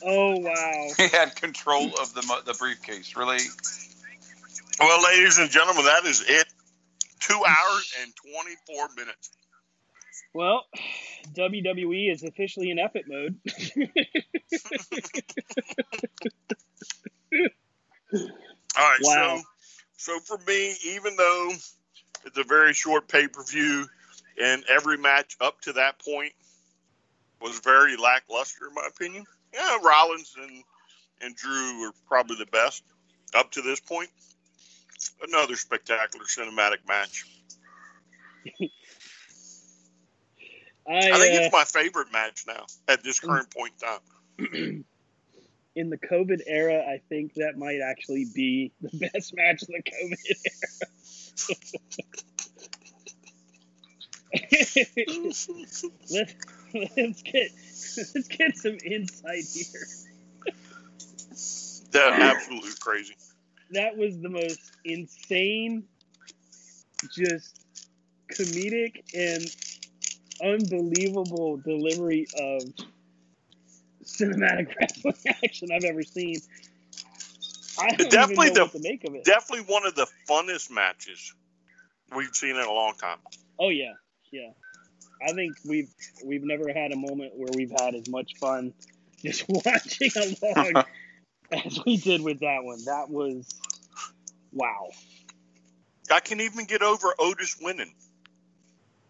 Oh 0.04 0.38
wow. 0.38 0.86
He 0.96 1.08
had 1.08 1.34
control 1.36 1.86
of 2.00 2.14
the 2.14 2.22
the 2.46 2.54
briefcase. 2.54 3.16
Really? 3.16 3.40
Well, 4.78 5.02
ladies 5.02 5.38
and 5.38 5.50
gentlemen, 5.50 5.84
that 5.84 6.04
is 6.04 6.22
it. 6.26 6.46
two 7.20 7.42
hours 7.46 7.94
and 8.02 8.12
24 8.66 8.88
minutes. 8.96 9.30
Well, 10.34 10.64
WWE 11.34 12.12
is 12.12 12.22
officially 12.22 12.70
in 12.70 12.78
epic 12.78 13.04
mode. 13.08 13.38
All 18.14 18.20
right, 18.76 18.98
Wow. 19.02 19.38
so 19.38 19.42
so 19.96 20.20
for 20.20 20.38
me, 20.46 20.74
even 20.84 21.16
though 21.16 21.50
it's 22.24 22.38
a 22.38 22.44
very 22.44 22.72
short 22.74 23.08
pay 23.08 23.26
per 23.28 23.42
view, 23.44 23.86
and 24.40 24.64
every 24.68 24.96
match 24.98 25.36
up 25.40 25.60
to 25.62 25.72
that 25.74 25.98
point 26.04 26.32
was 27.40 27.58
very 27.60 27.96
lackluster, 27.96 28.68
in 28.68 28.74
my 28.74 28.86
opinion. 28.88 29.24
Yeah, 29.52 29.78
Rollins 29.82 30.34
and 30.40 30.62
and 31.20 31.34
Drew 31.36 31.80
were 31.80 31.92
probably 32.06 32.36
the 32.36 32.46
best 32.46 32.82
up 33.34 33.50
to 33.52 33.62
this 33.62 33.80
point. 33.80 34.10
Another 35.22 35.56
spectacular 35.56 36.24
cinematic 36.26 36.86
match. 36.86 37.24
I, 40.88 40.96
I 40.96 41.18
think 41.18 41.34
uh, 41.34 41.42
it's 41.42 41.52
my 41.52 41.64
favorite 41.64 42.12
match 42.12 42.44
now 42.46 42.64
at 42.88 43.02
this 43.04 43.20
current 43.20 43.50
point 43.50 43.74
in 43.82 43.88
time. 43.88 44.84
in 45.76 45.90
the 45.90 45.98
COVID 45.98 46.40
era, 46.46 46.82
I 46.82 47.00
think 47.08 47.34
that 47.34 47.56
might 47.56 47.80
actually 47.80 48.26
be 48.34 48.72
the 48.80 49.10
best 49.12 49.34
match 49.36 49.62
of 49.62 49.68
the 49.68 49.82
COVID 49.82 50.16
era. 50.44 50.88
let's, 55.24 55.48
let's 56.96 57.22
get 57.22 57.50
let's 58.14 58.28
get 58.28 58.56
some 58.56 58.76
insight 58.84 59.44
here. 59.54 59.86
That 61.92 62.20
absolutely 62.20 62.72
crazy. 62.80 63.14
That 63.72 63.96
was 63.96 64.18
the 64.18 64.28
most 64.28 64.72
insane, 64.84 65.84
just 67.12 67.60
comedic 68.32 69.02
and 69.14 69.44
unbelievable 70.42 71.58
delivery 71.58 72.26
of 72.38 72.62
cinematic 74.04 74.74
wrestling 74.80 75.14
action 75.44 75.68
I've 75.72 75.84
ever 75.84 76.02
seen. 76.02 76.36
I 77.78 77.94
don't 77.94 78.10
Definitely 78.10 78.50
the- 78.50 78.62
what 78.62 78.72
to 78.72 78.80
make 78.80 79.04
of 79.04 79.14
it. 79.14 79.24
Definitely 79.24 79.72
one 79.72 79.86
of 79.86 79.94
the 79.94 80.06
funnest 80.28 80.70
matches 80.70 81.32
we've 82.14 82.34
seen 82.34 82.56
in 82.56 82.62
a 82.62 82.72
long 82.72 82.94
time. 82.94 83.18
Oh 83.58 83.68
yeah, 83.68 83.92
yeah. 84.32 84.50
I 85.26 85.32
think 85.32 85.56
we've 85.68 85.92
we've 86.24 86.44
never 86.44 86.72
had 86.72 86.92
a 86.92 86.96
moment 86.96 87.32
where 87.36 87.50
we've 87.54 87.70
had 87.70 87.94
as 87.94 88.08
much 88.08 88.32
fun 88.40 88.72
just 89.22 89.44
watching 89.48 90.10
along 90.42 90.84
as 91.52 91.80
we 91.84 91.96
did 91.96 92.22
with 92.22 92.40
that 92.40 92.62
one. 92.62 92.84
That 92.84 93.10
was 93.10 93.48
wow. 94.52 94.88
I 96.10 96.20
can 96.20 96.40
even 96.40 96.64
get 96.64 96.82
over 96.82 97.14
Otis 97.18 97.58
winning 97.60 97.92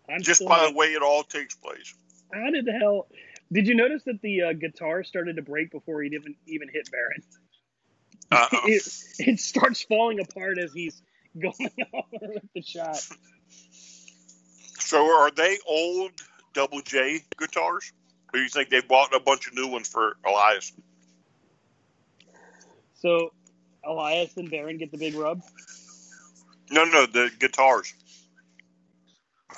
I'm 0.09 0.23
just 0.23 0.45
by 0.45 0.67
the 0.69 0.75
way 0.75 0.87
it 0.89 1.03
all 1.03 1.23
takes 1.23 1.55
place. 1.55 1.95
how 2.33 2.51
did 2.51 2.65
the 2.65 2.73
hell 2.73 3.09
did 3.53 3.67
you 3.67 3.75
notice 3.75 4.03
that 4.05 4.21
the 4.23 4.43
uh, 4.43 4.53
guitar 4.53 5.05
started 5.05 5.37
to 5.37 5.43
break 5.43 5.71
before 5.71 6.03
he 6.03 6.11
even 6.15 6.35
even 6.47 6.69
hit 6.73 6.91
Baron? 6.91 7.23
It, 8.67 8.83
it 9.21 9.41
starts 9.41 9.83
falling 9.83 10.21
apart 10.21 10.59
as 10.59 10.75
he's 10.75 11.01
going 11.39 11.71
on 11.95 12.03
with 12.13 12.43
the 12.55 12.61
shot. 12.61 13.01
so 14.79 15.03
are 15.03 15.31
they 15.31 15.57
old 15.67 16.13
Double 16.53 16.83
J 16.83 17.21
guitars? 17.39 17.91
Or 18.29 18.39
do 18.39 18.43
you 18.43 18.51
think 18.51 18.69
they 18.69 18.83
bought 18.83 19.15
a 19.15 19.21
bunch 19.21 19.47
of 19.47 19.55
new 19.55 19.69
ones 19.69 19.89
for 19.89 20.19
Elias? 20.27 20.75
So 23.01 23.33
Elias 23.85 24.37
and 24.37 24.51
Baron 24.51 24.79
get 24.79 24.91
the 24.91 24.99
big 24.99 25.15
rub. 25.15 25.43
No, 26.71 26.85
no, 26.85 27.07
the 27.07 27.31
guitars. 27.39 27.95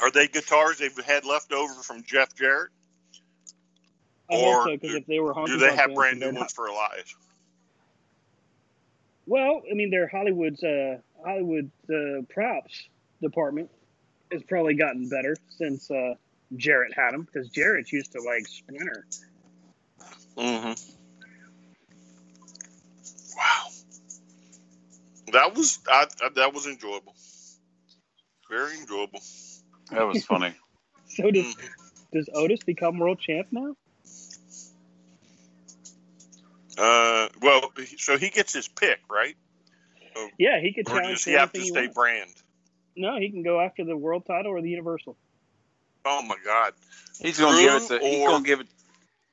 Are 0.00 0.10
they 0.10 0.28
guitars 0.28 0.78
they've 0.78 0.96
had 1.04 1.24
left 1.24 1.52
over 1.52 1.74
from 1.74 2.02
Jeff 2.04 2.34
Jarrett? 2.34 2.70
I 4.30 4.36
Or 4.36 4.64
so 4.64 4.76
because 4.76 4.94
if 4.94 5.06
they 5.06 5.18
were 5.18 5.34
Do 5.46 5.58
they 5.58 5.74
have 5.74 5.94
brand 5.94 6.20
new 6.20 6.26
ones 6.26 6.38
not- 6.38 6.52
for 6.52 6.66
Elias? 6.66 7.14
Well, 9.26 9.62
I 9.70 9.74
mean, 9.74 9.90
their 9.90 10.08
Hollywood's 10.08 10.62
uh, 10.64 10.98
Hollywood 11.24 11.70
uh, 11.88 12.22
props 12.30 12.88
department 13.22 13.70
has 14.32 14.42
probably 14.42 14.74
gotten 14.74 15.08
better 15.08 15.36
since 15.50 15.88
uh, 15.90 16.14
Jarrett 16.56 16.92
had 16.94 17.12
them 17.12 17.22
because 17.22 17.48
Jarrett's 17.48 17.92
used 17.92 18.12
to 18.12 18.22
like 18.22 18.48
splinter. 18.48 19.06
Mm-hmm. 20.36 20.99
That 25.30 25.54
was 25.54 25.78
I, 25.88 26.06
I, 26.22 26.28
that 26.36 26.54
was 26.54 26.66
enjoyable. 26.66 27.14
Very 28.50 28.76
enjoyable. 28.78 29.20
That 29.90 30.06
was 30.06 30.24
funny. 30.24 30.54
So 31.16 31.28
does 31.28 31.56
Mhm. 31.56 31.68
does 32.12 32.28
Otis 32.32 32.60
become 32.64 32.98
world 32.98 33.18
champ 33.18 33.48
now? 33.50 33.74
Uh, 36.78 37.28
well, 37.42 37.72
so 37.98 38.16
he 38.16 38.30
gets 38.30 38.52
his 38.52 38.68
pick, 38.68 39.00
right? 39.10 39.36
Yeah, 40.38 40.60
he 40.60 40.72
could 40.72 40.88
Or 40.88 40.94
challenge 40.94 41.16
does 41.16 41.24
he 41.24 41.32
have 41.32 41.52
to 41.52 41.58
anything 41.58 41.74
stay 41.74 41.80
wants. 41.82 41.94
brand? 41.94 42.30
No, 42.96 43.18
he 43.18 43.30
can 43.30 43.42
go 43.42 43.60
after 43.60 43.84
the 43.84 43.96
world 43.96 44.24
title 44.26 44.52
or 44.52 44.62
the 44.62 44.70
universal. 44.70 45.16
Oh 46.04 46.22
my 46.22 46.36
God! 46.44 46.72
He's 47.20 47.38
gonna 47.38 47.60
give 47.60 47.74
it 47.74 47.88
Drew 47.88 47.98
to. 47.98 48.04
He's 48.06 48.20
or- 48.20 48.28
gonna 48.30 48.44
give 48.44 48.60
it. 48.60 48.66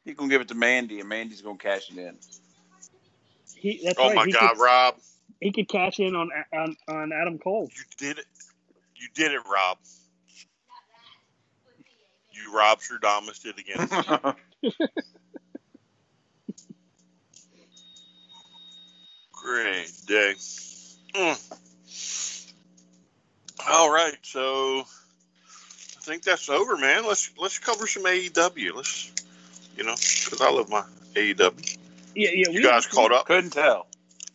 He's 0.03 0.15
gonna 0.15 0.29
give 0.29 0.41
it 0.41 0.47
to 0.49 0.55
Mandy, 0.55 0.99
and 0.99 1.07
Mandy's 1.09 1.41
gonna 1.41 1.57
cash 1.57 1.89
it 1.91 1.97
in. 1.97 2.17
He 3.55 3.81
that's 3.83 3.97
oh 3.99 4.07
right. 4.07 4.15
my 4.15 4.25
he 4.25 4.31
God, 4.31 4.53
could, 4.53 4.61
Rob, 4.61 4.95
he 5.41 5.51
could 5.51 5.67
cash 5.67 5.99
in 5.99 6.15
on 6.15 6.29
on 6.53 6.75
on 6.87 7.11
Adam 7.11 7.37
Cole. 7.39 7.69
you 7.75 7.83
did 7.97 8.19
it! 8.19 8.25
You 8.95 9.07
did 9.13 9.31
it, 9.31 9.41
Rob. 9.51 9.77
You 12.31 12.53
Rob 12.55 12.79
Stradamus 12.79 13.41
did 13.41 13.59
again. 13.59 13.87
Great 19.31 19.91
day. 20.07 20.33
Mm. 21.13 21.53
All 23.69 23.91
right, 23.91 24.17
so 24.21 24.79
I 24.79 26.01
think 26.01 26.23
that's 26.23 26.49
over, 26.49 26.77
man. 26.77 27.05
Let's 27.05 27.31
let's 27.37 27.59
cover 27.59 27.87
some 27.87 28.03
AEW. 28.03 28.75
Let's, 28.75 29.11
you 29.75 29.83
know, 29.83 29.95
because 29.95 30.41
I 30.41 30.51
love 30.51 30.69
my 30.69 30.83
AEW. 31.15 31.77
Yeah, 32.15 32.29
yeah. 32.33 32.49
You 32.49 32.63
guys 32.63 32.87
caught 32.87 33.11
up? 33.11 33.25
Couldn't 33.25 33.51
tell. 33.51 33.87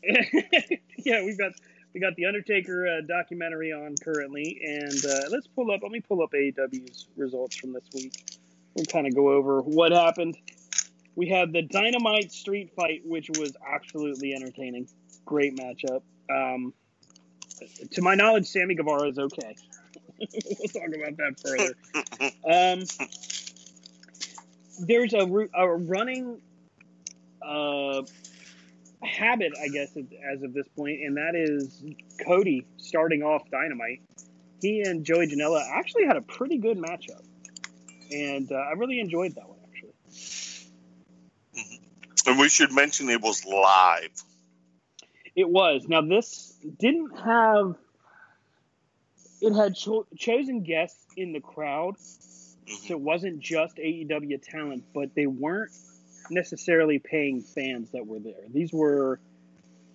yeah, 1.05 1.25
we've 1.25 1.39
got 1.39 1.53
we 1.95 2.01
got 2.01 2.15
the 2.17 2.27
Undertaker 2.27 2.87
uh, 2.87 3.01
documentary 3.07 3.73
on 3.73 3.95
currently, 4.03 4.61
and 4.65 5.05
uh, 5.05 5.29
let's 5.31 5.47
pull 5.47 5.71
up. 5.71 5.81
Let 5.83 5.93
me 5.93 6.01
pull 6.01 6.23
up 6.23 6.33
AEW's 6.33 7.09
results 7.17 7.57
from 7.57 7.73
this 7.73 7.85
week. 7.93 8.39
We'll 8.75 8.87
kind 8.87 9.07
of 9.07 9.15
go 9.15 9.31
over 9.31 9.61
what 9.61 9.93
happened. 9.93 10.39
We 11.15 11.29
had 11.29 11.53
the 11.53 11.63
Dynamite 11.63 12.33
Street 12.33 12.73
Fight, 12.75 13.03
which 13.05 13.29
was 13.39 13.53
absolutely 13.71 14.33
entertaining. 14.33 14.89
Great 15.27 15.57
matchup. 15.57 16.03
Um, 16.31 16.73
to 17.91 18.01
my 18.01 18.15
knowledge, 18.15 18.47
Sammy 18.47 18.75
Guevara 18.75 19.09
is 19.09 19.19
okay. 19.19 19.55
we'll 20.19 20.69
talk 20.69 20.89
about 20.97 21.17
that 21.19 21.39
further. 21.45 21.75
Um, 22.49 22.85
there's 24.87 25.13
a, 25.13 25.27
a 25.55 25.69
running 25.69 26.41
uh, 27.43 28.03
habit, 29.03 29.53
I 29.63 29.69
guess, 29.69 29.97
as 30.33 30.43
of 30.43 30.53
this 30.55 30.69
point, 30.69 31.01
and 31.03 31.17
that 31.17 31.35
is 31.35 31.85
Cody 32.25 32.67
starting 32.77 33.23
off 33.23 33.43
Dynamite. 33.51 34.03
He 34.61 34.83
and 34.83 35.05
Joey 35.05 35.27
Janela 35.27 35.63
actually 35.73 36.05
had 36.05 36.17
a 36.17 36.23
pretty 36.23 36.59
good 36.59 36.79
matchup, 36.79 37.23
and 38.13 38.51
uh, 38.51 38.55
I 38.57 38.73
really 38.73 39.01
enjoyed 39.01 39.35
that 39.35 39.49
one 39.49 39.59
actually. 39.65 39.93
And 42.27 42.39
we 42.39 42.49
should 42.49 42.73
mention 42.73 43.09
it 43.11 43.21
was 43.21 43.45
live. 43.45 44.11
It 45.35 45.49
was 45.49 45.87
now 45.89 46.03
this 46.03 46.57
didn't 46.79 47.19
have 47.19 47.75
it 49.41 49.53
had 49.55 49.75
cho- 49.75 50.07
chosen 50.17 50.63
guests 50.63 51.05
in 51.17 51.33
the 51.33 51.41
crowd, 51.41 51.97
Mhm. 51.97 52.87
so 52.87 52.95
it 52.95 53.01
wasn't 53.01 53.41
just 53.41 53.77
AEW 53.79 54.39
talent, 54.39 54.85
but 54.95 55.15
they 55.17 55.27
weren't 55.27 55.73
necessarily 56.31 56.99
paying 56.99 57.41
fans 57.43 57.91
that 57.93 58.07
were 58.07 58.19
there. 58.19 58.45
These 58.53 58.73
were 58.73 59.21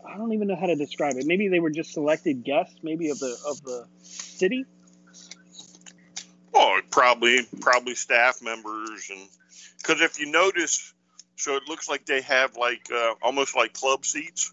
I 0.06 0.18
don't 0.18 0.34
even 0.34 0.48
know 0.48 0.56
how 0.56 0.68
to 0.68 0.76
describe 0.76 1.16
it. 1.18 1.26
Maybe 1.26 1.48
they 1.48 1.60
were 1.60 1.70
just 1.70 1.91
selected 1.94 2.44
guests, 2.44 2.76
maybe 2.82 3.10
of 3.10 3.20
the 3.20 3.38
of 3.48 3.62
the 3.64 3.86
city. 4.04 4.66
Oh, 6.54 6.80
probably 6.90 7.45
probably 7.62 7.95
staff 7.95 8.41
members 8.41 9.10
and 9.10 9.28
because 9.78 10.02
if 10.02 10.20
you 10.20 10.32
notice, 10.32 10.94
so 11.36 11.56
it 11.56 11.64
looks 11.68 11.88
like 11.88 12.06
they 12.06 12.22
have 12.22 12.58
like 12.58 12.90
uh, 12.94 13.14
almost 13.22 13.56
like 13.56 13.74
club 13.74 14.06
seats 14.06 14.52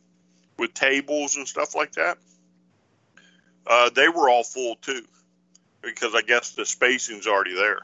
with 0.58 0.74
tables 0.74 1.36
and 1.36 1.48
stuff 1.48 1.74
like 1.74 1.92
that. 1.92 2.18
Uh, 3.66 3.90
they 3.90 4.08
were 4.08 4.28
all 4.28 4.44
full 4.44 4.76
too, 4.76 5.04
because 5.82 6.14
I 6.14 6.22
guess 6.22 6.52
the 6.52 6.66
spacing's 6.66 7.26
already 7.26 7.54
there. 7.54 7.80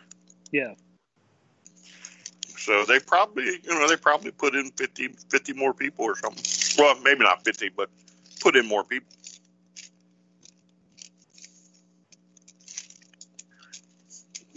Yeah. 0.53 0.75
So 2.61 2.85
they 2.85 3.01
probably, 3.01 3.45
you 3.45 3.70
know, 3.70 3.89
they 3.89 3.97
probably 3.97 4.31
put 4.31 4.55
in 4.55 4.70
50, 4.73 5.09
50 5.31 5.53
more 5.55 5.73
people 5.73 6.05
or 6.05 6.15
something. 6.16 6.45
Well, 6.78 7.01
maybe 7.01 7.24
not 7.24 7.43
50, 7.43 7.70
but 7.70 7.89
put 8.41 8.55
in 8.57 8.66
more 8.66 8.85
people. 8.85 9.09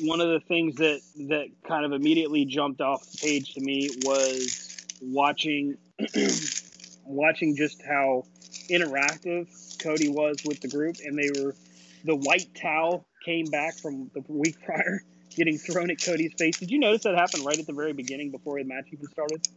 one 0.01 0.19
of 0.19 0.30
the 0.30 0.39
things 0.41 0.75
that 0.75 1.01
that 1.30 1.47
kind 1.67 1.85
of 1.85 1.93
immediately 1.93 2.45
jumped 2.45 2.81
off 2.81 3.09
the 3.11 3.17
page 3.19 3.53
to 3.53 3.61
me 3.61 3.89
was 4.03 4.85
watching 5.01 5.77
watching 7.05 7.55
just 7.55 7.81
how 7.84 8.25
interactive 8.69 9.47
Cody 9.81 10.09
was 10.09 10.38
with 10.45 10.61
the 10.61 10.67
group, 10.67 10.97
and 11.03 11.17
they 11.17 11.30
were 11.41 11.55
the 12.03 12.15
white 12.15 12.49
towel 12.55 13.05
came 13.25 13.45
back 13.45 13.75
from 13.75 14.11
the 14.13 14.23
week 14.27 14.57
prior, 14.65 15.03
getting 15.34 15.57
thrown 15.57 15.89
at 15.91 16.03
Cody's 16.03 16.34
face. 16.38 16.57
Did 16.57 16.72
you 16.72 16.80
notice 16.80 17.03
that 17.03 17.15
happened 17.15 17.45
right 17.45 17.57
at 17.60 17.68
the 17.68 17.73
very 17.73 17.93
beginning 17.93 18.31
before 18.31 18.57
the 18.60 18.65
match 18.65 18.85
even 18.91 19.07
started? 19.07 19.47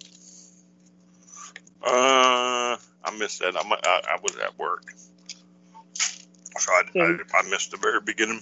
Uh, 1.82 2.77
I 3.05 3.16
missed 3.19 3.40
that. 3.40 3.57
I'm, 3.57 3.73
I, 3.73 3.77
I 3.85 4.19
was 4.23 4.36
at 4.36 4.59
work, 4.59 4.82
so 5.94 6.73
I, 6.73 6.82
So- 6.93 7.19
I, 7.35 7.39
I 7.39 7.48
missed 7.48 7.70
the 7.70 7.77
very 7.77 8.01
beginning. 8.01 8.40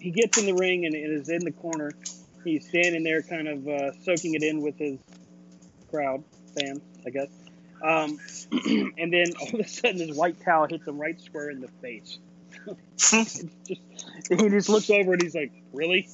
he 0.00 0.10
gets 0.10 0.38
in 0.38 0.46
the 0.46 0.54
ring 0.54 0.86
and, 0.86 0.94
is 0.94 1.28
in 1.28 1.44
the 1.44 1.52
corner. 1.52 1.92
He's 2.44 2.68
standing 2.68 3.02
there, 3.02 3.22
kind 3.22 3.48
of 3.48 3.66
uh, 3.66 3.92
soaking 4.02 4.34
it 4.34 4.42
in 4.42 4.60
with 4.60 4.76
his 4.78 4.98
crowd 5.90 6.22
fans, 6.58 6.82
I 7.06 7.10
guess. 7.10 7.28
Um, 7.82 8.18
and 8.98 9.12
then 9.12 9.32
all 9.40 9.48
of 9.48 9.60
a 9.60 9.68
sudden, 9.68 10.06
his 10.06 10.16
white 10.16 10.40
towel 10.44 10.66
hits 10.68 10.86
him 10.86 10.98
right 10.98 11.18
square 11.20 11.50
in 11.50 11.60
the 11.60 11.68
face. 11.82 12.18
It's 12.66 13.10
just, 13.10 13.44
he 14.28 14.48
just 14.48 14.68
looks 14.68 14.90
over 14.90 15.12
and 15.12 15.22
he's 15.22 15.34
like, 15.34 15.52
"Really?" 15.72 16.08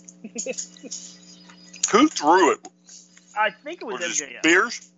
Who 1.93 2.09
threw 2.09 2.53
it? 2.53 2.69
I 3.37 3.51
think 3.51 3.83
it 3.83 3.85
was 3.85 4.01
Was 4.01 4.21
it 4.21 4.29
MJF. 4.29 4.39
Spears? 4.41 4.91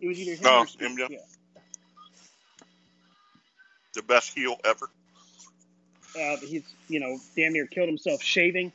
It 0.00 0.08
was 0.08 0.18
either 0.20 0.36
him 0.36 0.42
No, 0.42 0.58
or 0.60 0.66
Spears. 0.66 0.92
MJF. 0.92 1.10
Yeah. 1.10 1.18
The 3.94 4.02
best 4.02 4.34
heel 4.34 4.56
ever. 4.64 4.90
Uh, 6.18 6.36
he's 6.38 6.64
you 6.88 7.00
know 7.00 7.18
damn 7.36 7.52
near 7.52 7.66
killed 7.66 7.88
himself 7.88 8.22
shaving, 8.22 8.72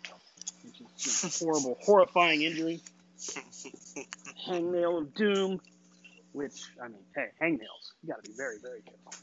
which 0.64 0.82
is 1.06 1.42
you 1.42 1.48
know, 1.48 1.54
horrible, 1.54 1.78
horrifying 1.82 2.42
injury. 2.44 2.82
Hangnail 4.48 5.02
of 5.02 5.16
doom, 5.16 5.62
which 6.34 6.64
I 6.82 6.90
mean, 6.90 6.98
hey, 7.16 7.28
hangnails, 7.42 7.94
you 8.02 8.10
got 8.10 8.24
to 8.24 8.30
be 8.30 8.36
very, 8.36 8.58
very 8.62 8.82
careful. 8.82 9.14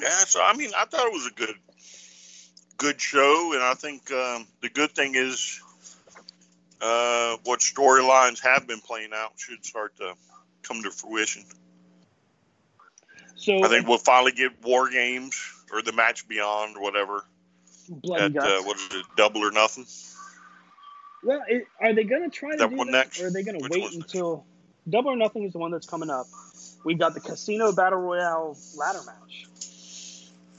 Yeah, 0.00 0.08
so 0.26 0.40
I 0.42 0.56
mean, 0.56 0.70
I 0.76 0.84
thought 0.84 1.06
it 1.06 1.12
was 1.12 1.26
a 1.26 1.34
good, 1.34 1.54
good 2.76 3.00
show, 3.00 3.52
and 3.54 3.62
I 3.62 3.74
think 3.74 4.10
um, 4.12 4.46
the 4.62 4.68
good 4.68 4.92
thing 4.92 5.14
is 5.14 5.60
uh, 6.80 7.36
what 7.44 7.60
storylines 7.60 8.40
have 8.40 8.66
been 8.66 8.80
playing 8.80 9.10
out 9.14 9.32
should 9.36 9.64
start 9.64 9.96
to 9.96 10.14
come 10.62 10.82
to 10.82 10.90
fruition. 10.90 11.44
So 13.36 13.64
I 13.64 13.68
think 13.68 13.88
we'll 13.88 13.98
finally 13.98 14.32
get 14.32 14.62
War 14.62 14.90
Games 14.90 15.40
or 15.72 15.82
the 15.82 15.92
match 15.92 16.28
beyond, 16.28 16.76
or 16.76 16.82
whatever. 16.82 17.24
blood 17.88 18.36
At 18.36 18.42
uh, 18.42 18.62
what 18.62 18.76
is 18.76 18.88
it, 18.92 19.06
Double 19.16 19.40
or 19.40 19.50
Nothing? 19.50 19.86
well, 21.22 21.42
it, 21.48 21.66
are 21.80 21.94
they 21.94 22.04
going 22.04 22.28
to 22.28 22.30
try 22.30 22.52
to 22.52 22.56
That 22.58 22.70
do 22.70 22.76
one 22.76 22.90
that, 22.90 23.06
next? 23.06 23.20
or 23.20 23.26
are 23.28 23.30
they 23.30 23.42
going 23.42 23.58
to 23.58 23.68
wait 23.68 23.82
one's 23.82 23.96
next? 23.96 24.14
until 24.14 24.44
Double 24.88 25.10
or 25.10 25.16
Nothing 25.16 25.44
is 25.44 25.52
the 25.52 25.58
one 25.58 25.70
that's 25.70 25.86
coming 25.86 26.10
up? 26.10 26.26
We've 26.84 26.98
got 26.98 27.14
the 27.14 27.20
Casino 27.20 27.72
Battle 27.72 27.98
Royale 27.98 28.56
ladder 28.76 29.00
match, 29.04 29.46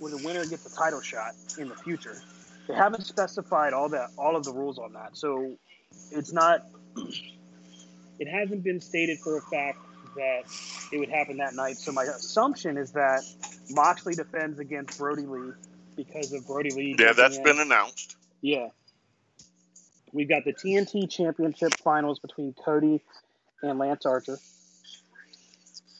where 0.01 0.11
the 0.11 0.25
winner 0.25 0.43
gets 0.45 0.65
a 0.65 0.75
title 0.75 0.99
shot 0.99 1.33
in 1.59 1.69
the 1.69 1.75
future. 1.75 2.19
They 2.67 2.73
haven't 2.73 3.05
specified 3.05 3.73
all 3.73 3.87
that, 3.89 4.09
all 4.17 4.35
of 4.35 4.43
the 4.43 4.51
rules 4.51 4.79
on 4.79 4.93
that, 4.93 5.15
so 5.15 5.55
it's 6.11 6.33
not. 6.33 6.65
It 8.19 8.27
hasn't 8.27 8.63
been 8.63 8.81
stated 8.81 9.19
for 9.19 9.37
a 9.37 9.41
fact 9.41 9.79
that 10.15 10.43
it 10.91 10.97
would 10.97 11.09
happen 11.09 11.37
that 11.37 11.53
night. 11.53 11.77
So 11.77 11.91
my 11.91 12.03
assumption 12.03 12.77
is 12.77 12.91
that 12.91 13.21
Moxley 13.69 14.13
defends 14.13 14.59
against 14.59 14.97
Brodie 14.97 15.25
Lee 15.25 15.51
because 15.95 16.33
of 16.33 16.45
Brodie 16.47 16.71
Lee. 16.71 16.95
Yeah, 16.99 17.13
that's 17.13 17.37
in. 17.37 17.43
been 17.43 17.59
announced. 17.59 18.15
Yeah. 18.41 18.69
We've 20.13 20.29
got 20.29 20.43
the 20.45 20.53
TNT 20.53 21.09
Championship 21.09 21.73
finals 21.83 22.19
between 22.19 22.53
Cody 22.53 23.01
and 23.61 23.79
Lance 23.79 24.05
Archer. 24.05 24.37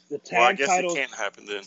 The 0.10 0.18
tag 0.18 0.40
Well, 0.40 0.48
I 0.50 0.54
guess 0.54 0.68
titles, 0.68 0.96
it 0.96 1.00
can't 1.00 1.16
happen 1.16 1.46
then. 1.46 1.64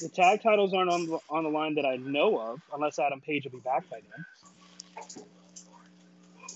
The 0.00 0.08
tag 0.08 0.42
titles 0.42 0.74
aren't 0.74 0.90
on 0.90 1.06
the, 1.06 1.18
on 1.30 1.44
the 1.44 1.50
line 1.50 1.74
that 1.76 1.86
I 1.86 1.96
know 1.96 2.38
of, 2.38 2.60
unless 2.74 2.98
Adam 2.98 3.20
Page 3.20 3.44
will 3.44 3.52
be 3.52 3.58
back 3.58 3.88
by 3.90 4.00
then. 4.00 5.24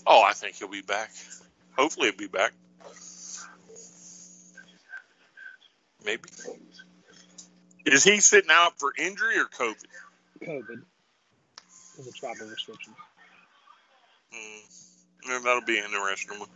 Oh, 0.05 0.21
I 0.21 0.33
think 0.33 0.55
he'll 0.55 0.67
be 0.67 0.81
back. 0.81 1.11
Hopefully, 1.77 2.09
he'll 2.09 2.17
be 2.17 2.27
back. 2.27 2.53
Maybe. 6.05 6.23
Is 7.85 8.03
he 8.03 8.19
sitting 8.19 8.51
out 8.51 8.79
for 8.79 8.93
injury 8.97 9.37
or 9.37 9.45
COVID? 9.45 9.85
COVID, 10.41 10.81
because 11.91 12.07
of 12.07 12.15
travel 12.15 12.47
restrictions. 12.47 12.95
Mm, 14.33 15.43
that'll 15.43 15.61
be 15.61 15.77
an 15.77 15.85
interesting 15.85 16.39
one. 16.39 16.49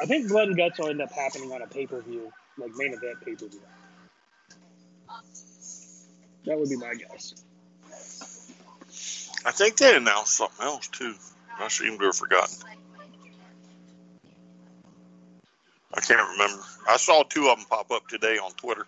I 0.00 0.06
think 0.06 0.28
Blood 0.28 0.48
and 0.48 0.56
Guts 0.56 0.78
will 0.78 0.88
end 0.88 1.00
up 1.00 1.10
happening 1.12 1.50
on 1.52 1.62
a 1.62 1.66
pay 1.66 1.86
per 1.86 2.00
view, 2.00 2.32
like 2.56 2.70
main 2.76 2.92
event 2.92 3.20
pay 3.24 3.34
per 3.34 3.48
view. 3.48 3.60
That 6.48 6.58
would 6.58 6.70
be 6.70 6.76
my 6.76 6.94
guess. 6.94 7.34
I 9.44 9.50
think 9.52 9.76
they 9.76 9.94
announced 9.94 10.34
something 10.34 10.64
else 10.64 10.88
too. 10.88 11.14
I 11.58 11.68
seem 11.68 11.98
to 11.98 12.06
have 12.06 12.16
forgotten. 12.16 12.56
I 15.92 16.00
can't 16.00 16.26
remember. 16.30 16.62
I 16.88 16.96
saw 16.96 17.22
two 17.22 17.48
of 17.48 17.58
them 17.58 17.66
pop 17.68 17.90
up 17.90 18.08
today 18.08 18.38
on 18.38 18.52
Twitter 18.52 18.86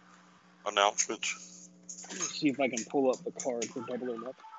announcements. 0.67 1.69
Let's 2.11 2.41
see 2.41 2.49
if 2.49 2.59
I 2.59 2.69
can 2.69 2.83
pull 2.85 3.11
up 3.11 3.23
the 3.25 3.33
card 3.33 3.67
for 3.67 3.81
Double 3.81 4.11
or 4.11 4.19
Nothing. 4.19 4.50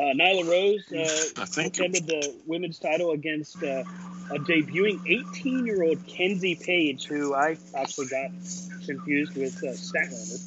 Uh, 0.00 0.14
Nyla 0.14 0.48
Rose 0.48 0.90
uh, 0.92 1.44
defended 1.44 2.06
the 2.06 2.34
women's 2.46 2.78
title 2.78 3.10
against 3.10 3.62
uh, 3.62 3.84
a 4.30 4.38
debuting 4.38 4.98
18-year-old 5.04 6.06
Kenzie 6.06 6.54
Paige, 6.54 7.04
who 7.04 7.34
I 7.34 7.58
actually 7.74 8.06
got 8.06 8.30
confused 8.86 9.36
with 9.36 9.62
uh, 9.62 9.72
Statlander. 9.76 10.40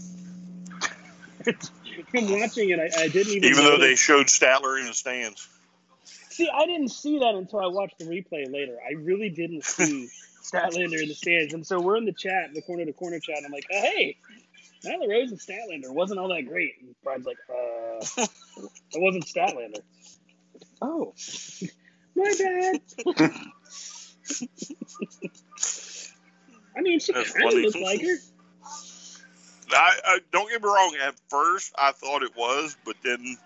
From 2.10 2.32
watching 2.40 2.72
it, 2.72 2.80
I, 2.80 3.04
I 3.04 3.08
didn't 3.10 3.34
even. 3.34 3.50
Even 3.50 3.64
though 3.64 3.78
they 3.78 3.90
notice- 3.90 4.00
showed 4.00 4.26
Statler 4.26 4.80
in 4.80 4.88
the 4.88 4.94
stands. 4.96 5.48
See, 6.30 6.50
I 6.50 6.66
didn't 6.66 6.90
see 6.90 7.20
that 7.20 7.36
until 7.36 7.60
I 7.60 7.68
watched 7.68 8.00
the 8.00 8.06
replay 8.06 8.52
later. 8.52 8.80
I 8.84 8.94
really 8.94 9.30
didn't 9.30 9.64
see 9.66 10.10
Statlander 10.42 11.00
in 11.00 11.10
the 11.10 11.14
stands. 11.14 11.54
And 11.54 11.68
so 11.68 11.80
we're 11.80 11.98
in 11.98 12.06
the 12.06 12.12
chat, 12.12 12.56
the 12.56 12.64
corner 12.64 12.86
to 12.86 12.94
corner 12.94 13.20
chat, 13.20 13.38
and 13.38 13.46
I'm 13.46 13.52
like, 13.52 13.68
oh, 13.72 13.82
hey, 13.82 14.18
Nyla 14.84 15.08
Rose 15.08 15.30
and 15.30 15.40
Statlander 15.40 15.94
wasn't 15.94 16.20
all 16.20 16.30
that 16.30 16.48
great. 16.48 16.74
And 16.82 16.96
Brian's 17.04 17.28
like, 17.28 17.38
uh, 17.48 17.54
it 18.18 18.30
wasn't 18.96 19.26
Statlander. 19.26 19.82
Oh, 20.82 21.14
my 22.16 22.34
bad. 22.38 22.82
I 26.76 26.82
mean, 26.82 27.00
she 27.00 27.14
kind 27.14 27.26
of 27.26 27.32
funny. 27.32 27.64
looked 27.64 27.80
like 27.80 28.02
her. 28.02 28.18
I, 29.72 30.00
I 30.06 30.20
don't 30.32 30.50
get 30.50 30.62
me 30.62 30.68
wrong. 30.68 30.96
At 31.02 31.16
first, 31.30 31.74
I 31.78 31.92
thought 31.92 32.24
it 32.24 32.36
was, 32.36 32.76
but 32.86 32.96
then 33.04 33.38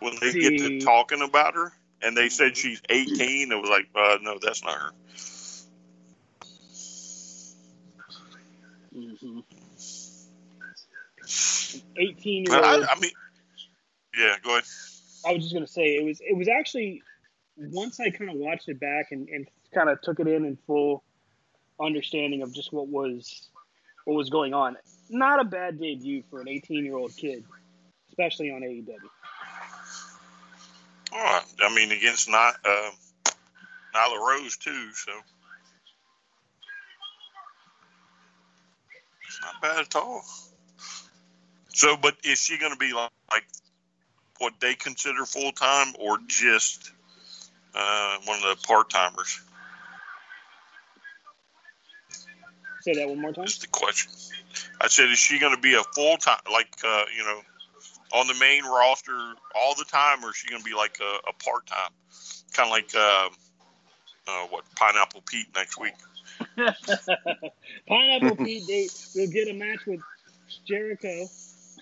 when 0.00 0.14
they 0.20 0.32
get 0.32 0.58
to 0.58 0.80
talking 0.80 1.22
about 1.22 1.54
her 1.54 1.72
and 2.02 2.16
they 2.16 2.28
said 2.28 2.56
she's 2.56 2.80
18, 2.88 3.52
it 3.52 3.54
was 3.54 3.70
like, 3.70 3.88
uh, 3.94 4.18
no, 4.22 4.38
that's 4.40 4.64
not 4.64 4.74
her. 4.74 4.90
Mm-hmm. 8.94 9.40
18 11.98 12.44
year 12.44 12.54
I, 12.54 12.74
old. 12.76 12.84
I 12.84 13.00
mean, 13.00 13.10
yeah, 14.16 14.36
go 14.42 14.50
ahead. 14.50 14.64
I 15.26 15.32
was 15.32 15.42
just 15.42 15.54
gonna 15.54 15.66
say 15.66 15.96
it 15.96 16.04
was 16.04 16.20
it 16.20 16.36
was 16.36 16.48
actually 16.48 17.02
once 17.56 18.00
I 18.00 18.10
kind 18.10 18.30
of 18.30 18.36
watched 18.36 18.68
it 18.68 18.78
back 18.78 19.08
and, 19.10 19.28
and 19.28 19.48
kind 19.74 19.88
of 19.88 20.00
took 20.02 20.20
it 20.20 20.28
in 20.28 20.44
in 20.44 20.56
full 20.66 21.02
understanding 21.80 22.42
of 22.42 22.54
just 22.54 22.72
what 22.72 22.88
was 22.88 23.48
what 24.04 24.14
was 24.14 24.30
going 24.30 24.54
on. 24.54 24.76
Not 25.10 25.40
a 25.40 25.44
bad 25.44 25.78
debut 25.78 26.22
for 26.30 26.40
an 26.40 26.48
18 26.48 26.84
year 26.84 26.96
old 26.96 27.16
kid, 27.16 27.44
especially 28.08 28.50
on 28.50 28.62
AEW. 28.62 28.96
Oh, 31.12 31.40
I 31.60 31.74
mean, 31.74 31.92
against 31.92 32.28
not 32.28 32.54
uh, 32.64 32.90
Nyla 33.94 34.18
Rose 34.18 34.56
too, 34.56 34.90
so 34.92 35.12
it's 39.26 39.40
not 39.40 39.62
bad 39.62 39.80
at 39.80 39.96
all. 39.96 40.22
So, 41.68 41.96
but 41.96 42.16
is 42.24 42.38
she 42.38 42.58
going 42.58 42.72
to 42.72 42.78
be 42.78 42.92
like, 42.92 43.10
like 43.30 43.44
what 44.38 44.54
they 44.60 44.74
consider 44.74 45.24
full 45.24 45.52
time, 45.52 45.94
or 45.98 46.18
just 46.26 46.92
uh, 47.74 48.18
one 48.24 48.38
of 48.42 48.58
the 48.58 48.66
part 48.66 48.90
timers? 48.90 49.40
Say 52.80 52.94
that 52.94 53.08
one 53.08 53.20
more 53.20 53.32
time. 53.32 53.46
Just 53.46 53.62
the 53.62 53.66
question. 53.68 54.12
I 54.80 54.88
said, 54.88 55.10
is 55.10 55.18
she 55.18 55.38
going 55.38 55.54
to 55.54 55.60
be 55.60 55.74
a 55.74 55.82
full 55.94 56.16
time, 56.16 56.38
like 56.52 56.72
uh, 56.84 57.04
you 57.16 57.24
know, 57.24 57.40
on 58.12 58.26
the 58.26 58.34
main 58.34 58.64
roster 58.64 59.16
all 59.54 59.74
the 59.74 59.84
time, 59.84 60.24
or 60.24 60.30
is 60.30 60.36
she 60.36 60.48
going 60.48 60.62
to 60.62 60.68
be 60.68 60.74
like 60.74 60.98
a, 61.00 61.28
a 61.28 61.32
part 61.32 61.66
time, 61.66 61.90
kind 62.52 62.68
of 62.68 62.70
like 62.70 62.94
uh, 62.94 63.28
uh, 64.28 64.46
what 64.50 64.64
Pineapple 64.76 65.22
Pete 65.26 65.46
next 65.54 65.78
week? 65.80 65.94
Pineapple 67.88 68.36
Pete 68.36 68.66
Date 68.66 68.92
will 69.14 69.28
get 69.28 69.48
a 69.48 69.54
match 69.54 69.84
with 69.86 70.00
Jericho 70.66 71.26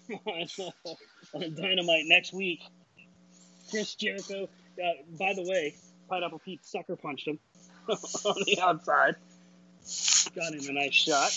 on 1.35 1.55
Dynamite 1.55 2.05
next 2.07 2.33
week. 2.33 2.61
Chris 3.71 3.95
Jericho. 3.95 4.49
Uh, 4.83 4.91
by 5.19 5.33
the 5.35 5.43
way, 5.43 5.75
Pineapple 6.09 6.41
Pete 6.45 6.65
sucker 6.65 6.97
punched 6.97 7.27
him 7.27 7.39
on 7.89 8.43
the 8.47 8.59
outside. 8.61 9.17
Got 10.35 10.55
him 10.55 10.69
a 10.69 10.73
nice 10.73 10.95
shot. 10.95 11.33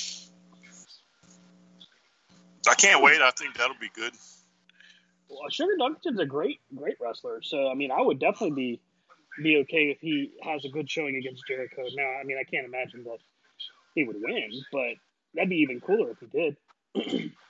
I 2.69 2.74
can't 2.76 3.02
wait. 3.02 3.22
I 3.22 3.32
think 3.32 3.56
that'll 3.56 3.76
be 3.80 3.90
good. 3.94 4.14
Well, 5.30 5.49
Sugar 5.49 5.74
Dunkerton's 5.80 6.19
a 6.19 6.26
great, 6.26 6.60
great 6.76 6.95
wrestler. 6.99 7.41
So 7.41 7.69
I 7.69 7.74
mean, 7.74 7.91
I 7.91 8.02
would 8.02 8.19
definitely 8.19 8.56
be 8.56 8.82
be 9.44 9.57
okay 9.57 9.91
if 9.91 9.99
he 9.99 10.32
has 10.44 10.65
a 10.65 10.69
good 10.69 10.90
showing 10.90 11.15
against 11.15 11.44
Jericho. 11.48 11.84
Now, 11.95 12.18
I 12.19 12.24
mean, 12.24 12.38
I 12.40 12.44
can't 12.44 12.65
imagine 12.65 13.03
that 13.03 13.19
he 13.94 14.03
would 14.03 14.18
win, 14.19 14.49
but 14.72 14.95
that'd 15.36 15.49
be 15.49 15.57
even 15.57 15.80
cooler 15.80 16.11
if 16.11 16.19
he 16.19 16.26
did. 16.28 17.32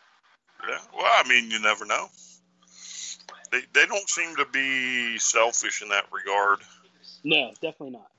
Yeah. 0.68 0.80
Well, 0.92 1.06
I 1.06 1.28
mean, 1.28 1.52
you 1.52 1.60
never 1.60 1.86
know. 1.86 2.10
They 3.52 3.62
they 3.74 3.86
don't 3.86 4.10
seem 4.10 4.36
to 4.36 4.46
be 4.46 5.18
selfish 5.20 5.82
in 5.82 5.90
that 5.90 6.06
regard. 6.12 6.60
No, 7.24 7.52
definitely 7.62 7.92
not. 7.92 8.10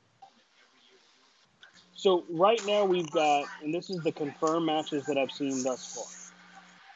So 1.94 2.24
right 2.30 2.64
now 2.64 2.84
we've 2.84 3.10
got, 3.10 3.46
and 3.62 3.74
this 3.74 3.90
is 3.90 4.02
the 4.04 4.12
confirmed 4.12 4.66
matches 4.66 5.04
that 5.06 5.18
I've 5.18 5.32
seen 5.32 5.64
thus 5.64 5.94
far. 5.94 6.04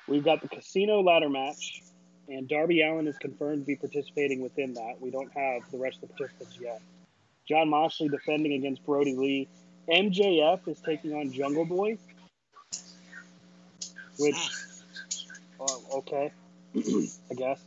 We've 0.07 0.25
got 0.25 0.43
the 0.43 0.49
casino 0.49 1.01
ladder 1.01 1.29
match, 1.29 1.83
and 2.29 2.49
Darby 2.49 2.83
Allin 2.83 3.09
is 3.09 3.19
confirmed 3.19 3.63
to 3.63 3.67
be 3.67 3.75
participating 3.75 4.41
within 4.41 4.75
that. 4.75 5.01
We 5.01 5.11
don't 5.11 5.33
have 5.33 5.63
the 5.73 5.79
rest 5.79 6.03
of 6.03 6.09
the 6.09 6.15
participants 6.15 6.57
yet. 6.61 6.81
Jon 7.49 7.69
Moxley 7.69 8.09
defending 8.11 8.53
against 8.53 8.85
Brodie 8.87 9.17
Lee. 9.17 9.49
MJF 9.89 10.69
is 10.69 10.81
taking 10.81 11.15
on 11.15 11.33
Jungle 11.33 11.65
Boy, 11.65 11.99
which, 14.19 14.51
uh, 15.61 15.97
okay, 15.97 16.31
I 16.77 17.35
guess. 17.35 17.61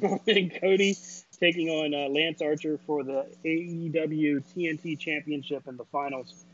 and 0.26 0.60
Cody 0.60 0.96
taking 1.38 1.68
on 1.68 1.94
uh, 1.94 2.08
Lance 2.08 2.40
Archer 2.42 2.78
for 2.86 3.04
the 3.04 3.26
AEW 3.44 4.42
TNT 4.54 4.98
Championship 4.98 5.66
in 5.66 5.76
the 5.76 5.84
finals. 5.86 6.44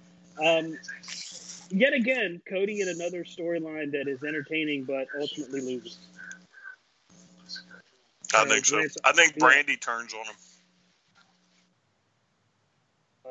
Um, 0.44 0.78
yet 1.70 1.92
again, 1.92 2.40
Cody 2.48 2.80
in 2.80 2.88
another 2.88 3.24
storyline 3.24 3.92
that 3.92 4.09
is 4.09 4.22
entertaining 4.22 4.84
but 4.84 5.06
ultimately 5.20 5.60
loses. 5.60 5.98
I 8.34 8.42
Uh, 8.42 8.44
think 8.46 8.64
so. 8.64 8.76
Lance- 8.76 8.96
I 9.04 9.12
think 9.12 9.34
yeah. 9.36 9.46
Brandi 9.46 9.80
turns 9.80 10.14
on 10.14 10.24
him. 10.24 10.34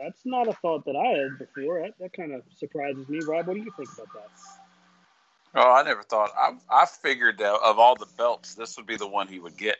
That's 0.02 0.26
not 0.26 0.48
a 0.48 0.54
thought 0.54 0.86
that 0.86 0.96
I 0.96 1.08
had 1.24 1.38
before. 1.38 1.82
That, 1.82 1.94
that 2.00 2.14
kind 2.14 2.34
of 2.34 2.44
surprises 2.58 3.08
me. 3.08 3.20
Rob, 3.28 3.48
what 3.48 3.54
do 3.56 3.60
you 3.60 3.72
think 3.78 3.90
about 3.94 4.08
that? 4.14 4.30
Oh, 5.54 5.72
I 5.72 5.84
never 5.84 6.02
thought. 6.02 6.32
I 6.38 6.54
I 6.70 6.86
figured 6.86 7.38
that 7.40 7.54
of 7.54 7.78
all 7.78 7.96
the 7.96 8.08
belts, 8.18 8.56
this 8.56 8.78
would 8.78 8.86
be 8.86 8.96
the 8.96 9.08
one 9.08 9.28
he 9.28 9.40
would 9.40 9.58
get. 9.58 9.78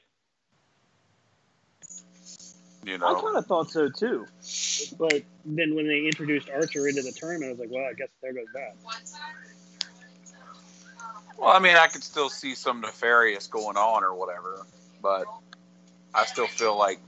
You 2.84 2.96
I 2.96 3.14
kind 3.22 3.38
of 3.38 3.46
thought 3.46 3.70
so 3.70 3.90
too. 3.90 4.26
But 4.98 5.22
then 5.46 5.76
when 5.76 5.88
they 5.88 6.06
introduced 6.06 6.50
Archer 6.50 6.88
into 6.88 7.04
the 7.04 7.12
tournament, 7.12 7.50
I 7.50 7.52
was 7.52 7.60
like, 7.60 7.70
well, 7.72 7.88
I 7.88 7.94
guess 7.94 8.10
there 8.22 8.34
goes 8.34 8.48
that. 8.54 8.76
well, 11.38 11.50
I 11.50 11.60
mean, 11.60 11.76
I 11.76 11.88
could 11.88 12.04
still 12.04 12.30
see 12.30 12.56
some 12.56 12.82
nefarious 12.82 13.46
going 13.46 13.78
on 13.78 14.04
or 14.04 14.16
whatever, 14.16 14.66
but 15.02 15.26
I 16.14 16.26
still 16.26 16.48
feel 16.48 16.78
like 16.78 17.00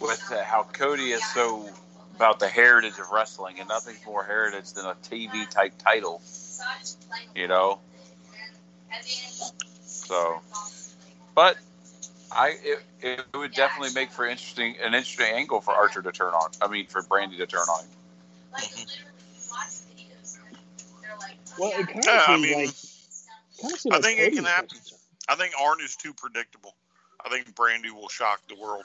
with 0.00 0.32
uh, 0.32 0.42
how 0.42 0.62
Cody 0.72 1.12
is 1.12 1.24
so 1.34 1.68
about 2.16 2.40
the 2.40 2.48
heritage 2.48 2.98
of 2.98 3.10
wrestling, 3.10 3.60
and 3.60 3.68
nothing's 3.68 4.04
more 4.06 4.24
heritage 4.24 4.72
than 4.72 4.86
a 4.86 4.94
TV 4.94 5.48
type 5.50 5.74
title. 5.78 6.22
You 7.34 7.46
know, 7.46 7.78
so, 9.84 10.40
but 11.34 11.58
I 12.30 12.56
it, 12.62 12.82
it 13.00 13.24
would 13.34 13.52
definitely 13.52 13.94
make 13.94 14.10
for 14.10 14.26
interesting 14.26 14.76
an 14.82 14.94
interesting 14.94 15.26
angle 15.34 15.60
for 15.60 15.72
Archer 15.72 16.02
to 16.02 16.12
turn 16.12 16.34
on. 16.34 16.50
I 16.60 16.68
mean, 16.68 16.86
for 16.86 17.02
Brandi 17.02 17.36
to 17.38 17.46
turn 17.46 17.62
on. 17.62 17.84
him. 17.84 17.90
Well, 21.58 21.72
it 21.74 21.86
kind 21.86 21.98
of 21.98 22.04
Yeah, 22.04 22.24
I 22.28 22.36
mean, 22.36 22.54
like. 22.54 22.74
Kind 23.60 23.74
of 23.74 23.92
I 23.92 24.00
think 24.00 24.20
it 24.20 24.34
can 24.34 24.44
happen. 24.44 24.78
I 25.28 25.34
think 25.34 25.52
Arn 25.60 25.78
is 25.82 25.96
too 25.96 26.14
predictable. 26.14 26.74
I 27.24 27.28
think 27.28 27.54
Brandi 27.54 27.90
will 27.90 28.08
shock 28.08 28.40
the 28.48 28.54
world. 28.54 28.84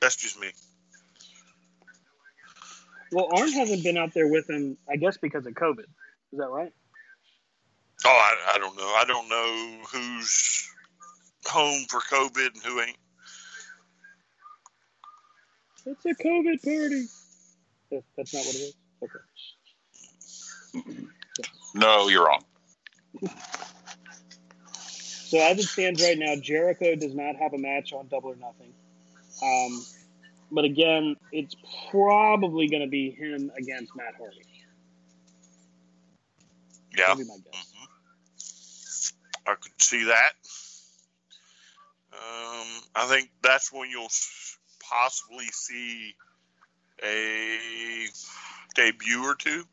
That's 0.00 0.16
just 0.16 0.40
me. 0.40 0.48
Well, 3.12 3.28
Arn 3.32 3.52
hasn't 3.52 3.84
been 3.84 3.96
out 3.96 4.14
there 4.14 4.26
with 4.26 4.48
him, 4.48 4.76
I 4.88 4.96
guess, 4.96 5.16
because 5.18 5.46
of 5.46 5.52
COVID. 5.54 5.84
Is 6.32 6.38
that 6.38 6.48
right? 6.48 6.72
Oh, 8.04 8.08
I, 8.08 8.54
I 8.54 8.58
don't 8.58 8.76
know. 8.76 8.94
I 8.96 9.04
don't 9.06 9.28
know 9.28 9.84
who's 9.92 10.68
home 11.46 11.84
for 11.88 12.00
COVID 12.00 12.54
and 12.54 12.62
who 12.64 12.80
ain't. 12.80 12.96
It's 15.86 16.04
a 16.06 16.14
COVID 16.22 16.62
party. 16.62 17.06
That- 17.90 18.04
That's 18.16 18.32
not 18.34 18.44
what 18.46 18.54
it 18.54 18.58
is. 18.58 18.74
Okay. 19.02 19.18
No, 21.74 22.08
you're 22.08 22.26
wrong. 22.26 22.44
So 24.82 25.38
as 25.38 25.58
it 25.58 25.64
stands 25.64 26.02
right 26.02 26.18
now, 26.18 26.34
Jericho 26.36 26.94
does 26.96 27.14
not 27.14 27.36
have 27.36 27.52
a 27.54 27.58
match 27.58 27.92
on 27.92 28.08
Double 28.08 28.30
or 28.30 28.36
Nothing. 28.36 28.72
Um, 29.42 29.84
but 30.50 30.64
again, 30.64 31.16
it's 31.32 31.54
probably 31.90 32.68
going 32.68 32.82
to 32.82 32.88
be 32.88 33.10
him 33.10 33.50
against 33.56 33.94
Matt 33.94 34.14
Hardy. 34.18 34.38
Yeah, 36.96 37.06
That'd 37.08 37.18
be 37.18 37.24
my 37.28 37.36
guess. 37.52 37.69
I 39.50 39.54
could 39.56 39.72
see 39.78 40.04
that. 40.04 40.32
Um, 42.12 42.66
I 42.94 43.06
think 43.06 43.30
that's 43.42 43.72
when 43.72 43.90
you'll 43.90 44.08
possibly 44.80 45.46
see 45.46 46.14
a 47.02 48.06
debut 48.74 49.24
or 49.24 49.34
two. 49.34 49.64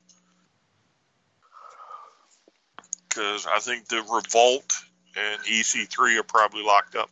Because 3.07 3.47
I 3.47 3.59
think 3.59 3.87
the 3.87 3.97
Revival 3.97 4.63
and 5.15 5.41
EC3 5.43 6.19
are 6.19 6.23
probably 6.23 6.63
locked 6.63 6.95
up. 6.95 7.09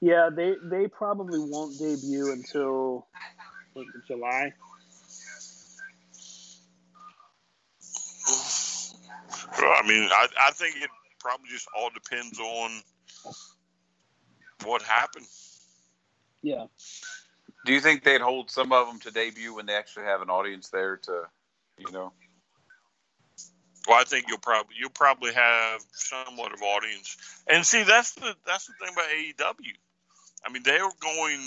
Yeah, 0.00 0.30
they 0.34 0.54
they 0.62 0.86
probably 0.86 1.40
won't 1.40 1.76
debut 1.78 2.30
until 2.32 3.08
what, 3.72 3.86
July. 4.06 4.52
Well, 9.56 9.74
I 9.82 9.86
mean, 9.86 10.08
I, 10.10 10.26
I 10.48 10.50
think 10.52 10.76
it 10.76 10.90
probably 11.20 11.48
just 11.50 11.68
all 11.76 11.90
depends 11.90 12.38
on 12.38 12.70
what 14.64 14.82
happened. 14.82 15.26
Yeah. 16.42 16.66
Do 17.64 17.72
you 17.72 17.80
think 17.80 18.04
they'd 18.04 18.20
hold 18.20 18.50
some 18.50 18.72
of 18.72 18.86
them 18.86 19.00
to 19.00 19.10
debut 19.10 19.54
when 19.54 19.66
they 19.66 19.74
actually 19.74 20.04
have 20.04 20.22
an 20.22 20.30
audience 20.30 20.70
there 20.70 20.96
to, 20.96 21.22
you 21.78 21.90
know? 21.92 22.12
Well, 23.86 23.98
I 23.98 24.04
think 24.04 24.26
you'll 24.28 24.38
probably 24.38 24.76
you'll 24.78 24.90
probably 24.90 25.32
have 25.32 25.80
somewhat 25.92 26.52
of 26.52 26.62
audience. 26.62 27.16
And 27.46 27.64
see, 27.64 27.84
that's 27.84 28.12
the 28.14 28.34
that's 28.46 28.66
the 28.66 28.74
thing 28.78 28.92
about 28.92 29.54
AEW. 29.54 29.72
I 30.44 30.52
mean, 30.52 30.62
they 30.62 30.78
are 30.78 30.90
going 31.00 31.40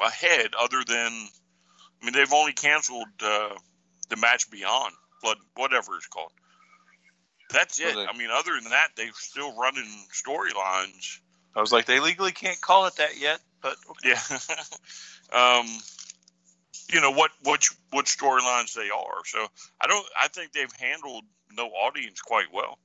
ahead. 0.00 0.50
Other 0.58 0.82
than, 0.86 1.12
I 1.12 2.04
mean, 2.04 2.14
they've 2.14 2.32
only 2.32 2.52
canceled 2.52 3.06
uh, 3.22 3.50
the 4.08 4.16
match 4.16 4.50
beyond 4.50 4.92
blood, 5.22 5.36
whatever 5.54 5.96
it's 5.96 6.06
called. 6.06 6.32
That's 7.50 7.80
it. 7.80 7.96
Well, 7.96 8.06
I 8.08 8.16
mean, 8.16 8.30
other 8.30 8.52
than 8.60 8.70
that, 8.70 8.88
they're 8.96 9.10
still 9.14 9.56
running 9.56 9.88
storylines. 10.12 11.18
I 11.56 11.60
was 11.60 11.72
like, 11.72 11.86
they 11.86 12.00
legally 12.00 12.32
can't 12.32 12.60
call 12.60 12.86
it 12.86 12.96
that 12.96 13.18
yet, 13.18 13.40
but 13.62 13.76
okay. 13.90 14.10
Yeah. 14.10 14.38
um, 15.58 15.66
you 16.92 17.00
know 17.00 17.10
what 17.10 17.30
which 17.44 17.70
what 17.90 18.06
storylines 18.06 18.74
they 18.74 18.90
are. 18.90 19.24
So 19.24 19.46
I 19.80 19.86
don't. 19.86 20.06
I 20.18 20.28
think 20.28 20.52
they've 20.52 20.72
handled 20.78 21.24
no 21.52 21.66
audience 21.66 22.20
quite 22.20 22.46
well. 22.52 22.78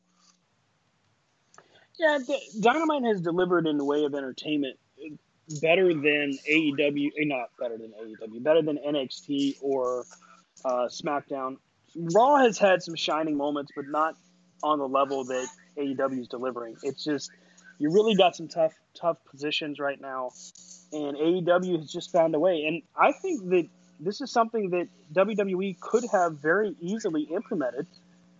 Yeah, 1.99 2.19
D- 2.25 2.49
Dynamite 2.59 3.03
has 3.03 3.21
delivered 3.21 3.67
in 3.67 3.77
the 3.77 3.85
way 3.85 4.03
of 4.03 4.15
entertainment 4.15 4.77
better 5.61 5.93
than 5.93 6.37
AEW, 6.49 7.11
eh, 7.19 7.25
not 7.25 7.49
better 7.59 7.77
than 7.77 7.91
AEW, 7.91 8.43
better 8.43 8.61
than 8.61 8.77
NXT 8.77 9.57
or 9.61 10.05
uh, 10.65 10.87
SmackDown. 10.87 11.57
Raw 11.95 12.37
has 12.37 12.57
had 12.57 12.81
some 12.81 12.95
shining 12.95 13.37
moments, 13.37 13.71
but 13.75 13.87
not 13.87 14.15
on 14.63 14.79
the 14.79 14.87
level 14.87 15.25
that 15.25 15.47
AEW 15.77 16.21
is 16.21 16.27
delivering. 16.27 16.77
It's 16.81 17.03
just 17.03 17.29
you 17.79 17.91
really 17.91 18.15
got 18.15 18.35
some 18.35 18.47
tough, 18.47 18.73
tough 18.95 19.17
positions 19.29 19.79
right 19.79 19.99
now, 19.99 20.31
and 20.91 21.17
AEW 21.17 21.79
has 21.79 21.91
just 21.91 22.11
found 22.11 22.33
a 22.35 22.39
way. 22.39 22.65
And 22.65 22.81
I 22.95 23.11
think 23.11 23.49
that 23.49 23.67
this 23.99 24.21
is 24.21 24.31
something 24.31 24.69
that 24.71 24.87
WWE 25.13 25.79
could 25.79 26.05
have 26.11 26.39
very 26.39 26.75
easily 26.79 27.23
implemented 27.23 27.87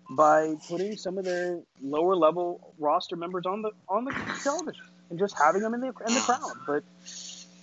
by 0.09 0.55
putting 0.67 0.97
some 0.97 1.17
of 1.17 1.25
their 1.25 1.59
lower 1.81 2.15
level 2.15 2.73
roster 2.77 3.15
members 3.15 3.45
on 3.45 3.61
the 3.61 3.71
on 3.87 4.05
the 4.05 4.13
television. 4.43 4.85
and 5.09 5.19
just 5.19 5.37
having 5.37 5.61
them 5.61 5.73
in 5.73 5.81
the 5.81 5.87
in 5.87 6.13
the 6.13 6.21
crowd. 6.21 6.53
But 6.67 6.83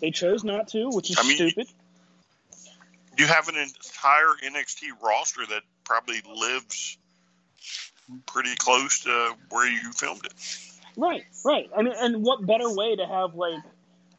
they 0.01 0.11
chose 0.11 0.45
not 0.45 0.69
to, 0.69 0.89
which 0.91 1.11
is 1.11 1.19
I 1.19 1.23
mean, 1.23 1.37
stupid. 1.37 1.67
You 3.17 3.27
have 3.27 3.49
an 3.49 3.57
entire 3.57 4.35
NXT 4.45 5.03
roster 5.03 5.45
that 5.47 5.63
probably 5.85 6.23
lives 6.35 6.97
pretty 8.27 8.55
close 8.57 9.01
to 9.01 9.35
where 9.51 9.69
you 9.69 9.93
filmed 9.93 10.25
it. 10.25 10.33
Right, 10.97 11.25
right. 11.45 11.71
I 11.77 11.83
mean, 11.83 11.95
and 11.97 12.23
what 12.23 12.47
better 12.47 12.71
way 12.71 12.97
to 12.97 13.07
have 13.07 13.35
like, 13.35 13.63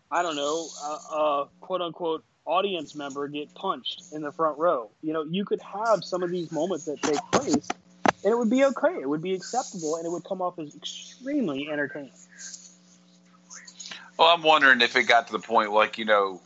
I 0.09 0.21
don't 0.23 0.35
know, 0.35 0.67
a, 0.83 1.15
a 1.15 1.49
quote 1.59 1.81
unquote 1.81 2.23
audience 2.45 2.95
member 2.95 3.27
get 3.27 3.53
punched 3.53 4.03
in 4.11 4.21
the 4.21 4.31
front 4.31 4.57
row? 4.57 4.89
You 5.01 5.13
know, 5.13 5.23
you 5.23 5.45
could 5.45 5.61
have 5.61 6.03
some 6.03 6.23
of 6.23 6.31
these 6.31 6.51
moments 6.51 6.85
that 6.85 7.01
take 7.01 7.19
place, 7.31 7.69
and 8.23 8.31
it 8.31 8.37
would 8.37 8.49
be 8.49 8.65
okay. 8.65 8.99
It 9.01 9.07
would 9.09 9.21
be 9.21 9.33
acceptable, 9.33 9.97
and 9.97 10.05
it 10.05 10.09
would 10.09 10.23
come 10.23 10.41
off 10.41 10.57
as 10.59 10.75
extremely 10.75 11.69
entertaining. 11.71 12.11
Well, 14.17 14.29
I'm 14.29 14.43
wondering 14.43 14.81
if 14.81 14.95
it 14.95 15.03
got 15.03 15.27
to 15.27 15.33
the 15.33 15.39
point 15.39 15.71
like 15.71 15.97
you 15.97 16.05
know, 16.05 16.41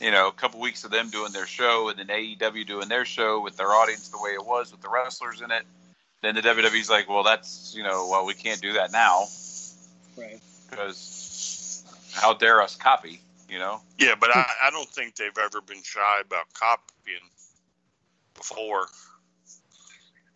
you 0.00 0.10
know, 0.10 0.28
a 0.28 0.32
couple 0.32 0.60
weeks 0.60 0.84
of 0.84 0.90
them 0.90 1.10
doing 1.10 1.32
their 1.32 1.46
show 1.46 1.88
and 1.88 1.98
then 1.98 2.08
AEW 2.08 2.66
doing 2.66 2.88
their 2.88 3.04
show 3.04 3.40
with 3.40 3.56
their 3.56 3.68
audience 3.68 4.08
the 4.08 4.18
way 4.20 4.30
it 4.30 4.44
was 4.44 4.70
with 4.72 4.82
the 4.82 4.88
wrestlers 4.88 5.40
in 5.40 5.50
it. 5.50 5.64
Then 6.22 6.34
the 6.34 6.42
WWE's 6.42 6.90
like, 6.90 7.08
well, 7.08 7.22
that's 7.22 7.74
you 7.76 7.82
know, 7.82 8.08
well, 8.10 8.26
we 8.26 8.34
can't 8.34 8.60
do 8.60 8.74
that 8.74 8.92
now 8.92 9.26
Right. 10.16 10.40
because 10.70 11.84
how 12.14 12.34
dare 12.34 12.62
us 12.62 12.76
copy? 12.76 13.20
You 13.48 13.58
know, 13.60 13.80
Yeah, 13.96 14.16
but 14.18 14.34
I, 14.34 14.44
I 14.64 14.70
don't 14.70 14.88
think 14.88 15.14
they've 15.14 15.38
ever 15.38 15.60
been 15.60 15.82
shy 15.82 16.20
about 16.20 16.46
copying 16.54 17.20
before. 18.34 18.86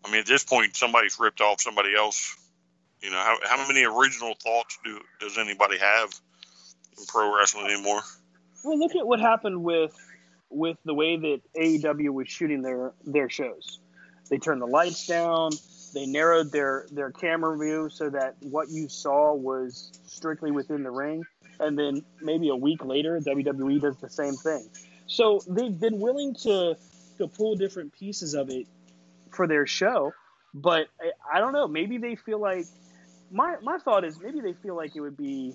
I 0.05 0.09
mean, 0.09 0.21
at 0.21 0.25
this 0.25 0.43
point, 0.45 0.75
somebody's 0.77 1.19
ripped 1.19 1.41
off 1.41 1.59
somebody 1.61 1.93
else. 1.93 2.35
You 3.01 3.11
know, 3.11 3.17
how, 3.17 3.37
how 3.43 3.67
many 3.67 3.83
original 3.83 4.33
thoughts 4.35 4.77
do 4.85 4.99
does 5.19 5.37
anybody 5.37 5.77
have 5.77 6.09
in 6.97 7.05
pro 7.05 7.35
wrestling 7.35 7.65
anymore? 7.65 8.01
Well, 8.63 8.77
look 8.77 8.95
at 8.95 9.05
what 9.05 9.19
happened 9.19 9.63
with 9.63 9.95
with 10.49 10.77
the 10.83 10.93
way 10.93 11.15
that 11.15 11.41
AEW 11.57 12.09
was 12.09 12.27
shooting 12.27 12.61
their 12.61 12.93
their 13.05 13.29
shows. 13.29 13.79
They 14.29 14.37
turned 14.37 14.61
the 14.61 14.67
lights 14.67 15.07
down. 15.07 15.51
They 15.93 16.05
narrowed 16.05 16.51
their 16.51 16.87
their 16.91 17.11
camera 17.11 17.57
view 17.57 17.89
so 17.89 18.09
that 18.09 18.35
what 18.41 18.69
you 18.69 18.87
saw 18.87 19.33
was 19.33 19.91
strictly 20.05 20.51
within 20.51 20.83
the 20.83 20.91
ring. 20.91 21.23
And 21.59 21.77
then 21.77 22.03
maybe 22.21 22.49
a 22.49 22.55
week 22.55 22.83
later, 22.83 23.19
WWE 23.19 23.81
does 23.81 23.97
the 23.97 24.09
same 24.09 24.33
thing. 24.33 24.67
So 25.07 25.41
they've 25.47 25.77
been 25.77 25.99
willing 25.99 26.35
to 26.43 26.77
to 27.17 27.27
pull 27.27 27.55
different 27.55 27.93
pieces 27.93 28.33
of 28.33 28.49
it 28.49 28.67
for 29.31 29.47
their 29.47 29.67
show. 29.67 30.13
But 30.53 30.87
I, 30.99 31.37
I 31.37 31.39
don't 31.39 31.53
know. 31.53 31.67
Maybe 31.67 31.97
they 31.97 32.15
feel 32.15 32.39
like 32.39 32.65
my 33.31 33.55
my 33.61 33.77
thought 33.79 34.03
is 34.03 34.19
maybe 34.19 34.41
they 34.41 34.53
feel 34.53 34.75
like 34.75 34.95
it 34.95 35.01
would 35.01 35.17
be 35.17 35.53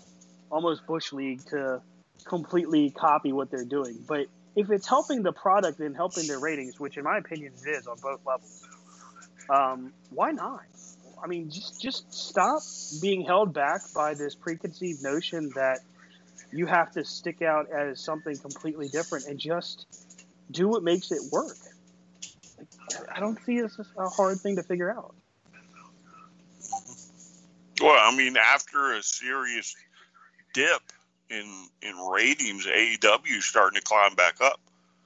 almost 0.51 0.87
bush 0.87 1.13
league 1.13 1.45
to 1.47 1.81
completely 2.25 2.91
copy 2.91 3.33
what 3.33 3.51
they're 3.51 3.65
doing. 3.65 3.99
But 4.07 4.27
if 4.55 4.71
it's 4.71 4.89
helping 4.89 5.23
the 5.23 5.33
product 5.33 5.81
and 5.81 5.95
helping 5.95 6.27
their 6.27 6.39
ratings, 6.39 6.81
which 6.81 6.97
in 6.97 7.05
my 7.05 7.19
opinion 7.19 7.53
it 7.65 7.69
is 7.69 7.87
on 7.87 7.99
both 8.01 8.21
levels, 8.25 8.67
um, 9.51 9.93
why 10.11 10.33
not? 10.33 10.63
I 11.23 11.27
mean, 11.29 11.51
just 11.51 11.81
just 11.81 12.13
stop 12.13 12.63
being 13.01 13.23
held 13.23 13.53
back 13.53 13.81
by 13.95 14.15
this 14.15 14.35
preconceived 14.35 15.03
notion 15.03 15.51
that 15.55 15.81
you 16.53 16.67
have 16.67 16.93
to 16.93 17.05
stick 17.05 17.43
out 17.43 17.71
as 17.71 18.01
something 18.01 18.37
completely 18.37 18.89
different 18.89 19.27
and 19.27 19.39
just 19.39 19.87
do 20.51 20.69
what 20.69 20.83
makes 20.83 21.11
it 21.11 21.21
work. 21.33 21.57
I 23.15 23.21
don't 23.21 23.39
see 23.45 23.61
this 23.61 23.79
as 23.79 23.87
a 23.99 24.09
hard 24.09 24.41
thing 24.41 24.57
to 24.57 24.63
figure 24.63 24.91
out. 24.91 25.15
Well, 27.81 27.99
I 27.99 28.15
mean, 28.17 28.37
after 28.37 28.95
a 28.95 29.03
serious 29.03 29.75
dip 30.55 30.81
in 31.31 31.69
in 31.83 31.97
ratings, 32.11 32.67
AEW 32.67 33.41
starting 33.41 33.81
to 33.81 33.85
climb 33.85 34.15
back 34.15 34.41
up. 34.41 34.61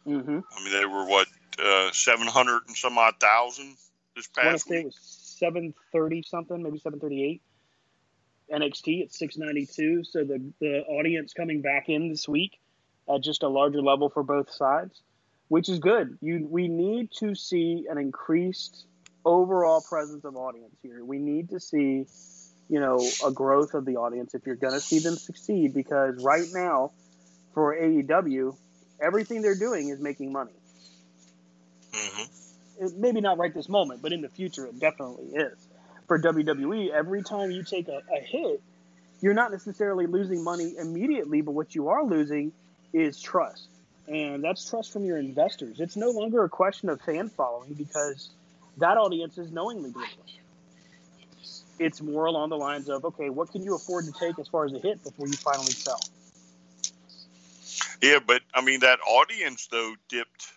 Mm-hmm. 0.06 0.40
I 0.56 0.64
mean, 0.64 0.72
they 0.72 0.86
were 0.86 1.06
what 1.06 1.26
uh, 1.62 1.90
seven 1.92 2.26
hundred 2.26 2.62
and 2.66 2.76
some 2.76 2.98
odd 2.98 3.14
thousand 3.20 3.76
this 4.16 4.28
I 4.36 4.42
past 4.42 4.70
it 4.70 4.76
week. 4.76 4.84
was 4.86 4.96
seven 5.00 5.74
thirty 5.92 6.22
something, 6.26 6.62
maybe 6.62 6.78
seven 6.78 7.00
thirty 7.00 7.24
eight. 7.24 7.42
NXT 8.52 9.04
at 9.04 9.12
six 9.12 9.36
ninety 9.36 9.66
two. 9.66 10.04
So 10.04 10.24
the 10.24 10.42
the 10.60 10.82
audience 10.84 11.32
coming 11.32 11.62
back 11.62 11.88
in 11.88 12.08
this 12.08 12.28
week 12.28 12.58
at 13.08 13.22
just 13.22 13.42
a 13.42 13.48
larger 13.48 13.82
level 13.82 14.08
for 14.08 14.22
both 14.22 14.50
sides, 14.50 15.02
which 15.48 15.68
is 15.68 15.78
good. 15.78 16.18
You 16.20 16.46
we 16.50 16.68
need 16.68 17.10
to 17.18 17.34
see 17.34 17.86
an 17.88 17.98
increased 17.98 18.86
overall 19.24 19.80
presence 19.80 20.24
of 20.24 20.36
audience 20.36 20.74
here. 20.82 21.04
We 21.04 21.18
need 21.18 21.50
to 21.50 21.60
see, 21.60 22.06
you 22.70 22.80
know, 22.80 23.16
a 23.26 23.32
growth 23.32 23.74
of 23.74 23.86
the 23.86 23.96
audience 23.98 24.34
if 24.34 24.46
you're 24.46 24.56
going 24.56 24.74
to 24.74 24.80
see 24.80 25.00
them 25.00 25.18
succeed. 25.18 25.74
Because 25.74 26.16
right 26.18 26.48
now, 26.52 26.92
for 27.54 27.74
AEW, 27.76 28.58
everything 29.00 29.42
they're 29.42 29.56
doing 29.58 29.90
is 29.90 30.00
making 30.00 30.32
money 30.32 30.52
hmm 31.94 32.24
it- 32.80 32.96
maybe 32.96 33.20
not 33.20 33.38
right 33.38 33.54
this 33.54 33.68
moment, 33.68 34.02
but 34.02 34.12
in 34.12 34.22
the 34.22 34.28
future 34.30 34.66
it 34.66 34.78
definitely 34.78 35.26
is. 35.34 35.68
For 36.08 36.18
WWE, 36.18 36.90
every 36.92 37.22
time 37.22 37.50
you 37.52 37.64
take 37.64 37.88
a, 37.88 38.02
a 38.12 38.20
hit, 38.20 38.62
you're 39.20 39.34
not 39.34 39.52
necessarily 39.52 40.06
losing 40.06 40.44
money 40.44 40.76
immediately, 40.78 41.42
but 41.42 41.52
what 41.52 41.74
you 41.74 41.88
are 41.88 42.04
losing 42.04 42.52
is 42.92 43.20
trust. 43.20 43.68
And 44.08 44.42
that's 44.44 44.68
trust 44.68 44.92
from 44.92 45.04
your 45.04 45.18
investors. 45.18 45.80
It's 45.80 45.96
no 45.96 46.10
longer 46.10 46.44
a 46.44 46.50
question 46.50 46.88
of 46.90 47.00
fan 47.02 47.30
following 47.30 47.74
because 47.74 48.30
that 48.78 48.98
audience 48.98 49.38
is 49.38 49.52
knowingly 49.52 49.92
doing 49.92 50.10
it. 50.18 50.49
It's 51.80 52.02
more 52.02 52.26
along 52.26 52.50
the 52.50 52.58
lines 52.58 52.90
of, 52.90 53.06
okay, 53.06 53.30
what 53.30 53.50
can 53.50 53.62
you 53.62 53.74
afford 53.74 54.04
to 54.04 54.12
take 54.12 54.38
as 54.38 54.46
far 54.48 54.66
as 54.66 54.72
a 54.74 54.78
hit 54.78 55.02
before 55.02 55.26
you 55.26 55.32
finally 55.32 55.72
sell? 55.72 55.98
Yeah, 58.02 58.18
but 58.24 58.42
I 58.54 58.60
mean 58.60 58.80
that 58.80 58.98
audience 59.00 59.66
though 59.72 59.94
dipped. 60.08 60.52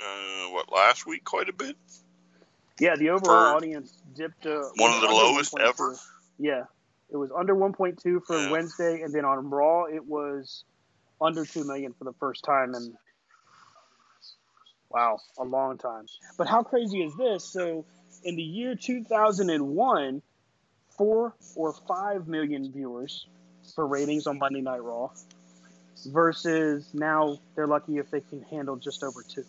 Uh, 0.00 0.50
what 0.50 0.70
last 0.72 1.06
week 1.06 1.24
quite 1.24 1.48
a 1.48 1.52
bit. 1.52 1.76
Yeah, 2.80 2.96
the 2.96 3.10
overall 3.10 3.50
For 3.50 3.56
audience 3.56 3.92
dipped. 4.16 4.46
Uh, 4.46 4.64
one 4.76 4.92
of 4.92 5.00
the 5.00 5.06
lowest 5.06 5.54
1.2. 5.54 5.68
ever? 5.68 5.96
Yeah, 6.38 6.64
it 7.10 7.16
was 7.16 7.30
under 7.36 7.54
1.2 7.54 8.20
for 8.26 8.38
Yeah. 8.38 8.50
Wednesday, 8.50 9.02
and 9.02 9.12
then 9.12 9.24
on 9.24 9.50
Raw 9.50 9.84
it 9.84 10.04
was 10.04 10.64
under 11.20 11.44
2 11.44 11.64
million 11.64 11.94
for 11.98 12.04
the 12.04 12.12
first 12.20 12.44
time 12.44 12.74
and 12.74 12.96
wow, 14.90 15.18
a 15.38 15.44
long 15.44 15.78
time. 15.78 16.06
But 16.36 16.48
how 16.48 16.62
crazy 16.64 17.02
is 17.02 17.14
this? 17.16 17.44
So, 17.44 17.84
in 18.24 18.36
the 18.36 18.42
year 18.42 18.74
2001, 18.74 20.22
four 20.98 21.34
or 21.54 21.72
five 21.86 22.28
million 22.28 22.70
viewers 22.70 23.26
for 23.74 23.86
ratings 23.86 24.26
on 24.26 24.38
Monday 24.38 24.60
Night 24.60 24.82
Raw, 24.82 25.10
versus 26.06 26.88
now 26.92 27.38
they're 27.54 27.66
lucky 27.66 27.98
if 27.98 28.10
they 28.10 28.20
can 28.20 28.42
handle 28.42 28.76
just 28.76 29.02
over 29.02 29.22
two. 29.22 29.44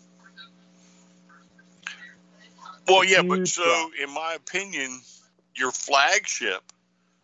Well, 2.88 3.04
yeah, 3.04 3.22
but 3.22 3.46
so 3.46 3.62
drop. 3.62 3.90
in 4.02 4.14
my 4.14 4.34
opinion, 4.34 5.00
your 5.54 5.70
flagship, 5.70 6.62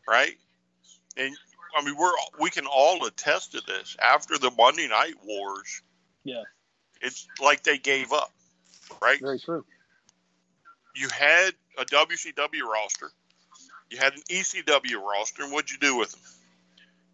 right? 0.09 0.35
And 1.16 1.36
I 1.77 1.85
mean, 1.85 1.97
we're 1.98 2.12
we 2.40 2.51
can 2.51 2.66
all 2.66 3.05
attest 3.07 3.53
to 3.53 3.62
this. 3.66 3.97
After 4.03 4.39
the 4.39 4.51
Monday 4.51 4.89
Night 4.89 5.15
Wars, 5.24 5.82
Yeah, 6.24 6.43
it's 7.01 7.27
like 7.43 7.62
they 7.62 7.78
gave 7.78 8.12
up, 8.12 8.32
right? 9.03 9.20
very 9.20 9.39
true. 9.40 9.65
You 10.94 11.09
had 11.09 11.53
a 11.78 11.85
WCW 11.85 12.62
roster, 12.62 13.11
you 13.90 13.98
had 13.98 14.14
an 14.14 14.22
ECW 14.28 15.00
roster, 15.00 15.42
and 15.42 15.52
what'd 15.52 15.70
you 15.70 15.78
do 15.78 15.96
with 15.96 16.12
them? 16.12 16.20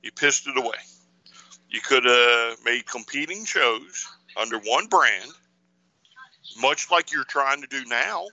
You 0.03 0.11
pissed 0.13 0.47
it 0.47 0.57
away. 0.57 0.79
You 1.71 1.81
could 1.81 2.05
have 2.05 2.65
made 2.65 2.87
competing 2.87 3.45
shows 3.45 4.07
under 4.37 4.59
one 4.59 4.87
brand, 4.87 5.31
much 6.61 6.91
like 6.91 7.13
you're 7.13 7.25
trying 7.25 7.63
to 7.63 7.69
do 7.69 7.85
now, 7.87 8.27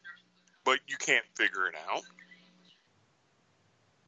but 0.66 0.80
you 0.88 0.98
can't 0.98 1.26
figure 1.36 1.68
it 1.68 1.76
out. 1.90 2.03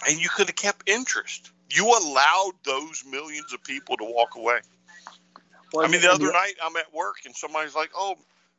And 0.08 0.20
you 0.20 0.30
could 0.30 0.48
have 0.48 0.56
kept 0.56 0.90
interest. 0.90 1.52
You 1.70 1.88
allowed 1.88 2.54
those 2.64 3.04
millions 3.08 3.54
of 3.54 3.64
people 3.64 3.98
to 3.98 4.04
walk 4.04 4.36
away. 4.36 4.60
Well, 5.72 5.86
I 5.86 5.90
mean, 5.90 6.02
the 6.02 6.12
other 6.12 6.32
night 6.32 6.56
I'm 6.62 6.76
at 6.76 6.94
work 6.94 7.18
and 7.26 7.36
somebody's 7.36 7.76
like, 7.76 7.92
"Oh, 7.96 8.18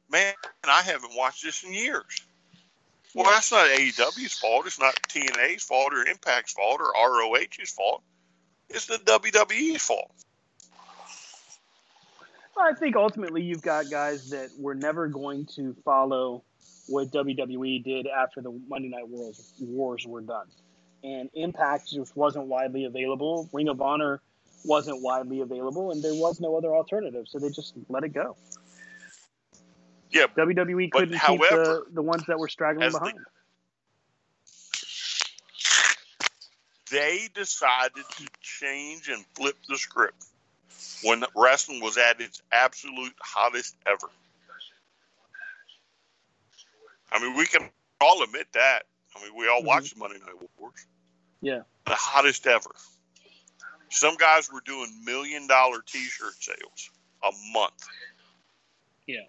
man, 0.09 0.35
I 0.65 0.83
haven't 0.83 1.15
watched 1.15 1.43
this 1.43 1.63
in 1.63 1.75
years." 1.75 2.23
Well, 3.15 3.31
that's 3.31 3.53
not 3.53 3.69
AEW's 3.69 4.39
fault. 4.39 4.67
It's 4.67 4.81
not 4.81 4.95
TNA's 5.09 5.63
fault 5.63 5.93
or 5.93 6.05
Impact's 6.07 6.53
fault 6.53 6.81
or 6.81 6.93
ROH's 6.93 7.71
fault. 7.71 8.03
It's 8.71 8.87
the 8.87 8.97
WWE's 8.97 9.83
fault. 9.83 10.11
I 12.59 12.75
think 12.75 12.97
ultimately 12.97 13.43
you've 13.43 13.63
got 13.63 13.91
guys 13.91 14.31
that 14.31 14.51
were 14.59 14.75
never 14.75 15.09
going 15.09 15.47
to 15.57 15.75
follow 15.85 16.45
what 16.87 17.11
WWE 17.11 17.83
did 17.83 18.07
after 18.07 18.41
the 18.41 18.59
Monday 18.69 18.89
Night 18.89 19.09
Wars, 19.09 19.55
Wars 19.61 20.07
were 20.07 20.21
done. 20.21 20.47
And 21.03 21.31
Impact 21.35 21.91
just 21.91 22.17
wasn't 22.17 22.47
widely 22.47 22.85
available. 22.85 23.49
Ring 23.53 23.69
of 23.69 23.81
Honor 23.81 24.21
wasn't 24.65 25.03
widely 25.03 25.41
available, 25.41 25.91
and 25.91 26.03
there 26.03 26.15
was 26.15 26.41
no 26.41 26.57
other 26.57 26.75
alternative. 26.75 27.27
So 27.29 27.39
they 27.39 27.51
just 27.51 27.75
let 27.89 28.05
it 28.05 28.11
go. 28.11 28.37
Yeah, 30.13 30.27
WWE 30.37 30.91
couldn't 30.91 31.11
keep 31.11 31.19
however, 31.19 31.85
the, 31.89 31.95
the 31.95 32.03
ones 32.03 32.25
that 32.27 32.39
were 32.39 32.49
straggling 32.49 32.91
the- 32.93 32.99
behind. 32.99 33.19
they 36.91 37.29
decided 37.35 38.05
to 38.19 38.27
change 38.41 39.09
and 39.09 39.25
flip 39.35 39.57
the 39.69 39.79
script 39.79 40.25
when 41.03 41.25
wrestling 41.35 41.81
was 41.81 41.97
at 41.97 42.21
its 42.21 42.43
absolute 42.53 43.15
hottest 43.21 43.75
ever. 43.87 44.11
I 47.11 47.19
mean, 47.21 47.37
we 47.37 47.47
can 47.47 47.69
all 48.01 48.23
admit 48.23 48.47
that. 48.53 48.83
I 49.17 49.23
mean, 49.23 49.35
we 49.37 49.49
all 49.49 49.63
Mhm. 49.63 49.67
watched 49.67 49.97
Monday 49.97 50.19
Night 50.19 50.35
Wars, 50.59 50.87
Yeah. 51.41 51.63
the 51.87 51.95
hottest 51.95 52.47
ever. 52.47 52.75
Some 53.91 54.17
guys 54.17 54.51
were 54.51 54.63
doing 54.63 55.05
million 55.05 55.47
dollar 55.47 55.83
t 55.83 55.99
shirt 56.05 56.35
sales 56.43 56.91
a 57.23 57.31
month. 57.53 57.87
Yeah. 59.07 59.27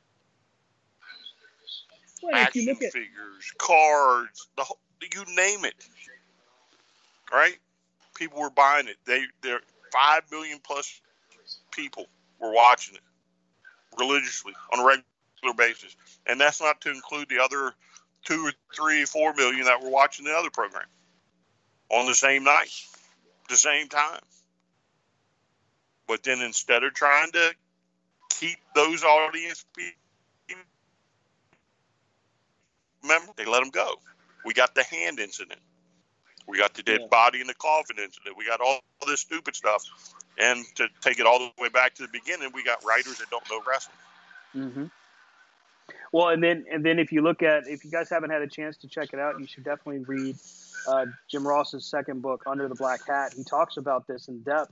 Well, 2.24 2.36
action 2.36 2.70
at 2.70 2.78
figures, 2.78 3.52
cards, 3.58 4.48
the 4.56 4.64
whole, 4.64 4.80
you 5.02 5.26
name 5.36 5.66
it. 5.66 5.76
Right? 7.32 7.58
People 8.16 8.40
were 8.40 8.50
buying 8.50 8.88
it. 8.88 8.98
They 9.06 9.24
there 9.41 9.60
five 9.91 10.24
million 10.32 10.60
plus 10.64 11.02
people 11.72 12.06
were 12.40 12.52
watching 12.52 12.95
it 12.95 13.02
religiously 14.00 14.54
on 14.72 14.80
a 14.80 14.86
regular 14.86 15.54
basis, 15.58 15.95
and 16.26 16.40
that's 16.40 16.62
not 16.62 16.80
to 16.82 16.91
include 16.91 17.28
the 17.30 17.40
other 17.40 17.74
two 18.24 18.48
or 18.48 18.54
three, 18.74 19.04
four 19.06 19.34
million 19.34 19.66
that 19.66 19.84
were 19.84 19.90
watching 19.90 20.26
the 20.26 20.32
other 20.32 20.50
program 20.50 20.86
on 21.90 22.06
the 22.06 22.16
same 22.16 22.44
night, 22.44 22.72
the 23.50 23.58
same 23.58 23.90
time. 23.90 24.22
But 26.08 26.24
then 26.24 26.41
instead 26.41 26.84
of 26.84 26.94
trying 26.94 27.32
to 27.32 27.54
keep 28.30 28.58
those 28.76 29.04
audience 29.04 29.66
people 29.76 30.03
remember 33.04 33.32
they 33.36 33.46
let 33.46 33.60
them 33.60 33.70
go. 33.70 33.96
We 34.46 34.54
got 34.54 34.76
the 34.76 34.84
hand 34.84 35.20
incident. 35.20 35.60
We 36.48 36.58
got 36.58 36.74
the 36.74 36.84
dead 36.84 37.02
Yeah. 37.02 37.08
body 37.10 37.42
in 37.42 37.48
the 37.48 37.54
coffin 37.54 37.98
incident. 38.00 38.38
We 38.38 38.46
got 38.46 38.62
all 38.62 38.80
this 39.08 39.22
stupid 39.22 39.56
stuff. 39.56 39.84
And 40.38 40.66
to 40.76 40.88
take 41.02 41.20
it 41.20 41.26
all 41.26 41.40
the 41.40 41.52
way 41.62 41.70
back 41.70 41.96
to 41.96 42.04
the 42.04 42.10
beginning, 42.10 42.52
we 42.54 42.64
got 42.64 42.84
writers 42.84 43.18
that 43.20 43.30
don't 43.30 43.48
know 43.50 43.62
wrestling. 43.68 43.98
hmm 44.54 44.86
Well, 46.12 46.30
and 46.30 46.44
then 46.44 46.66
and 46.72 46.86
then 46.86 47.00
if 47.00 47.12
you 47.12 47.22
look 47.22 47.44
at 47.44 47.64
if 47.68 47.84
you 47.86 47.92
guys 47.92 48.10
haven't 48.10 48.32
had 48.32 48.42
a 48.42 48.48
chance 48.48 48.78
to 48.78 48.88
check 48.88 49.10
it 49.14 49.20
out, 49.20 49.40
you 49.40 49.48
should 49.48 49.64
definitely 49.64 50.04
read 50.06 50.38
uh, 50.88 51.06
Jim 51.30 51.48
Ross's 51.48 51.86
second 51.86 52.22
book, 52.22 52.44
Under 52.46 52.68
the 52.68 52.76
Black 52.76 53.02
Hat. 53.08 53.34
He 53.36 53.44
talks 53.44 53.78
about 53.78 54.08
this 54.08 54.28
in 54.28 54.42
depth 54.42 54.72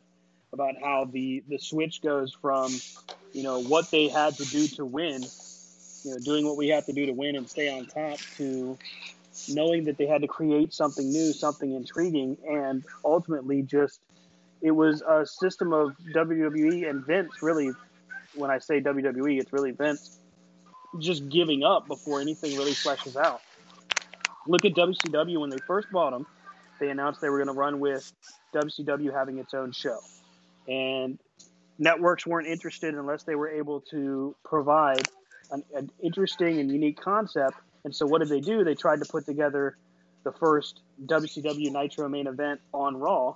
about 0.53 0.75
how 0.81 1.05
the 1.05 1.43
the 1.47 1.57
switch 1.57 2.01
goes 2.01 2.33
from 2.41 2.71
you 3.33 3.43
know 3.43 3.59
what 3.59 3.89
they 3.91 4.07
had 4.09 4.35
to 4.37 4.45
do 4.45 4.67
to 4.67 4.85
win, 4.85 5.23
you 6.03 6.11
know, 6.11 6.17
doing 6.17 6.45
what 6.45 6.57
we 6.57 6.69
have 6.69 6.85
to 6.85 6.93
do 6.93 7.05
to 7.05 7.13
win 7.13 7.35
and 7.35 7.49
stay 7.49 7.75
on 7.75 7.85
top, 7.85 8.19
to 8.37 8.77
knowing 9.49 9.85
that 9.85 9.97
they 9.97 10.05
had 10.05 10.21
to 10.21 10.27
create 10.27 10.73
something 10.73 11.11
new, 11.11 11.31
something 11.33 11.73
intriguing, 11.73 12.37
and 12.47 12.83
ultimately 13.05 13.61
just 13.61 13.99
it 14.61 14.71
was 14.71 15.01
a 15.01 15.25
system 15.25 15.73
of 15.73 15.95
WWE 16.13 16.89
and 16.89 17.05
Vince 17.05 17.41
really. 17.41 17.71
When 18.33 18.49
I 18.49 18.59
say 18.59 18.79
WWE, 18.79 19.41
it's 19.41 19.51
really 19.51 19.71
Vince 19.71 20.17
just 20.99 21.27
giving 21.27 21.63
up 21.63 21.85
before 21.87 22.21
anything 22.21 22.57
really 22.57 22.71
fleshes 22.71 23.17
out. 23.17 23.41
Look 24.47 24.63
at 24.63 24.73
WCW 24.73 25.41
when 25.41 25.49
they 25.49 25.57
first 25.67 25.91
bought 25.91 26.11
them. 26.11 26.25
They 26.79 26.89
announced 26.89 27.19
they 27.19 27.29
were 27.29 27.43
going 27.43 27.53
to 27.53 27.59
run 27.59 27.81
with 27.81 28.09
WCW 28.55 29.13
having 29.13 29.37
its 29.37 29.53
own 29.53 29.73
show, 29.73 29.99
and 30.67 31.19
networks 31.77 32.25
weren't 32.25 32.47
interested 32.47 32.95
unless 32.95 33.23
they 33.23 33.35
were 33.35 33.49
able 33.49 33.81
to 33.91 34.35
provide 34.45 35.07
an, 35.51 35.63
an 35.75 35.91
interesting 36.01 36.59
and 36.59 36.71
unique 36.71 36.99
concept. 36.99 37.55
And 37.83 37.95
so, 37.95 38.05
what 38.05 38.19
did 38.19 38.29
they 38.29 38.41
do? 38.41 38.63
They 38.63 38.75
tried 38.75 38.99
to 38.99 39.05
put 39.05 39.25
together 39.25 39.75
the 40.23 40.31
first 40.31 40.81
WCW 41.05 41.71
Nitro 41.71 42.07
main 42.07 42.27
event 42.27 42.61
on 42.73 42.97
Raw, 42.97 43.35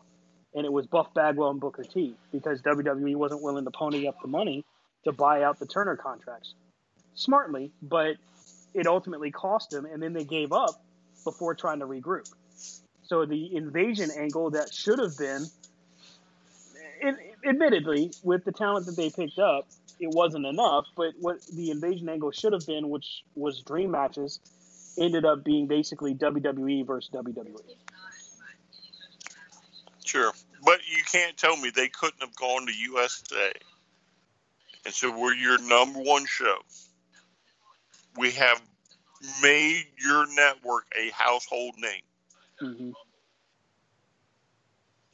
and 0.54 0.66
it 0.66 0.72
was 0.72 0.86
Buff 0.86 1.14
Bagwell 1.14 1.50
and 1.50 1.60
Booker 1.60 1.84
T 1.84 2.16
because 2.32 2.62
WWE 2.62 3.16
wasn't 3.16 3.42
willing 3.42 3.66
to 3.66 3.72
pony 3.72 4.08
up 4.08 4.22
the 4.22 4.28
money 4.28 4.64
to 5.04 5.12
buy 5.12 5.44
out 5.44 5.60
the 5.60 5.66
Turner 5.66 5.96
contracts 5.96 6.54
smartly, 7.16 7.72
but 7.82 8.18
it 8.74 8.88
ultimately 8.88 9.32
cost 9.32 9.70
them, 9.72 9.86
and 9.86 10.02
then 10.02 10.14
they 10.14 10.26
gave 10.26 10.52
up 10.52 10.84
before 11.24 11.56
trying 11.56 11.80
to 11.80 11.88
regroup. 11.88 12.32
So 13.04 13.26
the 13.26 13.56
invasion 13.56 14.10
angle 14.18 14.52
that 14.52 14.74
should 14.74 15.00
have 15.00 15.18
been, 15.18 15.46
it, 17.02 17.16
admittedly, 17.48 18.12
with 18.24 18.44
the 18.46 18.52
talent 18.52 18.86
that 18.88 18.96
they 18.96 19.10
picked 19.10 19.40
up, 19.40 19.68
it 20.00 20.10
wasn't 20.10 20.46
enough. 20.46 20.86
But 20.96 21.14
what 21.20 21.46
the 21.54 21.72
invasion 21.72 22.10
angle 22.10 22.32
should 22.32 22.54
have 22.54 22.66
been, 22.66 22.90
which 22.90 23.24
was 23.36 23.62
dream 23.62 23.92
matches, 23.92 24.40
ended 24.98 25.26
up 25.26 25.44
being 25.44 25.68
basically 25.68 26.14
WWE 26.16 26.86
versus. 26.86 27.10
WWE. 27.14 27.62
Sure. 30.04 30.32
But 30.64 30.80
you 30.88 31.04
can't 31.12 31.36
tell 31.38 31.58
me 31.58 31.70
they 31.70 31.88
couldn't 31.88 32.22
have 32.22 32.36
gone 32.36 32.66
to 32.68 32.74
USA 32.74 33.52
and 34.86 34.94
said, 34.94 35.16
We're 35.16 35.34
your 35.34 35.60
number 35.62 36.00
one 36.00 36.26
show. 36.26 36.58
We 38.18 38.32
have 38.32 38.62
made 39.42 39.86
your 39.98 40.26
network 40.34 40.86
a 40.98 41.10
household 41.12 41.76
name. 41.78 42.02
hmm 42.60 42.92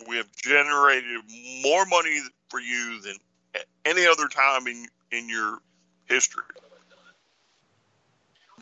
We 0.08 0.18
have 0.18 0.32
generated 0.36 1.22
more 1.64 1.86
money 1.86 2.22
for 2.50 2.60
you 2.60 3.02
than 3.02 3.16
any 3.86 4.06
other 4.06 4.28
time 4.28 4.68
in, 4.68 4.88
in 5.12 5.30
your 5.30 5.60
history. 6.06 6.44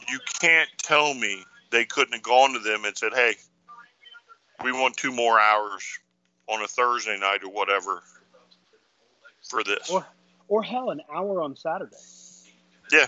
You 0.10 0.20
can't 0.40 0.70
tell 0.78 1.14
me 1.14 1.44
they 1.72 1.86
couldn't 1.86 2.14
have 2.14 2.24
gone 2.24 2.54
to 2.54 2.60
them 2.60 2.86
and 2.86 2.98
said, 2.98 3.14
Hey, 3.14 3.36
we 4.64 4.72
want 4.72 4.98
two 4.98 5.12
more 5.12 5.40
hours 5.40 5.84
on 6.48 6.64
a 6.64 6.68
Thursday 6.68 7.18
night 7.20 7.44
or 7.44 7.50
whatever 7.50 8.02
for 9.48 9.64
this. 9.64 9.90
Or, 9.90 10.06
or 10.48 10.64
hell, 10.64 10.90
an 10.90 11.02
hour 11.14 11.42
on 11.42 11.56
Saturday. 11.56 11.96
Yeah. 12.92 13.06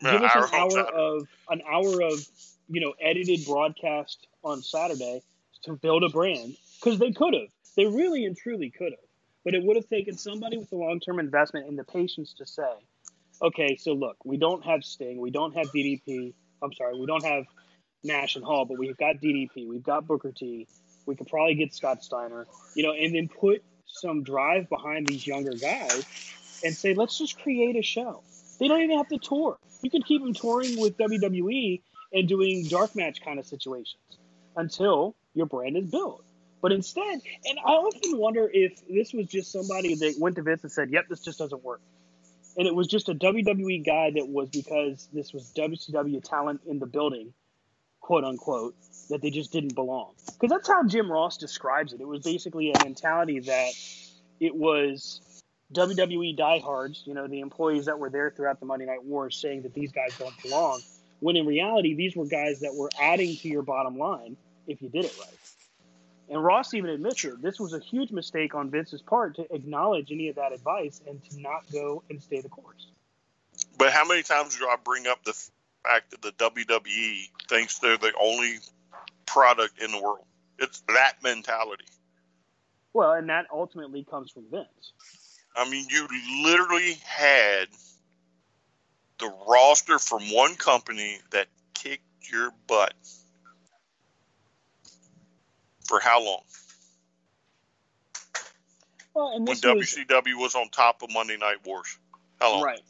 Give 0.00 0.22
us 0.22 0.34
an 0.34 0.44
hour 0.52 0.70
Saturday. 0.70 0.90
of 0.94 1.28
an 1.48 1.62
hour 1.70 2.02
of 2.02 2.26
you 2.68 2.80
know 2.80 2.92
edited 3.00 3.46
broadcast 3.46 4.26
on 4.42 4.62
Saturday 4.62 5.22
to 5.62 5.74
build 5.74 6.04
a 6.04 6.08
brand 6.08 6.56
because 6.78 6.98
they 6.98 7.12
could 7.12 7.34
have. 7.34 7.48
They 7.76 7.86
really 7.86 8.26
and 8.26 8.36
truly 8.36 8.70
could 8.70 8.92
have. 8.92 9.13
But 9.44 9.54
it 9.54 9.62
would 9.62 9.76
have 9.76 9.88
taken 9.88 10.16
somebody 10.16 10.56
with 10.56 10.72
a 10.72 10.76
long 10.76 11.00
term 11.00 11.18
investment 11.18 11.68
and 11.68 11.78
the 11.78 11.84
patience 11.84 12.34
to 12.38 12.46
say, 12.46 12.72
okay, 13.42 13.76
so 13.76 13.92
look, 13.92 14.16
we 14.24 14.36
don't 14.36 14.64
have 14.64 14.84
Sting, 14.84 15.20
we 15.20 15.30
don't 15.30 15.54
have 15.54 15.66
DDP. 15.66 16.32
I'm 16.62 16.72
sorry, 16.72 16.98
we 16.98 17.06
don't 17.06 17.24
have 17.24 17.44
Nash 18.02 18.36
and 18.36 18.44
Hall, 18.44 18.64
but 18.64 18.78
we've 18.78 18.96
got 18.96 19.16
DDP, 19.16 19.68
we've 19.68 19.82
got 19.82 20.06
Booker 20.06 20.32
T. 20.32 20.66
We 21.06 21.16
could 21.16 21.26
probably 21.26 21.54
get 21.54 21.74
Scott 21.74 22.02
Steiner, 22.02 22.46
you 22.74 22.82
know, 22.82 22.92
and 22.92 23.14
then 23.14 23.28
put 23.28 23.62
some 23.86 24.22
drive 24.22 24.68
behind 24.70 25.06
these 25.06 25.26
younger 25.26 25.52
guys 25.52 26.06
and 26.64 26.74
say, 26.74 26.94
let's 26.94 27.18
just 27.18 27.38
create 27.40 27.76
a 27.76 27.82
show. 27.82 28.22
They 28.58 28.68
don't 28.68 28.80
even 28.80 28.96
have 28.96 29.08
to 29.08 29.18
tour. 29.18 29.58
You 29.82 29.90
could 29.90 30.06
keep 30.06 30.22
them 30.22 30.32
touring 30.32 30.80
with 30.80 30.96
WWE 30.96 31.82
and 32.12 32.28
doing 32.28 32.66
dark 32.68 32.96
match 32.96 33.22
kind 33.22 33.38
of 33.38 33.46
situations 33.46 34.18
until 34.56 35.14
your 35.34 35.46
brand 35.46 35.76
is 35.76 35.90
built. 35.90 36.24
But 36.64 36.72
instead, 36.72 37.20
and 37.44 37.58
I 37.62 37.72
often 37.72 38.16
wonder 38.16 38.50
if 38.50 38.80
this 38.88 39.12
was 39.12 39.26
just 39.26 39.52
somebody 39.52 39.96
that 39.96 40.14
went 40.18 40.36
to 40.36 40.42
Vince 40.42 40.62
and 40.62 40.72
said, 40.72 40.90
"Yep, 40.90 41.08
this 41.10 41.20
just 41.20 41.38
doesn't 41.38 41.62
work," 41.62 41.82
and 42.56 42.66
it 42.66 42.74
was 42.74 42.86
just 42.86 43.10
a 43.10 43.14
WWE 43.14 43.84
guy 43.84 44.12
that 44.12 44.26
was 44.26 44.48
because 44.48 45.06
this 45.12 45.34
was 45.34 45.52
WCW 45.54 46.22
talent 46.24 46.62
in 46.66 46.78
the 46.78 46.86
building, 46.86 47.34
quote 48.00 48.24
unquote, 48.24 48.74
that 49.10 49.20
they 49.20 49.28
just 49.28 49.52
didn't 49.52 49.74
belong. 49.74 50.14
Because 50.24 50.48
that's 50.48 50.66
how 50.66 50.82
Jim 50.84 51.12
Ross 51.12 51.36
describes 51.36 51.92
it. 51.92 52.00
It 52.00 52.08
was 52.08 52.22
basically 52.22 52.72
a 52.72 52.82
mentality 52.82 53.40
that 53.40 53.74
it 54.40 54.56
was 54.56 55.20
WWE 55.74 56.34
diehards, 56.34 57.02
you 57.04 57.12
know, 57.12 57.26
the 57.26 57.40
employees 57.40 57.84
that 57.84 57.98
were 57.98 58.08
there 58.08 58.30
throughout 58.30 58.58
the 58.58 58.64
Monday 58.64 58.86
Night 58.86 59.04
Wars 59.04 59.36
saying 59.36 59.60
that 59.64 59.74
these 59.74 59.92
guys 59.92 60.16
don't 60.18 60.42
belong, 60.42 60.80
when 61.20 61.36
in 61.36 61.44
reality, 61.44 61.92
these 61.92 62.16
were 62.16 62.24
guys 62.24 62.60
that 62.60 62.74
were 62.74 62.88
adding 62.98 63.36
to 63.36 63.48
your 63.48 63.60
bottom 63.60 63.98
line 63.98 64.38
if 64.66 64.80
you 64.80 64.88
did 64.88 65.04
it 65.04 65.14
right. 65.20 65.53
And 66.28 66.42
Ross 66.42 66.72
even 66.74 66.90
admits 66.90 67.24
it. 67.24 67.42
This 67.42 67.60
was 67.60 67.74
a 67.74 67.78
huge 67.78 68.10
mistake 68.10 68.54
on 68.54 68.70
Vince's 68.70 69.02
part 69.02 69.36
to 69.36 69.54
acknowledge 69.54 70.10
any 70.10 70.28
of 70.28 70.36
that 70.36 70.52
advice 70.52 71.00
and 71.06 71.22
to 71.30 71.40
not 71.40 71.70
go 71.72 72.02
and 72.08 72.22
stay 72.22 72.40
the 72.40 72.48
course. 72.48 72.86
But 73.78 73.92
how 73.92 74.06
many 74.06 74.22
times 74.22 74.56
do 74.56 74.66
I 74.66 74.76
bring 74.82 75.06
up 75.06 75.22
the 75.24 75.34
fact 75.84 76.10
that 76.10 76.22
the 76.22 76.32
WWE 76.32 77.28
thinks 77.48 77.78
they're 77.78 77.98
the 77.98 78.12
only 78.20 78.58
product 79.26 79.82
in 79.82 79.92
the 79.92 80.00
world? 80.00 80.24
It's 80.58 80.82
that 80.88 81.14
mentality. 81.22 81.84
Well, 82.92 83.12
and 83.12 83.28
that 83.28 83.46
ultimately 83.52 84.04
comes 84.04 84.30
from 84.30 84.44
Vince. 84.50 84.92
I 85.56 85.68
mean, 85.68 85.86
you 85.90 86.08
literally 86.44 86.94
had 87.04 87.66
the 89.18 89.32
roster 89.48 89.98
from 89.98 90.22
one 90.32 90.54
company 90.54 91.18
that 91.30 91.48
kicked 91.74 92.02
your 92.30 92.50
butt. 92.66 92.94
For 95.86 96.00
how 96.00 96.24
long? 96.24 96.42
Well, 99.14 99.28
and 99.34 99.46
When 99.46 99.56
this 99.56 99.64
was 99.64 99.94
WCW 99.94 100.40
was 100.40 100.54
on 100.54 100.68
top 100.70 101.02
of 101.02 101.12
Monday 101.12 101.36
Night 101.36 101.64
Wars. 101.64 101.98
How 102.40 102.52
long? 102.52 102.62
right. 102.62 102.80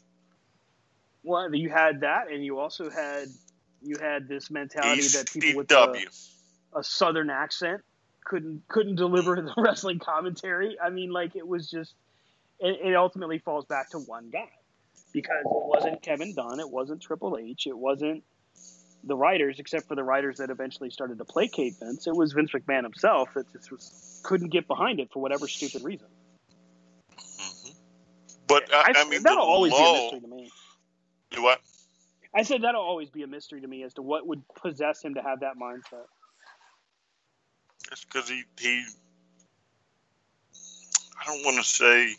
Well, 1.23 1.53
you 1.53 1.69
had 1.69 2.01
that, 2.01 2.31
and 2.31 2.43
you 2.43 2.59
also 2.59 2.89
had 2.89 3.27
you 3.81 3.97
had 3.99 4.27
this 4.27 4.49
mentality 4.51 5.01
that 5.01 5.29
people 5.31 5.57
with 5.57 5.71
a, 5.71 6.05
a 6.75 6.83
southern 6.83 7.29
accent 7.29 7.81
couldn't 8.23 8.63
couldn't 8.67 8.95
deliver 8.95 9.35
the 9.35 9.53
wrestling 9.61 9.99
commentary. 9.99 10.77
I 10.83 10.89
mean, 10.89 11.11
like 11.11 11.35
it 11.35 11.47
was 11.47 11.69
just 11.69 11.93
it, 12.59 12.91
it 12.91 12.95
ultimately 12.95 13.39
falls 13.39 13.65
back 13.65 13.91
to 13.91 13.99
one 13.99 14.29
guy 14.29 14.49
because 15.13 15.41
it 15.41 15.45
wasn't 15.45 16.01
Kevin 16.01 16.33
Dunn, 16.35 16.59
it 16.59 16.69
wasn't 16.69 17.01
Triple 17.01 17.37
H, 17.37 17.67
it 17.67 17.77
wasn't 17.77 18.23
the 19.05 19.15
writers, 19.15 19.59
except 19.59 19.87
for 19.87 19.95
the 19.95 20.03
writers 20.03 20.37
that 20.37 20.49
eventually 20.49 20.89
started 20.89 21.17
to 21.19 21.25
placate 21.25 21.75
Vince. 21.79 22.07
It 22.07 22.15
was 22.15 22.33
Vince 22.33 22.51
McMahon 22.51 22.83
himself 22.83 23.33
that 23.35 23.51
just 23.53 23.71
was, 23.71 24.21
couldn't 24.23 24.49
get 24.49 24.67
behind 24.67 24.99
it 24.99 25.09
for 25.13 25.21
whatever 25.21 25.47
stupid 25.47 25.83
reason. 25.83 26.07
Mm-hmm. 27.11 27.71
But 28.47 28.73
uh, 28.73 28.77
I, 28.77 28.93
I 28.95 29.09
mean, 29.09 29.23
that'll 29.23 29.43
always 29.43 29.73
be 29.73 29.79
a 29.79 29.93
mystery 29.93 30.19
to 30.21 30.27
me. 30.27 30.51
Do 31.31 31.43
what? 31.43 31.61
I 32.35 32.41
said 32.43 32.63
that'll 32.63 32.81
always 32.81 33.09
be 33.09 33.23
a 33.23 33.27
mystery 33.27 33.61
to 33.61 33.67
me 33.67 33.83
as 33.83 33.93
to 33.93 34.01
what 34.01 34.27
would 34.27 34.43
possess 34.55 35.03
him 35.03 35.13
to 35.13 35.21
have 35.21 35.39
that 35.39 35.57
mindset. 35.57 36.05
It's 37.91 38.03
because 38.03 38.27
he 38.29 38.43
he. 38.59 38.83
I 41.21 41.25
don't 41.27 41.45
want 41.45 41.57
to 41.57 41.63
say. 41.63 42.15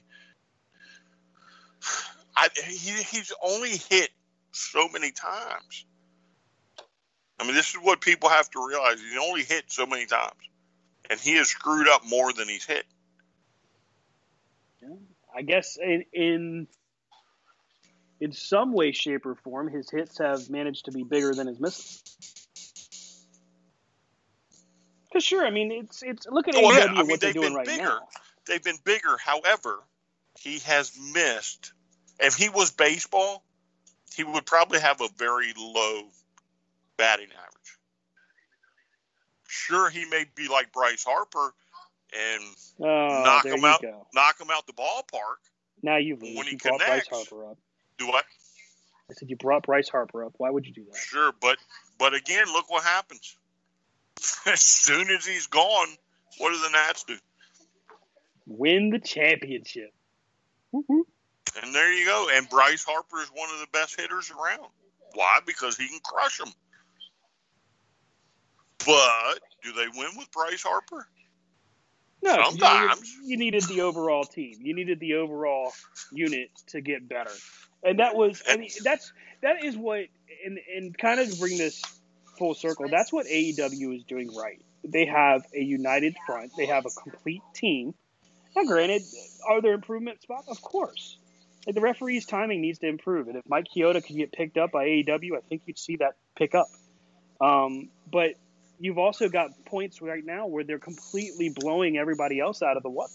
I 2.36 2.48
he 2.66 3.02
he's 3.02 3.32
only 3.42 3.76
hit 3.76 4.10
so 4.52 4.88
many 4.88 5.10
times. 5.10 5.84
I 7.38 7.44
mean, 7.44 7.54
this 7.54 7.70
is 7.70 7.76
what 7.76 8.00
people 8.00 8.28
have 8.28 8.50
to 8.50 8.66
realize. 8.66 9.00
He's 9.00 9.18
only 9.20 9.42
hit 9.42 9.64
so 9.68 9.86
many 9.86 10.06
times, 10.06 10.32
and 11.10 11.20
he 11.20 11.36
has 11.36 11.48
screwed 11.48 11.88
up 11.88 12.02
more 12.06 12.32
than 12.32 12.48
he's 12.48 12.64
hit. 12.64 12.86
I 15.36 15.42
guess 15.42 15.76
in 15.76 16.04
in 16.14 16.66
in 18.20 18.32
some 18.32 18.72
way, 18.72 18.92
shape, 18.92 19.26
or 19.26 19.34
form, 19.34 19.68
his 19.68 19.90
hits 19.90 20.18
have 20.18 20.48
managed 20.48 20.86
to 20.86 20.92
be 20.92 21.02
bigger 21.02 21.34
than 21.34 21.46
his 21.46 21.60
misses. 21.60 22.02
Because 25.04 25.24
sure, 25.24 25.46
I 25.46 25.50
mean, 25.50 25.70
it's 25.72 26.02
it's 26.02 26.26
look 26.26 26.48
at 26.48 26.54
Oh, 26.54 26.62
AEW 26.62 26.78
yeah, 26.78 26.84
I 26.84 26.92
mean, 26.92 27.08
what 27.08 27.20
they're 27.20 27.32
doing 27.34 27.54
right 27.54 27.66
bigger. 27.66 27.82
now. 27.82 28.08
They've 28.46 28.62
been 28.62 28.78
bigger. 28.84 29.16
However, 29.22 29.80
he 30.38 30.60
has 30.60 30.92
missed. 31.12 31.72
If 32.18 32.34
he 32.36 32.48
was 32.48 32.70
baseball, 32.70 33.44
he 34.14 34.24
would 34.24 34.46
probably 34.46 34.80
have 34.80 35.02
a 35.02 35.08
very 35.18 35.52
low 35.56 36.08
batting 36.96 37.28
average. 37.32 37.78
Sure, 39.48 39.88
he 39.90 40.04
may 40.06 40.24
be 40.34 40.48
like 40.48 40.72
Bryce 40.72 41.04
Harper 41.04 41.54
and 42.12 42.42
Oh, 42.80 43.22
knock 43.24 43.44
him 43.46 43.64
out, 43.64 43.82
go. 43.82 44.06
knock 44.14 44.40
him 44.40 44.48
out 44.50 44.66
the 44.66 44.72
ballpark. 44.72 45.36
Now 45.82 45.96
you've 45.96 46.22
lose. 46.22 46.36
when 46.36 46.46
he 46.46 46.52
You 46.52 46.58
brought 46.58 46.80
Bryce. 46.80 47.06
Harper 47.08 47.50
up. 47.50 47.58
Do 47.98 48.06
what? 48.08 48.24
I 49.10 49.14
said 49.14 49.30
you 49.30 49.36
brought 49.36 49.62
Bryce 49.64 49.88
Harper 49.88 50.24
up. 50.24 50.34
Why 50.38 50.50
would 50.50 50.66
you 50.66 50.72
do 50.72 50.84
that? 50.90 50.96
Sure, 50.96 51.32
but 51.40 51.58
but 51.98 52.14
again, 52.14 52.46
look 52.52 52.70
what 52.70 52.82
happens. 52.84 53.36
As 54.46 54.60
soon 54.60 55.10
as 55.10 55.24
he's 55.24 55.46
gone, 55.46 55.88
what 56.38 56.50
do 56.52 56.58
the 56.60 56.70
Nats 56.70 57.04
do? 57.04 57.16
Win 58.46 58.90
the 58.90 58.98
championship. 58.98 59.92
And 60.72 61.74
there 61.74 61.92
you 61.92 62.04
go. 62.04 62.28
And 62.32 62.48
Bryce 62.48 62.84
Harper 62.84 63.20
is 63.20 63.28
one 63.28 63.48
of 63.54 63.60
the 63.60 63.66
best 63.72 63.98
hitters 63.98 64.30
around. 64.30 64.68
Why? 65.14 65.38
Because 65.46 65.76
he 65.76 65.88
can 65.88 66.00
crush 66.04 66.38
them. 66.38 66.48
But 68.84 69.40
do 69.62 69.72
they 69.72 69.88
win 69.88 70.10
with 70.16 70.30
Bryce 70.32 70.62
Harper? 70.62 71.06
No, 72.22 72.36
'cause 72.36 72.54
you 72.54 72.60
Sometimes. 72.60 73.00
needed, 73.02 73.28
you 73.30 73.36
needed 73.36 73.62
the 73.64 73.80
overall 73.82 74.24
team. 74.24 74.58
You 74.60 74.74
needed 74.74 75.00
the 75.00 75.14
overall 75.14 75.72
unit 76.12 76.50
to 76.68 76.80
get 76.80 77.08
better, 77.08 77.32
and 77.82 77.98
that 78.00 78.16
was. 78.16 78.42
I 78.48 78.56
mean, 78.56 78.70
that's 78.82 79.12
that 79.42 79.64
is 79.64 79.76
what, 79.76 80.06
and 80.44 80.58
and 80.74 80.96
kind 80.96 81.20
of 81.20 81.38
bring 81.38 81.56
this 81.58 81.82
full 82.38 82.54
circle. 82.54 82.88
That's 82.88 83.12
what 83.12 83.26
AEW 83.26 83.96
is 83.96 84.04
doing 84.04 84.34
right. 84.34 84.60
They 84.84 85.06
have 85.06 85.44
a 85.54 85.60
united 85.60 86.16
front. 86.26 86.52
They 86.56 86.66
have 86.66 86.86
a 86.86 86.90
complete 86.90 87.42
team. 87.54 87.94
Now, 88.54 88.64
granted, 88.64 89.02
are 89.46 89.60
there 89.60 89.74
improvement 89.74 90.22
spots? 90.22 90.48
Of 90.48 90.62
course. 90.62 91.18
Like 91.66 91.74
the 91.74 91.80
referee's 91.80 92.26
timing 92.26 92.60
needs 92.60 92.78
to 92.78 92.86
improve, 92.86 93.28
and 93.28 93.36
if 93.36 93.42
Mike 93.48 93.66
Chioda 93.76 94.04
could 94.04 94.16
get 94.16 94.32
picked 94.32 94.56
up 94.56 94.70
by 94.70 94.86
AEW, 94.86 95.36
I 95.36 95.40
think 95.48 95.62
you'd 95.66 95.78
see 95.78 95.96
that 95.96 96.14
pick 96.36 96.54
up. 96.54 96.68
Um, 97.40 97.90
but 98.10 98.34
you've 98.78 98.98
also 98.98 99.28
got 99.28 99.50
points 99.64 100.02
right 100.02 100.24
now 100.24 100.46
where 100.46 100.64
they're 100.64 100.78
completely 100.78 101.48
blowing 101.48 101.96
everybody 101.96 102.40
else 102.40 102.62
out 102.62 102.76
of 102.76 102.82
the 102.82 102.90
water. 102.90 103.12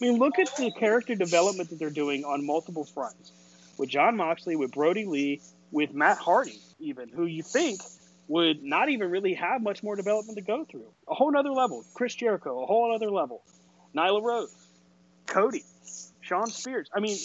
I 0.00 0.04
mean, 0.04 0.18
look 0.18 0.38
at 0.38 0.54
the 0.56 0.70
character 0.70 1.14
development 1.14 1.70
that 1.70 1.78
they're 1.78 1.90
doing 1.90 2.24
on 2.24 2.46
multiple 2.46 2.84
fronts 2.84 3.32
with 3.76 3.90
Jon 3.90 4.16
Moxley, 4.16 4.56
with 4.56 4.72
Brodie 4.72 5.04
Lee, 5.04 5.40
with 5.70 5.92
Matt 5.92 6.18
Hardy, 6.18 6.60
even 6.78 7.08
who 7.08 7.26
you 7.26 7.42
think 7.42 7.80
would 8.28 8.62
not 8.62 8.88
even 8.88 9.10
really 9.10 9.34
have 9.34 9.60
much 9.60 9.82
more 9.82 9.96
development 9.96 10.38
to 10.38 10.44
go 10.44 10.64
through. 10.64 10.86
A 11.08 11.14
whole 11.14 11.36
other 11.36 11.50
level. 11.50 11.84
Chris 11.94 12.14
Jericho, 12.14 12.62
a 12.62 12.66
whole 12.66 12.94
other 12.94 13.10
level. 13.10 13.42
Nyla 13.94 14.22
Rose, 14.22 14.54
Cody, 15.26 15.64
Shawn 16.20 16.46
Spears. 16.46 16.88
I 16.94 17.00
mean, 17.00 17.16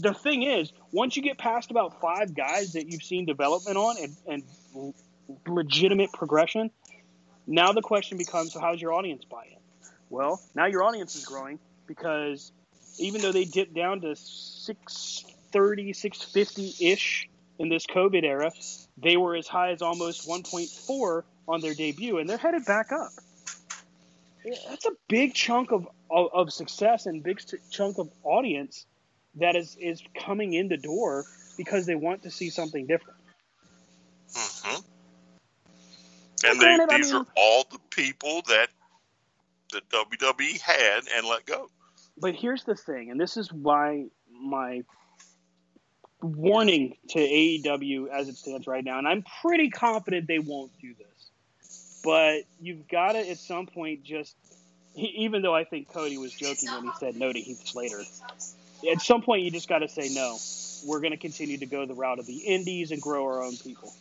the 0.00 0.14
thing 0.14 0.42
is, 0.42 0.72
once 0.90 1.16
you 1.16 1.22
get 1.22 1.36
past 1.36 1.70
about 1.70 2.00
five 2.00 2.34
guys 2.34 2.72
that 2.72 2.90
you've 2.90 3.02
seen 3.02 3.26
development 3.26 3.76
on 3.76 3.96
and, 4.02 4.16
and 4.26 4.94
legitimate 5.46 6.12
progression, 6.12 6.70
now 7.46 7.72
the 7.72 7.82
question 7.82 8.18
becomes, 8.18 8.52
so 8.52 8.60
how's 8.60 8.80
your 8.80 8.92
audience 8.92 9.24
buy 9.24 9.44
in? 9.44 9.58
Well, 10.10 10.40
now 10.54 10.66
your 10.66 10.82
audience 10.84 11.14
is 11.16 11.24
growing 11.24 11.58
because 11.86 12.52
even 12.98 13.20
though 13.20 13.32
they 13.32 13.44
dipped 13.44 13.74
down 13.74 14.00
to 14.02 14.14
630, 14.16 15.92
650 15.92 16.92
ish 16.92 17.28
in 17.58 17.68
this 17.68 17.86
COVID 17.86 18.24
era, 18.24 18.52
they 18.96 19.16
were 19.16 19.36
as 19.36 19.46
high 19.46 19.72
as 19.72 19.82
almost 19.82 20.28
1.4 20.28 21.22
on 21.48 21.60
their 21.60 21.74
debut, 21.74 22.18
and 22.18 22.28
they're 22.28 22.38
headed 22.38 22.64
back 22.64 22.92
up. 22.92 23.10
That's 24.68 24.86
a 24.86 24.92
big 25.08 25.34
chunk 25.34 25.72
of, 25.72 25.88
of, 26.10 26.28
of 26.32 26.52
success 26.52 27.06
and 27.06 27.22
big 27.22 27.40
st- 27.40 27.62
chunk 27.70 27.98
of 27.98 28.10
audience 28.22 28.86
that 29.36 29.56
is, 29.56 29.76
is 29.80 30.02
coming 30.18 30.54
in 30.54 30.68
the 30.68 30.76
door 30.76 31.24
because 31.56 31.86
they 31.86 31.94
want 31.94 32.22
to 32.22 32.30
see 32.30 32.50
something 32.50 32.86
different. 32.86 33.18
hmm 34.34 34.93
And 36.44 36.60
they, 36.60 36.64
Granted, 36.64 36.88
I 36.92 36.96
these 36.98 37.12
mean- 37.12 37.22
are 37.22 37.26
all 37.36 37.64
the 37.70 37.78
people 37.90 38.42
that 38.48 38.68
the 39.72 39.80
WWE 39.92 40.60
had 40.60 41.02
and 41.16 41.26
let 41.26 41.46
go. 41.46 41.68
But 42.16 42.34
here's 42.34 42.64
the 42.64 42.76
thing, 42.76 43.10
and 43.10 43.20
this 43.20 43.36
is 43.36 43.52
why 43.52 44.06
my 44.30 44.84
warning 46.20 46.96
to 47.10 47.18
AEW 47.18 48.08
as 48.08 48.28
it 48.28 48.36
stands 48.36 48.66
right 48.66 48.84
now, 48.84 48.98
and 48.98 49.08
I'm 49.08 49.24
pretty 49.42 49.68
confident 49.70 50.28
they 50.28 50.38
won't 50.38 50.70
do 50.80 50.94
this. 50.94 52.00
But 52.04 52.42
you've 52.60 52.86
got 52.88 53.12
to 53.12 53.28
at 53.28 53.38
some 53.38 53.66
point 53.66 54.04
just, 54.04 54.36
even 54.94 55.42
though 55.42 55.54
I 55.54 55.64
think 55.64 55.92
Cody 55.92 56.16
was 56.18 56.32
joking 56.32 56.70
when 56.70 56.84
he 56.84 56.90
said 57.00 57.16
no 57.16 57.32
to 57.32 57.38
Heath 57.40 57.66
Slater, 57.66 58.02
at 58.90 59.00
some 59.02 59.22
point 59.22 59.42
you 59.42 59.50
just 59.50 59.68
got 59.68 59.78
to 59.80 59.88
say 59.88 60.08
no. 60.14 60.38
We're 60.86 61.00
going 61.00 61.12
to 61.12 61.18
continue 61.18 61.58
to 61.58 61.66
go 61.66 61.84
the 61.86 61.94
route 61.94 62.18
of 62.18 62.26
the 62.26 62.36
indies 62.36 62.90
and 62.92 63.00
grow 63.02 63.24
our 63.24 63.42
own 63.42 63.56
people. 63.56 63.92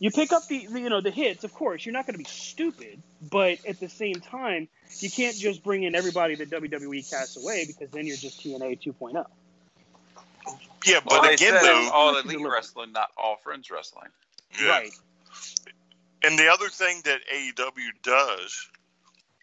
You 0.00 0.10
pick 0.10 0.32
up 0.32 0.48
the, 0.48 0.66
the 0.66 0.80
you 0.80 0.88
know 0.88 1.02
the 1.02 1.10
hits, 1.10 1.44
of 1.44 1.52
course. 1.52 1.84
You're 1.84 1.92
not 1.92 2.06
going 2.06 2.14
to 2.14 2.18
be 2.18 2.24
stupid, 2.24 3.02
but 3.30 3.58
at 3.68 3.78
the 3.78 3.88
same 3.88 4.14
time, 4.14 4.66
you 4.98 5.10
can't 5.10 5.36
just 5.36 5.62
bring 5.62 5.82
in 5.82 5.94
everybody 5.94 6.34
that 6.36 6.50
WWE 6.50 7.08
casts 7.08 7.36
away 7.36 7.66
because 7.66 7.90
then 7.90 8.06
you're 8.06 8.16
just 8.16 8.42
TNA 8.42 8.82
2.0. 8.82 9.26
Yeah, 10.86 11.00
but 11.06 11.20
they 11.20 11.34
again, 11.34 11.52
said 11.52 11.62
though, 11.62 11.90
all 11.92 12.16
elite 12.16 12.38
wrestling, 12.40 12.92
not 12.92 13.10
all 13.18 13.36
friends 13.36 13.70
wrestling. 13.70 14.08
yeah. 14.58 14.70
Right. 14.70 14.90
And 16.24 16.38
the 16.38 16.48
other 16.48 16.68
thing 16.68 17.02
that 17.04 17.20
AEW 17.32 17.90
does, 18.02 18.68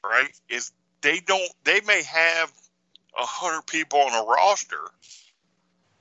right, 0.03 0.29
is 0.49 0.71
they 1.01 1.19
don't. 1.19 1.51
They 1.65 1.81
may 1.81 2.01
have 2.01 2.51
a 3.15 3.25
hundred 3.25 3.67
people 3.67 3.99
on 3.99 4.13
a 4.13 4.27
roster, 4.27 4.89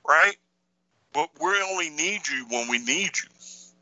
right, 0.07 0.35
but 1.13 1.29
we 1.39 1.61
only 1.61 1.91
need 1.91 2.27
you 2.27 2.47
when 2.49 2.67
we 2.69 2.79
need 2.79 3.11
you. 3.17 3.29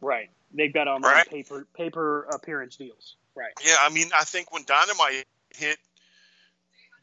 Right. 0.01 0.29
They've 0.55 0.73
got 0.73 0.87
on 0.87 1.01
their 1.01 1.11
Right. 1.11 1.29
paper 1.29 1.67
paper 1.75 2.23
appearance 2.33 2.77
deals. 2.77 3.17
Right. 3.35 3.51
Yeah, 3.63 3.75
I 3.79 3.89
mean, 3.89 4.09
I 4.17 4.23
think 4.23 4.51
when 4.51 4.63
Dynamite 4.63 5.27
hit, 5.49 5.77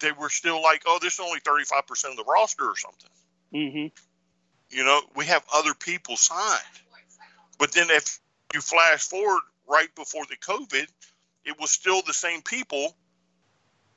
they 0.00 0.12
were 0.12 0.30
still 0.30 0.62
like, 0.62 0.82
"Oh, 0.86 0.98
this 0.98 1.14
is 1.14 1.20
only 1.20 1.40
thirty 1.40 1.64
five 1.64 1.86
percent 1.86 2.12
of 2.18 2.24
the 2.24 2.30
roster 2.30 2.64
or 2.68 2.76
something." 2.76 3.10
Mm-hmm. 3.52 4.76
You 4.76 4.84
know, 4.84 5.02
we 5.14 5.26
have 5.26 5.44
other 5.52 5.74
people 5.74 6.16
signed. 6.16 6.62
But 7.58 7.72
then 7.72 7.90
if 7.90 8.18
you 8.54 8.60
flash 8.62 9.06
forward 9.06 9.42
right 9.68 9.94
before 9.94 10.24
the 10.26 10.36
COVID, 10.36 10.88
it 11.44 11.60
was 11.60 11.70
still 11.70 12.00
the 12.02 12.14
same 12.14 12.40
people 12.42 12.96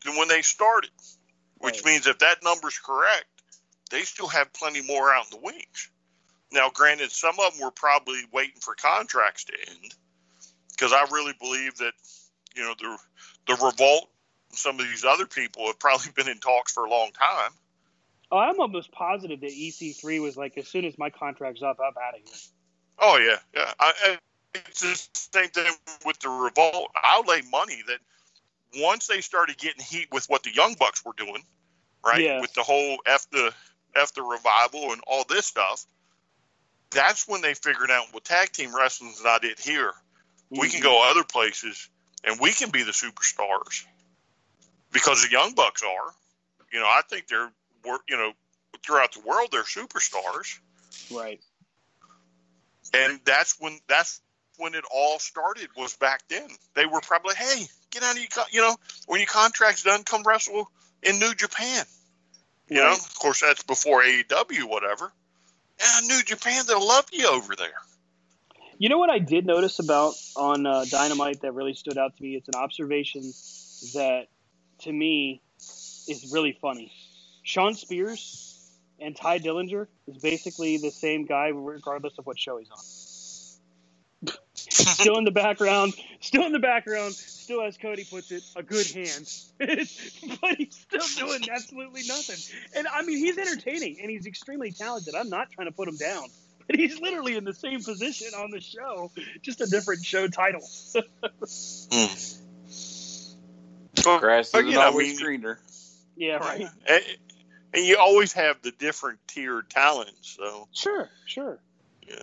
than 0.03 0.18
when 0.18 0.27
they 0.27 0.41
started. 0.41 0.91
Which 1.60 1.76
Right. 1.77 1.86
means 1.86 2.07
if 2.07 2.19
that 2.19 2.44
number's 2.44 2.77
correct, 2.77 3.26
they 3.90 4.03
still 4.03 4.27
have 4.27 4.52
plenty 4.52 4.82
more 4.82 5.14
out 5.14 5.26
in 5.26 5.32
the 5.32 5.38
wings. 5.38 5.90
Now, 6.51 6.69
granted, 6.69 7.11
some 7.11 7.35
of 7.39 7.53
them 7.53 7.63
were 7.63 7.72
probably 7.72 8.22
waiting 8.31 8.61
for 8.61 8.76
contracts 8.76 9.45
to 9.45 9.53
end 9.67 9.93
because 10.72 10.93
I 10.93 11.05
really 11.11 11.34
believe 11.39 11.77
that, 11.77 11.93
you 12.55 12.63
know, 12.63 12.73
the 12.80 12.97
the 13.47 13.53
revival 13.53 14.09
and 14.49 14.57
some 14.57 14.80
of 14.80 14.85
these 14.88 15.05
other 15.05 15.26
people 15.26 15.67
have 15.67 15.80
probably 15.80 16.11
been 16.15 16.30
in 16.30 16.39
talks 16.39 16.72
for 16.72 16.85
a 16.85 16.89
long 16.89 17.11
time. 17.11 17.51
Oh, 18.31 18.38
I'm 18.38 18.59
almost 18.59 18.91
positive 18.91 19.41
that 19.41 19.51
EC3 19.51 20.22
was 20.22 20.35
like, 20.35 20.57
as 20.57 20.67
soon 20.67 20.85
as 20.85 20.97
my 20.97 21.09
contract's 21.09 21.61
up, 21.61 21.77
I'm 21.80 21.93
out 22.01 22.15
of 22.15 22.22
here. 22.26 22.38
Oh 22.97 23.17
yeah, 23.17 23.38
yeah. 23.53 23.73
I, 23.80 23.93
I, 24.03 24.17
it's 24.53 24.81
the 24.81 25.09
same 25.13 25.49
thing 25.49 25.72
with 26.05 26.19
the 26.19 26.30
revival. 26.30 26.89
I'll 27.01 27.23
lay 27.23 27.41
money 27.51 27.84
that 27.88 27.99
once 28.81 29.07
they 29.07 29.22
started 29.22 29.57
getting 29.57 29.84
heat 29.84 30.07
with 30.11 30.26
what 30.27 30.43
the 30.43 30.53
Young 30.53 30.76
Bucks 30.80 31.03
were 31.05 31.13
doing, 31.17 31.43
right? 32.05 32.22
Yeah. 32.22 32.41
With 32.41 32.53
the 32.53 32.63
whole 32.63 32.97
F 33.05 33.30
the 33.31 33.53
F 33.95 34.13
the 34.13 34.23
revival 34.23 34.91
and 34.91 35.01
all 35.07 35.26
this 35.27 35.45
stuff, 35.45 35.85
that's 36.91 37.27
when 37.27 37.41
they 37.41 37.53
figured 37.53 37.91
out 37.91 38.07
well 38.13 38.21
tag 38.21 38.51
team 38.51 38.75
wrestling's 38.75 39.23
not 39.23 39.43
it 39.43 39.59
here. 39.59 39.91
We 40.49 40.69
can 40.69 40.81
go 40.81 40.91
mm-hmm. 40.91 41.11
other 41.11 41.23
places 41.23 41.89
and 42.23 42.39
we 42.39 42.51
can 42.51 42.69
be 42.69 42.83
the 42.83 42.91
superstars. 42.91 43.85
Because 44.91 45.23
the 45.23 45.31
Young 45.31 45.53
Bucks 45.53 45.83
are. 45.83 46.13
You 46.71 46.79
know, 46.79 46.85
I 46.85 47.01
think 47.09 47.27
they're 47.27 47.51
you 48.09 48.17
know, 48.17 48.31
throughout 48.85 49.13
the 49.13 49.21
world 49.21 49.49
they're 49.51 49.63
superstars. 49.63 50.59
Right. 51.11 51.39
And 52.93 53.19
that's 53.25 53.59
when 53.59 53.79
that's 53.87 54.21
when 54.57 54.75
it 54.75 54.83
all 54.93 55.19
started 55.19 55.69
was 55.75 55.95
back 55.97 56.21
then. 56.29 56.47
They 56.75 56.85
were 56.85 57.01
probably, 57.01 57.35
hey, 57.35 57.65
get 57.91 58.03
out 58.03 58.13
of 58.13 58.19
your, 58.19 58.27
con- 58.29 58.45
you 58.51 58.61
know, 58.61 58.75
when 59.07 59.19
your 59.19 59.27
contract's 59.27 59.83
done, 59.83 60.03
come 60.03 60.23
wrestle 60.23 60.69
in 61.03 61.19
New 61.19 61.33
Japan. 61.33 61.85
You 62.69 62.77
know, 62.77 62.93
of 62.93 63.19
course, 63.19 63.41
that's 63.41 63.63
before 63.63 64.01
AEW, 64.01 64.63
whatever. 64.67 65.11
Yeah, 65.80 66.07
New 66.07 66.23
Japan, 66.23 66.64
they'll 66.68 66.85
love 66.85 67.06
you 67.11 67.27
over 67.27 67.56
there. 67.56 67.73
You 68.77 68.89
know 68.89 68.97
what 68.97 69.10
I 69.10 69.19
did 69.19 69.45
notice 69.45 69.80
about 69.80 70.15
on 70.35 70.65
uh, 70.65 70.85
Dynamite 70.89 71.41
that 71.41 71.53
really 71.53 71.73
stood 71.73 71.97
out 71.97 72.15
to 72.18 72.23
me? 72.23 72.35
It's 72.35 72.47
an 72.49 72.56
observation 72.56 73.22
that, 73.93 74.27
to 74.80 74.91
me, 74.91 75.41
is 75.60 76.31
really 76.34 76.57
funny. 76.61 76.91
Shawn 77.43 77.76
Spears 77.76 78.69
and 78.99 79.15
Tye 79.15 79.39
Dillinger 79.39 79.88
is 80.07 80.18
basically 80.18 80.77
the 80.77 80.91
same 80.91 81.26
guy 81.26 81.52
regardless 81.53 82.18
of 82.18 82.26
what 82.26 82.39
show 82.39 82.57
he's 82.57 82.69
on. 82.69 83.05
Still 84.69 85.17
in 85.17 85.23
the 85.23 85.31
background, 85.31 85.93
still 86.19 86.45
in 86.45 86.51
the 86.51 86.59
background, 86.59 87.13
still 87.13 87.61
as 87.61 87.77
Cody 87.77 88.03
puts 88.03 88.31
it, 88.31 88.43
a 88.55 88.63
good 88.63 88.87
hand. 88.87 89.29
but 90.41 90.55
he's 90.57 90.75
still 90.75 91.27
doing 91.27 91.41
absolutely 91.51 92.01
nothing. 92.07 92.37
And 92.75 92.87
I 92.87 93.03
mean, 93.03 93.17
he's 93.17 93.37
entertaining 93.37 93.97
and 94.01 94.09
he's 94.09 94.25
extremely 94.25 94.71
talented. 94.71 95.15
I'm 95.15 95.29
not 95.29 95.51
trying 95.51 95.67
to 95.67 95.73
put 95.73 95.87
him 95.87 95.97
down. 95.97 96.23
But 96.67 96.77
he's 96.77 96.99
literally 96.99 97.35
in 97.35 97.43
the 97.43 97.53
same 97.53 97.83
position 97.83 98.29
on 98.35 98.49
the 98.49 98.59
show, 98.59 99.11
just 99.43 99.61
a 99.61 99.67
different 99.67 100.03
show 100.03 100.27
title. 100.27 100.67
Hmm. 101.91 102.07
Grass 104.19 104.47
isn't 104.47 104.67
you 104.67 104.73
know, 104.73 104.81
always 104.81 105.09
mean- 105.09 105.23
greener. 105.23 105.59
yeah, 106.15 106.37
right. 106.37 106.67
And, 106.89 107.03
and 107.71 107.85
you 107.85 107.97
always 107.99 108.33
have 108.33 108.63
the 108.63 108.71
different 108.71 109.19
tiered 109.27 109.69
talents. 109.69 110.35
So, 110.37 110.67
Sure, 110.73 111.07
sure. 111.27 111.59
Yeah. 112.07 112.15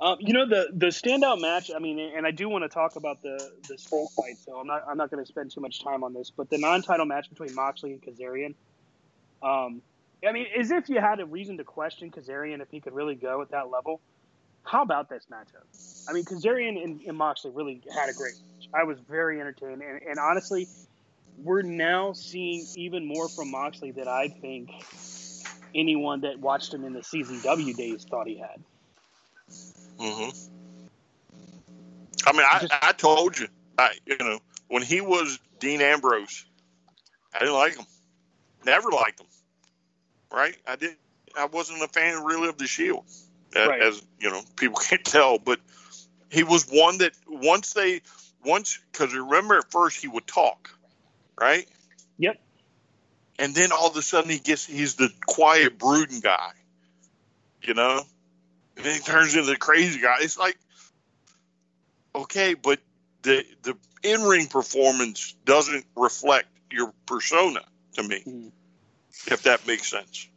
Um, 0.00 0.16
you 0.18 0.32
know 0.32 0.48
the 0.48 0.68
the 0.72 0.86
standout 0.86 1.40
match. 1.40 1.70
I 1.74 1.78
mean, 1.78 1.98
and 1.98 2.26
I 2.26 2.30
do 2.30 2.48
want 2.48 2.64
to 2.64 2.68
talk 2.68 2.96
about 2.96 3.20
the 3.22 3.52
the 3.68 3.76
skull 3.76 4.08
fight, 4.16 4.38
so 4.38 4.58
I'm 4.58 4.66
not 4.66 4.84
I'm 4.88 4.96
not 4.96 5.10
going 5.10 5.22
to 5.22 5.28
spend 5.28 5.50
too 5.50 5.60
much 5.60 5.84
time 5.84 6.02
on 6.02 6.14
this. 6.14 6.30
But 6.30 6.48
the 6.48 6.58
non-title 6.58 7.04
match 7.04 7.28
between 7.28 7.54
Moxley 7.54 7.92
and 7.92 8.02
Kazarian. 8.02 8.54
Um, 9.42 9.82
I 10.26 10.32
mean, 10.32 10.46
as 10.58 10.70
if 10.70 10.88
you 10.88 11.00
had 11.00 11.20
a 11.20 11.26
reason 11.26 11.58
to 11.58 11.64
question 11.64 12.10
Kazarian 12.10 12.60
if 12.60 12.70
he 12.70 12.80
could 12.80 12.94
really 12.94 13.14
go 13.14 13.42
at 13.42 13.50
that 13.50 13.70
level. 13.70 14.00
How 14.62 14.82
about 14.82 15.08
this 15.08 15.26
matchup? 15.32 15.64
I 16.08 16.12
mean, 16.12 16.24
Kazarian 16.24 16.82
and, 16.82 17.00
and 17.00 17.16
Moxley 17.16 17.50
really 17.50 17.82
had 17.94 18.10
a 18.10 18.12
great 18.12 18.34
match. 18.34 18.68
I 18.74 18.84
was 18.84 18.98
very 19.08 19.40
entertained, 19.40 19.82
and, 19.82 20.02
and 20.02 20.18
honestly, 20.18 20.68
we're 21.38 21.62
now 21.62 22.12
seeing 22.12 22.66
even 22.76 23.06
more 23.06 23.28
from 23.30 23.50
Moxley 23.50 23.92
that 23.92 24.06
I 24.06 24.28
think 24.28 24.70
anyone 25.74 26.20
that 26.20 26.38
watched 26.38 26.74
him 26.74 26.84
in 26.84 26.92
the 26.92 27.00
CZW 27.00 27.74
days 27.74 28.04
thought 28.04 28.26
he 28.26 28.36
had. 28.36 28.62
Hmm 30.00 30.30
I 32.26 32.32
mean, 32.32 32.42
I, 32.42 32.66
I 32.82 32.92
told 32.92 33.38
you, 33.38 33.48
I, 33.78 33.92
you 34.06 34.16
know, 34.18 34.40
when 34.68 34.82
he 34.82 35.00
was 35.00 35.38
Dean 35.58 35.80
Ambrose, 35.80 36.44
I 37.34 37.38
didn't 37.40 37.54
like 37.54 37.76
him. 37.76 37.86
Never 38.64 38.90
liked 38.90 39.20
him. 39.20 39.26
Right? 40.32 40.56
I 40.66 40.76
didn't. 40.76 40.98
I 41.36 41.46
wasn't 41.46 41.82
a 41.82 41.88
fan 41.88 42.24
really 42.24 42.48
of 42.48 42.58
the 42.58 42.66
Shield, 42.66 43.04
Right. 43.54 43.80
as 43.80 44.02
you 44.18 44.30
know, 44.30 44.42
people 44.56 44.78
can't 44.88 45.04
tell. 45.04 45.38
But 45.38 45.60
he 46.30 46.42
was 46.44 46.64
one 46.64 46.98
that 46.98 47.12
once 47.26 47.72
they 47.72 48.02
once 48.44 48.78
because 48.92 49.14
remember 49.14 49.56
at 49.58 49.70
first 49.70 50.00
he 50.00 50.08
would 50.08 50.26
talk, 50.26 50.70
right? 51.40 51.68
Yep. 52.18 52.40
And 53.38 53.54
then 53.54 53.72
all 53.72 53.88
of 53.88 53.96
a 53.96 54.02
sudden 54.02 54.30
he 54.30 54.38
gets 54.38 54.66
he's 54.66 54.94
the 54.96 55.10
quiet 55.26 55.78
brooding 55.78 56.20
guy, 56.20 56.52
you 57.62 57.74
know. 57.74 58.04
And 58.76 58.84
then 58.84 58.94
he 58.94 59.00
turns 59.00 59.34
into 59.34 59.46
the 59.46 59.56
crazy 59.56 60.00
guy. 60.00 60.16
It's 60.20 60.38
like 60.38 60.56
okay, 62.14 62.54
but 62.54 62.80
the 63.22 63.44
the 63.62 63.76
in 64.02 64.22
ring 64.22 64.46
performance 64.46 65.34
doesn't 65.44 65.84
reflect 65.96 66.48
your 66.70 66.92
persona 67.06 67.60
to 67.94 68.02
me, 68.02 68.22
Mhm. 68.26 68.52
if 69.26 69.42
that 69.42 69.66
makes 69.66 69.88
sense. 69.88 70.28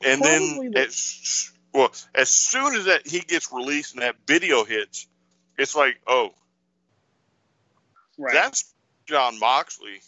And 0.00 0.20
Probably 0.20 0.68
then 0.68 0.72
the- 0.72 0.80
as 0.80 1.50
well, 1.72 1.92
as 2.14 2.30
soon 2.30 2.74
as 2.74 2.84
that 2.86 3.06
he 3.06 3.20
gets 3.20 3.52
released 3.52 3.94
and 3.94 4.02
that 4.02 4.16
video 4.26 4.64
hits, 4.64 5.06
it's 5.56 5.74
like, 5.74 6.00
oh, 6.06 6.34
Right. 8.16 8.32
that's 8.32 8.74
Jon 9.06 9.38
Moxley, 9.38 10.00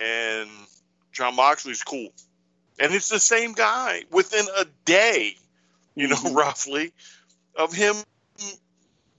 and 0.00 0.50
Jon 1.12 1.34
Moxley's 1.36 1.82
cool, 1.82 2.12
and 2.78 2.92
it's 2.94 3.08
the 3.08 3.20
same 3.20 3.52
guy 3.52 4.04
within 4.10 4.46
a 4.56 4.64
day, 4.84 5.36
you 6.00 6.08
know, 6.08 6.16
Mhm. 6.16 6.34
roughly, 6.36 6.92
of 7.56 7.72
him 7.72 7.96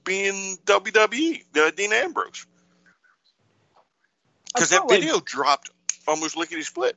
being 0.03 0.57
WWE, 0.65 1.43
uh, 1.57 1.71
Dean 1.71 1.91
Ambrose, 1.91 2.45
because 4.53 4.69
that 4.69 4.77
felt 4.77 4.89
like- 4.91 5.01
video 5.01 5.19
dropped 5.19 5.71
almost 6.07 6.37
lickety 6.37 6.61
split. 6.61 6.95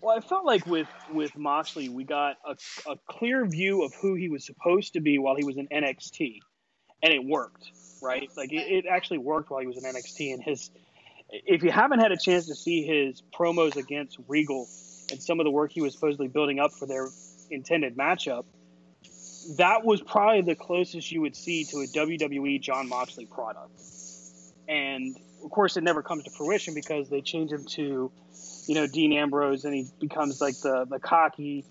Well, 0.00 0.16
I 0.16 0.20
felt 0.20 0.44
like 0.44 0.64
with 0.64 0.86
with 1.12 1.36
Moxley, 1.36 1.88
we 1.88 2.04
got 2.04 2.36
a, 2.46 2.56
a 2.88 2.96
clear 3.08 3.44
view 3.44 3.82
of 3.82 3.92
who 3.94 4.14
he 4.14 4.28
was 4.28 4.46
supposed 4.46 4.92
to 4.92 5.00
be 5.00 5.18
while 5.18 5.34
he 5.34 5.44
was 5.44 5.56
in 5.56 5.66
NXT, 5.66 6.38
and 7.02 7.12
it 7.12 7.24
worked, 7.24 7.68
right? 8.00 8.30
Like 8.36 8.52
it, 8.52 8.70
it 8.70 8.86
actually 8.86 9.18
worked 9.18 9.50
while 9.50 9.60
he 9.60 9.66
was 9.66 9.76
in 9.76 9.82
NXT. 9.82 10.34
And 10.34 10.42
his, 10.42 10.70
if 11.28 11.64
you 11.64 11.72
haven't 11.72 11.98
had 11.98 12.12
a 12.12 12.16
chance 12.16 12.46
to 12.46 12.54
see 12.54 12.84
his 12.84 13.22
promos 13.36 13.74
against 13.74 14.16
Regal 14.28 14.68
and 15.10 15.20
some 15.20 15.40
of 15.40 15.44
the 15.44 15.50
work 15.50 15.72
he 15.72 15.80
was 15.80 15.94
supposedly 15.94 16.28
building 16.28 16.60
up 16.60 16.72
for 16.72 16.86
their 16.86 17.08
intended 17.50 17.96
matchup, 17.96 18.44
that 19.56 19.84
was 19.84 20.02
probably 20.02 20.42
the 20.42 20.54
closest 20.54 21.10
you 21.10 21.22
would 21.22 21.34
see 21.34 21.64
to 21.64 21.78
a 21.78 21.86
WWE 21.86 22.60
Jon 22.60 22.88
Moxley 22.88 23.26
product. 23.26 23.80
And 24.68 25.16
of 25.42 25.50
course, 25.50 25.76
it 25.76 25.84
never 25.84 26.02
comes 26.02 26.24
to 26.24 26.30
fruition 26.30 26.74
because 26.74 27.08
they 27.08 27.22
change 27.22 27.50
him 27.50 27.64
to 27.70 28.10
you 28.66 28.74
know 28.74 28.86
Dean 28.86 29.12
Ambrose, 29.12 29.64
and 29.64 29.74
he 29.74 29.86
becomes 30.00 30.40
like 30.40 30.58
the 30.60 30.84
the 30.84 30.98
cocky. 30.98 31.64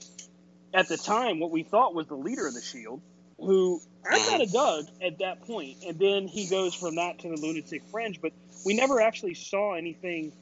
At 0.74 0.90
the 0.90 0.98
time, 0.98 1.40
what 1.40 1.52
we 1.52 1.64
thought 1.64 1.94
was 1.96 2.08
the 2.08 2.16
leader 2.16 2.46
of 2.48 2.54
the 2.54 2.62
Shield, 2.62 3.02
who 3.40 3.80
I 4.06 4.20
kind 4.20 4.42
of 4.42 4.50
mm-hmm. 4.50 4.58
dug 4.58 4.86
at 5.02 5.20
that 5.20 5.42
point, 5.42 5.78
and 5.86 5.98
then 6.00 6.28
he 6.28 6.48
goes 6.48 6.74
from 6.74 6.96
that 6.96 7.20
to 7.20 7.30
the 7.30 7.38
lunatic 7.38 7.84
fringe. 7.92 8.20
But 8.22 8.34
we 8.66 8.76
never 8.76 9.00
actually 9.02 9.36
saw 9.36 9.76
anything 9.76 10.34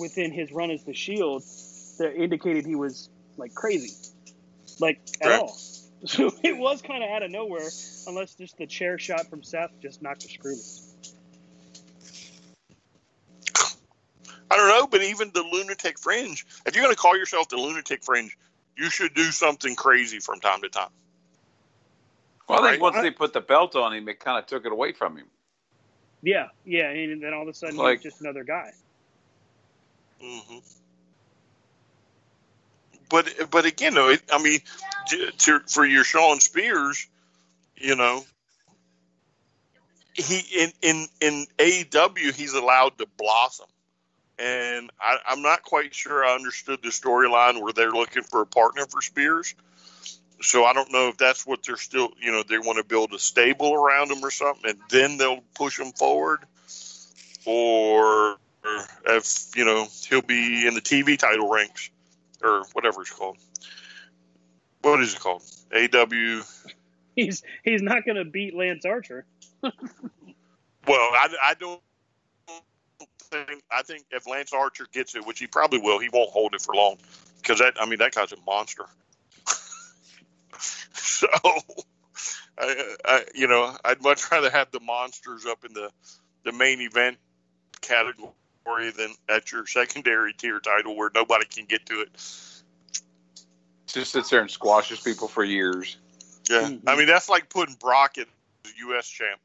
within 0.00 0.32
his 0.32 0.50
run 0.52 0.70
as 0.70 0.84
the 0.84 0.94
Shield 0.94 1.42
that 1.98 2.14
indicated 2.16 2.66
he 2.66 2.74
was 2.74 3.08
like 3.36 3.54
crazy, 3.54 3.94
like 4.80 5.00
at 5.20 5.28
Right. 5.28 5.40
all. 5.40 5.58
So 6.04 6.30
it 6.42 6.56
was 6.56 6.82
kind 6.82 7.02
of 7.02 7.10
out 7.10 7.22
of 7.22 7.30
nowhere, 7.30 7.68
unless 8.06 8.34
just 8.34 8.56
the 8.58 8.66
chair 8.66 8.98
shot 8.98 9.28
from 9.28 9.42
Seth 9.42 9.70
just 9.80 10.02
knocked 10.02 10.22
the 10.22 10.28
screw 10.28 10.52
loose. 10.52 10.82
I 14.50 14.56
don't 14.56 14.68
know, 14.68 14.86
but 14.86 15.02
even 15.02 15.30
the 15.34 15.42
lunatic 15.42 15.98
fringe, 15.98 16.46
if 16.66 16.74
you're 16.74 16.84
going 16.84 16.94
to 16.94 17.00
call 17.00 17.16
yourself 17.16 17.48
the 17.48 17.56
lunatic 17.56 18.04
fringe, 18.04 18.36
you 18.76 18.90
should 18.90 19.14
do 19.14 19.30
something 19.32 19.74
crazy 19.74 20.20
from 20.20 20.38
time 20.40 20.62
to 20.62 20.68
time. 20.68 20.88
Well, 22.48 22.60
I 22.60 22.62
Right. 22.62 22.70
think 22.72 22.82
once 22.82 22.96
they 23.02 23.10
put 23.10 23.32
the 23.32 23.40
belt 23.40 23.74
on 23.74 23.92
him, 23.92 24.08
it 24.08 24.20
kind 24.20 24.38
of 24.38 24.46
took 24.46 24.64
it 24.64 24.70
away 24.70 24.92
from 24.92 25.16
him. 25.16 25.26
Yeah, 26.22 26.48
yeah, 26.64 26.90
and 26.90 27.20
then 27.22 27.34
all 27.34 27.42
of 27.42 27.48
a 27.48 27.54
sudden 27.54 27.76
Like- 27.76 28.00
he's 28.02 28.12
just 28.12 28.20
another 28.20 28.44
guy. 28.44 28.72
hmm 30.20 30.58
But 33.08 33.50
but 33.50 33.64
again, 33.64 33.94
though, 33.94 34.10
it, 34.10 34.22
I 34.32 34.42
mean, 34.42 34.60
to, 35.38 35.60
for 35.60 35.84
your 35.84 36.04
Shawn 36.04 36.40
Spears, 36.40 37.06
you 37.76 37.94
know, 37.94 38.24
he 40.14 40.42
in 40.62 40.72
in 40.82 41.06
in 41.20 41.46
AEW 41.58 42.34
he's 42.34 42.54
allowed 42.54 42.98
to 42.98 43.06
blossom, 43.16 43.66
and 44.38 44.90
I, 45.00 45.18
I'm 45.26 45.42
not 45.42 45.62
quite 45.62 45.94
sure 45.94 46.24
I 46.24 46.34
understood 46.34 46.82
the 46.82 46.88
storyline 46.88 47.60
where 47.60 47.72
they're 47.72 47.92
looking 47.92 48.22
for 48.22 48.42
a 48.42 48.46
partner 48.46 48.86
for 48.86 49.00
Spears. 49.00 49.54
So 50.42 50.66
I 50.66 50.74
don't 50.74 50.92
know 50.92 51.08
if 51.08 51.16
that's 51.16 51.46
what 51.46 51.62
they're 51.62 51.78
still, 51.78 52.10
you 52.20 52.30
know, 52.30 52.42
they 52.42 52.58
want 52.58 52.76
to 52.76 52.84
build 52.84 53.14
a 53.14 53.18
stable 53.18 53.72
around 53.72 54.10
him 54.10 54.22
or 54.22 54.30
something, 54.30 54.68
and 54.68 54.78
then 54.90 55.16
they'll 55.16 55.42
push 55.54 55.78
him 55.78 55.92
forward, 55.92 56.40
or 57.46 58.36
if 59.06 59.56
you 59.56 59.64
know 59.64 59.86
he'll 60.08 60.22
be 60.22 60.66
in 60.66 60.74
the 60.74 60.80
TV 60.80 61.16
title 61.16 61.48
ranks 61.48 61.90
or 62.46 62.64
whatever 62.72 63.02
it's 63.02 63.10
called. 63.10 63.38
What 64.82 65.00
is 65.00 65.14
it 65.14 65.20
called? 65.20 65.42
AW. 65.74 66.42
He's 67.16 67.42
he's 67.64 67.82
not 67.82 68.04
going 68.04 68.16
to 68.16 68.24
beat 68.24 68.54
Lance 68.54 68.84
Archer. 68.84 69.26
Well, 69.62 71.10
I, 71.12 71.28
I 71.42 71.54
don't 71.54 71.80
think 73.30 73.62
I 73.70 73.82
think 73.82 74.04
if 74.10 74.28
Lance 74.28 74.52
Archer 74.52 74.86
gets 74.92 75.16
it, 75.16 75.26
which 75.26 75.38
he 75.38 75.46
probably 75.46 75.80
will, 75.80 75.98
he 75.98 76.08
won't 76.12 76.30
hold 76.30 76.54
it 76.54 76.60
for 76.60 76.74
long 76.74 76.98
because 77.38 77.58
that 77.58 77.74
I 77.80 77.86
mean 77.86 77.98
that 77.98 78.14
guy's 78.14 78.32
a 78.32 78.36
monster. 78.46 78.84
so, 80.92 81.26
I, 82.58 82.94
I 83.04 83.24
you 83.34 83.48
know 83.48 83.76
I'd 83.84 84.02
much 84.02 84.30
rather 84.30 84.50
have 84.50 84.70
the 84.70 84.80
monsters 84.80 85.46
up 85.46 85.64
in 85.64 85.72
the 85.72 85.90
the 86.44 86.52
main 86.52 86.80
event 86.80 87.18
category 87.80 88.30
than 88.96 89.14
at 89.28 89.52
your 89.52 89.66
secondary 89.66 90.32
tier 90.32 90.60
title 90.60 90.96
where 90.96 91.10
nobody 91.14 91.46
can 91.46 91.64
get 91.66 91.86
to 91.86 92.00
it. 92.00 92.08
Just 93.86 94.12
sits 94.12 94.30
there 94.30 94.40
and 94.40 94.50
squashes 94.50 95.00
people 95.00 95.28
for 95.28 95.44
years. 95.44 95.96
Yeah, 96.50 96.62
Mm-hmm. 96.62 96.88
I 96.88 96.96
mean 96.96 97.06
that's 97.06 97.28
like 97.28 97.48
putting 97.48 97.74
Brock 97.76 98.18
in 98.18 98.26
the 98.64 98.70
U.S. 98.88 99.08
champ. 99.08 99.40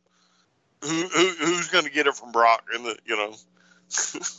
Who, 0.81 0.87
who 0.89 1.27
who's 1.45 1.67
going 1.69 1.85
to 1.85 1.91
get 1.91 2.07
it 2.07 2.15
from 2.15 2.31
Brock? 2.31 2.65
In 2.75 2.83
the 2.83 2.97
you 3.05 3.15
know. 3.15 3.35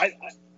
I, 0.00 0.06
I, 0.06 0.10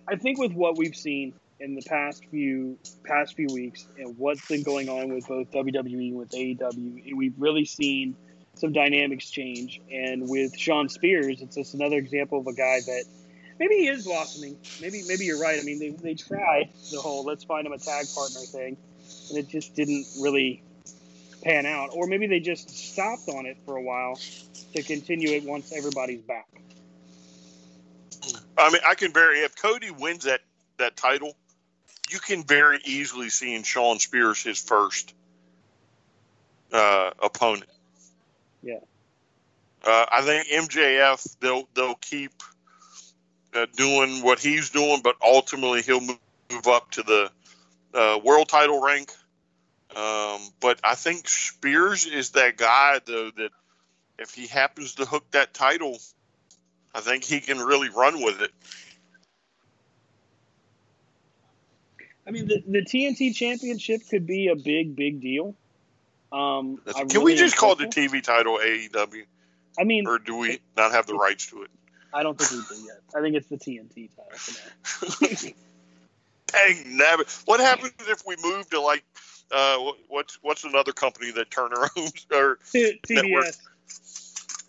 I 0.07 0.15
think 0.15 0.39
with 0.39 0.53
what 0.53 0.77
we've 0.77 0.95
seen 0.95 1.33
in 1.61 1.75
the 1.75 1.81
past 1.83 2.25
few 2.25 2.77
past 3.03 3.35
few 3.35 3.47
weeks 3.53 3.85
and 3.97 4.17
what's 4.17 4.45
been 4.47 4.63
going 4.63 4.89
on 4.89 5.13
with 5.13 5.27
both 5.27 5.51
WWE 5.51 6.09
and 6.09 6.17
with 6.17 6.31
AEW, 6.31 7.15
we've 7.15 7.35
really 7.37 7.65
seen 7.65 8.15
some 8.55 8.73
dynamics 8.73 9.29
change. 9.29 9.79
And 9.91 10.27
with 10.27 10.57
Shawn 10.57 10.89
Spears, 10.89 11.41
it's 11.41 11.55
just 11.55 11.73
another 11.73 11.97
example 11.97 12.39
of 12.39 12.47
a 12.47 12.53
guy 12.53 12.79
that 12.85 13.05
maybe 13.59 13.75
he 13.75 13.87
is 13.87 14.05
blossoming. 14.05 14.57
Maybe 14.81 15.03
maybe 15.07 15.25
you're 15.25 15.39
right. 15.39 15.59
I 15.59 15.63
mean, 15.63 15.79
they, 15.79 15.89
they 15.89 16.15
tried 16.15 16.69
the 16.91 16.99
whole 16.99 17.23
let's 17.23 17.43
find 17.43 17.65
him 17.65 17.73
a 17.73 17.77
tag 17.77 18.07
partner 18.13 18.41
thing, 18.41 18.77
and 19.29 19.37
it 19.37 19.47
just 19.47 19.75
didn't 19.75 20.05
really 20.19 20.63
pan 21.43 21.65
out. 21.65 21.89
Or 21.93 22.07
maybe 22.07 22.27
they 22.27 22.39
just 22.39 22.69
stopped 22.69 23.29
on 23.29 23.45
it 23.45 23.57
for 23.65 23.77
a 23.77 23.81
while 23.81 24.19
to 24.73 24.83
continue 24.83 25.35
it 25.35 25.43
once 25.43 25.71
everybody's 25.75 26.21
back. 26.21 26.47
I 28.57 28.71
mean, 28.71 28.81
I 28.85 28.95
can 28.95 29.11
very 29.13 29.39
if 29.39 29.55
Cody 29.55 29.91
wins 29.91 30.25
that 30.25 30.41
that 30.77 30.95
title, 30.97 31.35
you 32.11 32.19
can 32.19 32.43
very 32.43 32.79
easily 32.83 33.29
see 33.29 33.55
in 33.55 33.63
Shawn 33.63 33.99
Spears 33.99 34.43
his 34.43 34.59
first 34.59 35.13
uh, 36.71 37.11
opponent. 37.21 37.69
Yeah. 38.61 38.79
Uh, 39.83 40.05
I 40.11 40.21
think 40.21 40.47
MJF 40.47 41.39
they'll 41.39 41.67
they'll 41.73 41.95
keep 41.95 42.31
uh, 43.55 43.65
doing 43.75 44.23
what 44.23 44.39
he's 44.39 44.69
doing, 44.69 45.01
but 45.03 45.15
ultimately 45.23 45.81
he'll 45.81 46.01
move, 46.01 46.17
up 46.67 46.91
to 46.91 47.03
the 47.03 47.31
uh, 47.93 48.19
world 48.23 48.49
title 48.49 48.81
rank. 48.83 49.11
Um, 49.95 50.41
but 50.59 50.79
I 50.83 50.95
think 50.95 51.27
Spears 51.27 52.05
is 52.05 52.31
that 52.31 52.57
guy 52.57 52.99
though 53.05 53.31
that 53.31 53.49
if 54.19 54.33
he 54.33 54.47
happens 54.47 54.95
to 54.95 55.05
hook 55.05 55.23
that 55.31 55.53
title, 55.53 55.97
I 56.93 56.99
think 56.99 57.23
he 57.23 57.39
can 57.39 57.57
really 57.57 57.89
run 57.89 58.21
with 58.21 58.41
it. 58.41 58.51
I 62.31 62.33
mean, 62.33 62.47
the, 62.47 62.63
the 62.65 62.79
TNT 62.79 63.35
Championship 63.35 64.07
could 64.09 64.25
be 64.25 64.47
a 64.47 64.55
big, 64.55 64.95
big 64.95 65.19
deal. 65.19 65.53
Um, 66.31 66.79
Can 66.85 67.07
really 67.09 67.25
we 67.25 67.35
just 67.35 67.57
call 67.57 67.75
the. 67.75 67.87
TV 67.87 68.23
title 68.23 68.57
AEW, 68.57 69.23
I 69.77 69.83
mean, 69.83 70.07
or 70.07 70.17
do 70.17 70.37
we 70.37 70.61
not 70.77 70.93
have 70.93 71.07
the 71.07 71.15
rights 71.15 71.47
to 71.47 71.63
it? 71.63 71.71
I 72.13 72.23
don't 72.23 72.39
think 72.39 72.51
we 72.51 72.77
do 72.77 72.83
yet. 72.83 73.01
I 73.13 73.21
think 73.21 73.35
it's 73.35 73.49
the 73.49 73.57
TNT 73.57 74.09
title 74.15 74.37
for 74.37 75.25
now. 75.25 75.51
Dang 76.47 76.97
nabbit! 76.97 77.43
What 77.45 77.59
happens 77.59 77.91
if 78.07 78.23
we 78.25 78.37
move 78.41 78.69
to 78.69 78.79
like 78.79 79.03
uh, 79.51 79.91
what's 80.07 80.39
what's 80.41 80.63
another 80.63 80.93
company 80.93 81.31
that 81.31 81.51
Turner 81.51 81.89
owns 81.97 82.25
or 82.31 82.59
Network. 82.73 83.45
TBS. 83.45 83.57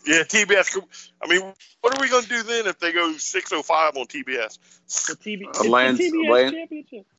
yeah 0.04 0.22
TBS? 0.24 0.78
I 1.22 1.28
mean, 1.28 1.52
what 1.80 1.96
are 1.96 2.02
we 2.02 2.08
going 2.08 2.24
to 2.24 2.28
do 2.28 2.42
then 2.42 2.66
if 2.66 2.80
they 2.80 2.92
go 2.92 3.12
six 3.18 3.52
oh 3.52 3.62
five 3.62 3.96
on 3.96 4.06
TBS? 4.06 4.58
The, 5.06 5.14
TV, 5.14 5.46
Uh, 5.46 5.50
it's 5.54 7.11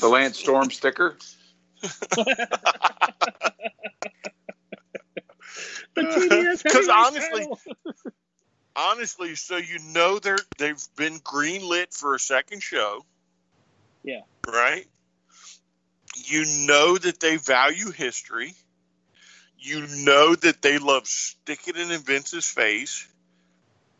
the 0.00 0.08
Lance- 0.08 0.42
TBS 0.42 0.48
Lance- 0.48 0.78
Championship. 0.78 1.02
The 1.02 1.08
Lance 1.08 1.18
Storm 1.18 1.18
sticker. 1.18 1.18
The 5.94 6.02
TBS 6.02 6.62
'Cause 6.72 6.86
heavyweight 6.86 7.46
honestly- 7.46 7.72
Honestly, 8.74 9.34
so 9.34 9.58
you 9.58 9.78
know 9.92 10.18
they're 10.18 10.38
they've 10.56 10.82
been 10.96 11.18
greenlit 11.20 11.94
for 11.94 12.14
a 12.14 12.18
second 12.18 12.62
show. 12.62 13.04
Yeah. 14.02 14.22
Right. 14.46 14.86
You 16.24 16.46
know 16.66 16.96
that 16.96 17.20
they 17.20 17.36
value 17.36 17.90
history. 17.90 18.54
You 19.58 19.86
know 20.06 20.34
that 20.34 20.62
they 20.62 20.78
love 20.78 21.06
sticking 21.06 21.74
it 21.76 21.90
in 21.90 22.00
Vince's 22.00 22.46
face. 22.48 23.06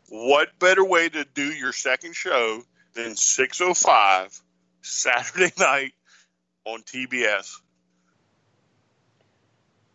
What 0.09 0.57
better 0.57 0.83
way 0.83 1.07
to 1.07 1.23
do 1.23 1.43
your 1.53 1.71
second 1.71 2.15
show 2.15 2.63
than 2.95 3.15
605 3.15 4.41
Saturday 4.83 5.51
night 5.59 5.93
on 6.65 6.81
TBS? 6.81 7.51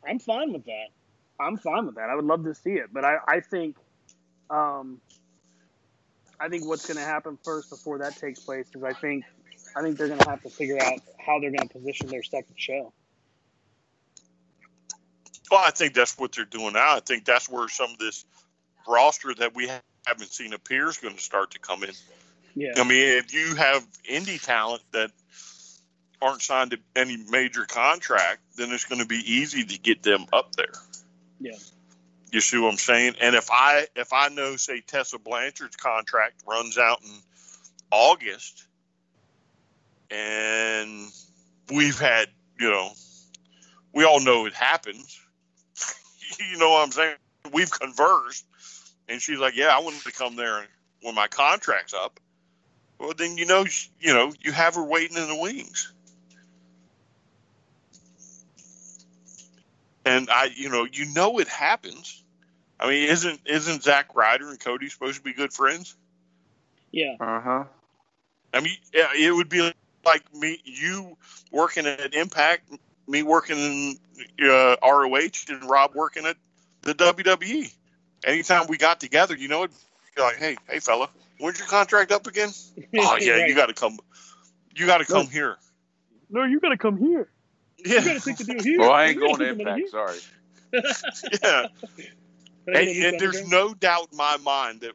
I'm 0.07 0.19
fine 0.19 0.53
with 0.53 0.65
that. 0.65 0.89
I'm 1.41 1.57
fine 1.57 1.87
with 1.87 1.97
that. 1.97 2.11
I 2.11 2.17
would 2.17 2.25
love 2.25 2.45
to 2.45 2.55
see 2.55 2.73
it, 2.73 2.93
but 2.93 3.05
I, 3.05 3.19
I 3.27 3.41
think, 3.41 3.77
um, 4.51 5.01
I 6.41 6.49
think 6.49 6.67
what's 6.67 6.87
going 6.87 6.97
to 6.97 7.05
happen 7.05 7.39
first 7.45 7.71
before 7.71 7.99
that 7.99 8.17
takes 8.17 8.41
place 8.41 8.67
is 8.75 8.83
I 8.83 8.93
think, 8.93 9.25
I 9.77 9.83
think 9.83 9.99
they're 9.99 10.09
going 10.09 10.21
to 10.21 10.31
have 10.31 10.43
to 10.43 10.51
figure 10.51 10.79
out 10.83 11.01
how 11.19 11.39
they're 11.39 11.51
going 11.51 11.69
to 11.69 11.75
position 11.75 12.09
their 12.09 12.23
second 12.23 12.55
show. 12.57 12.93
Well, 15.51 15.63
I 15.65 15.71
think 15.71 15.95
that's 15.95 16.19
what 16.19 16.33
they're 16.33 16.45
doing 16.45 16.75
now. 16.75 16.97
I 16.97 17.01
think 17.01 17.25
that's 17.25 17.49
where 17.49 17.69
some 17.69 17.91
of 17.91 17.99
this 17.99 18.25
roster 18.87 19.35
that 19.35 19.55
we 19.55 19.71
haven't 20.07 20.33
seen 20.33 20.53
appear 20.53 20.89
is 20.89 20.99
going 20.99 21.15
to 21.15 21.23
start 21.23 21.53
to 21.53 21.59
come 21.59 21.85
in. 21.85 21.91
Yeah. 22.59 22.73
I 22.77 22.83
mean, 22.83 23.19
if 23.19 23.33
you 23.33 23.55
have 23.55 23.87
indie 24.03 24.43
talent 24.45 24.83
that 24.91 25.13
aren't 26.21 26.43
signed 26.43 26.73
to 26.73 26.79
any 26.97 27.17
major 27.17 27.65
contract, 27.65 28.41
then 28.57 28.73
it's 28.73 28.85
going 28.85 29.01
to 29.01 29.07
be 29.07 29.23
easy 29.25 29.63
to 29.63 29.79
get 29.79 30.03
them 30.03 30.27
up 30.33 30.57
there. 30.57 30.73
Yeah. 31.39 31.53
You 32.33 32.41
see 32.41 32.59
what 32.59 32.73
I'm 32.73 32.77
saying? 32.79 33.15
And 33.21 33.37
if 33.37 33.49
I 33.53 33.87
if 33.95 34.13
I 34.13 34.29
know, 34.29 34.57
say, 34.57 34.81
Tessa 34.81 35.21
Blanchard's 35.21 35.77
contract 35.77 36.43
runs 36.49 36.79
out 36.79 37.01
in 37.05 37.11
August, 37.93 38.67
and 40.11 41.13
we've 41.73 41.99
had, 41.99 42.27
you 42.59 42.71
know, 42.71 42.91
we 43.95 44.03
all 44.03 44.21
know 44.21 44.47
it 44.47 44.53
happens. 44.53 45.21
you 46.41 46.59
know 46.59 46.71
what 46.71 46.85
I'm 46.85 46.91
saying? 46.91 47.17
We've 47.53 47.71
conversed, 47.71 48.45
and 49.09 49.23
she's 49.23 49.39
like, 49.39 49.57
"Yeah, 49.57 49.69
I 49.69 49.79
wanted 49.79 50.03
to 50.03 50.13
come 50.13 50.35
there 50.35 50.67
when 51.03 51.15
my 51.15 51.29
contract's 51.29 51.95
up." 51.95 52.19
Well, 52.99 53.13
then 53.17 53.39
you 53.39 53.47
know, 53.47 53.65
you 54.01 54.13
know, 54.13 54.33
you 54.41 54.53
have 54.53 54.75
her 54.75 54.85
waiting 54.85 55.17
in 55.17 55.29
the 55.29 55.37
wings. 55.37 55.93
And 60.05 60.29
I, 60.31 60.51
you 60.57 60.69
know, 60.71 60.87
you 60.91 61.07
know 61.15 61.39
it 61.39 61.49
happens. 61.49 62.23
I 62.81 62.89
mean, 62.89 63.09
isn't 63.09 63.41
isn't 63.45 63.83
Zack 63.83 64.15
Ryder 64.15 64.49
and 64.49 64.59
Cody 64.59 64.89
supposed 64.89 65.19
to 65.19 65.23
be 65.23 65.33
good 65.33 65.53
friends? 65.53 65.95
Yeah. 66.91 67.17
Uh 67.21 67.41
huh. 67.41 67.65
I 68.55 68.61
mean, 68.61 68.77
yeah, 68.95 69.09
it 69.15 69.33
would 69.35 69.49
be 69.49 69.73
like 70.05 70.35
me, 70.35 70.61
you 70.65 71.17
working 71.53 71.87
at 71.87 72.15
Impact, 72.15 72.73
me 73.07 73.23
working 73.23 73.59
in 73.59 74.49
uh, 74.49 74.77
ROH, 74.83 75.47
and 75.49 75.69
Rob 75.69 75.95
working 75.95 76.25
at 76.25 76.37
the 76.83 76.95
WWE. 76.95 77.73
Anytime 78.25 78.67
we 78.69 78.79
got 78.79 79.01
together, 79.01 79.37
you 79.37 79.49
know, 79.49 79.65
it'd 79.65 79.77
be 80.17 80.23
like, 80.23 80.37
hey, 80.37 80.57
hey, 80.69 80.81
fella, 80.81 81.09
when's 81.39 81.59
your 81.59 81.69
contract 81.69 82.13
up 82.13 82.27
again? 82.27 82.51
oh 82.99 83.17
yeah, 83.21 83.33
Right. 83.33 83.49
you 83.49 83.55
got 83.55 83.67
to 83.67 83.75
come. 83.75 83.99
You 84.75 84.87
got 84.87 84.99
to 84.99 85.05
come 85.05 85.23
Look. 85.25 85.31
here. 85.33 85.57
No, 86.31 86.45
you 86.45 86.61
got 86.61 86.69
to 86.71 86.77
come 86.79 86.97
here. 86.99 87.29
Yeah, 87.85 88.01
You 88.01 88.05
got 88.05 88.23
to 88.23 88.35
take 88.35 88.37
the 88.39 88.45
deal 88.45 88.63
here. 88.63 88.79
Well, 88.81 88.91
I 88.93 89.05
ain't 89.07 89.19
going 89.21 89.37
to 89.39 89.55
take 89.55 89.57
the 89.57 89.73
Impact. 89.77 89.91
Sorry. 89.91 90.19
yeah. 91.43 91.67
And, 92.67 92.77
and 92.89 93.21
there's 93.21 93.41
contract? 93.41 93.49
no 93.51 93.75
doubt 93.75 94.09
in 94.13 94.19
my 94.19 94.37
mind 94.39 94.83
that 94.83 94.93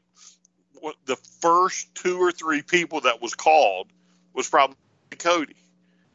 what 0.80 0.96
the 1.06 1.16
first 1.42 1.94
two 1.96 2.18
or 2.20 2.32
three 2.32 2.62
people 2.62 3.02
that 3.02 3.22
was 3.22 3.34
called 3.34 3.88
was 4.34 4.48
probably 4.50 4.76
Cody. 5.18 5.56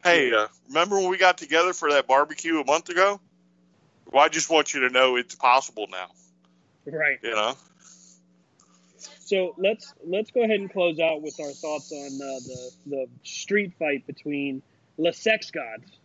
Hey, 0.04 0.32
uh, 0.32 0.46
remember 0.68 0.96
when 0.96 1.08
we 1.08 1.18
got 1.18 1.38
together 1.38 1.72
for 1.72 1.90
that 1.92 2.06
barbecue 2.06 2.60
a 2.60 2.64
month 2.64 2.88
ago? 2.90 3.20
Well, 4.12 4.24
I 4.24 4.28
just 4.28 4.48
want 4.50 4.72
you 4.74 4.80
to 4.80 4.90
know 4.90 5.16
it's 5.16 5.34
possible 5.34 5.86
now. 5.90 6.06
Right. 6.86 7.18
You 7.22 7.30
know, 7.34 7.54
So 9.28 9.54
let's 9.58 9.92
let's 10.06 10.30
go 10.30 10.42
ahead 10.42 10.58
and 10.58 10.72
close 10.72 10.98
out 10.98 11.20
with 11.20 11.38
our 11.38 11.50
thoughts 11.50 11.92
on 11.92 12.06
uh, 12.14 12.40
the 12.46 12.70
the 12.86 13.06
street 13.24 13.74
fight 13.78 14.06
between 14.06 14.62
the 14.98 15.12
Sex 15.12 15.50
Gods, 15.50 15.98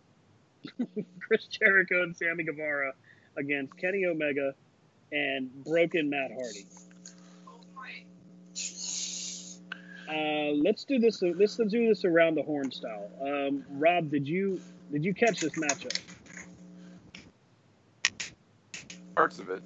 Chris 1.20 1.46
Jericho 1.46 2.02
and 2.02 2.14
Sammy 2.14 2.44
Guevara, 2.44 2.92
against 3.38 3.78
Kenny 3.78 4.04
Omega 4.04 4.52
and 5.10 5.50
Broken 5.64 6.10
Matt 6.10 6.32
Hardy. 6.32 6.66
Uh, 10.06 10.52
let's 10.62 10.84
do 10.84 10.98
this. 10.98 11.22
Let's 11.22 11.56
do 11.56 11.88
this 11.88 12.04
around 12.04 12.34
the 12.34 12.42
horn 12.42 12.70
style. 12.70 13.08
Um, 13.22 13.64
Rob, 13.70 14.10
did 14.10 14.28
you 14.28 14.60
did 14.92 15.02
you 15.02 15.14
catch 15.14 15.40
this 15.40 15.58
matchup? 15.58 15.98
parts 19.14 19.38
of 19.38 19.48
it. 19.48 19.62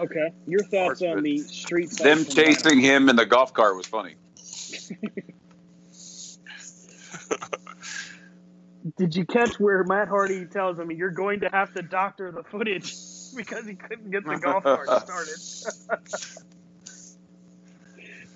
Okay, 0.00 0.32
your 0.46 0.60
thoughts 0.60 1.00
Parts 1.00 1.02
on 1.02 1.22
the 1.22 1.38
street 1.38 1.90
Them 1.90 2.24
chasing 2.24 2.80
him 2.80 3.08
in 3.08 3.16
the 3.16 3.26
golf 3.26 3.52
cart 3.52 3.76
was 3.76 3.86
funny. 3.86 4.14
Did 8.96 9.14
you 9.14 9.24
catch 9.24 9.60
where 9.60 9.84
Matt 9.84 10.08
Hardy 10.08 10.44
tells 10.46 10.78
him 10.78 10.90
you're 10.90 11.10
going 11.10 11.40
to 11.40 11.48
have 11.48 11.72
to 11.74 11.82
doctor 11.82 12.32
the 12.32 12.42
footage 12.42 12.94
because 13.36 13.66
he 13.66 13.74
couldn't 13.74 14.10
get 14.10 14.24
the 14.24 14.36
golf 14.36 14.64
cart 14.64 14.88
started? 15.04 15.36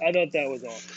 I 0.07 0.13
thought 0.13 0.31
that 0.33 0.49
was 0.49 0.63
awesome. 0.63 0.95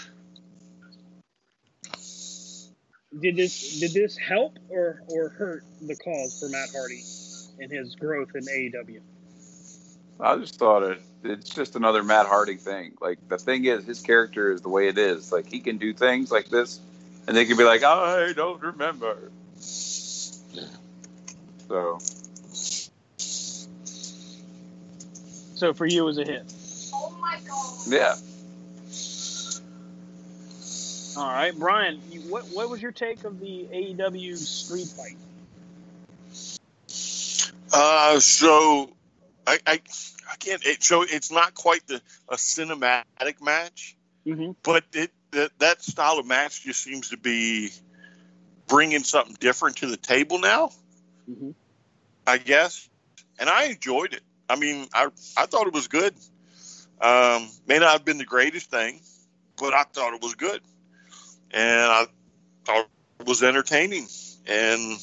Did 3.19 3.35
this 3.35 3.79
did 3.79 3.93
this 3.93 4.15
help 4.17 4.59
or 4.69 5.01
or 5.07 5.29
hurt 5.29 5.63
the 5.81 5.95
cause 5.95 6.39
for 6.39 6.49
Matt 6.49 6.69
Hardy 6.71 7.01
and 7.59 7.71
his 7.71 7.95
growth 7.95 8.29
in 8.35 8.43
AEW? 8.43 9.01
I 10.19 10.37
just 10.37 10.55
thought 10.57 10.83
it. 10.83 11.01
It's 11.23 11.49
just 11.49 11.75
another 11.75 12.03
Matt 12.03 12.27
Hardy 12.27 12.55
thing. 12.55 12.95
Like 13.01 13.19
the 13.29 13.37
thing 13.37 13.65
is, 13.65 13.85
his 13.85 14.01
character 14.01 14.51
is 14.51 14.61
the 14.61 14.69
way 14.69 14.87
it 14.87 14.97
is. 14.97 15.31
Like 15.31 15.49
he 15.49 15.59
can 15.59 15.77
do 15.77 15.93
things 15.93 16.31
like 16.31 16.49
this, 16.49 16.79
and 17.27 17.35
they 17.35 17.45
can 17.45 17.57
be 17.57 17.63
like, 17.63 17.83
I 17.83 18.33
don't 18.33 18.61
remember. 18.61 19.31
Yeah. 20.51 20.63
So 21.67 21.99
So 25.55 25.73
for 25.73 25.85
you, 25.85 26.03
it 26.03 26.05
was 26.05 26.17
a 26.17 26.23
hit. 26.23 26.53
Oh 26.93 27.17
my 27.19 27.37
god. 27.45 27.77
Yeah, 27.87 28.15
All 31.19 31.27
right, 31.27 31.53
Brian, 31.57 31.99
you, 32.09 32.21
what 32.21 32.45
what 32.53 32.69
was 32.69 32.81
your 32.81 32.93
take 32.93 33.25
of 33.25 33.41
the 33.41 33.67
AEW 33.73 34.37
street 34.37 34.87
fight? 34.87 35.17
Uh, 37.73 38.21
so 38.21 38.89
I, 39.49 39.57
I, 39.65 39.81
I 40.31 40.35
can't. 40.37 40.63
It, 40.65 40.83
so 40.83 41.01
it's 41.01 41.31
not 41.31 41.55
quite 41.55 41.85
the 41.87 42.01
a 42.29 42.35
cinematic 42.35 43.41
match, 43.41 43.95
Mm-hmm. 44.27 44.51
but 44.63 44.83
it 44.93 45.11
that, 45.31 45.51
that 45.59 45.81
style 45.81 46.19
of 46.19 46.27
match 46.27 46.63
just 46.63 46.83
seems 46.83 47.09
to 47.09 47.17
be 47.17 47.71
bringing 48.67 49.03
something 49.03 49.35
different 49.39 49.77
to 49.77 49.87
the 49.87 49.97
table 49.97 50.39
now. 50.39 50.69
Mhm. 51.29 51.55
I 52.27 52.37
guess, 52.37 52.87
and 53.39 53.49
I 53.49 53.65
enjoyed 53.65 54.13
it. 54.13 54.21
I 54.47 54.55
mean, 54.55 54.87
I 54.93 55.07
I 55.35 55.45
thought 55.47 55.65
it 55.67 55.73
was 55.73 55.87
good. 55.87 56.13
Um, 57.01 57.49
may 57.65 57.79
not 57.79 57.91
have 57.93 58.05
been 58.05 58.17
the 58.19 58.25
greatest 58.25 58.69
thing, 58.69 59.01
but 59.57 59.73
I 59.73 59.83
thought 59.83 60.13
it 60.13 60.21
was 60.21 60.35
good, 60.35 60.61
and 61.51 61.91
I 61.91 62.05
thought 62.65 62.87
it 63.19 63.25
was 63.25 63.41
entertaining. 63.41 64.07
And 64.45 64.99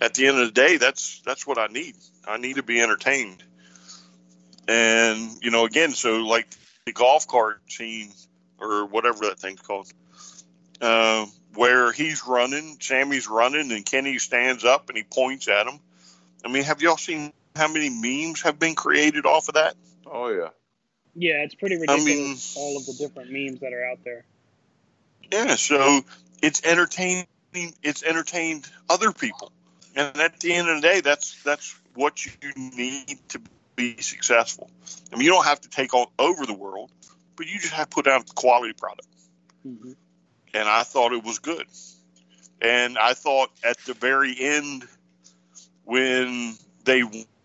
at 0.00 0.14
the 0.14 0.26
end 0.26 0.38
of 0.38 0.46
the 0.46 0.52
day, 0.52 0.76
that's 0.76 1.22
that's 1.24 1.46
what 1.46 1.56
I 1.58 1.68
need. 1.68 1.94
I 2.26 2.36
need 2.36 2.56
to 2.56 2.62
be 2.62 2.82
entertained. 2.82 3.42
And 4.68 5.42
you 5.42 5.50
know, 5.50 5.64
again, 5.64 5.92
so 5.92 6.18
like 6.18 6.46
the 6.84 6.92
golf 6.92 7.26
cart 7.26 7.60
scene 7.68 8.10
or 8.60 8.84
whatever 8.84 9.20
that 9.26 9.38
thing's 9.40 9.60
called, 9.60 9.90
uh, 10.82 11.26
where 11.54 11.90
he's 11.90 12.26
running, 12.26 12.76
Sammy's 12.80 13.28
running, 13.28 13.72
and 13.72 13.84
Kenny 13.84 14.18
stands 14.18 14.64
up 14.64 14.88
and 14.90 14.98
he 14.98 15.04
points 15.04 15.48
at 15.48 15.66
him. 15.66 15.80
I 16.44 16.48
mean, 16.48 16.64
have 16.64 16.82
y'all 16.82 16.98
seen 16.98 17.32
how 17.56 17.68
many 17.68 17.88
memes 17.88 18.42
have 18.42 18.58
been 18.58 18.74
created 18.74 19.26
off 19.26 19.48
of 19.48 19.54
that? 19.54 19.74
oh 20.06 20.28
yeah. 20.28 20.48
Yeah, 21.14 21.42
it's 21.42 21.54
pretty 21.54 21.76
ridiculous. 21.76 22.02
I 22.02 22.04
mean- 22.04 22.38
all 22.56 22.76
of 22.76 22.86
the 22.86 22.92
different 22.92 23.32
memes 23.32 23.60
that 23.60 23.72
are 23.72 23.84
out 23.84 24.04
there. 24.04 24.24
Yeah, 25.32 25.56
so 25.56 26.02
it's 26.42 26.62
entertaining. 26.64 27.26
It's 27.82 28.02
entertained 28.02 28.68
other 28.88 29.12
people, 29.12 29.50
and 29.96 30.16
at 30.18 30.40
the 30.40 30.52
end 30.52 30.68
of 30.68 30.76
the 30.76 30.88
day, 30.88 31.00
that's 31.00 31.42
that's 31.42 31.74
what 31.94 32.24
you 32.24 32.32
need 32.56 33.18
to 33.30 33.40
be 33.78 34.02
successful. 34.02 34.68
I 35.12 35.16
mean, 35.16 35.24
you 35.24 35.30
don't 35.30 35.46
have 35.46 35.60
to 35.62 35.70
take 35.70 35.94
all 35.94 36.12
over 36.18 36.44
the 36.44 36.52
world, 36.54 36.90
but 37.36 37.46
you 37.46 37.58
just 37.58 37.72
have 37.72 37.88
to 37.88 37.94
put 37.94 38.06
out 38.06 38.28
a 38.28 38.34
quality 38.34 38.74
product. 38.74 39.08
Mhm. 39.66 39.96
And 40.52 40.68
I 40.68 40.82
thought 40.82 41.12
it 41.12 41.22
was 41.22 41.38
good, 41.38 41.66
and 42.60 42.98
I 42.98 43.14
thought 43.14 43.50
at 43.62 43.78
the 43.86 43.94
very 43.94 44.34
end 44.38 44.86
when 45.84 46.58
they 46.84 47.02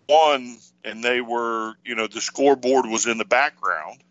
won 0.10 0.58
and 0.84 1.04
they 1.04 1.22
were, 1.22 1.76
you 1.86 1.96
know, 1.96 2.08
the 2.08 2.22
scoreboard 2.22 2.86
was 2.86 3.06
in 3.06 3.18
the 3.18 3.26
background, 3.26 4.04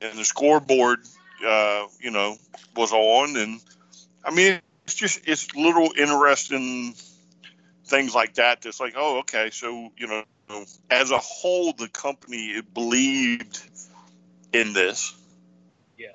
and 0.00 0.16
the 0.16 0.24
scoreboard 0.24 1.00
uh, 1.44 1.86
you 2.00 2.10
know, 2.10 2.36
was 2.76 2.92
on, 2.92 3.36
and 3.36 3.60
I 4.24 4.30
mean, 4.30 4.60
it's 4.84 4.94
just 4.94 5.20
it's 5.26 5.54
little 5.54 5.92
interesting 5.96 6.94
things 7.86 8.14
like 8.14 8.34
that. 8.34 8.62
That's 8.62 8.80
like, 8.80 8.94
oh, 8.96 9.20
okay, 9.20 9.50
so 9.50 9.90
you 9.96 10.06
know, 10.06 10.24
as 10.90 11.10
a 11.10 11.18
whole, 11.18 11.72
the 11.72 11.88
company 11.88 12.60
believed 12.60 13.60
in 14.52 14.72
this, 14.72 15.14
Yeah. 15.96 16.08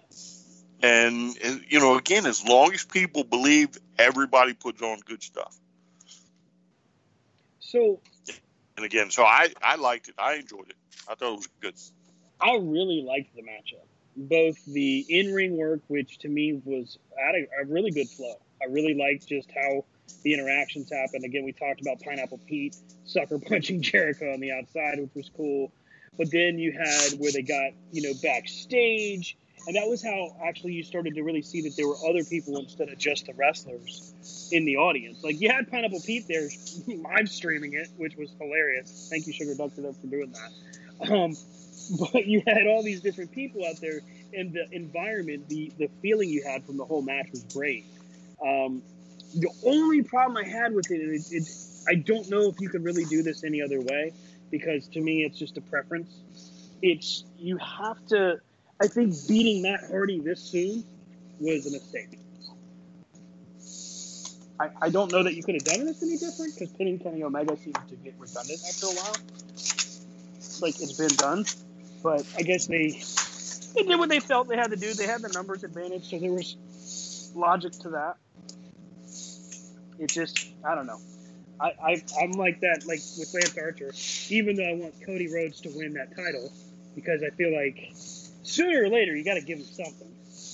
and 0.82 1.36
you 1.70 1.80
know, 1.80 1.98
again, 1.98 2.26
as 2.26 2.46
long 2.46 2.74
as 2.74 2.84
people 2.84 3.24
believe, 3.24 3.78
everybody 3.98 4.54
puts 4.54 4.82
on 4.82 5.00
good 5.00 5.24
stuff. 5.24 5.56
So 7.60 8.00
And 8.78 8.86
again, 8.86 9.10
so 9.10 9.24
I 9.24 9.50
I 9.62 9.76
liked 9.76 10.10
it. 10.10 10.16
I 10.18 10.36
enjoyed 10.36 10.70
it. 10.70 10.76
I 11.08 11.16
thought 11.16 11.34
it 11.34 11.38
was 11.38 11.48
good. 11.62 11.76
I 12.42 12.56
really 12.56 13.04
liked 13.08 13.36
the 13.36 13.42
matchup. 13.42 13.86
Both 14.18 14.64
the 14.66 15.06
in-ring 15.10 15.58
work, 15.58 15.82
which 15.88 16.20
to 16.20 16.30
me 16.30 16.62
was 16.64 16.98
at 17.30 17.36
a, 17.36 17.48
a 17.62 17.66
really 17.66 17.92
good 17.92 18.10
flow. 18.10 18.36
I 18.62 18.66
really 18.66 18.94
liked 18.94 19.28
just 19.28 19.50
how 19.52 19.86
the 20.24 20.34
interactions 20.34 20.92
happened. 20.92 21.24
Again, 21.24 21.44
we 21.44 21.52
talked 21.52 21.82
about 21.82 22.00
Pineapple 22.02 22.40
Pete 22.48 22.76
sucker 23.06 23.40
punching 23.40 23.82
Jericho 23.84 24.34
on 24.34 24.40
the 24.40 24.52
outside, 24.52 25.00
which 25.00 25.14
was 25.16 25.30
cool. 25.36 25.72
But 26.18 26.32
then 26.32 26.58
you 26.58 26.72
had 26.72 27.20
where 27.20 27.32
they 27.32 27.42
got 27.42 27.72
you 27.92 28.02
know 28.02 28.14
backstage, 28.22 29.38
and 29.68 29.76
that 29.76 29.88
was 29.88 30.04
how 30.04 30.36
actually 30.46 30.74
you 30.74 30.84
started 30.84 31.16
to 31.16 31.24
really 31.24 31.42
see 31.42 31.62
that 31.62 31.76
there 31.76 31.88
were 31.88 31.98
other 32.08 32.24
people 32.24 32.58
instead 32.58 32.90
of 32.90 32.98
just 32.98 33.26
the 33.26 33.34
wrestlers 33.34 34.50
in 34.52 34.66
the 34.66 34.78
audience. 34.78 35.24
Like 35.24 35.42
you 35.42 35.50
had 35.50 35.70
Pineapple 35.70 36.02
Pete 36.06 36.26
there 36.28 36.48
live 36.88 37.30
streaming 37.30 37.74
it, 37.74 37.90
which 37.98 38.16
was 38.16 38.34
hilarious. 38.40 39.08
Thank 39.10 39.28
you, 39.28 39.34
Sugar 39.34 39.56
Duck, 39.56 39.74
for 39.74 40.08
doing 40.08 40.34
that. 40.34 41.12
Um, 41.12 41.36
but 42.12 42.26
you 42.26 42.42
had 42.48 42.68
all 42.68 42.84
these 42.84 43.02
different 43.02 43.32
people 43.32 43.66
out 43.66 43.80
there, 43.82 44.02
and 44.34 44.54
the 44.54 44.68
environment, 44.72 45.50
the 45.50 45.72
the 45.78 45.90
feeling 46.02 46.30
you 46.30 46.44
had 46.44 46.66
from 46.66 46.78
the 46.78 46.86
whole 46.86 47.02
match 47.02 47.28
was 47.32 47.44
great. 47.54 47.86
Um, 48.44 48.82
the 49.34 49.50
only 49.66 50.02
problem 50.04 50.38
I 50.38 50.48
had 50.48 50.74
with 50.74 50.92
it, 50.92 51.02
it, 51.02 51.32
it, 51.32 51.50
I 51.88 51.96
don't 51.96 52.30
know 52.30 52.50
if 52.50 52.60
you 52.60 52.70
could 52.70 52.84
really 52.84 53.06
do 53.06 53.24
this 53.24 53.44
any 53.44 53.62
other 53.62 53.82
way, 53.82 54.14
because 54.52 54.88
to 54.90 55.02
me 55.02 55.24
it's 55.24 55.38
just 55.38 55.58
a 55.58 55.62
preference. 55.62 56.10
It's 56.82 57.24
you 57.38 57.58
have 57.58 58.06
to. 58.08 58.40
I 58.82 58.88
think 58.88 59.14
beating 59.28 59.62
Matt 59.62 59.82
Hardy 59.90 60.20
this 60.20 60.42
soon 60.42 60.84
was 61.40 61.66
a 61.66 61.72
mistake. 61.72 62.20
I, 64.60 64.70
I 64.84 64.90
don't 64.90 65.12
know 65.12 65.24
that 65.24 65.36
you 65.36 65.44
could 65.44 65.56
have 65.56 65.64
done 65.64 65.86
this 65.86 66.02
any 66.02 66.18
different 66.18 66.54
because 66.54 66.72
pinning 66.74 67.00
Kenny 67.00 67.24
Omega 67.24 67.58
seems 67.58 67.76
to 67.90 67.96
get 67.96 68.14
redundant 68.18 68.60
after 68.68 68.86
a 68.88 68.90
while. 68.90 69.16
Like 70.62 70.80
it's 70.80 70.94
been 70.94 71.16
done, 71.18 71.46
but 72.02 72.26
I 72.38 72.44
guess 72.44 72.68
they 72.68 73.02
they 73.76 73.88
did 73.88 74.00
what 74.00 74.08
they 74.08 74.22
felt 74.22 74.48
they 74.48 74.56
had 74.56 74.72
to 74.72 74.78
do. 74.78 74.94
They 74.94 75.08
had 75.08 75.22
the 75.22 75.30
numbers 75.30 75.64
advantage, 75.66 76.10
so 76.10 76.20
there 76.20 76.32
was 76.32 77.32
logic 77.36 77.74
to 77.80 77.90
that. 77.90 78.16
It 80.00 80.10
just 80.10 80.48
I 80.64 80.76
don't 80.76 80.88
know. 80.88 81.00
I, 81.60 81.74
I 81.82 82.04
I'm 82.22 82.32
like 82.32 82.60
that 82.62 82.86
like 82.86 83.00
with 83.18 83.34
Lance 83.34 83.58
Archer. 83.58 83.94
Even 84.30 84.56
though 84.56 84.68
I 84.68 84.74
want 84.74 84.96
Cody 85.06 85.34
Rhodes 85.34 85.62
to 85.62 85.70
win 85.70 85.94
that 85.94 86.16
title, 86.16 86.52
because 86.96 87.24
I 87.24 87.30
feel 87.36 87.56
like 87.56 87.92
sooner 87.96 88.84
or 88.84 88.90
later 88.90 89.16
you 89.16 89.24
got 89.24 89.36
to 89.36 89.42
give 89.42 89.60
him 89.60 89.66
something. 89.66 90.08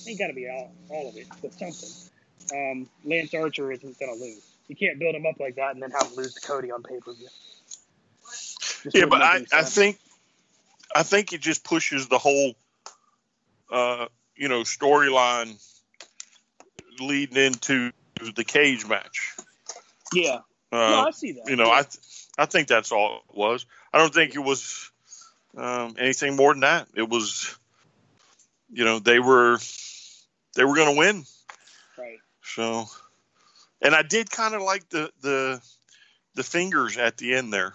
Ain't 0.07 0.18
got 0.18 0.27
to 0.27 0.34
be 0.34 0.49
all, 0.49 0.72
all 0.89 1.09
of 1.09 1.15
it, 1.15 1.27
but 1.41 1.53
something. 1.53 1.89
Um, 2.53 2.89
Lance 3.05 3.34
Archer 3.34 3.72
isn't 3.72 3.99
gonna 3.99 4.13
lose. 4.13 4.43
You 4.68 4.76
can't 4.76 4.99
build 4.99 5.15
him 5.15 5.26
up 5.26 5.39
like 5.39 5.55
that 5.55 5.73
and 5.73 5.81
then 5.81 5.91
have 5.91 6.07
him 6.07 6.15
lose 6.15 6.34
to 6.35 6.41
Cody 6.41 6.72
on 6.72 6.84
pay 6.84 6.99
per 6.99 7.13
view. 7.13 7.27
Yeah, 8.93 9.05
but 9.05 9.22
I, 9.22 9.45
I 9.53 9.63
think 9.63 9.99
I 10.95 11.03
think 11.03 11.34
it 11.34 11.41
just 11.41 11.63
pushes 11.63 12.07
the 12.07 12.18
whole 12.18 12.53
uh, 13.72 14.07
you 14.35 14.47
know 14.47 14.61
storyline 14.61 15.61
leading 16.99 17.38
into 17.38 17.91
the 18.35 18.43
cage 18.43 18.88
match. 18.88 19.35
yeah. 20.14 20.39
Uh, 20.72 20.89
no, 20.89 21.07
I 21.07 21.11
see 21.11 21.34
that. 21.34 21.49
you 21.49 21.57
know, 21.57 21.69
I 21.69 21.81
th- 21.81 21.99
I 22.38 22.45
think 22.45 22.68
that's 22.69 22.91
all 22.93 23.23
it 23.30 23.38
was. 23.38 23.65
I 23.93 23.98
don't 23.98 24.14
think 24.14 24.35
it 24.35 24.39
was 24.39 24.89
um, 25.57 25.95
anything 25.99 26.35
more 26.35 26.53
than 26.53 26.61
that. 26.61 26.88
It 26.95 27.10
was, 27.10 27.57
you 28.72 28.85
know, 28.85 28.99
they 28.99 29.19
were 29.19 29.57
they 30.56 30.64
were 30.64 30.76
going 30.76 30.93
to 30.93 30.98
win. 30.98 31.23
right. 31.98 32.19
So, 32.41 32.85
and 33.81 33.93
I 33.93 34.02
did 34.02 34.30
kind 34.30 34.56
of 34.56 34.61
like 34.61 34.88
the 34.89 35.11
the 35.22 35.61
the 36.35 36.43
fingers 36.43 36.98
at 36.98 37.18
the 37.18 37.35
end 37.35 37.52
there. 37.52 37.73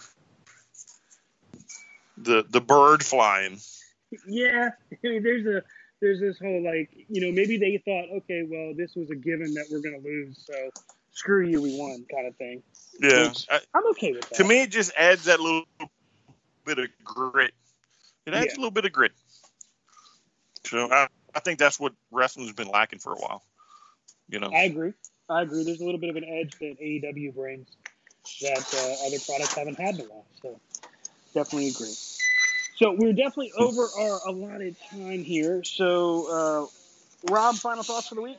The 2.17 2.47
the 2.49 2.61
bird 2.61 3.05
flying. 3.05 3.59
Yeah, 4.27 4.71
I 4.93 4.97
mean, 5.03 5.23
there's 5.25 5.47
a 5.47 5.63
there's 6.01 6.21
this 6.21 6.39
whole 6.39 6.63
like 6.63 6.91
you 7.09 7.21
know 7.21 7.33
maybe 7.33 7.57
they 7.59 7.83
thought 7.85 8.17
okay 8.19 8.43
well 8.49 8.75
this 8.77 8.95
was 8.95 9.11
a 9.11 9.15
given 9.15 9.55
that 9.55 9.67
we're 9.71 9.81
gonna 9.81 10.03
lose 10.03 10.45
so 10.47 10.71
screw 11.17 11.47
you 11.47 11.63
we 11.63 11.77
won 11.79 12.05
kind 12.15 12.27
of 12.29 12.37
thing. 12.37 12.63
Yeah. 13.01 13.29
Which 13.29 13.47
I, 13.51 13.61
I'm 13.75 13.87
okay 13.91 14.13
with 14.13 14.29
that. 14.29 14.37
to 14.37 14.45
me, 14.45 14.63
it 14.63 14.71
just 14.71 14.93
adds 14.97 15.25
that 15.25 15.41
little 15.41 15.65
bit 16.65 16.79
of 16.79 16.89
grit. 17.03 17.53
It 18.27 18.35
adds 18.35 18.47
Yeah. 18.47 18.53
a 18.55 18.61
little 18.61 18.71
bit 18.71 18.85
of 18.85 18.93
grit. 18.93 19.13
So 20.67 20.91
I, 20.91 21.09
I 21.35 21.41
think 21.41 21.59
that's 21.59 21.79
what 21.81 21.93
wrestling's 22.11 22.53
been 22.53 22.69
lacking 22.69 22.99
for 22.99 23.13
a 23.13 23.17
while. 23.17 23.43
You 24.29 24.41
know, 24.41 24.51
I 24.53 24.65
agree. 24.65 24.93
I 25.29 25.43
agree. 25.43 25.65
There's 25.65 25.81
a 25.81 25.85
little 25.85 26.01
bit 26.01 26.11
of 26.11 26.17
an 26.17 26.25
edge 26.25 26.53
that 26.61 26.77
AEW 26.81 27.35
brings 27.35 27.69
that 28.43 28.59
uh, 28.75 29.07
other 29.07 29.19
products 29.25 29.55
haven't 29.55 29.79
had 29.79 29.95
in 29.95 30.01
a 30.03 30.05
while. 30.05 30.27
So 30.43 30.61
definitely 31.35 31.69
agree. 31.69 31.95
So 32.77 32.93
we're 32.93 33.13
definitely 33.13 33.53
over 33.57 33.91
our 33.99 34.21
allotted 34.27 34.77
time 34.91 35.25
here. 35.25 35.65
So 35.65 36.71
uh, 37.27 37.33
Rob, 37.33 37.55
final 37.57 37.83
thoughts 37.83 38.09
for 38.09 38.17
the 38.17 38.23
week? 38.23 38.39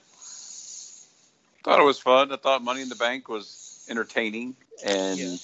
Thought 1.64 1.80
it 1.80 1.84
was 1.84 1.99
fun. 1.99 2.31
I 2.31 2.38
thought 2.38 2.64
Money 2.64 2.81
in 2.81 2.89
the 2.89 2.95
Bank 2.95 3.27
was 3.30 3.84
entertaining, 3.89 4.55
and 4.85 5.19
Yeah. 5.19 5.35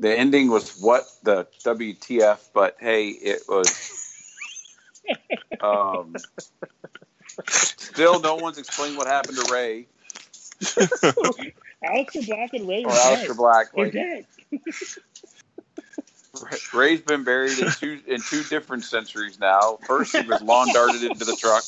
the 0.00 0.18
ending 0.18 0.48
was 0.48 0.78
what 0.80 1.06
the 1.22 1.46
WTF. 1.64 2.38
But 2.54 2.76
hey, 2.80 3.08
it 3.08 3.42
was. 3.48 3.94
Um, 5.60 6.14
still, 7.46 8.20
no 8.20 8.36
one's 8.36 8.58
explained 8.58 8.96
what 8.96 9.06
happened 9.06 9.36
to 9.36 9.52
Rey 9.52 9.86
Aleister 11.84 12.26
Black 12.26 12.54
and 12.54 12.68
Rey 12.68 12.84
or 12.84 12.92
are 12.92 13.34
Black. 13.34 13.76
Like, 13.76 13.92
dead. 13.92 14.26
Rey's 16.74 17.00
been 17.00 17.24
buried 17.24 17.58
in 17.58 17.70
two 17.72 18.00
in 18.06 18.20
two 18.20 18.42
different 18.44 18.84
centuries 18.84 19.40
now. 19.40 19.78
First, 19.86 20.16
he 20.16 20.26
was 20.26 20.42
lawn 20.42 20.72
darted 20.72 21.02
into 21.02 21.24
the 21.24 21.36
truck. 21.36 21.64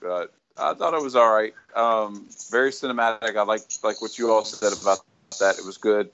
But 0.00 0.32
I 0.56 0.74
thought 0.74 0.94
it 0.94 1.02
was 1.02 1.14
all 1.14 1.32
right. 1.32 1.54
Um, 1.74 2.26
very 2.50 2.70
cinematic. 2.70 3.36
I 3.36 3.42
like 3.42 3.62
like 3.82 4.00
what 4.00 4.18
you 4.18 4.32
all 4.32 4.44
said 4.44 4.72
about 4.72 5.00
that. 5.38 5.58
It 5.58 5.64
was 5.64 5.76
good. 5.76 6.10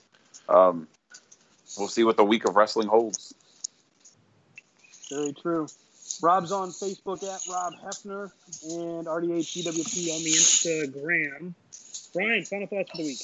Um, 0.48 0.88
we'll 1.78 1.88
see 1.88 2.04
what 2.04 2.16
the 2.16 2.24
week 2.24 2.46
of 2.46 2.56
wrestling 2.56 2.88
holds. 2.88 3.34
Very 5.10 5.32
true. 5.32 5.68
Rob's 6.22 6.52
on 6.52 6.70
Facebook 6.70 7.22
at 7.22 7.40
Rob 7.52 7.74
Hefner 7.74 8.30
and 8.64 9.06
RDHCWP 9.06 10.14
on 10.14 10.24
the 10.24 10.32
Instagram. 10.32 11.54
Brian, 12.16 12.44
final 12.44 12.66
thoughts 12.66 12.90
for 12.90 12.96
the 12.96 13.02
week. 13.02 13.20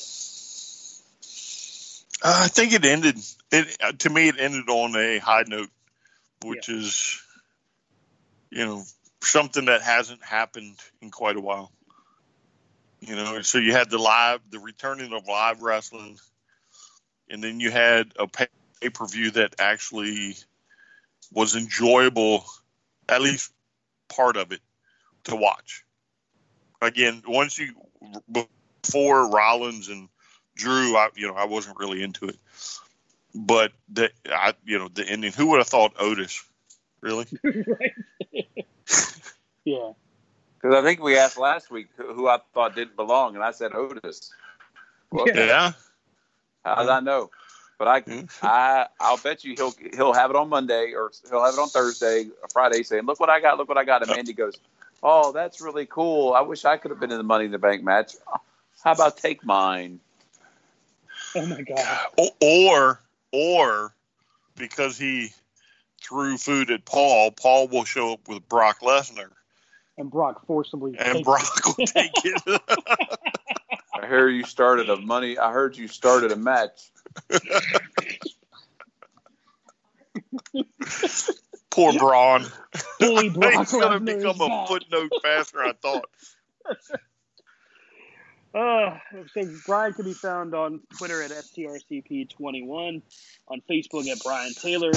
Uh, 2.23 2.43
I 2.45 2.49
think 2.49 2.75
it 2.75 2.85
ended. 2.85 3.19
It 3.51 3.77
uh, 3.83 3.93
to 3.93 4.11
me, 4.11 4.29
it 4.29 4.37
ended 4.39 4.69
on 4.69 4.95
a 4.95 5.19
high 5.19 5.45
note, 5.47 5.71
which 6.45 6.69
is, 6.69 7.21
you 8.51 8.67
know, 8.67 8.85
something 9.23 9.65
that 9.65 9.81
hasn't 9.83 10.23
happened 10.23 10.77
in 11.01 11.11
quite 11.11 11.37
a 11.37 11.41
while. 11.41 11.73
You 13.01 13.17
know, 13.17 13.43
so 13.43 13.59
you 13.59 13.73
had 13.73 13.91
the 13.91 13.99
live, 13.99 14.41
the 14.51 14.61
returning 14.61 15.13
of 15.13 15.27
live 15.27 15.63
wrestling, 15.63 16.19
and 17.31 17.43
then 17.43 17.61
you 17.61 17.71
had 17.71 18.13
a 18.19 18.27
pay 18.27 18.47
per 18.93 19.07
view 19.07 19.31
that 19.33 19.55
actually 19.59 20.37
was 21.33 21.57
enjoyable, 21.57 22.45
at 23.09 23.23
least 23.23 23.53
part 24.09 24.37
of 24.37 24.53
it, 24.53 24.61
to 25.25 25.35
watch. 25.35 25.85
Again, 26.81 27.23
once 27.27 27.59
you 27.59 27.75
before 28.83 29.31
Rollins 29.31 29.89
and 29.89 30.09
Drew, 30.57 30.97
I 30.97 31.09
you 31.15 31.27
know 31.27 31.35
I 31.35 31.45
wasn't 31.45 31.79
really 31.79 32.03
into 32.03 32.27
it, 32.27 32.37
but 33.35 33.73
the 33.89 34.11
I 34.31 34.55
you 34.65 34.79
know 34.79 34.89
the 34.89 35.09
ending. 35.09 35.33
Who 35.33 35.49
would 35.49 35.59
have 35.59 35.69
thought 35.69 35.95
Otis? 35.99 36.45
Really? 37.01 37.27
yeah. 39.65 39.93
Because 40.61 40.77
I 40.77 40.83
think 40.83 41.03
we 41.03 41.17
asked 41.17 41.39
last 41.39 41.71
week 41.71 41.89
who 41.97 42.13
who 42.13 42.29
I 42.29 42.39
thought 42.55 42.75
didn't 42.75 42.97
belong, 42.97 43.35
and 43.35 43.45
I 43.45 43.51
said 43.51 43.75
Otis. 43.75 44.33
Well, 45.11 45.29
Yeah. 45.29 45.35
Yeah. 45.35 45.73
How 46.65 46.83
did 46.83 46.91
I 46.91 47.01
know? 47.01 47.31
But 47.79 47.89
I, 47.89 48.01
Mhm. 48.03 48.29
I, 48.43 48.87
I'll 49.01 49.17
bet 49.17 49.43
you 49.43 49.55
he'll 49.57 49.75
he'll 49.95 50.13
have 50.13 50.31
it 50.31 50.37
on 50.37 50.49
Monday 50.49 50.93
or 50.93 51.11
he'll 51.29 51.45
have 51.45 51.55
it 51.55 51.61
on 51.61 51.69
Thursday 51.69 52.27
or 52.43 52.49
Friday, 52.53 52.85
saying, 52.85 53.07
"Look 53.07 53.19
what 53.19 53.31
I 53.31 53.41
got! 53.41 53.59
Look 53.59 53.69
what 53.69 53.79
I 53.79 53.85
got!" 53.85 54.03
And 54.03 54.11
Mandy 54.11 54.33
goes, 54.33 54.61
"Oh, 55.03 55.33
that's 55.33 55.61
really 55.61 55.87
cool. 55.87 56.33
I 56.33 56.43
wish 56.43 56.65
I 56.65 56.77
could 56.77 56.93
have 56.93 57.01
been 57.01 57.11
in 57.11 57.19
the 57.19 57.25
Money 57.25 57.47
in 57.47 57.51
the 57.51 57.59
Bank 57.59 57.83
match. 57.83 58.15
How 58.85 58.93
about 58.93 59.17
take 59.19 59.45
mine?" 59.45 60.01
Oh 61.35 61.47
my 61.47 61.63
God. 61.63 62.31
Or 62.41 63.01
or 63.33 63.95
because 64.57 64.99
he 64.99 65.31
threw 66.03 66.37
food 66.37 66.71
at 66.71 66.85
Paul, 66.85 67.31
Paul 67.31 67.69
will 67.69 67.85
show 67.85 68.13
up 68.15 68.29
with 68.29 68.49
Brock 68.49 68.81
Lesnar, 68.81 69.31
And 69.97 70.11
Brock 70.11 70.47
forcibly. 70.47 70.97
and 70.99 71.15
takes 71.15 71.25
Brock 71.25 71.79
will 71.79 71.87
take 71.87 72.25
it. 72.25 72.43
I 73.95 74.07
hear 74.07 74.29
you 74.29 74.45
started 74.45 74.91
a 74.91 74.97
money. 74.97 75.39
I 75.39 75.53
heard 75.53 75.77
you 75.77 75.87
started 75.89 76.33
a 76.33 76.37
match. 76.37 76.91
Poor 81.71 81.93
Braun. 81.93 82.47
Bully 82.99 83.29
Brock 83.31 83.53
He's 83.59 83.73
going 83.73 83.93
to 83.93 84.01
become 84.01 84.41
a 84.41 84.67
footnote 84.67 85.13
faster 85.23 85.63
I 85.63 85.73
thought. 85.73 86.09
Uh, 88.55 88.99
so 89.33 89.49
Brian 89.67 89.95
can 89.95 90.05
be 90.05 90.13
found 90.13 90.55
on 90.55 90.81
Twitter 90.99 91.23
at 91.23 91.31
strcp21, 91.31 93.03
on 93.49 93.63
Facebook 93.69 94.07
at 94.09 94.19
Brian 94.23 94.53
Taylor, 94.53 94.93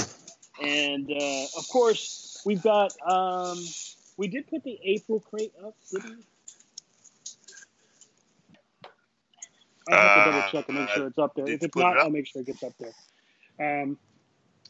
and 0.61 1.09
uh, 1.09 1.43
of 1.57 1.67
course 1.69 2.41
we've 2.45 2.61
got 2.61 2.91
um, 3.07 3.57
we 4.17 4.27
did 4.27 4.47
put 4.47 4.63
the 4.63 4.77
April 4.83 5.21
crate 5.21 5.53
up, 5.63 5.75
didn't 5.91 6.17
we? 6.17 6.23
I'll 9.87 9.99
have 9.99 10.25
to 10.25 10.31
double 10.31 10.51
check 10.51 10.69
and 10.69 10.77
make 10.79 10.89
sure 10.89 11.07
it's 11.07 11.17
up 11.17 11.35
there. 11.35 11.45
Uh, 11.45 11.49
If 11.49 11.63
it's 11.63 11.73
put 11.73 11.81
it 11.81 11.83
not. 11.83 11.97
I'll 11.99 12.09
make 12.09 12.27
sure 12.27 12.41
it 12.41 12.47
gets 12.47 12.63
up 12.63 12.73
there. 12.79 13.83
Um, 13.83 13.97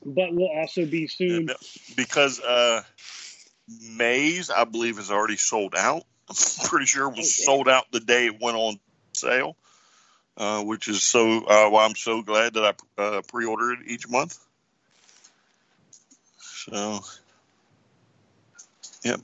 but 0.05 0.33
we'll 0.33 0.49
also 0.49 0.85
be 0.85 1.07
soon. 1.07 1.49
Because 1.95 2.39
uh, 2.41 2.81
Mays, 3.97 4.49
I 4.49 4.65
believe, 4.65 4.99
is 4.99 5.11
already 5.11 5.37
sold 5.37 5.73
out. 5.75 6.03
I'm 6.29 6.35
pretty 6.67 6.85
sure 6.85 7.09
it 7.09 7.17
was 7.17 7.35
sold 7.35 7.69
out 7.69 7.85
the 7.91 7.99
day 7.99 8.27
it 8.27 8.41
went 8.41 8.57
on 8.57 8.79
sale, 9.13 9.55
uh, 10.37 10.63
which 10.63 10.87
is 10.87 11.03
so 11.03 11.43
uh, 11.45 11.69
why 11.69 11.85
I'm 11.85 11.95
so 11.95 12.21
glad 12.21 12.55
that 12.55 12.75
I 12.97 13.01
uh, 13.01 13.21
pre-order 13.27 13.73
it 13.73 13.79
each 13.87 14.09
month. 14.09 14.39
So, 16.39 17.01
yep. 19.03 19.21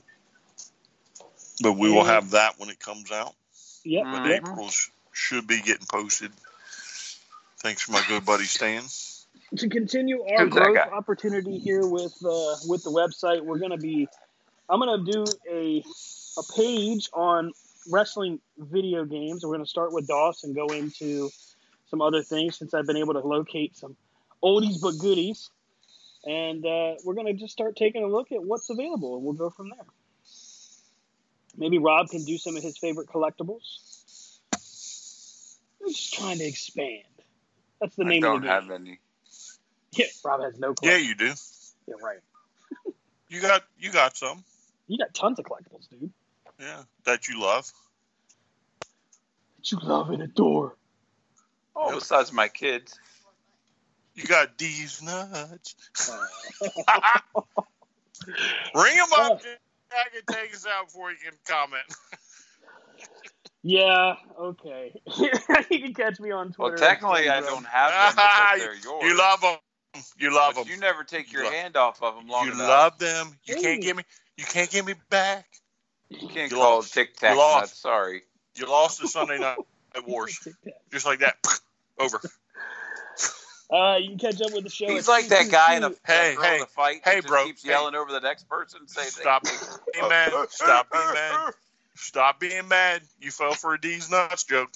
But 1.60 1.72
we 1.72 1.90
will 1.90 2.04
have 2.04 2.30
that 2.30 2.58
when 2.58 2.70
it 2.70 2.78
comes 2.78 3.10
out. 3.10 3.34
Yep. 3.84 4.06
But 4.10 4.22
Mhm. 4.22 4.36
April 4.36 4.68
sh- 4.70 4.90
should 5.12 5.46
be 5.46 5.60
getting 5.60 5.86
posted. 5.86 6.32
Thanks 7.60 7.82
for 7.82 7.92
my 7.92 8.02
good 8.08 8.24
buddy 8.24 8.44
Stan. 8.44 8.82
to 9.56 9.68
continue 9.68 10.22
our 10.22 10.44
Who's 10.44 10.54
growth 10.54 10.78
opportunity 10.92 11.58
here 11.58 11.86
with 11.86 12.14
uh, 12.24 12.56
with 12.66 12.82
the 12.84 12.90
website, 12.90 13.44
we're 13.44 13.58
gonna 13.58 13.76
be 13.76 14.08
I'm 14.68 14.80
gonna 14.80 15.04
do 15.04 15.24
a 15.50 15.84
a 16.38 16.42
page 16.54 17.08
on 17.12 17.52
wrestling 17.90 18.40
video 18.58 19.04
games. 19.04 19.44
We're 19.44 19.52
gonna 19.52 19.66
start 19.66 19.92
with 19.92 20.06
DOS 20.06 20.44
and 20.44 20.54
go 20.54 20.66
into 20.68 21.30
some 21.88 22.00
other 22.00 22.22
things 22.22 22.56
since 22.58 22.74
I've 22.74 22.86
been 22.86 22.96
able 22.96 23.14
to 23.14 23.20
locate 23.20 23.76
some 23.76 23.96
oldies 24.42 24.80
but 24.80 24.98
goodies. 24.98 25.50
And 26.24 26.64
uh, 26.64 26.94
we're 27.04 27.14
gonna 27.14 27.34
just 27.34 27.52
start 27.52 27.76
taking 27.76 28.04
a 28.04 28.06
look 28.06 28.30
at 28.32 28.42
what's 28.42 28.70
available, 28.70 29.16
and 29.16 29.24
we'll 29.24 29.34
go 29.34 29.50
from 29.50 29.70
there. 29.70 29.86
Maybe 31.56 31.78
Rob 31.78 32.08
can 32.08 32.24
do 32.24 32.38
some 32.38 32.56
of 32.56 32.62
his 32.62 32.78
favorite 32.78 33.08
collectibles. 33.08 34.38
We're 35.80 35.88
just 35.88 36.14
trying 36.14 36.38
to 36.38 36.44
expand. 36.44 37.02
That's 37.80 37.96
the 37.96 38.04
I 38.04 38.08
name 38.08 38.22
don't 38.22 38.36
of 38.36 38.42
the 38.42 38.46
game. 38.48 38.54
have 38.54 38.70
any. 38.70 39.00
Yeah, 39.92 40.06
Rob 40.24 40.42
has 40.42 40.58
no 40.58 40.74
Yeah, 40.82 40.96
you 40.96 41.14
do. 41.14 41.32
Yeah, 41.86 41.94
right. 42.00 42.20
You 43.28 43.40
got 43.40 43.64
you 43.78 43.90
got 43.90 44.16
some. 44.16 44.44
You 44.86 44.98
got 44.98 45.12
tons 45.14 45.38
of 45.38 45.44
collectibles, 45.44 45.88
dude. 45.90 46.10
Yeah, 46.62 46.82
that 47.06 47.26
you 47.28 47.40
love. 47.40 47.72
That 49.58 49.72
you 49.72 49.78
love 49.82 50.10
and 50.10 50.22
adore. 50.22 50.76
Oh, 51.74 51.94
besides 51.94 52.32
my 52.32 52.46
kids. 52.46 53.00
You 54.14 54.24
got 54.24 54.56
these 54.58 55.02
nuts. 55.02 55.74
Ring 58.74 58.94
them 58.96 59.08
Oh. 59.12 59.32
up. 59.32 59.42
I 59.90 60.08
can 60.12 60.22
take 60.26 60.54
us 60.54 60.66
out 60.66 60.86
before 60.86 61.10
you 61.10 61.16
can 61.16 61.34
comment. 61.46 61.82
yeah, 63.64 64.14
okay. 64.38 65.00
you 65.70 65.80
can 65.80 65.94
catch 65.94 66.20
me 66.20 66.30
on 66.30 66.52
Twitter. 66.52 66.76
Well, 66.76 66.78
technically, 66.78 67.28
I 67.28 67.40
don't 67.40 67.66
have 67.66 68.14
them 68.14 68.24
because 68.24 68.58
they're 68.58 68.74
yours. 68.74 69.02
You 69.10 69.18
love 69.18 69.40
them. 69.40 69.56
You 70.16 70.32
love 70.34 70.54
But 70.54 70.64
them. 70.64 70.72
you 70.72 70.80
never 70.80 71.02
take 71.02 71.32
your 71.32 71.44
You 71.44 71.50
hand 71.50 71.76
off 71.76 72.02
of 72.02 72.14
them 72.14 72.28
long 72.28 72.46
You 72.46 72.52
enough. 72.52 72.68
love 72.68 72.98
them. 72.98 73.36
You 73.44 73.56
can't 73.56 73.80
Ooh. 73.80 73.82
give 73.82 73.96
me. 73.96 74.04
You 74.36 74.44
can't 74.44 74.70
give 74.70 74.86
me 74.86 74.94
back. 75.10 75.46
You 76.20 76.28
can't 76.28 76.50
You 76.50 76.58
call 76.58 76.76
lost. 76.76 76.96
it 76.96 77.00
tic 77.00 77.16
tac 77.16 77.36
nuts. 77.36 77.78
Sorry. 77.78 78.22
You 78.56 78.66
lost 78.66 79.00
the 79.00 79.08
Sunday 79.08 79.38
night 79.38 79.58
wars, 80.06 80.46
just 80.90 81.06
like 81.06 81.20
that. 81.20 81.36
Over. 81.98 82.20
Uh, 83.70 83.96
you 83.96 84.10
can 84.10 84.18
catch 84.18 84.40
up 84.42 84.52
with 84.52 84.64
the 84.64 84.70
show. 84.70 84.86
He's 84.86 85.08
like 85.08 85.28
that 85.28 85.50
guy 85.50 85.76
in 85.76 85.84
a, 85.84 85.88
222. 85.88 86.00
Hey, 86.04 86.36
a 86.36 86.42
hey, 86.42 86.56
in 86.56 86.62
a 86.62 86.66
fight 86.66 87.00
hey, 87.04 87.14
that 87.14 87.16
just 87.22 87.28
bro, 87.28 87.44
keeps 87.46 87.62
hey. 87.62 87.70
yelling 87.70 87.94
over 87.94 88.12
the 88.12 88.20
next 88.20 88.48
person. 88.48 88.86
Say 88.86 89.04
Stop 89.04 89.44
being 89.44 90.08
mad. 90.08 90.32
Stop 90.50 90.90
being 90.92 91.12
mad. 91.14 91.54
Stop 91.94 92.40
being 92.40 92.68
mad. 92.68 93.02
You 93.20 93.30
fell 93.30 93.54
for 93.54 93.74
a 93.74 93.80
D's 93.80 94.10
nuts 94.10 94.44
joke. 94.44 94.70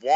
one. 0.01 0.15